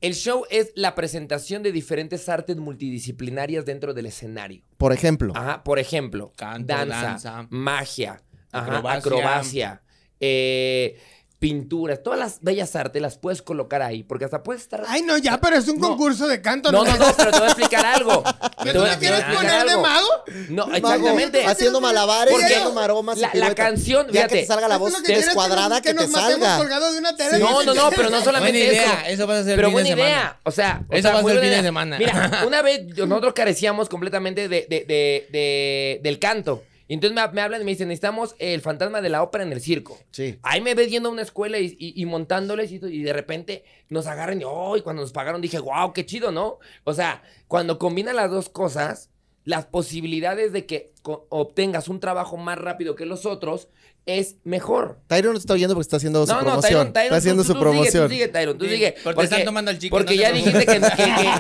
El 0.03 0.15
show 0.15 0.45
es 0.51 0.71
la 0.75 0.95
presentación 0.95 1.63
de 1.63 1.73
diferentes 1.73 2.29
artes 2.29 2.59
multidisciplinarias 2.59 3.65
dentro 3.65 3.95
del 3.95 4.05
escenario. 4.05 4.63
Por 4.77 4.93
ejemplo. 4.93 5.33
Ajá, 5.35 5.65
por 5.65 5.79
ejemplo, 5.79 6.31
Canto, 6.37 6.67
danza, 6.75 7.01
danza, 7.03 7.47
magia, 7.49 8.21
ajá, 8.53 8.67
acrobacia. 8.67 8.99
acrobacia, 8.99 9.83
eh, 10.21 10.99
pinturas, 11.45 12.03
todas 12.03 12.19
las 12.19 12.39
bellas 12.41 12.75
artes 12.75 13.03
las 13.03 13.19
puedes 13.19 13.43
colocar 13.43 13.83
ahí, 13.83 14.03
porque 14.03 14.25
hasta 14.25 14.43
puedes 14.43 14.63
estar... 14.63 14.83
Ay, 14.89 15.03
no, 15.03 15.19
ya, 15.19 15.39
pero 15.43 15.57
es 15.57 15.69
un 15.69 15.79
No. 15.79 15.89
concurso 15.89 16.27
de 16.27 16.41
canto. 16.41 16.73
no, 16.73 16.83
no, 16.87 16.97
no, 16.97 17.13
pero 17.15 17.31
te 17.33 17.37
voy 17.39 17.49
a 17.49 17.51
explicar 17.51 17.85
algo. 17.85 18.25
¿Me 18.65 18.73
Te 18.73 18.79
voy 18.79 18.89
a 18.89 18.93
te 18.95 18.99
quieres 19.01 19.25
poner 19.25 19.67
de 19.67 19.77
mago? 19.77 20.09
No, 20.49 20.67
Mago, 20.69 20.77
exactamente. 20.79 21.45
Haciendo 21.45 21.83
malabares, 21.83 22.33
Porque 22.33 22.47
haciendo 22.47 22.73
maromas. 22.73 23.19
la- 23.19 23.55
canción, 23.55 24.07
Ya 24.07 24.13
fíjate. 24.13 24.35
que 24.37 24.41
te 24.41 24.47
salga 24.47 24.69
la 24.69 24.79
voz 24.79 25.03
descuadrada 25.03 25.83
que, 25.83 25.93
te 25.93 26.09
salga. 26.09 26.57
colgados 26.57 26.95
de 26.95 26.99
una 26.99 27.15
tele. 27.15 27.39
No, 27.41 27.63
no, 27.63 27.75
no, 27.75 27.91
pero 27.91 28.09
no 28.09 28.21
solamente 28.25 28.59
Buena 28.59 28.73
idea. 28.73 29.01
eso. 29.03 29.11
Eso 29.23 29.27
va 29.27 29.39
a 29.39 29.45
ser 29.45 29.57
Pero 29.57 29.69
fin 29.69 29.73
buena 29.75 29.89
de 29.91 29.95
semana. 29.97 30.11
idea. 30.11 30.41
O 30.45 30.51
sea, 30.51 30.83
o 30.89 30.95
Eso 30.95 31.03
sea, 31.03 31.13
va 31.13 31.21
a 31.21 31.25
ser 31.25 31.41
fin 31.41 31.51
de 31.51 31.61
semana. 31.63 31.99
Mira, 31.99 32.43
una 32.47 32.63
vez 32.63 32.87
nosotros 32.97 33.35
carecíamos 33.35 33.91
completamente 33.91 34.49
de, 34.49 34.67
de- 34.67 34.85
de- 34.87 35.27
de- 35.31 36.01
del 36.03 36.19
canto. 36.19 36.63
Y 36.89 36.95
entonces 36.95 37.15
me, 37.15 37.27
me 37.33 37.41
hablan 37.41 37.63
y 37.63 37.65
me 37.65 37.71
dicen, 37.71 37.89
necesitamos 37.89 38.35
el 38.39 38.61
fantasma 38.61 39.01
de 39.01 39.09
la 39.09 39.23
ópera 39.23 39.43
en 39.45 39.53
el 39.53 39.61
circo. 39.61 39.99
Sí. 40.11 40.39
Ahí 40.43 40.61
me 40.61 40.75
ves 40.75 40.91
yendo 40.91 41.09
a 41.09 41.13
una 41.13 41.23
escuela 41.23 41.59
y, 41.59 41.77
y- 41.79 42.01
y 42.01 42.05
montándoles 42.07 42.71
y, 42.73 42.77
y 42.77 43.03
de 43.03 43.13
repente 43.13 43.65
nos 43.89 44.07
agarran 44.07 44.41
y, 44.41 44.45
oh, 44.47 44.77
y 44.77 44.83
cuando 44.83 45.03
nos 45.03 45.13
pagaron 45.13 45.41
dije, 45.41 45.59
wow, 45.59 45.93
qué 45.93 46.05
chido, 46.05 46.31
¿no? 46.31 46.59
O 46.85 46.93
sea, 46.93 47.23
cuando 47.49 47.79
combinan 47.79 48.17
las 48.17 48.31
dos 48.31 48.49
cosas, 48.49 49.11
las 49.45 49.67
posibilidades 49.67 50.53
de 50.53 50.67
que 50.67 50.93
obtengas 51.03 51.89
un 51.89 52.01
trabajo 52.01 52.37
más 52.37 52.59
rápido 52.59 52.95
que 52.95 53.05
los 53.07 53.27
otros 53.27 53.69
es 54.07 54.35
mejor. 54.45 54.99
Tyron 55.07 55.33
no 55.33 55.39
te 55.39 55.45
está 55.45 55.55
oyendo 55.55 55.75
porque 55.75 55.85
está 55.85 55.97
haciendo 55.97 56.27
su 56.27 56.33
No, 56.33 56.39
no, 56.41 56.45
promoción. 56.45 56.71
Tyron, 56.71 56.93
Tyron, 56.93 57.05
está 57.07 57.17
haciendo 57.17 57.43
tú- 57.43 57.47
su 57.47 57.53
tú 57.55 57.59
sigue, 57.59 57.71
promoción. 57.71 58.05
tú 58.07 58.13
sigue, 58.13 58.29
Tyron, 58.29 58.59
tú 58.59 58.65
Sí, 58.67 58.71
sigue. 58.73 58.95
porque 59.03 59.25
están 59.25 59.45
tomando 59.47 59.71
al 59.71 59.79
chicken, 59.79 59.91
Porque 59.91 60.15
no 60.17 60.21
ya 60.21 60.29
te 60.29 60.35
dijiste 60.35 60.67
que, 60.67 60.73
que- 60.81 60.81
que- 60.81 61.31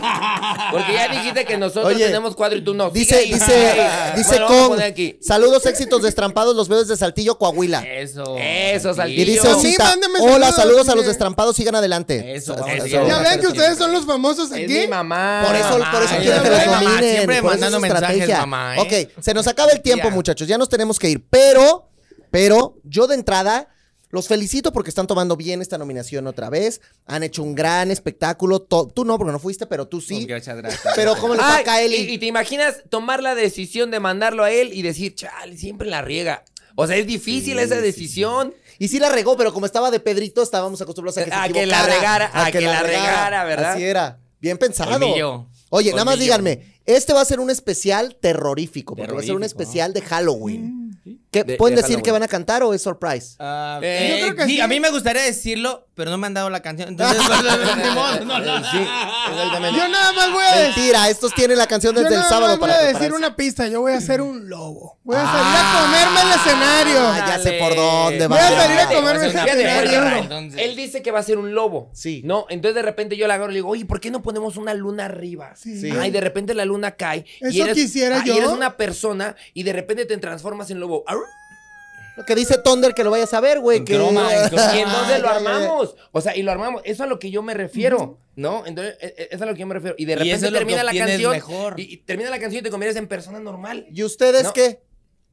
Porque 0.72 0.92
ya 0.94 1.08
dijiste 1.08 1.44
que 1.44 1.56
nosotros 1.58 1.86
Oye, 1.94 2.06
tenemos 2.06 2.34
cuadro 2.34 2.56
y 2.58 2.64
tú 2.64 2.72
no. 2.72 2.90
Dice, 2.90 3.16
ahí, 3.16 3.32
dice, 3.34 3.52
ahí. 3.54 4.12
dice 4.16 4.40
Bueno, 4.40 4.68
con 4.68 4.78
saludos, 5.20 5.66
éxitos 5.66 6.02
destrampados, 6.02 6.56
los 6.56 6.68
veo 6.68 6.78
desde 6.80 6.96
Saltillo, 6.96 7.36
Coahuila. 7.36 7.80
Eso. 7.82 8.36
Eso, 8.38 8.90
Y 8.92 8.94
Saltillo. 8.94 9.24
dice 9.26 9.40
Sí, 9.42 9.48
Osita, 9.48 9.84
mándeme 9.84 10.20
hola, 10.20 10.30
saludos, 10.50 10.56
saludos 10.56 10.88
a 10.88 10.94
los 10.94 11.06
destrampados, 11.06 11.56
sigan 11.56 11.74
adelante. 11.74 12.34
Eso, 12.34 12.54
vamos, 12.54 12.70
eso. 12.76 12.86
sa- 12.88 13.06
Ya 13.06 13.18
vean 13.18 13.40
que 13.40 13.46
ustedes 13.48 13.76
son 13.76 13.92
los 13.92 14.06
famosos 14.06 14.50
Es 14.52 14.64
aquí. 14.64 14.72
mi 14.78 14.86
mamá. 14.86 15.44
Por 15.46 15.54
eso, 15.54 15.68
por 15.92 16.02
eso 16.02 16.14
Ay, 16.16 16.22
quieren 16.22 16.42
que 16.42 16.48
los 16.50 16.66
mamá, 16.66 16.80
nominen. 16.82 17.14
siempre 17.14 17.42
mandando 17.42 17.80
mensajes, 17.80 18.08
estrategia. 18.10 18.46
mamá, 18.46 18.76
¿eh? 18.76 18.80
Ok, 19.16 19.22
se 19.22 19.34
nos 19.34 19.46
acaba 19.46 19.70
el 19.72 19.82
tiempo, 19.82 20.08
Ya. 20.08 20.14
muchachos. 20.14 20.48
Ya 20.48 20.56
nos 20.56 20.68
tenemos 20.70 20.98
que 20.98 21.10
ir. 21.10 21.24
Pero, 21.28 21.90
pero, 22.34 22.76
yo 22.82 23.06
de 23.06 23.14
entrada. 23.14 23.68
Los 24.10 24.26
felicito 24.28 24.72
porque 24.72 24.90
están 24.90 25.06
tomando 25.06 25.36
bien 25.36 25.62
esta 25.62 25.78
nominación 25.78 26.26
otra 26.26 26.50
vez. 26.50 26.80
Han 27.06 27.22
hecho 27.22 27.42
un 27.44 27.54
gran 27.54 27.90
espectáculo. 27.92 28.60
To- 28.60 28.88
tú 28.88 29.04
no, 29.04 29.18
porque 29.18 29.30
no 29.30 29.38
fuiste, 29.38 29.66
pero 29.66 29.86
tú 29.86 30.00
sí. 30.00 30.20
Muchas 30.20 30.56
gracias. 30.56 30.82
Pero 30.96 31.14
¿cómo 31.16 31.34
le 31.34 31.40
Ay, 31.44 31.62
a 31.62 31.64
Kaeli? 31.64 31.96
y, 31.96 32.14
y 32.14 32.18
te 32.18 32.26
imaginas 32.26 32.82
tomar 32.88 33.22
la 33.22 33.36
decisión 33.36 33.92
de 33.92 34.00
mandarlo 34.00 34.42
a 34.42 34.50
él 34.50 34.72
y 34.72 34.82
decir, 34.82 35.14
chale, 35.14 35.56
siempre 35.56 35.88
la 35.88 36.02
riega. 36.02 36.44
O 36.74 36.88
sea, 36.88 36.96
es 36.96 37.06
difícil 37.06 37.58
esa 37.60 37.80
decisión. 37.80 38.52
Y 38.80 38.88
sí 38.88 38.98
la 38.98 39.10
regó, 39.10 39.36
pero 39.36 39.52
como 39.52 39.66
estaba 39.66 39.92
de 39.92 40.00
Pedrito, 40.00 40.42
estábamos 40.42 40.80
acostumbrados 40.82 41.18
a 41.18 41.24
que 41.24 41.30
se 41.30 41.36
A 41.36 41.48
que 41.48 41.66
la 41.66 41.86
regara, 41.86 42.30
a 42.32 42.50
que 42.50 42.60
la 42.60 42.82
regara, 42.82 43.44
¿verdad? 43.44 43.72
Así 43.74 43.84
era. 43.84 44.18
Bien 44.40 44.58
pensado. 44.58 44.90
Colmillo. 44.90 45.46
Oye, 45.70 45.90
nada 45.90 46.04
más 46.04 46.18
díganme, 46.18 46.80
este 46.86 47.12
va 47.12 47.20
a 47.20 47.24
ser 47.24 47.40
un 47.40 47.50
especial 47.50 48.16
terrorífico, 48.20 48.94
porque 48.94 49.12
va 49.12 49.20
a 49.20 49.24
ser 49.24 49.34
un 49.34 49.42
especial 49.44 49.92
de 49.92 50.02
Halloween. 50.02 50.84
¿Qué, 51.34 51.44
De- 51.44 51.56
¿Pueden 51.56 51.74
de 51.76 51.82
decir 51.82 52.00
que 52.00 52.10
van 52.12 52.22
a 52.22 52.28
cantar 52.28 52.62
o 52.62 52.72
es 52.74 52.80
surprise? 52.82 53.34
Ah, 53.40 53.80
Eh, 53.82 53.98
eh, 54.00 54.08
yo 54.20 54.26
creo 54.26 54.36
que 54.36 54.44
sí, 54.44 54.54
sí. 54.56 54.60
a 54.60 54.68
mí 54.68 54.78
me 54.80 54.90
gustaría 54.90 55.22
decirlo, 55.22 55.86
pero 55.94 56.10
no 56.10 56.16
me 56.18 56.26
han 56.28 56.34
dado 56.34 56.48
la 56.48 56.60
canción. 56.62 56.88
Entonces, 56.90 57.18
no, 58.24 58.38
no. 58.40 58.64
Sí. 58.70 58.78
Yo 59.76 59.88
nada 59.88 60.12
más 60.12 60.30
voy 60.32 60.44
a 60.44 60.56
decir. 60.56 60.74
Mentira, 60.76 61.08
estos 61.08 61.34
tienen 61.34 61.58
la 61.58 61.66
canción 61.66 61.94
Yo 61.94 62.02
desde 62.02 62.16
el 62.16 62.22
sábado 62.22 62.48
más 62.52 62.58
voy 62.58 62.68
para 62.68 62.80
a 62.80 62.84
decir 62.84 63.12
una 63.12 63.34
pista. 63.36 63.66
Yo 63.68 63.80
voy 63.80 63.92
a 63.92 64.00
ser 64.00 64.20
un 64.20 64.48
lobo. 64.48 64.98
Voy 65.04 65.16
a 65.16 65.24
salir 65.24 65.56
a 65.56 65.82
comerme 65.82 66.20
el 66.20 66.40
escenario. 66.40 67.00
Ah, 67.00 67.24
ya 67.28 67.38
sé 67.42 67.52
por 67.58 67.74
dónde 67.74 68.26
Voy 68.26 68.38
va. 68.38 68.46
a 68.48 68.50
salir 68.62 68.78
a 68.78 68.86
comerme 68.88 69.24
el 69.26 69.30
escenario. 69.30 70.58
Él 70.58 70.76
dice 70.76 71.02
que 71.02 71.10
va 71.10 71.18
a 71.18 71.22
ser 71.22 71.38
un 71.38 71.54
lobo. 71.54 71.90
Sí. 71.92 72.22
No, 72.24 72.46
entonces 72.48 72.74
de 72.76 72.82
repente 72.82 73.16
yo 73.16 73.26
la 73.26 73.34
agarro 73.34 73.50
y 73.50 73.54
le 73.54 73.58
digo, 73.58 73.68
oye, 73.70 73.84
¿por 73.84 74.00
qué 74.00 74.10
no 74.10 74.22
ponemos 74.22 74.56
una 74.56 74.72
luna 74.74 75.06
arriba? 75.06 75.54
Sí. 75.56 75.90
Ay, 75.98 76.10
de 76.10 76.20
repente 76.20 76.54
la 76.54 76.64
luna 76.64 76.92
cae. 76.92 77.24
y 77.40 77.46
Eso 77.48 77.64
eres, 77.64 77.74
quisiera 77.74 78.18
ah, 78.20 78.22
y 78.24 78.28
yo. 78.28 78.36
eres 78.36 78.48
una 78.48 78.76
persona 78.76 79.36
y 79.52 79.62
de 79.64 79.72
repente 79.72 80.04
te 80.06 80.16
transformas 80.18 80.70
en 80.70 80.80
lobo. 80.80 81.04
Lo 82.16 82.24
que 82.24 82.34
dice 82.34 82.58
Thunder 82.58 82.94
que 82.94 83.02
lo 83.04 83.10
vayas 83.10 83.34
a 83.34 83.40
ver, 83.40 83.58
güey. 83.60 83.78
En 83.78 83.84
que... 83.84 83.94
croma, 83.96 84.32
en 84.34 84.48
croma. 84.48 84.76
Y 84.76 84.78
entonces 84.80 85.20
lo 85.22 85.28
armamos. 85.28 85.96
O 86.12 86.20
sea, 86.20 86.36
y 86.36 86.42
lo 86.42 86.52
armamos. 86.52 86.82
Eso 86.84 86.92
es 86.92 87.00
a 87.00 87.06
lo 87.06 87.18
que 87.18 87.30
yo 87.30 87.42
me 87.42 87.54
refiero. 87.54 88.18
¿No? 88.36 88.66
Entonces, 88.66 88.96
e- 89.00 89.06
e- 89.16 89.22
eso 89.30 89.36
es 89.36 89.42
a 89.42 89.46
lo 89.46 89.54
que 89.54 89.60
yo 89.60 89.66
me 89.66 89.74
refiero. 89.74 89.94
Y 89.98 90.04
de 90.04 90.12
Y 90.12 90.16
repente 90.16 90.34
eso 90.36 90.46
es 90.46 90.52
lo 90.52 90.58
que 90.58 90.64
termina 90.64 90.84
la 90.84 90.92
canción. 90.92 91.30
mejor. 91.32 91.74
Y, 91.78 91.92
y 91.94 91.96
termina 91.98 92.30
la 92.30 92.38
canción 92.38 92.60
y 92.60 92.62
te 92.62 92.70
conviertes 92.70 92.96
en 92.98 93.08
persona 93.08 93.40
normal. 93.40 93.86
¿Y 93.92 94.02
ustedes 94.04 94.44
No. 94.44 94.52
qué? 94.52 94.80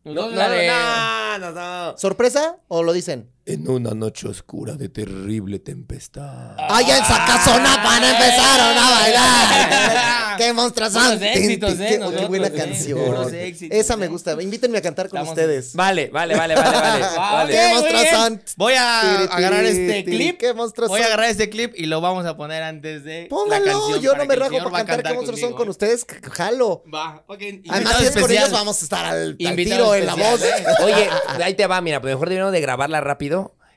No, 0.03 0.30
no, 0.32 1.40
no, 1.40 1.52
no. 1.52 1.98
¿Sorpresa 1.98 2.58
o 2.68 2.82
lo 2.82 2.91
dicen? 2.94 3.30
En 3.44 3.68
una 3.68 3.96
noche 3.96 4.28
oscura 4.28 4.76
de 4.76 4.88
terrible 4.88 5.58
tempestad. 5.58 6.56
¡Ay, 6.60 6.86
en 6.92 7.04
Zacazonapan 7.04 8.04
empezaron 8.04 8.78
a 8.78 8.92
bailar! 8.92 10.38
¡Qué 10.38 10.54
monstruos 10.54 10.94
son! 10.94 11.18
Buenos 11.18 11.24
éxitos, 11.24 11.80
¿eh? 11.80 11.88
Qué 11.90 11.98
Nosotros, 11.98 12.28
buena 12.28 12.48
¿eh? 12.48 12.54
canción. 12.54 13.00
Buenos 13.00 13.34
éxitos, 13.34 13.78
Esa 13.78 13.98
me 13.98 14.06
¿eh? 14.06 14.10
gusta. 14.10 14.40
Invítenme 14.40 14.78
a 14.78 14.82
cantar 14.84 15.10
con 15.10 15.18
Estamos- 15.18 15.36
ustedes. 15.36 15.74
Vale, 15.74 16.10
vale, 16.14 16.36
vale, 16.36 16.54
vale, 16.54 16.72
vale. 16.72 17.06
vale. 17.18 17.54
¡Qué 17.54 17.74
monstruos! 17.74 18.56
Voy 18.58 18.74
a 18.74 19.22
agarrar 19.24 19.66
este 19.66 20.04
clip. 20.04 20.38
qué 20.38 20.54
monstruos 20.54 20.90
Voy 20.90 21.02
a 21.02 21.06
agarrar 21.08 21.30
este 21.32 21.50
clip 21.50 21.74
y 21.76 21.88
lo 21.88 22.00
vamos 22.00 22.28
a 22.28 22.38
poner 22.38 22.62
antes 22.62 23.04
de 23.04 23.24
la 23.24 23.30
Pónganlo, 23.30 23.72
canción 23.72 24.02
yo 24.02 24.16
no 24.16 24.26
me 24.28 24.36
rajo 24.36 24.70
para 24.70 24.86
cantar 24.86 25.04
qué 25.04 25.14
monstruos 25.16 25.40
son 25.40 25.54
con 25.54 25.68
ustedes. 25.68 26.06
Jalo. 26.32 26.84
Va, 26.94 27.24
ok. 27.26 27.42
Además, 27.70 27.98
si 27.98 28.06
es 28.06 28.16
con 28.16 28.32
ellos, 28.32 28.52
vamos 28.52 28.80
a 28.80 28.84
estar 28.86 29.06
al, 29.06 29.36
tiro 29.36 29.96
en 29.96 30.06
la 30.06 30.14
voz. 30.14 30.44
¿eh? 30.44 30.66
Oye, 30.84 31.10
ahí 31.44 31.56
te 31.56 31.66
va, 31.66 31.82
mira, 31.82 32.00
pues 32.02 32.14
mejor 32.14 32.30
deberíamos 32.30 32.54
de 32.54 32.62
grabarla 32.62 33.02
rápido. 33.02 33.32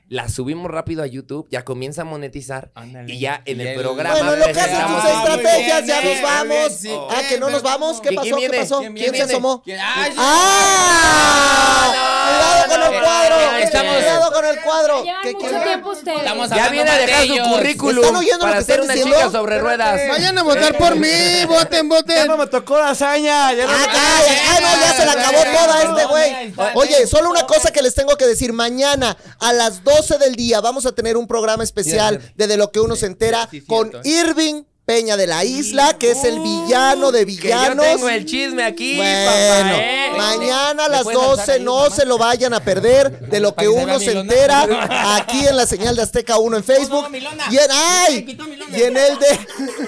La 0.07 0.29
subimos 0.29 0.69
rápido 0.69 1.01
a 1.01 1.07
YouTube, 1.07 1.47
ya 1.49 1.65
comienza 1.65 2.03
a 2.03 2.05
monetizar. 2.05 2.71
Ándale. 2.75 3.11
Y 3.11 3.19
ya 3.19 3.41
en 3.45 3.59
el 3.59 3.67
el- 3.69 3.79
programa. 3.81 4.15
Bueno, 4.15 4.33
en 4.33 4.39
lo 4.39 4.45
que 4.45 4.51
hacen 4.51 4.75
Ah, 4.75 4.87
muy 4.87 4.97
estrategias, 5.11 5.83
bien, 5.85 5.97
ya 6.03 6.09
nos 6.13 6.21
vamos. 6.21 6.47
bien, 6.55 6.71
sí. 6.71 6.89
Ah, 7.09 7.21
que 7.27 7.39
no 7.39 7.49
nos 7.49 7.63
vamos. 7.63 8.01
¿Qué 8.01 8.09
¿Quién 8.09 8.21
pasó? 8.21 8.35
¿Qué 8.37 8.49
pasó? 8.57 8.79
¿Quién 8.81 8.93
¿Quién 8.93 9.05
se 9.07 9.11
viene? 9.13 9.31
asomó? 9.33 9.61
¿Quién? 9.63 9.79
Ay, 9.81 10.13
¡Ah! 10.17 12.11
¡Cuidado 12.25 12.63
con 12.69 12.81
el 12.83 12.91
no, 12.93 13.01
cuadro! 13.05 13.35
no, 13.51 13.57
estamos- 13.57 13.95
¡Cuidado 13.95 14.31
con 14.31 14.45
el 14.45 14.61
cuadro! 14.61 15.03
¿Qué 15.23 15.31
mucho 15.33 15.61
tiempo 15.63 15.89
ustedes. 15.91 16.17
Estamos 16.19 16.49
Ya 16.49 16.69
viene 16.69 16.89
a 16.89 16.97
dejar 16.97 17.27
su 17.27 17.37
currículum 17.51 18.03
¿Están 18.03 18.15
oyendo 18.15 18.37
lo 18.37 18.51
para 18.51 18.57
que 18.59 18.63
ser 18.65 18.73
están 18.79 18.85
una 18.85 18.93
diciendo? 18.93 19.17
chica 19.17 19.31
sobre 19.31 19.59
ruedas. 19.59 20.01
Vayan 20.09 20.37
a 20.37 20.43
votar 20.43 20.77
por 20.77 20.95
mí. 20.95 21.45
Voten, 21.47 21.89
voten. 21.89 22.37
me 22.37 22.47
tocó 22.47 22.77
la 22.77 22.89
hazaña. 22.89 23.53
Ya 23.53 23.65
Ah, 23.67 23.85
ya, 23.85 23.93
ya, 23.93 24.41
ah, 24.49 24.59
no, 24.61 24.81
ya 24.81 24.93
se 24.93 25.05
la 25.05 25.11
acabó 25.13 25.43
toda 25.43 25.83
este 25.83 26.05
güey. 26.05 26.53
Oye, 26.75 27.07
solo 27.07 27.29
una 27.29 27.45
cosa 27.45 27.71
que 27.71 27.81
les 27.81 27.93
tengo 27.95 28.15
que 28.17 28.25
decir. 28.25 28.53
Mañana 28.53 29.17
a 29.39 29.53
las 29.53 29.83
12 29.83 30.17
del 30.17 30.35
día 30.35 30.61
vamos 30.61 30.85
a 30.85 30.91
tener 30.93 31.17
un 31.17 31.27
programa 31.27 31.63
especial 31.63 32.21
de 32.35 32.47
De 32.47 32.57
lo 32.57 32.71
que 32.71 32.79
uno 32.79 32.95
se 32.95 33.07
entera 33.07 33.49
con 33.67 33.89
cierto. 33.89 34.07
Irving 34.07 34.63
Peña 34.85 35.17
de 35.17 35.25
la 35.25 35.43
Isla, 35.43 35.97
que 35.97 36.11
es 36.11 36.23
el 36.23 36.39
villano 36.41 37.11
de 37.11 37.25
Que 37.25 37.31
yo 37.33 37.41
villanos. 37.41 37.85
tengo 37.85 38.07
el 38.07 38.23
chisme 38.23 38.63
aquí, 38.63 38.97
Bueno, 38.97 39.31
papá, 39.31 39.77
¿eh? 39.81 40.11
mañana 40.15 40.85
a 40.85 40.87
¿Le 40.89 40.95
las 40.95 41.03
puedes 41.03 41.19
alzar 41.19 41.37
12 41.37 41.51
ahí, 41.53 41.61
no 41.63 41.75
mamá? 41.79 41.95
se 41.95 42.05
lo 42.05 42.17
vayan 42.19 42.53
a 42.53 42.59
perder 42.59 43.19
de 43.31 43.39
lo 43.39 43.55
que 43.55 43.67
uno 43.67 43.99
se 43.99 44.11
entera 44.11 45.15
aquí 45.17 45.47
en 45.47 45.57
la 45.57 45.65
señal 45.65 45.95
de 45.95 46.03
Azteca 46.03 46.37
1 46.37 46.57
en 46.57 46.63
Facebook 46.63 47.07
y 47.49 47.57
en 47.57 47.71
ay 47.71 48.37
y 48.75 48.83
en 48.83 48.95
el 48.95 49.17
de 49.17 49.47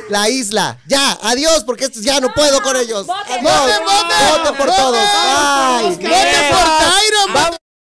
la 0.10 0.30
isla. 0.30 0.80
Ya, 0.88 1.18
adiós 1.22 1.64
porque 1.64 1.86
estos 1.86 2.02
ya 2.02 2.20
no 2.20 2.34
puedo 2.34 2.60
con 2.64 2.76
ellos. 2.76 3.06
Voten, 3.06 3.44
voten, 3.44 3.84
voten. 3.86 4.30
Voten 4.30 4.56
por 4.58 4.76
todos. 4.76 5.00
Voten 5.92 6.00
por 6.50 6.66
Tyron. 6.66 7.58